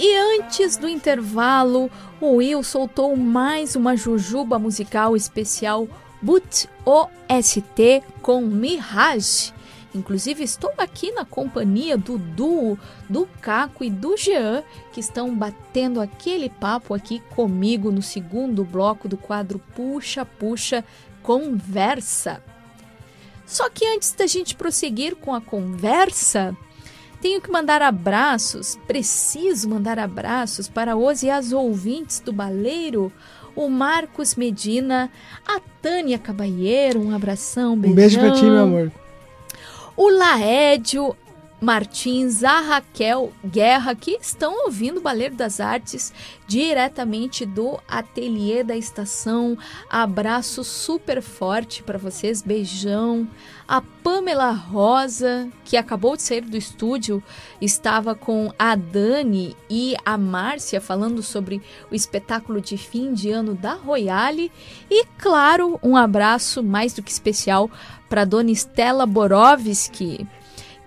E 0.00 0.14
antes 0.14 0.76
do 0.76 0.88
intervalo, 0.88 1.90
o 2.20 2.36
Will 2.36 2.62
soltou 2.62 3.16
mais 3.16 3.74
uma 3.74 3.96
jujuba 3.96 4.56
musical 4.56 5.16
especial 5.16 5.88
Boot 6.22 6.68
OST 6.84 8.04
com 8.22 8.40
Mirage. 8.40 9.52
Inclusive, 9.92 10.44
estou 10.44 10.72
aqui 10.78 11.10
na 11.10 11.24
companhia 11.24 11.98
do 11.98 12.16
duo, 12.16 12.78
do 13.08 13.26
Caco 13.40 13.82
e 13.82 13.90
do 13.90 14.16
Jean, 14.16 14.62
que 14.92 15.00
estão 15.00 15.34
batendo 15.34 16.00
aquele 16.00 16.48
papo 16.48 16.94
aqui 16.94 17.20
comigo 17.34 17.90
no 17.90 18.02
segundo 18.02 18.62
bloco 18.62 19.08
do 19.08 19.16
quadro 19.16 19.58
Puxa, 19.74 20.24
Puxa, 20.24 20.84
Conversa. 21.24 22.40
Só 23.44 23.68
que 23.68 23.84
antes 23.84 24.12
da 24.12 24.28
gente 24.28 24.54
prosseguir 24.54 25.16
com 25.16 25.34
a 25.34 25.40
conversa, 25.40 26.56
tenho 27.20 27.40
que 27.40 27.50
mandar 27.50 27.82
abraços, 27.82 28.78
preciso 28.86 29.68
mandar 29.68 29.98
abraços 29.98 30.68
para 30.68 30.96
os 30.96 31.22
e 31.22 31.30
as 31.30 31.52
ouvintes 31.52 32.20
do 32.20 32.32
Baleiro, 32.32 33.12
o 33.56 33.68
Marcos 33.68 34.36
Medina, 34.36 35.10
a 35.46 35.60
Tânia 35.82 36.18
Cabalheiro, 36.18 37.00
um 37.00 37.14
abração, 37.14 37.76
beijão. 37.76 37.92
Um 37.92 37.96
beijo 37.96 38.20
pra 38.20 38.30
ti, 38.32 38.44
meu 38.44 38.62
amor. 38.62 38.92
O 39.96 40.08
Laédio, 40.10 41.16
Martins, 41.60 42.44
a 42.44 42.60
Raquel 42.60 43.32
Guerra, 43.44 43.94
que 43.94 44.12
estão 44.20 44.64
ouvindo 44.64 44.98
o 44.98 45.02
Baleiro 45.02 45.34
das 45.34 45.58
Artes 45.58 46.12
diretamente 46.46 47.44
do 47.44 47.80
ateliê 47.88 48.62
da 48.62 48.76
estação. 48.76 49.58
Abraço 49.90 50.62
super 50.62 51.20
forte 51.20 51.82
para 51.82 51.98
vocês, 51.98 52.42
beijão. 52.42 53.28
A 53.66 53.80
Pamela 53.80 54.52
Rosa, 54.52 55.48
que 55.64 55.76
acabou 55.76 56.16
de 56.16 56.22
sair 56.22 56.42
do 56.42 56.56
estúdio, 56.56 57.22
estava 57.60 58.14
com 58.14 58.52
a 58.56 58.76
Dani 58.76 59.56
e 59.68 59.96
a 60.06 60.16
Márcia 60.16 60.80
falando 60.80 61.22
sobre 61.22 61.60
o 61.90 61.94
espetáculo 61.94 62.60
de 62.60 62.78
fim 62.78 63.12
de 63.12 63.30
ano 63.30 63.54
da 63.54 63.74
Royale. 63.74 64.52
E, 64.88 65.04
claro, 65.18 65.78
um 65.82 65.96
abraço 65.96 66.62
mais 66.62 66.94
do 66.94 67.02
que 67.02 67.10
especial 67.10 67.68
para 68.08 68.24
Dona 68.24 68.52
Stella 68.52 69.04
Borovski 69.04 70.26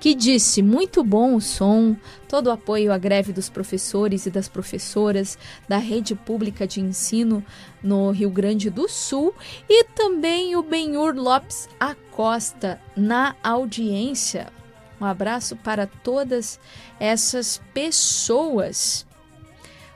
que 0.02 0.16
disse: 0.16 0.64
muito 0.64 1.04
bom 1.04 1.36
o 1.36 1.40
som, 1.40 1.96
todo 2.28 2.48
o 2.48 2.52
apoio 2.52 2.92
à 2.92 2.98
greve 2.98 3.32
dos 3.32 3.50
professores 3.50 4.26
e 4.26 4.32
das 4.32 4.50
professoras 4.50 5.38
da 5.70 5.78
rede 5.78 6.16
pública 6.16 6.66
de 6.66 6.82
ensino 6.82 7.46
no 7.84 8.10
Rio 8.10 8.32
Grande 8.32 8.72
do 8.72 8.90
Sul, 8.90 9.32
e 9.70 9.84
também 9.84 10.56
o 10.56 10.64
Benhur 10.64 11.14
Lopes 11.16 11.70
Acosta 11.80 12.82
na 12.98 13.36
audiência. 13.44 14.52
Um 15.00 15.06
abraço 15.06 15.56
para 15.56 15.86
todas 15.86 16.60
essas 17.00 17.62
pessoas. 17.72 19.06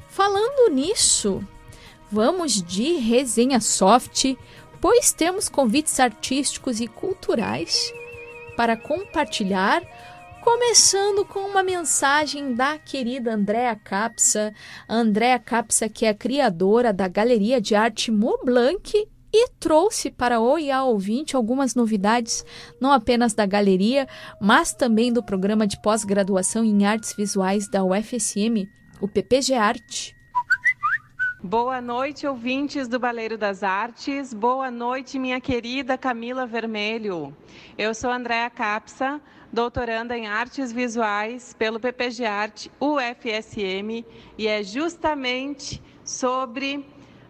Falando 0.08 0.72
nisso, 0.72 1.44
vamos 2.12 2.62
de 2.62 2.94
resenha 2.94 3.60
soft, 3.60 4.36
pois 4.80 5.12
temos 5.12 5.50
convites 5.50 6.00
artísticos 6.00 6.80
e 6.80 6.88
culturais 6.88 7.92
para 8.56 8.78
compartilhar, 8.78 9.82
começando 10.42 11.26
com 11.26 11.40
uma 11.40 11.64
mensagem 11.64 12.54
da 12.54 12.78
querida 12.78 13.34
Andréa 13.34 13.76
Capsa. 13.76 14.54
Andréa 14.88 15.40
Capsa, 15.40 15.90
que 15.90 16.06
é 16.06 16.14
criadora 16.14 16.94
da 16.94 17.08
Galeria 17.08 17.60
de 17.60 17.76
Arte 17.76 18.12
Moblanc 18.12 19.08
e 19.34 19.50
trouxe 19.60 20.10
para 20.10 20.40
o 20.40 20.58
IA 20.58 20.84
ouvinte 20.84 21.36
algumas 21.36 21.76
novidades, 21.76 22.46
não 22.80 22.92
apenas 22.92 23.34
da 23.34 23.46
galeria, 23.46 24.08
mas 24.40 24.74
também 24.74 25.12
do 25.12 25.22
programa 25.22 25.68
de 25.68 25.82
pós-graduação 25.82 26.64
em 26.64 26.86
artes 26.86 27.14
visuais 27.14 27.70
da 27.70 27.84
UFSM, 27.84 28.66
o 29.02 29.10
PPG 29.10 29.56
Arte. 29.56 30.15
Boa 31.48 31.80
noite, 31.80 32.26
ouvintes 32.26 32.88
do 32.88 32.98
Baleiro 32.98 33.38
das 33.38 33.62
Artes. 33.62 34.34
Boa 34.34 34.72
noite, 34.72 35.20
minha 35.20 35.40
querida 35.40 35.96
Camila 35.96 36.48
Vermelho. 36.48 37.38
Eu 37.78 37.94
sou 37.94 38.10
Andréa 38.10 38.50
Capsa, 38.50 39.22
doutoranda 39.54 40.18
em 40.18 40.26
Artes 40.26 40.72
Visuais 40.72 41.54
pelo 41.54 41.80
PPG 41.80 42.26
Arte 42.26 42.72
UFSM 42.82 44.04
e 44.40 44.48
é 44.48 44.64
justamente 44.64 45.84
sobre 46.04 46.84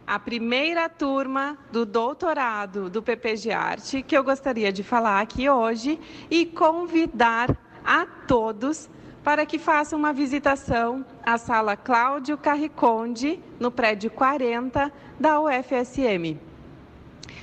a 0.08 0.18
primeira 0.18 0.88
turma 0.88 1.58
do 1.70 1.86
doutorado 1.86 2.90
do 2.90 3.04
PPG 3.04 3.52
Arte 3.52 4.02
que 4.02 4.18
eu 4.18 4.24
gostaria 4.24 4.72
de 4.72 4.82
falar 4.82 5.20
aqui 5.20 5.50
hoje 5.50 6.00
e 6.32 6.46
convidar 6.46 7.54
a 7.84 8.06
todos 8.06 8.90
para 9.26 9.44
que 9.44 9.58
faça 9.58 9.96
uma 9.96 10.14
visitação 10.14 11.04
à 11.26 11.36
sala 11.40 11.76
Cláudio 11.76 12.38
Carriconde, 12.38 13.40
no 13.60 13.72
prédio 13.72 14.12
40 14.12 14.92
da 15.20 15.42
UFSM. 15.42 16.40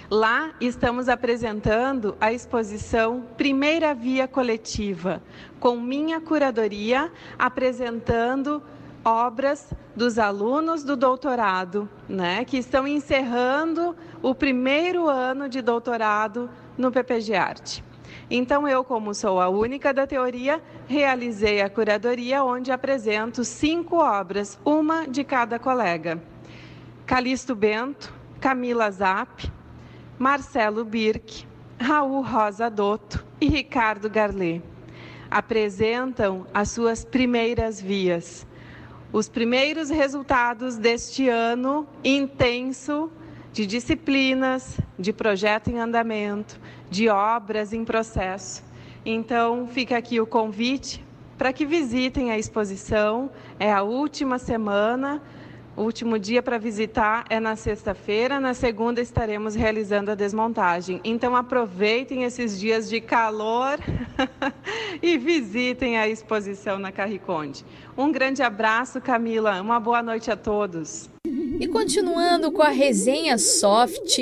Lá 0.09 0.53
estamos 0.61 1.09
apresentando 1.09 2.17
a 2.21 2.33
exposição 2.33 3.25
Primeira 3.37 3.93
Via 3.95 4.29
Coletiva, 4.29 5.21
com 5.59 5.75
minha 5.81 6.21
curadoria 6.21 7.11
apresentando 7.37 8.63
obras 9.05 9.75
dos 9.97 10.21
alunos 10.21 10.85
do 10.85 10.97
doutorado, 10.97 11.91
né, 12.09 12.45
que 12.45 12.59
estão 12.59 12.87
encerrando 12.87 13.97
o 14.23 14.33
primeiro 14.37 15.09
ano 15.09 15.49
de 15.49 15.61
doutorado 15.61 16.49
no 16.79 16.93
PPG 16.93 17.35
Arte. 17.35 17.91
Então, 18.31 18.66
eu, 18.66 18.82
como 18.82 19.15
sou 19.15 19.40
a 19.40 19.49
única 19.49 19.93
da 19.93 20.07
teoria, 20.07 20.62
realizei 20.86 21.61
a 21.61 21.69
curadoria, 21.69 22.43
onde 22.43 22.73
apresento 22.73 23.44
cinco 23.44 23.97
obras, 23.97 24.59
uma 24.65 25.07
de 25.07 25.24
cada 25.24 25.59
colega. 25.59 26.23
Calixto 27.05 27.55
Bento, 27.55 28.12
Camila 28.40 28.90
Zapp, 28.90 29.51
Marcelo 30.19 30.85
Birk, 30.85 31.47
Raul 31.78 32.23
Rosa 32.23 32.70
Dotto 32.70 33.24
e 33.40 33.49
Ricardo 33.49 34.09
Garlet. 34.09 34.62
Apresentam 35.31 36.47
as 36.55 36.70
suas 36.70 37.05
primeiras 37.05 37.81
vias. 37.81 38.47
Os 39.12 39.28
primeiros 39.28 39.90
resultados 39.90 40.77
deste 40.77 41.28
ano 41.28 41.86
intenso 42.05 43.11
de 43.53 43.66
disciplinas, 43.66 44.79
de 44.99 45.12
projeto 45.12 45.69
em 45.69 45.79
andamento, 45.79 46.59
de 46.91 47.09
obras 47.09 47.73
em 47.73 47.85
processo. 47.85 48.65
Então, 49.05 49.69
fica 49.69 49.97
aqui 49.97 50.20
o 50.20 50.27
convite 50.27 51.05
para 51.37 51.53
que 51.53 51.66
visitem 51.66 52.31
a 52.31 52.39
exposição. 52.39 53.31
É 53.59 53.73
a 53.73 53.83
última 53.83 54.39
semana, 54.39 55.20
o 55.77 55.82
último 55.82 56.19
dia 56.19 56.43
para 56.43 56.59
visitar 56.59 57.24
é 57.31 57.40
na 57.40 57.57
sexta-feira, 57.57 58.39
na 58.39 58.53
segunda 58.53 59.01
estaremos 59.01 59.55
realizando 59.55 60.11
a 60.11 60.15
desmontagem. 60.15 61.01
Então 61.03 61.35
aproveitem 61.35 62.24
esses 62.24 62.59
dias 62.59 62.89
de 62.89 63.01
calor 63.01 63.78
e 65.03 65.16
visitem 65.16 65.99
a 65.99 66.07
exposição 66.07 66.78
na 66.78 66.93
Carriconde. 66.93 67.65
Um 67.97 68.12
grande 68.12 68.43
abraço, 68.43 69.01
Camila. 69.01 69.61
Uma 69.61 69.81
boa 69.81 70.03
noite 70.03 70.31
a 70.31 70.36
todos. 70.36 71.09
E 71.59 71.66
continuando 71.66 72.53
com 72.53 72.62
a 72.62 72.69
resenha 72.69 73.39
soft 73.39 74.16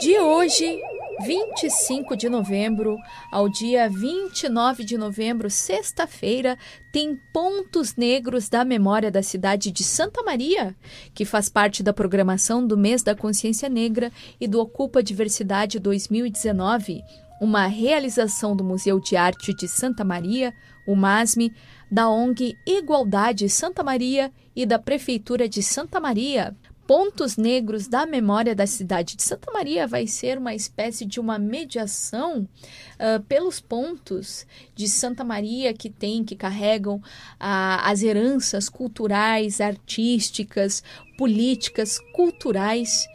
de 0.00 0.18
hoje, 0.18 0.78
25 1.20 2.16
de 2.16 2.28
novembro 2.28 2.98
ao 3.32 3.48
dia 3.48 3.88
29 3.88 4.84
de 4.84 4.98
novembro, 4.98 5.48
sexta-feira, 5.48 6.58
tem 6.92 7.18
Pontos 7.32 7.96
Negros 7.96 8.48
da 8.48 8.64
Memória 8.64 9.10
da 9.10 9.22
cidade 9.22 9.70
de 9.70 9.82
Santa 9.82 10.22
Maria, 10.22 10.76
que 11.14 11.24
faz 11.24 11.48
parte 11.48 11.82
da 11.82 11.92
programação 11.92 12.66
do 12.66 12.76
Mês 12.76 13.02
da 13.02 13.14
Consciência 13.14 13.68
Negra 13.68 14.12
e 14.40 14.46
do 14.46 14.60
Ocupa 14.60 15.02
Diversidade 15.02 15.78
2019, 15.78 17.02
uma 17.40 17.66
realização 17.66 18.54
do 18.54 18.64
Museu 18.64 19.00
de 19.00 19.16
Arte 19.16 19.54
de 19.54 19.68
Santa 19.68 20.04
Maria, 20.04 20.52
o 20.86 20.94
MASME, 20.94 21.52
da 21.90 22.08
ONG 22.08 22.54
Igualdade 22.66 23.48
Santa 23.48 23.82
Maria 23.82 24.32
e 24.54 24.66
da 24.66 24.78
Prefeitura 24.78 25.48
de 25.48 25.62
Santa 25.62 26.00
Maria. 26.00 26.54
Pontos 26.86 27.36
Negros 27.36 27.88
da 27.88 28.06
Memória 28.06 28.54
da 28.54 28.66
Cidade 28.66 29.16
de 29.16 29.22
Santa 29.24 29.50
Maria 29.52 29.88
vai 29.88 30.06
ser 30.06 30.38
uma 30.38 30.54
espécie 30.54 31.04
de 31.04 31.18
uma 31.18 31.36
mediação 31.36 32.42
uh, 32.42 33.20
pelos 33.24 33.60
pontos 33.60 34.46
de 34.72 34.88
Santa 34.88 35.24
Maria 35.24 35.74
que 35.74 35.90
tem, 35.90 36.24
que 36.24 36.36
carregam 36.36 36.96
uh, 36.96 37.82
as 37.82 38.04
heranças 38.04 38.68
culturais, 38.68 39.60
artísticas, 39.60 40.80
políticas, 41.18 41.98
culturais 42.14 43.08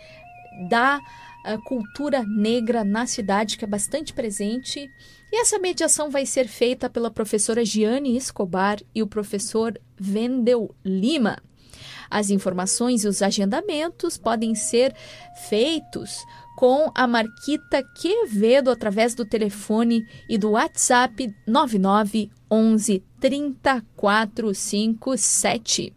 da 0.69 0.97
uh, 0.97 1.61
cultura 1.63 2.23
negra 2.23 2.83
na 2.83 3.05
cidade, 3.05 3.57
que 3.57 3.63
é 3.63 3.67
bastante 3.67 4.11
presente. 4.11 4.89
E 5.31 5.39
essa 5.39 5.57
mediação 5.57 6.09
vai 6.09 6.25
ser 6.25 6.49
feita 6.49 6.89
pela 6.89 7.09
professora 7.09 7.63
Giane 7.63 8.17
Escobar 8.17 8.79
e 8.93 9.01
o 9.01 9.07
professor 9.07 9.79
Vendel 9.97 10.75
Lima. 10.83 11.41
As 12.11 12.29
informações 12.29 13.05
e 13.05 13.07
os 13.07 13.21
agendamentos 13.21 14.17
podem 14.17 14.53
ser 14.53 14.93
feitos 15.47 16.25
com 16.57 16.91
a 16.93 17.07
Marquita 17.07 17.81
Quevedo 17.95 18.69
através 18.69 19.15
do 19.15 19.23
telefone 19.23 20.05
e 20.29 20.37
do 20.37 20.51
WhatsApp 20.51 21.33
99 21.47 22.29
11 22.51 23.01
3457. 23.19 25.93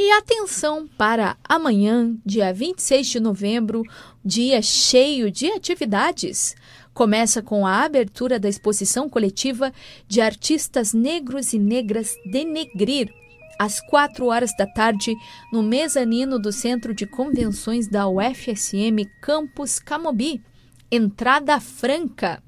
E 0.00 0.12
atenção 0.12 0.88
para 0.96 1.36
amanhã, 1.42 2.16
dia 2.24 2.54
26 2.54 3.08
de 3.08 3.20
novembro, 3.20 3.82
dia 4.24 4.62
cheio 4.62 5.30
de 5.30 5.50
atividades. 5.50 6.54
Começa 6.94 7.42
com 7.42 7.66
a 7.66 7.82
abertura 7.82 8.38
da 8.38 8.48
exposição 8.48 9.08
coletiva 9.08 9.72
de 10.06 10.20
artistas 10.20 10.94
negros 10.94 11.52
e 11.52 11.58
negras 11.58 12.14
Denegrir, 12.24 13.12
às 13.58 13.80
quatro 13.80 14.26
horas 14.26 14.52
da 14.56 14.66
tarde, 14.66 15.14
no 15.52 15.62
mezanino 15.62 16.38
do 16.38 16.52
Centro 16.52 16.94
de 16.94 17.06
Convenções 17.06 17.88
da 17.88 18.08
UFSM 18.08 19.04
Campus 19.20 19.78
Camobi. 19.78 20.42
Entrada 20.90 21.58
franca. 21.60 22.42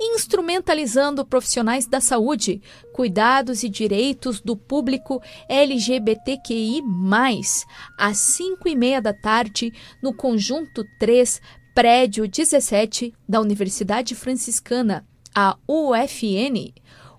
Instrumentalizando 0.00 1.24
profissionais 1.24 1.86
da 1.86 2.00
saúde, 2.00 2.60
cuidados 2.92 3.62
e 3.62 3.68
direitos 3.68 4.40
do 4.40 4.56
público 4.56 5.22
LGBTQI, 5.48 6.82
às 7.98 8.18
cinco 8.18 8.68
e 8.68 8.74
meia 8.74 9.00
da 9.00 9.12
tarde, 9.12 9.72
no 10.02 10.14
Conjunto 10.14 10.84
3, 10.98 11.40
prédio 11.74 12.26
17 12.26 13.14
da 13.28 13.40
Universidade 13.40 14.14
Franciscana, 14.14 15.06
a 15.34 15.56
UFN. 15.66 16.72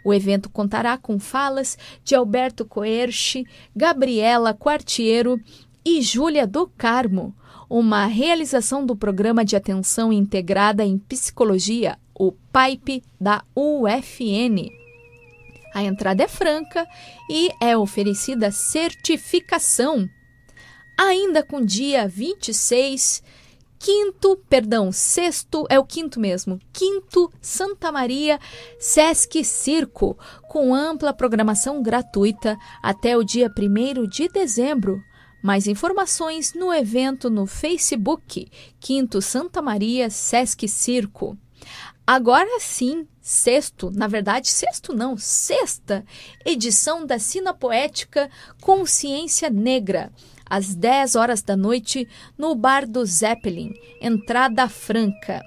O 0.04 0.14
evento 0.14 0.50
contará 0.50 0.98
com 0.98 1.20
falas 1.20 1.78
de 2.04 2.14
Alberto 2.16 2.66
Coerche, 2.66 3.46
Gabriela 3.76 4.54
Quartiero 4.54 5.40
e 5.86 6.02
Júlia 6.02 6.46
do 6.46 6.68
Carmo, 6.68 7.36
uma 7.70 8.06
realização 8.06 8.86
do 8.86 8.96
Programa 8.96 9.44
de 9.44 9.56
Atenção 9.56 10.12
Integrada 10.12 10.84
em 10.84 10.98
Psicologia, 10.98 11.98
o 12.14 12.32
PAIP 12.32 13.04
da 13.20 13.44
UFN. 13.56 14.70
A 15.74 15.84
entrada 15.84 16.24
é 16.24 16.28
franca 16.28 16.88
e 17.30 17.50
é 17.60 17.76
oferecida 17.76 18.52
certificação. 18.52 20.08
Ainda 20.98 21.42
com 21.42 21.66
dia 21.66 22.08
26 22.08 23.24
quinto, 23.84 24.38
perdão, 24.48 24.94
sexto, 24.94 25.66
é 25.70 25.78
o 25.78 25.84
quinto 25.84 26.18
mesmo, 26.18 26.58
quinto 26.72 27.30
Santa 27.42 27.92
Maria 27.92 28.40
Sesc 28.80 29.44
Circo, 29.44 30.18
com 30.48 30.74
ampla 30.74 31.14
programação 31.14 31.84
gratuita 31.84 32.58
até 32.82 33.18
o 33.18 33.26
dia 33.26 33.52
1 33.52 34.08
de 34.08 34.30
dezembro. 34.30 35.04
Mais 35.44 35.68
informações 35.68 36.54
no 36.54 36.74
evento 36.74 37.30
no 37.30 37.46
Facebook, 37.46 38.50
Quinto 38.80 39.22
Santa 39.22 39.62
Maria 39.62 40.10
Sesc 40.10 40.66
Circo. 40.70 41.38
Agora 42.08 42.62
sim, 42.62 43.06
sexto, 43.20 43.92
na 43.92 44.08
verdade, 44.08 44.50
sexto 44.50 44.94
não, 44.96 45.18
sexta 45.18 46.06
edição 46.46 47.06
da 47.06 47.20
Sina 47.20 47.54
Poética 47.54 48.32
Consciência 48.62 49.50
Negra 49.50 50.10
às 50.54 50.76
10 50.76 51.16
horas 51.16 51.42
da 51.42 51.58
noite, 51.58 52.08
no 52.38 52.54
bar 52.54 52.88
do 52.88 53.04
Zeppelin, 53.04 53.74
entrada 54.00 54.70
franca. 54.70 55.42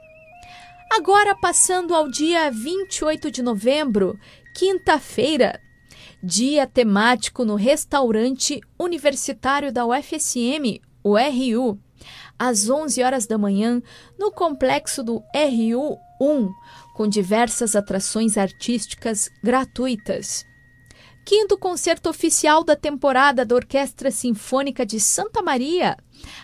Agora, 0.91 1.33
passando 1.37 1.95
ao 1.95 2.09
dia 2.09 2.51
28 2.51 3.31
de 3.31 3.41
novembro, 3.41 4.19
quinta-feira, 4.53 5.61
dia 6.21 6.67
temático 6.67 7.45
no 7.45 7.55
restaurante 7.55 8.61
universitário 8.77 9.73
da 9.73 9.87
UFSM, 9.87 10.81
o 11.05 11.17
RU, 11.17 11.79
às 12.37 12.69
11 12.69 13.01
horas 13.01 13.29
da 13.29 13.39
manhã, 13.39 13.81
no 14.19 14.33
complexo 14.33 15.05
do 15.05 15.23
RU 15.33 15.97
1, 16.21 16.51
com 16.97 17.07
diversas 17.07 17.77
atrações 17.77 18.37
artísticas 18.37 19.31
gratuitas 19.41 20.45
quinto 21.27 21.59
concerto 21.59 22.09
oficial 22.09 22.63
da 22.63 22.77
temporada 22.77 23.45
da 23.45 23.57
Orquestra 23.57 24.13
Sinfônica 24.13 24.87
de 24.87 25.01
Santa 25.01 25.43
Maria, 25.43 25.97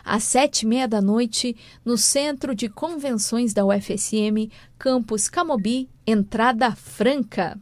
às 0.04 0.24
sete 0.24 0.62
e 0.62 0.66
meia 0.66 0.88
da 0.88 1.00
noite, 1.00 1.56
no 1.84 1.96
Centro 1.96 2.52
de 2.52 2.68
Convenções 2.68 3.54
da 3.54 3.64
UFSM, 3.64 4.50
Campus 4.76 5.28
Camobi, 5.28 5.88
entrada 6.04 6.74
franca. 6.74 7.56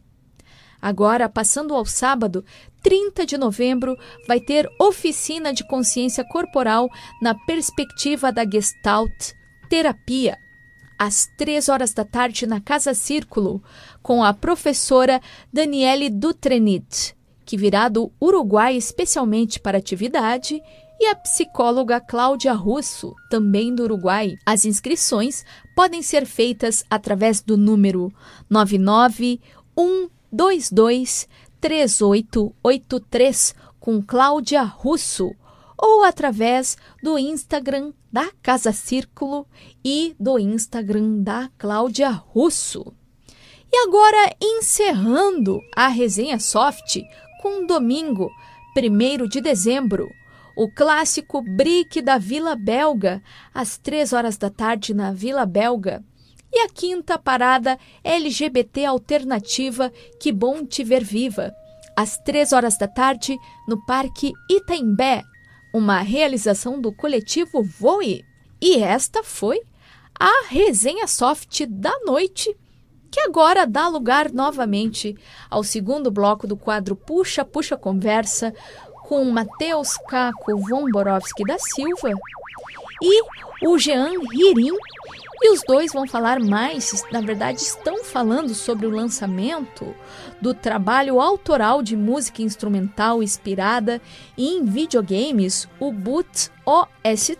Agora, 0.80 1.28
passando 1.28 1.74
ao 1.74 1.84
sábado, 1.84 2.42
30 2.82 3.26
de 3.26 3.36
novembro, 3.36 3.98
vai 4.26 4.40
ter 4.40 4.66
oficina 4.80 5.52
de 5.52 5.62
consciência 5.68 6.24
corporal 6.24 6.88
na 7.20 7.34
perspectiva 7.34 8.32
da 8.32 8.50
Gestalt 8.50 9.34
Terapia, 9.68 10.38
às 11.00 11.26
três 11.38 11.70
horas 11.70 11.94
da 11.94 12.04
tarde 12.04 12.46
na 12.46 12.60
Casa 12.60 12.92
Círculo, 12.92 13.62
com 14.02 14.22
a 14.22 14.34
professora 14.34 15.18
Daniele 15.50 16.10
Dutrenit, 16.10 17.16
que 17.46 17.56
virá 17.56 17.88
do 17.88 18.12
Uruguai 18.20 18.76
especialmente 18.76 19.58
para 19.58 19.78
atividade, 19.78 20.62
e 21.00 21.06
a 21.06 21.14
psicóloga 21.14 21.98
Cláudia 21.98 22.52
Russo, 22.52 23.14
também 23.30 23.74
do 23.74 23.84
Uruguai. 23.84 24.36
As 24.44 24.66
inscrições 24.66 25.46
podem 25.74 26.02
ser 26.02 26.26
feitas 26.26 26.84
através 26.90 27.40
do 27.40 27.56
número 27.56 28.12
99122 28.50 31.26
3883 31.58 33.54
com 33.80 34.02
Cláudia 34.02 34.62
Russo 34.62 35.34
ou 35.78 36.04
através 36.04 36.76
do 37.02 37.18
Instagram 37.18 37.94
da 38.12 38.30
Casa 38.42 38.72
Círculo 38.72 39.46
e 39.84 40.14
do 40.18 40.38
Instagram 40.38 41.22
da 41.22 41.50
Cláudia 41.56 42.10
Russo. 42.10 42.92
E 43.72 43.76
agora, 43.86 44.34
encerrando 44.42 45.60
a 45.76 45.86
resenha 45.86 46.38
soft 46.40 47.00
com 47.40 47.66
domingo, 47.66 48.30
1 48.76 49.28
de 49.28 49.40
dezembro, 49.40 50.08
o 50.56 50.68
clássico 50.74 51.40
Brick 51.40 52.02
da 52.02 52.18
Vila 52.18 52.56
Belga, 52.56 53.22
às 53.54 53.78
3 53.78 54.12
horas 54.12 54.36
da 54.36 54.50
tarde 54.50 54.92
na 54.92 55.12
Vila 55.12 55.46
Belga. 55.46 56.04
E 56.52 56.60
a 56.60 56.68
quinta 56.68 57.16
parada 57.16 57.78
LGBT 58.02 58.84
alternativa 58.84 59.92
Que 60.20 60.32
Bom 60.32 60.66
Te 60.66 60.82
Ver 60.82 61.04
Viva, 61.04 61.52
às 61.96 62.18
3 62.18 62.52
horas 62.52 62.76
da 62.76 62.88
tarde 62.88 63.36
no 63.68 63.84
Parque 63.86 64.32
Itaimbé, 64.50 65.22
uma 65.72 66.00
realização 66.00 66.80
do 66.80 66.92
coletivo 66.92 67.62
Voe. 67.62 68.24
E 68.60 68.82
esta 68.82 69.22
foi 69.22 69.60
a 70.18 70.46
resenha 70.48 71.06
soft 71.06 71.66
da 71.66 71.92
noite 72.04 72.56
que 73.10 73.20
agora 73.20 73.66
dá 73.66 73.88
lugar 73.88 74.30
novamente 74.30 75.16
ao 75.50 75.64
segundo 75.64 76.10
bloco 76.10 76.46
do 76.46 76.56
quadro 76.56 76.94
Puxa, 76.94 77.44
Puxa 77.44 77.76
Conversa, 77.76 78.54
com 79.02 79.24
Matheus 79.24 79.96
Caco 80.08 80.56
Vomborowski 80.56 81.42
da 81.44 81.58
Silva 81.58 82.10
e 83.02 83.66
o 83.66 83.78
Jean 83.78 84.12
Hirim. 84.32 84.76
E 85.42 85.50
os 85.50 85.62
dois 85.66 85.92
vão 85.92 86.06
falar 86.06 86.38
mais, 86.38 87.02
na 87.10 87.20
verdade, 87.20 87.60
estão 87.60 88.04
falando 88.04 88.54
sobre 88.54 88.86
o 88.86 88.90
lançamento 88.90 89.94
do 90.40 90.54
trabalho 90.54 91.20
autoral 91.20 91.82
de 91.82 91.96
música 91.96 92.42
instrumental 92.42 93.22
inspirada 93.22 94.00
em 94.36 94.64
videogames, 94.64 95.68
o 95.78 95.92
Boot 95.92 96.50
OST, 96.64 97.38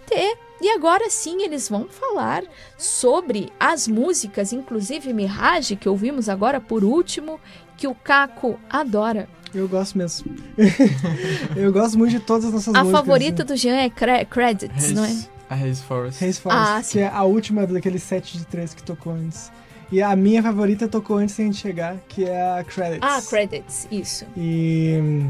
e 0.62 0.70
agora 0.70 1.09
sim 1.09 1.43
eles 1.43 1.68
vão 1.68 1.89
falar 1.89 2.43
sobre 2.77 3.51
as 3.59 3.89
músicas, 3.89 4.52
inclusive 4.52 5.12
Mirage, 5.12 5.77
que 5.77 5.89
ouvimos 5.89 6.28
agora 6.28 6.60
por 6.60 6.85
último, 6.85 7.40
que 7.77 7.89
o 7.89 7.94
Caco 7.94 8.60
adora. 8.68 9.27
Eu 9.55 9.66
gosto 9.66 9.97
mesmo. 9.97 10.36
eu 11.56 11.72
gosto 11.72 11.98
muito 11.98 12.12
de 12.12 12.20
todas 12.20 12.44
as 12.44 12.52
nossas 12.52 12.74
a 12.74 12.85
músicas. 12.85 12.94
A 12.94 13.02
favorita 13.02 13.43
assim. 13.43 13.52
do 13.52 13.56
Jean 13.56 13.77
é 13.77 13.89
Cre 13.89 14.24
Credits, 14.27 14.85
Haze, 14.85 14.94
não 14.94 15.05
é? 15.05 15.16
A 15.48 15.55
Haze 15.55 15.82
Forest. 15.82 16.24
Haze 16.24 16.40
Forest, 16.40 16.68
ah, 16.68 16.82
que 16.82 16.98
é 17.01 17.09
a 17.09 17.22
última 17.24 17.66
daquele 17.66 17.98
set 17.98 18.39
de 18.39 18.44
três 18.44 18.74
que 18.74 18.82
tocou 18.82 19.14
antes. 19.14 19.51
E 19.93 20.01
a 20.01 20.15
minha 20.15 20.43
favorita 20.43 20.87
tocou 20.87 21.17
antes 21.17 21.37
de 21.37 21.43
a 21.43 21.45
gente 21.47 21.59
chegar, 21.59 21.97
que 22.09 22.25
é 22.25 22.59
a 22.59 22.65
Credits. 22.65 23.01
Ah, 23.03 23.21
Credits, 23.21 23.89
isso. 23.91 24.25
E. 24.37 25.25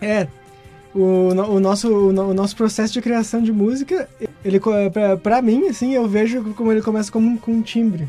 É, 0.00 0.26
o, 0.94 1.28
o, 1.28 1.60
nosso, 1.60 1.88
o, 1.92 2.08
o, 2.08 2.34
nosso 2.34 2.56
processo 2.56 2.92
de 2.92 3.00
criação 3.00 3.42
de 3.42 3.52
música, 3.52 4.08
ele 4.44 4.60
pra, 4.92 5.16
pra 5.16 5.42
mim, 5.42 5.68
assim, 5.68 5.94
eu 5.94 6.08
vejo 6.08 6.42
como 6.54 6.72
ele 6.72 6.82
começa 6.82 7.12
como 7.12 7.38
com 7.38 7.52
um 7.52 7.62
timbre, 7.62 8.08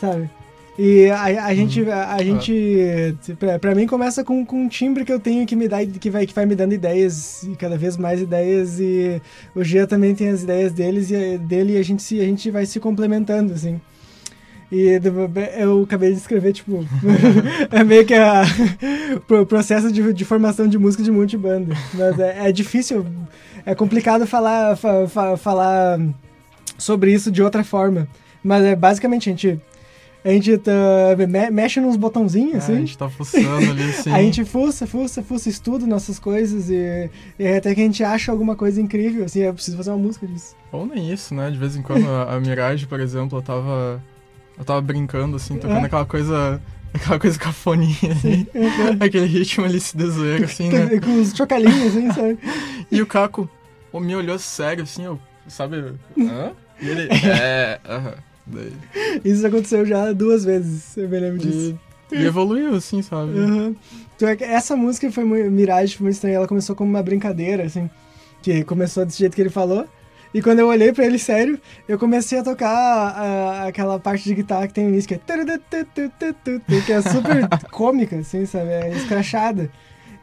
sabe? 0.00 0.30
E 0.78 1.10
a, 1.10 1.44
a 1.44 1.54
gente, 1.54 1.90
a, 1.90 2.14
a 2.14 2.22
gente 2.22 3.14
pra, 3.38 3.58
pra, 3.58 3.74
mim, 3.74 3.86
começa 3.86 4.24
com, 4.24 4.46
com 4.46 4.62
um 4.62 4.68
timbre 4.68 5.04
que 5.04 5.12
eu 5.12 5.20
tenho 5.20 5.46
que 5.46 5.54
me 5.54 5.68
dá, 5.68 5.84
que 5.84 6.08
vai, 6.08 6.26
que 6.26 6.32
vai 6.32 6.46
me 6.46 6.54
dando 6.54 6.72
ideias, 6.72 7.42
e 7.42 7.54
cada 7.56 7.76
vez 7.76 7.98
mais 7.98 8.22
ideias, 8.22 8.80
e 8.80 9.20
o 9.54 9.62
Gia 9.62 9.86
também 9.86 10.14
tem 10.14 10.28
as 10.28 10.42
ideias 10.42 10.72
deles 10.72 11.10
e 11.10 11.36
dele, 11.36 11.74
e 11.74 11.76
a 11.76 11.82
gente, 11.82 12.02
se, 12.02 12.18
a 12.18 12.24
gente 12.24 12.50
vai 12.50 12.64
se 12.64 12.80
complementando, 12.80 13.52
assim. 13.52 13.78
E 14.72 15.00
eu 15.58 15.82
acabei 15.82 16.12
de 16.12 16.18
escrever, 16.18 16.52
tipo, 16.52 16.84
é 17.72 17.82
meio 17.82 18.06
que 18.06 18.14
a, 18.14 18.42
o 19.28 19.44
processo 19.44 19.90
de, 19.90 20.12
de 20.12 20.24
formação 20.24 20.68
de 20.68 20.78
música 20.78 21.02
de 21.02 21.10
multibanda. 21.10 21.74
Mas 21.92 22.18
é, 22.20 22.48
é 22.48 22.52
difícil, 22.52 23.04
é 23.66 23.74
complicado 23.74 24.26
falar, 24.26 24.76
fa, 24.76 25.08
fa, 25.08 25.36
falar 25.36 25.98
sobre 26.78 27.12
isso 27.12 27.32
de 27.32 27.42
outra 27.42 27.64
forma. 27.64 28.06
Mas 28.44 28.64
é 28.64 28.76
basicamente 28.76 29.28
a 29.28 29.32
gente 29.32 29.60
a 30.24 30.28
gente 30.28 30.58
tá, 30.58 30.72
me, 31.16 31.50
mexe 31.50 31.80
nos 31.80 31.96
botãozinhos, 31.96 32.54
é, 32.54 32.58
assim. 32.58 32.72
A 32.72 32.80
gente 32.80 32.98
tá 32.98 33.08
fuçando 33.08 33.70
ali, 33.70 33.84
assim. 33.88 34.10
a 34.10 34.22
gente 34.22 34.44
fuça, 34.44 34.86
fuça, 34.86 35.22
fuça, 35.22 35.48
estuda 35.48 35.86
nossas 35.86 36.18
coisas 36.18 36.68
e, 36.68 37.10
e, 37.38 37.48
até 37.48 37.74
que 37.74 37.80
a 37.80 37.84
gente 37.84 38.04
acha 38.04 38.30
alguma 38.30 38.54
coisa 38.54 38.80
incrível, 38.80 39.24
assim, 39.24 39.40
eu 39.40 39.54
preciso 39.54 39.78
fazer 39.78 39.90
uma 39.90 39.98
música 39.98 40.26
disso. 40.26 40.54
Ou 40.70 40.86
nem 40.86 41.10
isso, 41.10 41.34
né? 41.34 41.50
De 41.50 41.56
vez 41.56 41.74
em 41.74 41.82
quando 41.82 42.06
a, 42.06 42.34
a 42.34 42.40
Mirage, 42.40 42.86
por 42.86 43.00
exemplo, 43.00 43.38
eu 43.38 43.42
tava, 43.42 44.02
eu 44.60 44.64
tava 44.64 44.80
brincando, 44.80 45.36
assim, 45.36 45.56
tocando 45.56 45.82
é. 45.82 45.86
aquela 45.86 46.04
coisa... 46.04 46.60
Aquela 46.92 47.20
coisa 47.20 47.38
cafoninha 47.38 47.94
ali. 48.02 48.48
É, 48.52 49.04
Aquele 49.04 49.26
ritmo 49.26 49.64
ali 49.64 49.78
se 49.78 49.96
desoeiro, 49.96 50.44
assim, 50.44 50.68
né? 50.70 50.98
Com 50.98 51.20
os 51.20 51.32
chocalinhos, 51.32 51.96
assim, 51.96 52.10
sabe? 52.12 52.38
e 52.90 53.00
o 53.00 53.06
Caco 53.06 53.48
me 53.94 54.16
olhou 54.16 54.36
sério, 54.40 54.82
assim, 54.82 55.04
eu, 55.04 55.16
sabe? 55.46 55.76
Hã? 56.18 56.50
E 56.82 56.88
ele, 56.88 57.08
é, 57.12 57.78
aham. 57.88 58.14
Daí. 58.44 58.72
Isso 59.24 59.46
aconteceu 59.46 59.86
já 59.86 60.12
duas 60.12 60.44
vezes, 60.44 60.96
eu 60.96 61.08
me 61.08 61.20
lembro 61.20 61.38
disso. 61.38 61.78
E, 62.10 62.16
e 62.16 62.26
evoluiu, 62.26 62.74
assim, 62.74 63.02
sabe? 63.02 63.38
Uhum. 63.38 63.76
Então, 64.16 64.28
é 64.28 64.36
essa 64.40 64.76
música 64.76 65.10
foi 65.10 65.24
muito, 65.24 65.50
Mirage 65.50 65.96
foi 65.96 66.04
muito 66.04 66.14
estranha. 66.14 66.36
Ela 66.36 66.48
começou 66.48 66.74
como 66.74 66.90
uma 66.90 67.02
brincadeira, 67.02 67.64
assim. 67.64 67.88
Que 68.42 68.64
começou 68.64 69.04
desse 69.06 69.18
jeito 69.18 69.34
que 69.34 69.40
ele 69.40 69.50
falou. 69.50 69.86
E 70.32 70.40
quando 70.40 70.60
eu 70.60 70.68
olhei 70.68 70.92
pra 70.92 71.04
ele 71.04 71.18
sério, 71.18 71.60
eu 71.88 71.98
comecei 71.98 72.38
a 72.38 72.42
tocar 72.42 72.70
a, 72.70 73.66
aquela 73.66 73.98
parte 73.98 74.24
de 74.24 74.34
guitarra 74.34 74.68
que 74.68 74.74
tem 74.74 74.84
no 74.84 74.90
início, 74.90 75.08
que 75.08 75.14
é, 75.14 76.80
que 76.86 76.92
é 76.92 77.02
super 77.02 77.48
cômica, 77.70 78.16
assim, 78.16 78.46
sabe? 78.46 78.70
É 78.70 78.92
escrachada. 78.92 79.70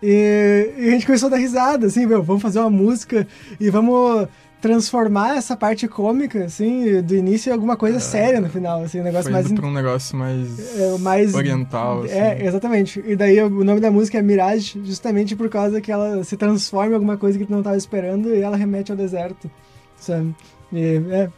E, 0.01 0.73
e, 0.77 0.87
a 0.87 0.91
gente 0.91 1.05
começou 1.05 1.27
a 1.27 1.31
dar 1.31 1.37
risada, 1.37 1.87
assim, 1.87 2.05
meu, 2.05 2.23
vamos 2.23 2.41
fazer 2.41 2.59
uma 2.59 2.69
música 2.69 3.27
e 3.59 3.69
vamos 3.69 4.27
transformar 4.61 5.37
essa 5.37 5.55
parte 5.55 5.87
cômica, 5.87 6.45
assim, 6.45 7.01
do 7.01 7.15
início 7.15 7.49
em 7.49 7.53
alguma 7.53 7.75
coisa 7.75 7.97
é, 7.97 7.99
séria 7.99 8.41
no 8.41 8.49
final, 8.49 8.83
assim, 8.83 8.99
um 8.99 9.03
negócio 9.03 9.31
foi 9.31 9.33
mais... 9.33 9.51
pra 9.51 9.67
um 9.67 9.73
negócio 9.73 10.17
mais, 10.17 10.79
é, 10.79 10.97
mais 10.97 11.33
oriental, 11.35 12.03
assim. 12.03 12.13
É, 12.13 12.45
exatamente. 12.45 13.03
E 13.05 13.15
daí 13.15 13.41
o 13.41 13.63
nome 13.63 13.79
da 13.79 13.91
música 13.91 14.17
é 14.17 14.21
Mirage, 14.21 14.81
justamente 14.83 15.35
por 15.35 15.49
causa 15.49 15.79
que 15.79 15.91
ela 15.91 16.23
se 16.23 16.35
transforma 16.37 16.91
em 16.91 16.95
alguma 16.95 17.17
coisa 17.17 17.37
que 17.37 17.45
tu 17.45 17.51
não 17.51 17.59
estava 17.59 17.77
esperando 17.77 18.33
e 18.33 18.41
ela 18.41 18.57
remete 18.57 18.91
ao 18.91 18.97
deserto, 18.97 19.49
sabe? 19.97 20.35
E, 20.71 21.01
é... 21.11 21.29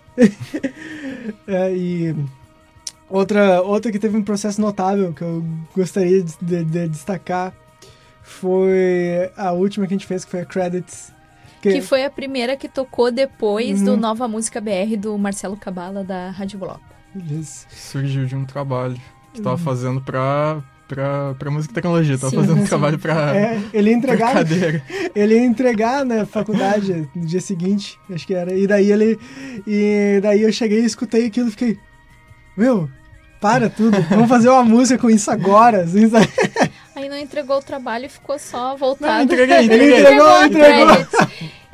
é, 1.48 1.76
e... 1.76 2.16
Outra, 3.10 3.62
outra 3.62 3.92
que 3.92 3.98
teve 3.98 4.16
um 4.16 4.24
processo 4.24 4.62
notável 4.62 5.12
que 5.14 5.24
eu 5.24 5.44
gostaria 5.76 6.24
de, 6.24 6.36
de, 6.40 6.64
de 6.64 6.88
destacar 6.90 7.54
foi 8.22 9.32
a 9.36 9.52
última 9.52 9.88
que 9.88 9.94
a 9.96 9.98
gente 9.98 10.06
fez, 10.06 10.24
que 10.24 10.30
foi 10.30 10.42
a 10.42 10.46
Credits, 10.46 11.12
que... 11.60 11.74
que 11.74 11.82
foi 11.82 12.06
a 12.06 12.10
primeira 12.12 12.56
que 12.56 12.70
tocou 12.70 13.12
depois 13.12 13.80
uhum. 13.80 13.86
do 13.86 13.98
Nova 13.98 14.28
Música 14.28 14.62
BR 14.62 14.96
do 14.98 15.18
Marcelo 15.18 15.58
Cabala 15.58 16.04
da 16.04 16.30
Rádio 16.30 16.60
Bloco. 16.60 16.82
Isso. 17.16 17.66
Surgiu 17.72 18.26
de 18.26 18.36
um 18.36 18.46
trabalho 18.46 19.02
que 19.34 19.40
estava 19.40 19.56
uhum. 19.56 19.64
fazendo 19.64 20.02
para 20.02 20.62
pra, 20.90 21.36
pra 21.36 21.52
música 21.52 21.72
e 21.72 21.76
tecnologia. 21.76 22.18
Tava 22.18 22.32
sim, 22.32 22.36
fazendo 22.36 22.62
um 22.62 22.66
trabalho 22.66 23.00
pra. 23.00 23.20
É, 23.40 23.62
ele 23.72 23.92
ia 23.92 23.96
entregar. 23.96 24.36
Ele 25.16 25.36
ia 25.36 25.46
entregar 25.46 26.06
na 26.06 26.26
faculdade 26.26 27.08
no 27.16 27.26
dia 27.26 27.40
seguinte, 27.40 28.00
acho 28.10 28.26
que 28.26 28.34
era. 28.34 28.54
E 28.54 28.66
daí 28.66 28.92
ele. 28.92 29.20
E 29.68 30.20
daí 30.22 30.42
eu 30.42 30.52
cheguei 30.52 30.82
e 30.82 30.86
escutei 30.86 31.28
aquilo 31.28 31.50
e 31.50 31.52
fiquei. 31.52 31.78
Meu, 32.58 32.90
para 33.40 33.70
tudo, 33.70 34.02
vamos 34.10 34.28
fazer 34.28 34.50
uma 34.50 34.64
música 34.64 35.00
com 35.00 35.10
isso 35.10 35.30
agora. 35.30 35.84
Assim? 35.84 36.10
Aí 36.96 37.08
não 37.08 37.18
entregou 37.18 37.58
o 37.58 37.62
trabalho 37.62 38.06
e 38.06 38.10
ficou 38.10 38.38
só 38.38 38.76
voltado. 38.76 39.14
Não, 39.14 39.24
entreguei, 39.24 39.62
entreguei. 39.62 39.94
Ele 39.94 40.02
entregou, 40.02 40.46
entregou. 40.46 41.08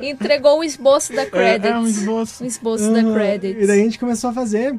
entregou 0.00 0.58
o 0.60 0.64
esboço 0.64 1.12
da 1.12 1.26
credits. 1.26 1.70
É, 1.70 1.74
é 1.74 1.78
um 1.78 1.86
esboço. 1.86 2.44
Um 2.44 2.46
esboço 2.46 2.84
uhum. 2.84 2.92
da 2.92 3.14
credits. 3.14 3.62
E 3.62 3.66
daí 3.66 3.80
a 3.80 3.84
gente 3.84 3.98
começou 3.98 4.30
a 4.30 4.32
fazer. 4.32 4.78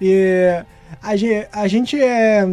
E 0.00 0.62
a 1.02 1.16
gente, 1.16 1.48
a 1.52 1.68
gente 1.68 2.02
é. 2.02 2.46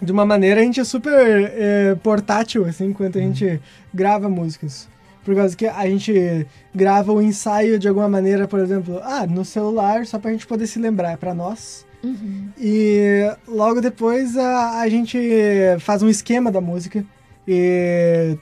De 0.00 0.12
uma 0.12 0.24
maneira, 0.24 0.60
a 0.60 0.64
gente 0.64 0.80
é 0.80 0.84
super 0.84 1.52
é, 1.54 1.94
portátil, 1.96 2.64
assim, 2.64 2.86
enquanto 2.86 3.18
a 3.18 3.20
gente 3.20 3.44
uhum. 3.44 3.58
grava 3.92 4.28
músicas. 4.28 4.88
Por 5.24 5.34
causa 5.34 5.56
que 5.56 5.66
a 5.66 5.86
gente 5.86 6.46
grava 6.74 7.12
o 7.12 7.20
ensaio 7.20 7.78
de 7.78 7.88
alguma 7.88 8.08
maneira, 8.08 8.48
por 8.48 8.60
exemplo, 8.60 9.00
ah, 9.02 9.26
no 9.26 9.44
celular, 9.44 10.06
só 10.06 10.18
pra 10.18 10.30
gente 10.30 10.46
poder 10.46 10.66
se 10.66 10.78
lembrar, 10.78 11.18
pra 11.18 11.34
nós. 11.34 11.84
Uhum. 12.02 12.48
E 12.58 13.30
logo 13.46 13.80
depois 13.80 14.36
a, 14.36 14.80
a 14.80 14.88
gente 14.88 15.18
faz 15.80 16.02
um 16.02 16.08
esquema 16.08 16.50
da 16.50 16.60
música. 16.60 17.04
E 17.46 18.38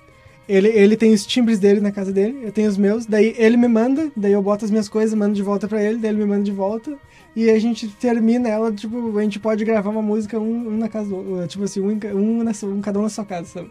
ele, 0.49 0.69
ele 0.69 0.97
tem 0.97 1.13
os 1.13 1.27
timbres 1.27 1.59
dele 1.59 1.81
na 1.81 1.91
casa 1.91 2.13
dele, 2.13 2.41
eu 2.43 2.53
tenho 2.53 2.69
os 2.69 2.77
meus. 2.77 3.07
Daí 3.07 3.35
ele 3.37 3.57
me 3.57 3.69
manda, 3.69 4.11
daí 4.17 4.33
eu 4.33 4.43
boto 4.43 4.65
as 4.65 4.71
minhas 4.71 4.89
coisas, 4.89 5.15
mando 5.15 5.35
de 5.35 5.43
volta 5.43 5.67
para 5.67 5.83
ele, 5.83 5.99
daí 5.99 6.11
ele 6.11 6.19
me 6.19 6.27
manda 6.27 6.45
de 6.45 6.53
volta. 6.53 6.97
E 7.37 7.51
a 7.51 7.59
gente 7.59 7.87
termina 7.87 8.49
ela, 8.49 8.73
tipo, 8.73 9.19
a 9.19 9.23
gente 9.23 9.39
pode 9.39 9.63
gravar 9.63 9.91
uma 9.91 10.01
música 10.01 10.41
um, 10.41 10.69
um 10.69 10.79
na 10.79 10.89
casa 10.89 11.11
do 11.11 11.17
outro. 11.17 11.47
Tipo 11.47 11.65
assim, 11.65 11.81
um, 11.83 11.91
um, 12.15 12.43
na, 12.43 12.53
um 12.65 12.81
cada 12.81 12.99
um 12.99 13.03
na 13.03 13.11
sua 13.11 13.27
casa, 13.27 13.47
sabe? 13.47 13.71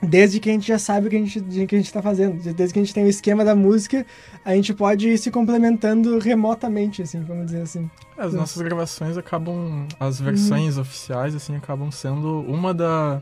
Desde 0.00 0.38
que 0.38 0.48
a 0.48 0.52
gente 0.52 0.68
já 0.68 0.78
sabe 0.78 1.08
o 1.08 1.10
que 1.10 1.16
a 1.16 1.18
gente, 1.18 1.40
que 1.66 1.74
a 1.74 1.78
gente 1.78 1.92
tá 1.92 2.00
fazendo. 2.00 2.40
Desde 2.40 2.72
que 2.72 2.78
a 2.78 2.82
gente 2.82 2.94
tem 2.94 3.04
o 3.04 3.08
esquema 3.08 3.44
da 3.44 3.56
música, 3.56 4.06
a 4.44 4.54
gente 4.54 4.72
pode 4.72 5.08
ir 5.08 5.18
se 5.18 5.32
complementando 5.32 6.16
remotamente, 6.20 7.02
assim, 7.02 7.20
vamos 7.24 7.46
dizer 7.46 7.62
assim. 7.62 7.90
As 8.16 8.32
nossas 8.34 8.62
gravações 8.62 9.16
acabam. 9.16 9.86
As 9.98 10.20
versões 10.20 10.76
uhum. 10.76 10.82
oficiais, 10.82 11.34
assim, 11.34 11.56
acabam 11.56 11.90
sendo 11.90 12.40
uma 12.42 12.72
da. 12.72 13.20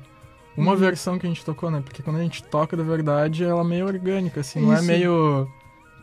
Uma 0.57 0.73
uhum. 0.73 0.79
versão 0.79 1.19
que 1.19 1.27
a 1.27 1.29
gente 1.29 1.43
tocou, 1.43 1.71
né? 1.71 1.81
Porque 1.83 2.03
quando 2.03 2.17
a 2.17 2.23
gente 2.23 2.43
toca 2.43 2.77
de 2.77 2.83
verdade, 2.83 3.45
ela 3.45 3.63
é 3.63 3.65
meio 3.65 3.87
orgânica, 3.87 4.41
assim, 4.41 4.59
Isso. 4.59 4.69
não 4.69 4.77
é 4.77 4.83
meio 4.83 5.49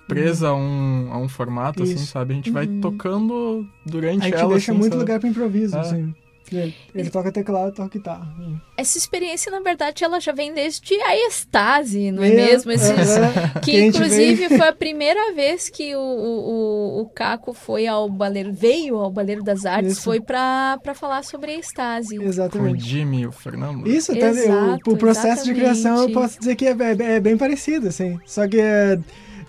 presa 0.08 0.54
uhum. 0.54 0.58
a, 0.58 0.60
um, 0.60 1.14
a 1.14 1.18
um 1.20 1.28
formato, 1.28 1.84
assim, 1.84 1.94
Isso. 1.94 2.04
assim, 2.04 2.12
sabe? 2.12 2.34
A 2.34 2.36
gente 2.36 2.52
vai 2.52 2.66
uhum. 2.66 2.82
tocando 2.82 3.68
durante 3.86 4.22
ela. 4.22 4.24
A 4.24 4.30
gente 4.30 4.40
ela, 4.40 4.50
deixa 4.50 4.72
assim, 4.72 4.80
muito 4.80 4.94
sabe? 4.94 5.04
lugar 5.04 5.20
para 5.20 5.30
improviso, 5.30 5.76
é. 5.76 5.80
assim. 5.80 6.14
Ele, 6.52 6.74
ele 6.96 7.10
toca 7.10 7.32
teclado, 7.32 7.74
toca 7.74 7.90
guitarra. 7.90 8.34
Essa 8.78 8.98
experiência, 8.98 9.52
na 9.52 9.60
verdade, 9.60 10.04
ela 10.04 10.20
já 10.20 10.32
vem 10.32 10.54
desde 10.54 10.96
a 11.02 11.28
Estase, 11.28 12.12
não 12.12 12.24
é, 12.24 12.30
é 12.30 12.36
mesmo? 12.36 12.72
Esses, 12.72 12.90
é, 12.90 13.60
que, 13.62 13.78
inclusive, 13.84 14.48
foi 14.56 14.68
a 14.68 14.74
primeira 14.74 15.34
vez 15.34 15.70
que 15.70 15.96
o, 15.96 16.00
o, 16.00 17.02
o 17.02 17.10
Caco 17.10 17.54
foi 17.54 17.86
ao 17.86 18.10
Baleiro, 18.10 18.54
veio 18.54 18.96
ao 18.96 19.12
Baleiro 19.12 19.44
das 19.44 19.66
Artes, 19.66 19.94
Isso. 19.94 20.04
foi 20.04 20.22
para 20.22 20.80
falar 20.96 21.24
sobre 21.24 21.52
a 21.52 21.56
Estase. 21.56 22.16
Exatamente. 22.22 22.82
O 22.82 22.88
Jimmy 22.88 23.22
e 23.22 23.28
o 23.28 23.32
Fernando. 23.32 23.88
Isso, 23.88 24.18
Exato, 24.18 24.90
o, 24.90 24.94
o 24.94 24.98
processo 24.98 25.28
exatamente. 25.28 25.54
de 25.54 25.60
criação 25.60 26.02
eu 26.02 26.12
posso 26.12 26.40
dizer 26.40 26.56
que 26.56 26.66
é, 26.66 26.72
é, 26.72 27.16
é 27.16 27.20
bem 27.20 27.38
parecido, 27.38 27.88
assim. 27.90 28.20
Só 28.26 28.48
que... 28.48 28.60
É, 28.60 28.98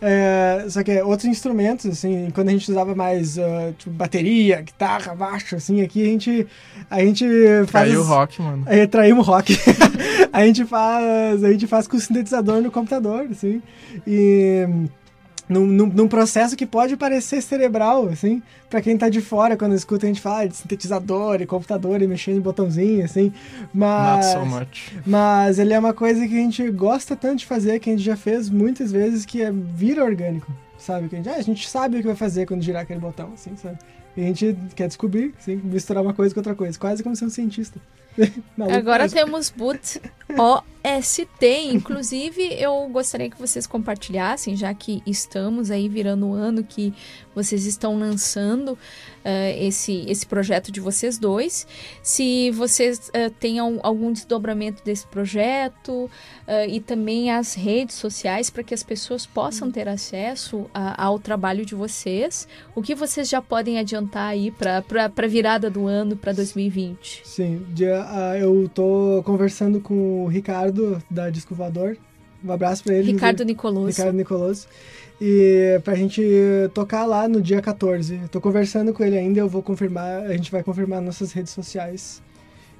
é, 0.00 0.66
só 0.68 0.82
que 0.82 1.00
outros 1.02 1.24
instrumentos, 1.24 1.86
assim, 1.86 2.30
quando 2.34 2.48
a 2.48 2.52
gente 2.52 2.70
usava 2.70 2.94
mais 2.94 3.36
uh, 3.36 3.72
tipo, 3.76 3.90
bateria, 3.90 4.60
guitarra, 4.60 5.14
baixo, 5.14 5.56
assim, 5.56 5.82
aqui 5.82 6.02
a 6.02 6.06
gente, 6.06 6.46
a 6.90 7.00
gente 7.00 7.26
faz... 7.66 7.88
Traiu 7.88 8.00
o 8.00 8.04
rock, 8.04 8.40
mano. 8.40 8.62
Aí 8.66 8.86
traímos 8.86 9.26
o 9.26 9.30
rock. 9.30 9.56
a 10.32 10.46
gente 10.46 10.64
faz, 10.64 11.42
a 11.42 11.50
gente 11.50 11.66
faz 11.66 11.88
com 11.88 11.98
sintetizador 11.98 12.60
no 12.60 12.70
computador, 12.70 13.26
assim, 13.30 13.60
e 14.06 14.66
num, 15.48 15.66
num, 15.66 15.86
num, 15.86 16.08
processo 16.08 16.56
que 16.56 16.66
pode 16.66 16.96
parecer 16.96 17.40
cerebral, 17.42 18.08
assim, 18.08 18.42
para 18.68 18.80
quem 18.80 18.96
tá 18.96 19.08
de 19.08 19.20
fora, 19.20 19.56
quando 19.56 19.74
escuta 19.74 20.06
a 20.06 20.08
gente 20.08 20.20
falar 20.20 20.46
de 20.46 20.56
sintetizador 20.56 21.40
e 21.40 21.46
computador 21.46 22.02
e 22.02 22.06
mexendo 22.06 22.36
em 22.36 22.40
botãozinho, 22.40 23.04
assim, 23.04 23.32
mas... 23.72 24.26
Not 24.26 24.38
so 24.38 24.46
much. 24.46 24.92
Mas 25.06 25.58
ele 25.58 25.72
é 25.72 25.78
uma 25.78 25.94
coisa 25.94 26.26
que 26.26 26.34
a 26.34 26.40
gente 26.40 26.70
gosta 26.70 27.16
tanto 27.16 27.38
de 27.38 27.46
fazer, 27.46 27.78
que 27.80 27.90
a 27.90 27.92
gente 27.92 28.04
já 28.04 28.16
fez 28.16 28.50
muitas 28.50 28.92
vezes, 28.92 29.24
que 29.24 29.42
é 29.42 29.50
vira 29.50 30.04
orgânico, 30.04 30.52
sabe? 30.78 31.08
Que 31.08 31.16
a 31.16 31.18
gente, 31.18 31.28
ah, 31.28 31.36
a 31.36 31.42
gente 31.42 31.68
sabe 31.68 31.96
o 31.96 32.00
que 32.00 32.06
vai 32.06 32.16
fazer 32.16 32.46
quando 32.46 32.62
girar 32.62 32.82
aquele 32.82 33.00
botão, 33.00 33.30
assim, 33.34 33.56
sabe? 33.56 33.78
E 34.16 34.22
a 34.22 34.26
gente 34.26 34.56
quer 34.74 34.88
descobrir, 34.88 35.32
assim, 35.38 35.56
misturar 35.56 36.02
uma 36.02 36.12
coisa 36.12 36.34
com 36.34 36.40
outra 36.40 36.54
coisa, 36.54 36.78
quase 36.78 37.02
como 37.02 37.14
ser 37.14 37.24
um 37.24 37.30
cientista. 37.30 37.80
Agora 38.76 39.08
temos 39.08 39.50
boot 39.50 40.00
OST. 40.36 41.46
Inclusive, 41.72 42.42
eu 42.60 42.88
gostaria 42.88 43.30
que 43.30 43.38
vocês 43.38 43.66
compartilhassem, 43.66 44.56
já 44.56 44.72
que 44.74 45.02
estamos 45.06 45.70
aí 45.70 45.88
virando 45.88 46.26
o 46.26 46.34
ano 46.34 46.62
que 46.64 46.92
vocês 47.34 47.66
estão 47.66 47.98
lançando 47.98 48.78
uh, 49.28 49.62
esse, 49.62 50.04
esse 50.08 50.26
projeto 50.26 50.72
de 50.72 50.80
vocês 50.80 51.18
dois. 51.18 51.66
Se 52.02 52.50
vocês 52.52 53.08
uh, 53.08 53.30
têm 53.38 53.58
algum 53.58 54.10
desdobramento 54.10 54.82
desse 54.82 55.06
projeto 55.06 56.10
uh, 56.46 56.68
e 56.68 56.80
também 56.80 57.30
as 57.30 57.54
redes 57.54 57.96
sociais 57.96 58.48
para 58.48 58.62
que 58.62 58.72
as 58.72 58.82
pessoas 58.82 59.26
possam 59.26 59.70
ter 59.70 59.88
acesso 59.88 60.66
a, 60.72 61.04
ao 61.04 61.18
trabalho 61.18 61.64
de 61.66 61.74
vocês. 61.74 62.48
O 62.74 62.80
que 62.80 62.94
vocês 62.94 63.28
já 63.28 63.42
podem 63.42 63.78
adiantar 63.78 64.30
aí 64.30 64.50
para 64.50 64.82
a 65.16 65.26
virada 65.26 65.68
do 65.68 65.86
ano 65.86 66.16
para 66.16 66.32
2020? 66.32 67.22
Sim, 67.24 67.66
eu 68.40 68.64
estou 68.64 69.22
conversando 69.22 69.80
com 69.80 70.24
o 70.24 70.28
Ricardo 70.28 71.02
da 71.10 71.28
Disco 71.28 71.54
Voador. 71.54 71.96
Um 72.44 72.52
abraço 72.52 72.84
para 72.84 72.94
ele. 72.94 73.12
Ricardo 73.12 73.44
Nicoloso. 73.44 73.88
Ricardo 73.88 74.16
Nicoloso 74.16 74.68
e 75.20 75.80
pra 75.82 75.94
gente 75.94 76.22
tocar 76.72 77.04
lá 77.04 77.28
no 77.28 77.42
dia 77.42 77.60
14. 77.60 78.20
tô 78.30 78.40
conversando 78.40 78.92
com 78.92 79.02
ele 79.02 79.18
ainda, 79.18 79.40
eu 79.40 79.48
vou 79.48 79.62
confirmar, 79.62 80.22
a 80.22 80.32
gente 80.32 80.50
vai 80.50 80.62
confirmar 80.62 81.00
nossas 81.02 81.32
redes 81.32 81.52
sociais. 81.52 82.22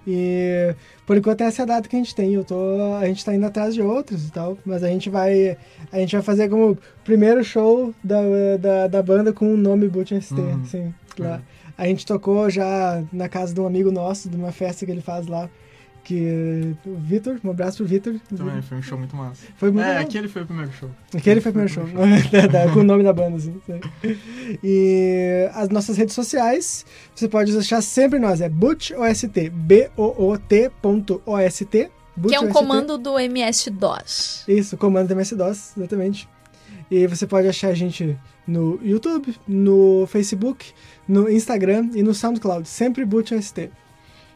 E 0.07 0.75
por 1.05 1.17
enquanto 1.17 1.43
essa 1.43 1.63
é 1.63 1.65
a 1.65 1.67
data 1.67 1.89
que 1.89 1.95
a 1.95 1.99
gente 1.99 2.15
tem. 2.15 2.33
Eu 2.33 2.45
tô, 2.45 2.95
a 2.95 3.05
gente 3.07 3.23
tá 3.25 3.35
indo 3.35 3.45
atrás 3.45 3.75
de 3.75 3.83
outros 3.83 4.27
e 4.27 4.33
tal, 4.33 4.57
mas 4.65 4.83
a 4.83 4.89
gente 4.89 5.11
vai 5.11 5.59
a 5.93 5.99
gente 5.99 6.13
vai 6.13 6.23
fazer 6.23 6.49
como 6.49 6.79
primeiro 7.05 7.43
show 7.45 7.93
da, 8.03 8.21
da, 8.59 8.87
da 8.87 9.03
banda 9.03 9.33
com 9.33 9.53
o 9.53 9.57
nome 9.57 9.89
Boot 9.89 10.19
ST, 10.19 10.35
uhum. 10.35 10.63
assim, 10.63 10.95
lá. 11.19 11.37
Uhum. 11.37 11.43
A 11.77 11.87
gente 11.87 12.07
tocou 12.07 12.49
já 12.49 13.05
na 13.13 13.29
casa 13.29 13.53
de 13.53 13.61
um 13.61 13.67
amigo 13.67 13.91
nosso, 13.91 14.29
de 14.29 14.37
uma 14.37 14.51
festa 14.51 14.87
que 14.87 14.93
ele 14.93 15.03
faz 15.03 15.27
lá 15.27 15.51
que 16.09 16.75
o 16.87 16.97
Vitor, 16.97 17.39
um 17.45 17.51
abraço 17.51 17.77
pro 17.77 17.87
Vitor. 17.87 18.15
Também, 18.35 18.63
foi 18.63 18.79
um 18.79 18.83
show 18.83 18.97
muito 18.97 19.15
massa. 19.15 19.43
Foi 19.59 19.71
muito 19.71 19.85
é, 19.85 19.99
aquele 19.99 20.27
foi 20.27 20.41
o 20.41 20.47
primeiro 20.47 20.73
show. 20.73 20.89
Aquele 21.15 21.43
foi 21.43 21.51
o 21.51 21.53
primeiro 21.53 21.75
show, 21.75 21.85
com 22.73 22.81
o 22.81 22.83
nome 22.83 23.05
da 23.05 23.13
banda, 23.13 23.37
assim. 23.37 23.61
E 24.65 25.51
as 25.53 25.69
nossas 25.69 25.99
redes 25.99 26.15
sociais, 26.15 26.87
você 27.15 27.29
pode 27.29 27.55
achar 27.55 27.83
sempre 27.83 28.19
nós, 28.19 28.41
é 28.41 28.49
BOOT.OST, 28.49 29.51
B-O-O-T.OST. 29.51 30.81
Que 32.27 32.35
é 32.35 32.41
um 32.41 32.49
comando 32.49 32.97
do 32.97 33.19
MS-DOS. 33.19 34.45
Isso, 34.49 34.79
comando 34.79 35.09
do 35.09 35.13
MS-DOS, 35.13 35.77
exatamente. 35.77 36.27
E 36.91 37.07
você 37.07 37.27
pode 37.27 37.47
achar 37.47 37.69
a 37.69 37.75
gente 37.75 38.19
no 38.47 38.81
YouTube, 38.83 39.37
no 39.47 40.07
Facebook, 40.07 40.73
no 41.07 41.29
Instagram 41.31 41.91
e 41.95 42.03
no 42.03 42.15
SoundCloud, 42.15 42.67
sempre 42.67 43.05
BOOT.OST. 43.05 43.71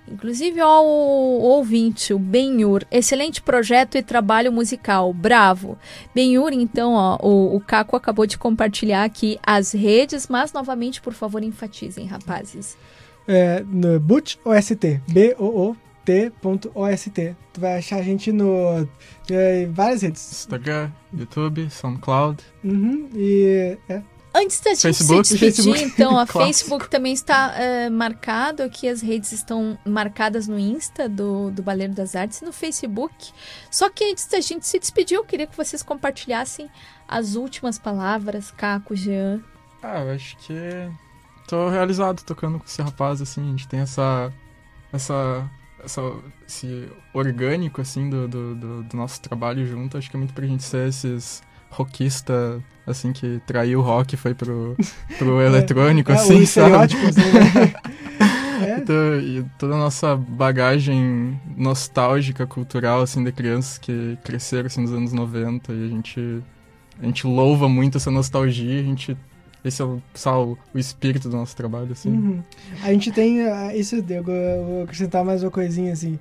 Inclusive 0.08 0.60
ao 0.60 0.84
ouvinte, 0.84 2.12
o 2.12 2.18
Benhur, 2.18 2.84
excelente 2.90 3.40
projeto 3.40 3.96
e 3.96 4.02
trabalho 4.02 4.52
musical, 4.52 5.12
bravo. 5.12 5.78
Benhur, 6.14 6.52
então, 6.52 6.94
ó, 6.94 7.18
o, 7.22 7.56
o 7.56 7.60
Caco 7.60 7.96
acabou 7.96 8.26
de 8.26 8.36
compartilhar 8.36 9.04
aqui 9.04 9.38
as 9.42 9.72
redes, 9.72 10.26
mas 10.28 10.52
novamente, 10.52 11.00
por 11.00 11.12
favor, 11.12 11.42
enfatizem, 11.42 12.06
rapazes. 12.06 12.76
É, 13.26 13.64
no 13.66 14.00
Boot 14.00 14.38
OST, 14.44 15.00
B-O-O-T.ost. 15.08 15.76
Tu 17.52 17.60
vai 17.60 17.78
achar 17.78 17.96
a 17.96 18.02
gente 18.02 18.32
no 18.32 18.88
é, 19.30 19.66
várias 19.66 20.02
redes. 20.02 20.32
Instagram, 20.32 20.90
YouTube, 21.16 21.70
SoundCloud. 21.70 22.42
Uhum, 22.64 23.08
e 23.14 23.78
é, 23.88 24.02
Antes 24.34 24.60
da 24.60 24.70
gente 24.70 24.82
Facebook, 24.82 25.28
se 25.28 25.38
despedir, 25.38 25.64
Facebook. 25.64 25.92
então, 25.92 26.18
a 26.18 26.24
Facebook 26.26 26.88
também 26.88 27.12
está 27.12 27.54
uh, 27.54 27.92
marcado 27.92 28.62
aqui, 28.62 28.88
as 28.88 29.02
redes 29.02 29.30
estão 29.32 29.78
marcadas 29.84 30.48
no 30.48 30.58
Insta 30.58 31.06
do, 31.08 31.50
do 31.50 31.62
Baleiro 31.62 31.92
das 31.92 32.16
Artes 32.16 32.40
e 32.40 32.44
no 32.44 32.52
Facebook. 32.52 33.32
Só 33.70 33.90
que 33.90 34.04
antes 34.04 34.26
da 34.26 34.40
gente 34.40 34.66
se 34.66 34.78
despedir, 34.78 35.16
eu 35.16 35.24
queria 35.24 35.46
que 35.46 35.56
vocês 35.56 35.82
compartilhassem 35.82 36.70
as 37.06 37.34
últimas 37.34 37.78
palavras, 37.78 38.50
Caco, 38.50 38.96
Jean. 38.96 39.42
Ah, 39.82 40.00
eu 40.00 40.14
acho 40.14 40.36
que 40.38 40.54
tô 41.46 41.68
realizado 41.68 42.22
tocando 42.22 42.58
com 42.58 42.64
esse 42.64 42.80
rapaz, 42.80 43.20
assim, 43.20 43.42
a 43.42 43.50
gente 43.50 43.68
tem 43.68 43.80
essa... 43.80 44.32
essa, 44.90 45.50
essa 45.84 46.00
esse 46.48 46.90
orgânico, 47.12 47.82
assim, 47.82 48.08
do, 48.08 48.26
do, 48.26 48.54
do, 48.54 48.82
do 48.84 48.96
nosso 48.96 49.20
trabalho 49.20 49.66
junto, 49.66 49.98
acho 49.98 50.10
que 50.10 50.16
é 50.16 50.18
muito 50.18 50.32
pra 50.32 50.46
gente 50.46 50.62
ser 50.62 50.88
esses 50.88 51.42
rockista, 51.72 52.62
assim, 52.86 53.12
que 53.12 53.40
traiu 53.46 53.80
o 53.80 53.82
rock 53.82 54.14
e 54.14 54.18
foi 54.18 54.34
pro, 54.34 54.76
pro 55.18 55.40
é, 55.40 55.46
eletrônico, 55.46 56.12
é, 56.12 56.14
assim, 56.14 56.44
sabe? 56.46 56.76
Assim, 56.76 56.94
né? 56.94 57.74
é. 58.68 58.78
então, 58.78 59.18
e 59.18 59.44
toda 59.58 59.74
a 59.74 59.78
nossa 59.78 60.16
bagagem 60.16 61.40
nostálgica, 61.56 62.46
cultural, 62.46 63.00
assim, 63.00 63.24
de 63.24 63.32
crianças 63.32 63.78
que 63.78 64.18
cresceram, 64.22 64.66
assim, 64.66 64.82
nos 64.82 64.92
anos 64.92 65.12
90 65.12 65.72
e 65.72 65.86
a 65.86 65.88
gente, 65.88 66.42
a 67.00 67.06
gente 67.06 67.26
louva 67.26 67.68
muito 67.68 67.96
essa 67.96 68.10
nostalgia, 68.10 68.80
a 68.80 68.84
gente 68.84 69.16
esse 69.64 69.80
é 69.80 69.84
o, 69.84 70.02
só 70.12 70.44
o, 70.44 70.58
espírito 70.74 71.28
do 71.28 71.36
nosso 71.36 71.54
trabalho, 71.54 71.92
assim. 71.92 72.10
Uhum. 72.10 72.42
A 72.82 72.92
gente 72.92 73.12
tem, 73.12 73.42
uh, 73.42 73.70
isso, 73.72 73.94
eu 73.94 74.24
vou 74.64 74.82
acrescentar 74.82 75.24
mais 75.24 75.44
uma 75.44 75.52
coisinha, 75.52 75.92
assim, 75.92 76.18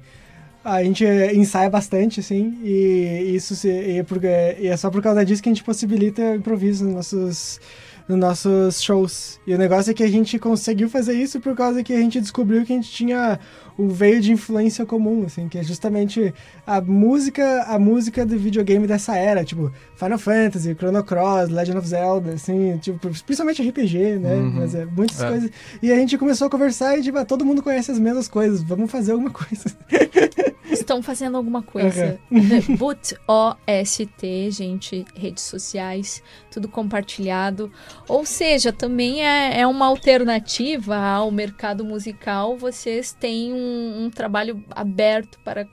a 0.63 0.83
gente 0.83 1.03
ensaia 1.33 1.69
bastante, 1.69 2.19
assim, 2.19 2.57
e 2.63 3.33
isso 3.35 3.55
se, 3.55 3.67
e 3.67 3.99
é, 3.99 4.57
e 4.59 4.67
é 4.67 4.77
só 4.77 4.89
por 4.89 5.01
causa 5.01 5.25
disso 5.25 5.41
que 5.41 5.49
a 5.49 5.51
gente 5.53 5.63
possibilita 5.63 6.35
improviso 6.35 6.85
nos 6.85 6.93
nossos, 6.93 7.59
nos 8.07 8.17
nossos 8.17 8.81
shows. 8.81 9.39
E 9.45 9.55
o 9.55 9.57
negócio 9.57 9.89
é 9.89 9.93
que 9.93 10.03
a 10.03 10.09
gente 10.09 10.37
conseguiu 10.37 10.87
fazer 10.87 11.13
isso 11.13 11.39
por 11.39 11.55
causa 11.55 11.83
que 11.83 11.93
a 11.93 11.99
gente 11.99 12.21
descobriu 12.21 12.63
que 12.63 12.73
a 12.73 12.75
gente 12.75 12.91
tinha 12.91 13.39
o 13.77 13.87
veio 13.89 14.21
de 14.21 14.31
influência 14.31 14.85
comum, 14.85 15.23
assim, 15.25 15.49
que 15.49 15.57
é 15.57 15.63
justamente 15.63 16.31
a 16.67 16.79
música, 16.79 17.63
a 17.63 17.79
música 17.79 18.23
do 18.23 18.37
videogame 18.37 18.85
dessa 18.85 19.17
era, 19.17 19.43
tipo 19.43 19.71
Final 19.95 20.19
Fantasy, 20.19 20.75
Chrono 20.75 21.03
Cross, 21.03 21.49
Legend 21.49 21.77
of 21.79 21.87
Zelda, 21.87 22.33
assim, 22.33 22.77
tipo, 22.77 22.99
principalmente 22.99 23.67
RPG, 23.67 24.19
né? 24.19 24.35
Uhum. 24.35 24.51
Mas 24.51 24.75
é 24.75 24.85
muitas 24.85 25.21
é. 25.21 25.27
coisas. 25.27 25.51
E 25.81 25.91
a 25.91 25.95
gente 25.95 26.17
começou 26.19 26.45
a 26.45 26.49
conversar 26.49 26.99
e 26.99 27.01
tipo, 27.01 27.17
ah, 27.17 27.25
todo 27.25 27.43
mundo 27.43 27.63
conhece 27.63 27.89
as 27.89 27.97
mesmas 27.97 28.27
coisas, 28.27 28.61
vamos 28.61 28.91
fazer 28.91 29.13
alguma 29.13 29.31
coisa. 29.31 29.75
Estão 30.91 31.01
fazendo 31.01 31.37
alguma 31.37 31.63
coisa. 31.63 32.19
Uhum. 32.29 32.75
Boot 32.75 33.15
OST, 33.25 34.51
gente, 34.51 35.05
redes 35.15 35.41
sociais, 35.45 36.21
tudo 36.51 36.67
compartilhado. 36.67 37.71
Ou 38.09 38.25
seja, 38.25 38.73
também 38.73 39.25
é, 39.25 39.61
é 39.61 39.65
uma 39.65 39.85
alternativa 39.85 40.97
ao 40.97 41.31
mercado 41.31 41.85
musical. 41.85 42.57
Vocês 42.57 43.13
têm 43.13 43.53
um, 43.53 44.03
um 44.03 44.09
trabalho 44.09 44.61
aberto 44.69 45.39
para 45.45 45.65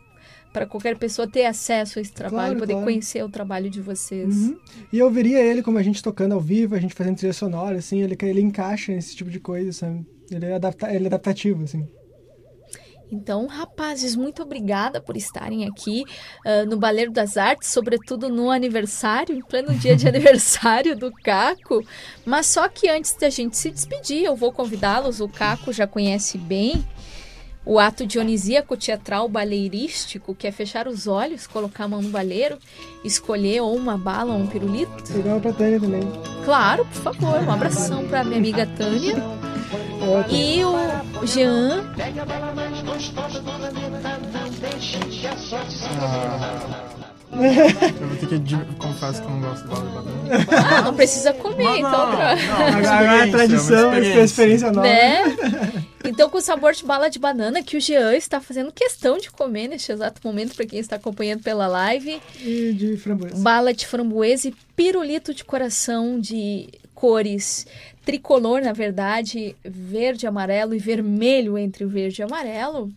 para 0.52 0.66
qualquer 0.66 0.96
pessoa 0.96 1.28
ter 1.28 1.44
acesso 1.44 1.98
a 1.98 2.02
esse 2.02 2.10
trabalho, 2.12 2.54
claro, 2.54 2.58
poder 2.58 2.72
claro. 2.72 2.86
conhecer 2.86 3.22
o 3.22 3.28
trabalho 3.28 3.68
de 3.68 3.82
vocês. 3.82 4.34
Uhum. 4.34 4.58
E 4.92 4.98
eu 4.98 5.10
veria 5.10 5.40
ele 5.40 5.62
como 5.62 5.78
a 5.78 5.82
gente 5.82 6.02
tocando 6.02 6.32
ao 6.32 6.40
vivo, 6.40 6.74
a 6.74 6.80
gente 6.80 6.94
fazendo 6.94 7.16
trilha 7.16 7.34
sonora, 7.34 7.76
assim, 7.76 8.02
ele, 8.02 8.16
ele 8.22 8.40
encaixa 8.40 8.90
nesse 8.92 9.14
tipo 9.14 9.30
de 9.30 9.38
coisa, 9.38 9.72
sabe? 9.72 10.06
Ele 10.30 10.46
é, 10.46 10.54
adapta, 10.54 10.92
ele 10.92 11.04
é 11.04 11.06
adaptativo, 11.06 11.64
assim. 11.64 11.86
Então, 13.10 13.46
rapazes, 13.46 14.14
muito 14.14 14.42
obrigada 14.42 15.00
por 15.00 15.16
estarem 15.16 15.66
aqui 15.66 16.04
uh, 16.44 16.68
no 16.68 16.76
Baleiro 16.76 17.10
das 17.10 17.36
Artes, 17.36 17.68
sobretudo 17.68 18.28
no 18.28 18.50
aniversário, 18.50 19.34
em 19.34 19.40
pleno 19.40 19.74
dia 19.74 19.96
de 19.96 20.06
aniversário 20.08 20.96
do 20.96 21.10
Caco. 21.12 21.82
Mas 22.24 22.46
só 22.46 22.68
que 22.68 22.88
antes 22.88 23.14
da 23.14 23.30
gente 23.30 23.56
se 23.56 23.70
despedir, 23.70 24.24
eu 24.24 24.36
vou 24.36 24.52
convidá-los. 24.52 25.20
O 25.20 25.28
Caco 25.28 25.72
já 25.72 25.86
conhece 25.86 26.36
bem 26.36 26.84
o 27.64 27.78
ato 27.78 28.06
dionisíaco 28.06 28.76
teatral 28.76 29.28
baleirístico, 29.28 30.34
que 30.34 30.46
é 30.46 30.52
fechar 30.52 30.88
os 30.88 31.06
olhos, 31.06 31.46
colocar 31.46 31.84
a 31.84 31.88
mão 31.88 32.00
no 32.00 32.08
baleiro, 32.08 32.58
escolher 33.04 33.60
ou 33.60 33.76
uma 33.76 33.98
bala 33.98 34.32
ou 34.32 34.40
um 34.40 34.46
pirulito. 34.46 34.92
Legal 35.14 35.40
pra 35.40 35.52
Tânia 35.52 35.80
também. 35.80 36.02
Claro, 36.44 36.84
por 36.86 37.02
favor. 37.02 37.42
Um 37.42 37.50
abração 37.50 38.06
pra 38.08 38.24
minha 38.24 38.38
amiga 38.38 38.66
Tânia. 38.66 39.16
E 40.30 40.64
o 40.64 41.26
Jean. 41.26 41.84
Ah. 46.00 47.07
Eu 47.30 48.08
vou 48.08 48.16
ter 48.16 48.40
que 48.40 48.74
confesso 48.78 49.20
que 49.20 49.26
eu 49.26 49.30
não 49.30 49.40
gosto 49.40 49.62
de 49.62 49.68
bala 49.68 49.86
de 49.86 49.92
banana. 49.92 50.18
Ah, 50.70 50.82
não 50.82 50.94
precisa 50.94 51.32
comer, 51.34 51.64
não, 51.64 51.76
então. 51.76 52.12
Não, 52.12 52.18
não, 52.18 52.78
agora 52.78 53.28
é 53.28 53.30
tradição, 53.30 53.92
é 53.92 53.98
experiência. 53.98 54.24
experiência 54.24 54.72
nova. 54.72 54.88
Né? 54.88 55.36
Então, 56.04 56.30
com 56.30 56.38
o 56.38 56.40
sabor 56.40 56.72
de 56.72 56.84
bala 56.84 57.10
de 57.10 57.18
banana, 57.18 57.62
que 57.62 57.76
o 57.76 57.80
Jean 57.80 58.14
está 58.14 58.40
fazendo 58.40 58.72
questão 58.72 59.18
de 59.18 59.30
comer 59.30 59.68
neste 59.68 59.92
exato 59.92 60.20
momento, 60.24 60.54
para 60.54 60.64
quem 60.64 60.78
está 60.78 60.96
acompanhando 60.96 61.42
pela 61.42 61.66
live. 61.66 62.20
E 62.40 62.72
de 62.72 62.96
framboesa. 62.96 63.42
Bala 63.42 63.74
de 63.74 63.86
framboesa 63.86 64.48
e 64.48 64.54
pirulito 64.74 65.34
de 65.34 65.44
coração 65.44 66.18
de 66.18 66.68
cores 66.94 67.66
tricolor, 68.04 68.62
na 68.62 68.72
verdade, 68.72 69.54
verde, 69.62 70.26
amarelo 70.26 70.74
e 70.74 70.78
vermelho 70.78 71.58
entre 71.58 71.84
o 71.84 71.88
verde 71.88 72.22
e 72.22 72.24
amarelo. 72.24 72.90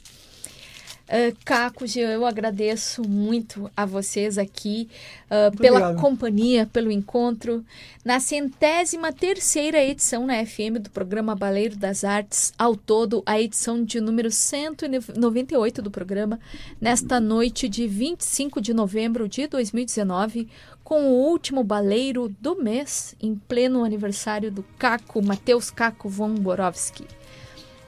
Uh, 1.08 1.36
Caco, 1.44 1.84
eu 1.96 2.26
agradeço 2.26 3.02
muito 3.02 3.70
a 3.76 3.86
vocês 3.86 4.38
aqui 4.38 4.88
uh, 5.26 5.56
pela 5.58 5.80
obrigado. 5.80 6.02
companhia, 6.02 6.66
pelo 6.66 6.90
encontro. 6.90 7.66
Na 8.04 8.20
centésima 8.20 9.12
terceira 9.12 9.84
edição 9.84 10.26
na 10.26 10.46
FM 10.46 10.80
do 10.80 10.90
programa 10.90 11.36
Baleiro 11.36 11.76
das 11.76 12.04
Artes, 12.04 12.54
ao 12.58 12.76
todo, 12.76 13.22
a 13.26 13.40
edição 13.40 13.84
de 13.84 14.00
número 14.00 14.32
198 14.32 15.82
do 15.82 15.92
programa, 15.92 16.40
nesta 16.80 17.20
noite 17.20 17.68
de 17.68 17.88
25 17.88 18.62
de 18.62 18.74
novembro 18.74 19.28
de 19.28 19.48
2019, 19.48 20.48
com 20.84 21.10
o 21.10 21.30
último 21.30 21.64
baleiro 21.64 22.34
do 22.40 22.56
mês, 22.56 23.16
em 23.22 23.36
pleno 23.36 23.84
aniversário 23.84 24.52
do 24.52 24.64
Caco, 24.78 25.22
Matheus 25.22 25.70
Caco 25.70 26.10
von 26.10 26.36
Borowski. 26.36 27.06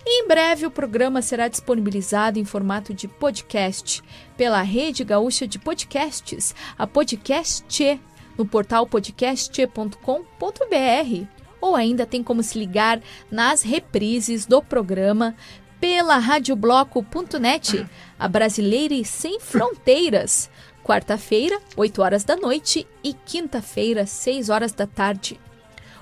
Em 0.05 0.27
breve, 0.27 0.65
o 0.65 0.71
programa 0.71 1.21
será 1.21 1.47
disponibilizado 1.47 2.37
em 2.37 2.43
formato 2.43 2.93
de 2.93 3.07
podcast 3.07 4.03
pela 4.35 4.61
Rede 4.61 5.03
Gaúcha 5.03 5.47
de 5.47 5.57
Podcasts, 5.57 6.53
a 6.77 6.85
Podcast, 6.85 8.01
no 8.37 8.45
portal 8.45 8.85
podcast.com.br. 8.85 11.27
Ou 11.61 11.75
ainda 11.75 12.05
tem 12.05 12.21
como 12.21 12.43
se 12.43 12.59
ligar 12.59 13.01
nas 13.31 13.61
reprises 13.61 14.45
do 14.45 14.61
programa 14.61 15.35
pela 15.79 16.17
radiobloco.net, 16.17 17.85
a 18.19 18.27
brasileira 18.27 19.01
sem 19.05 19.39
fronteiras. 19.39 20.49
Quarta-feira, 20.83 21.57
8 21.77 22.01
horas 22.01 22.25
da 22.25 22.35
noite 22.35 22.85
e 23.01 23.13
quinta-feira, 23.13 24.05
6 24.05 24.49
horas 24.49 24.73
da 24.73 24.85
tarde. 24.85 25.39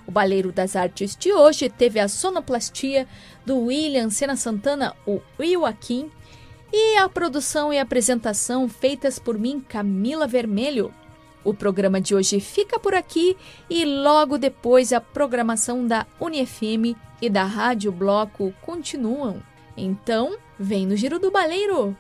O 0.08 0.12
Baleiro 0.12 0.52
das 0.52 0.76
Artes 0.76 1.16
de 1.16 1.32
hoje 1.32 1.70
teve 1.70 2.00
a 2.00 2.08
sonoplastia 2.08 3.08
do 3.46 3.66
William 3.66 4.10
Sena 4.10 4.36
Santana, 4.36 4.96
o 5.06 5.22
Joaquim, 5.40 6.12
e 6.72 6.98
a 6.98 7.10
produção 7.10 7.74
e 7.74 7.80
apresentação 7.80 8.70
feitas 8.70 9.20
por 9.20 9.38
mim, 9.38 9.60
Camila 9.60 10.26
Vermelho. 10.28 10.94
O 11.44 11.54
programa 11.54 12.00
de 12.00 12.14
hoje 12.14 12.40
fica 12.40 12.80
por 12.80 12.94
aqui 12.94 13.36
e 13.70 13.84
logo 13.84 14.38
depois 14.38 14.94
a 14.94 15.02
programação 15.02 15.86
da 15.86 16.06
UniFM 16.20 16.96
e 17.22 17.30
da 17.30 17.44
Rádio 17.44 17.92
Bloco 17.92 18.54
continuam. 18.62 19.42
Então, 19.76 20.38
vem 20.58 20.86
no 20.86 20.96
Giro 20.96 21.20
do 21.20 21.32
Baleiro! 21.32 21.98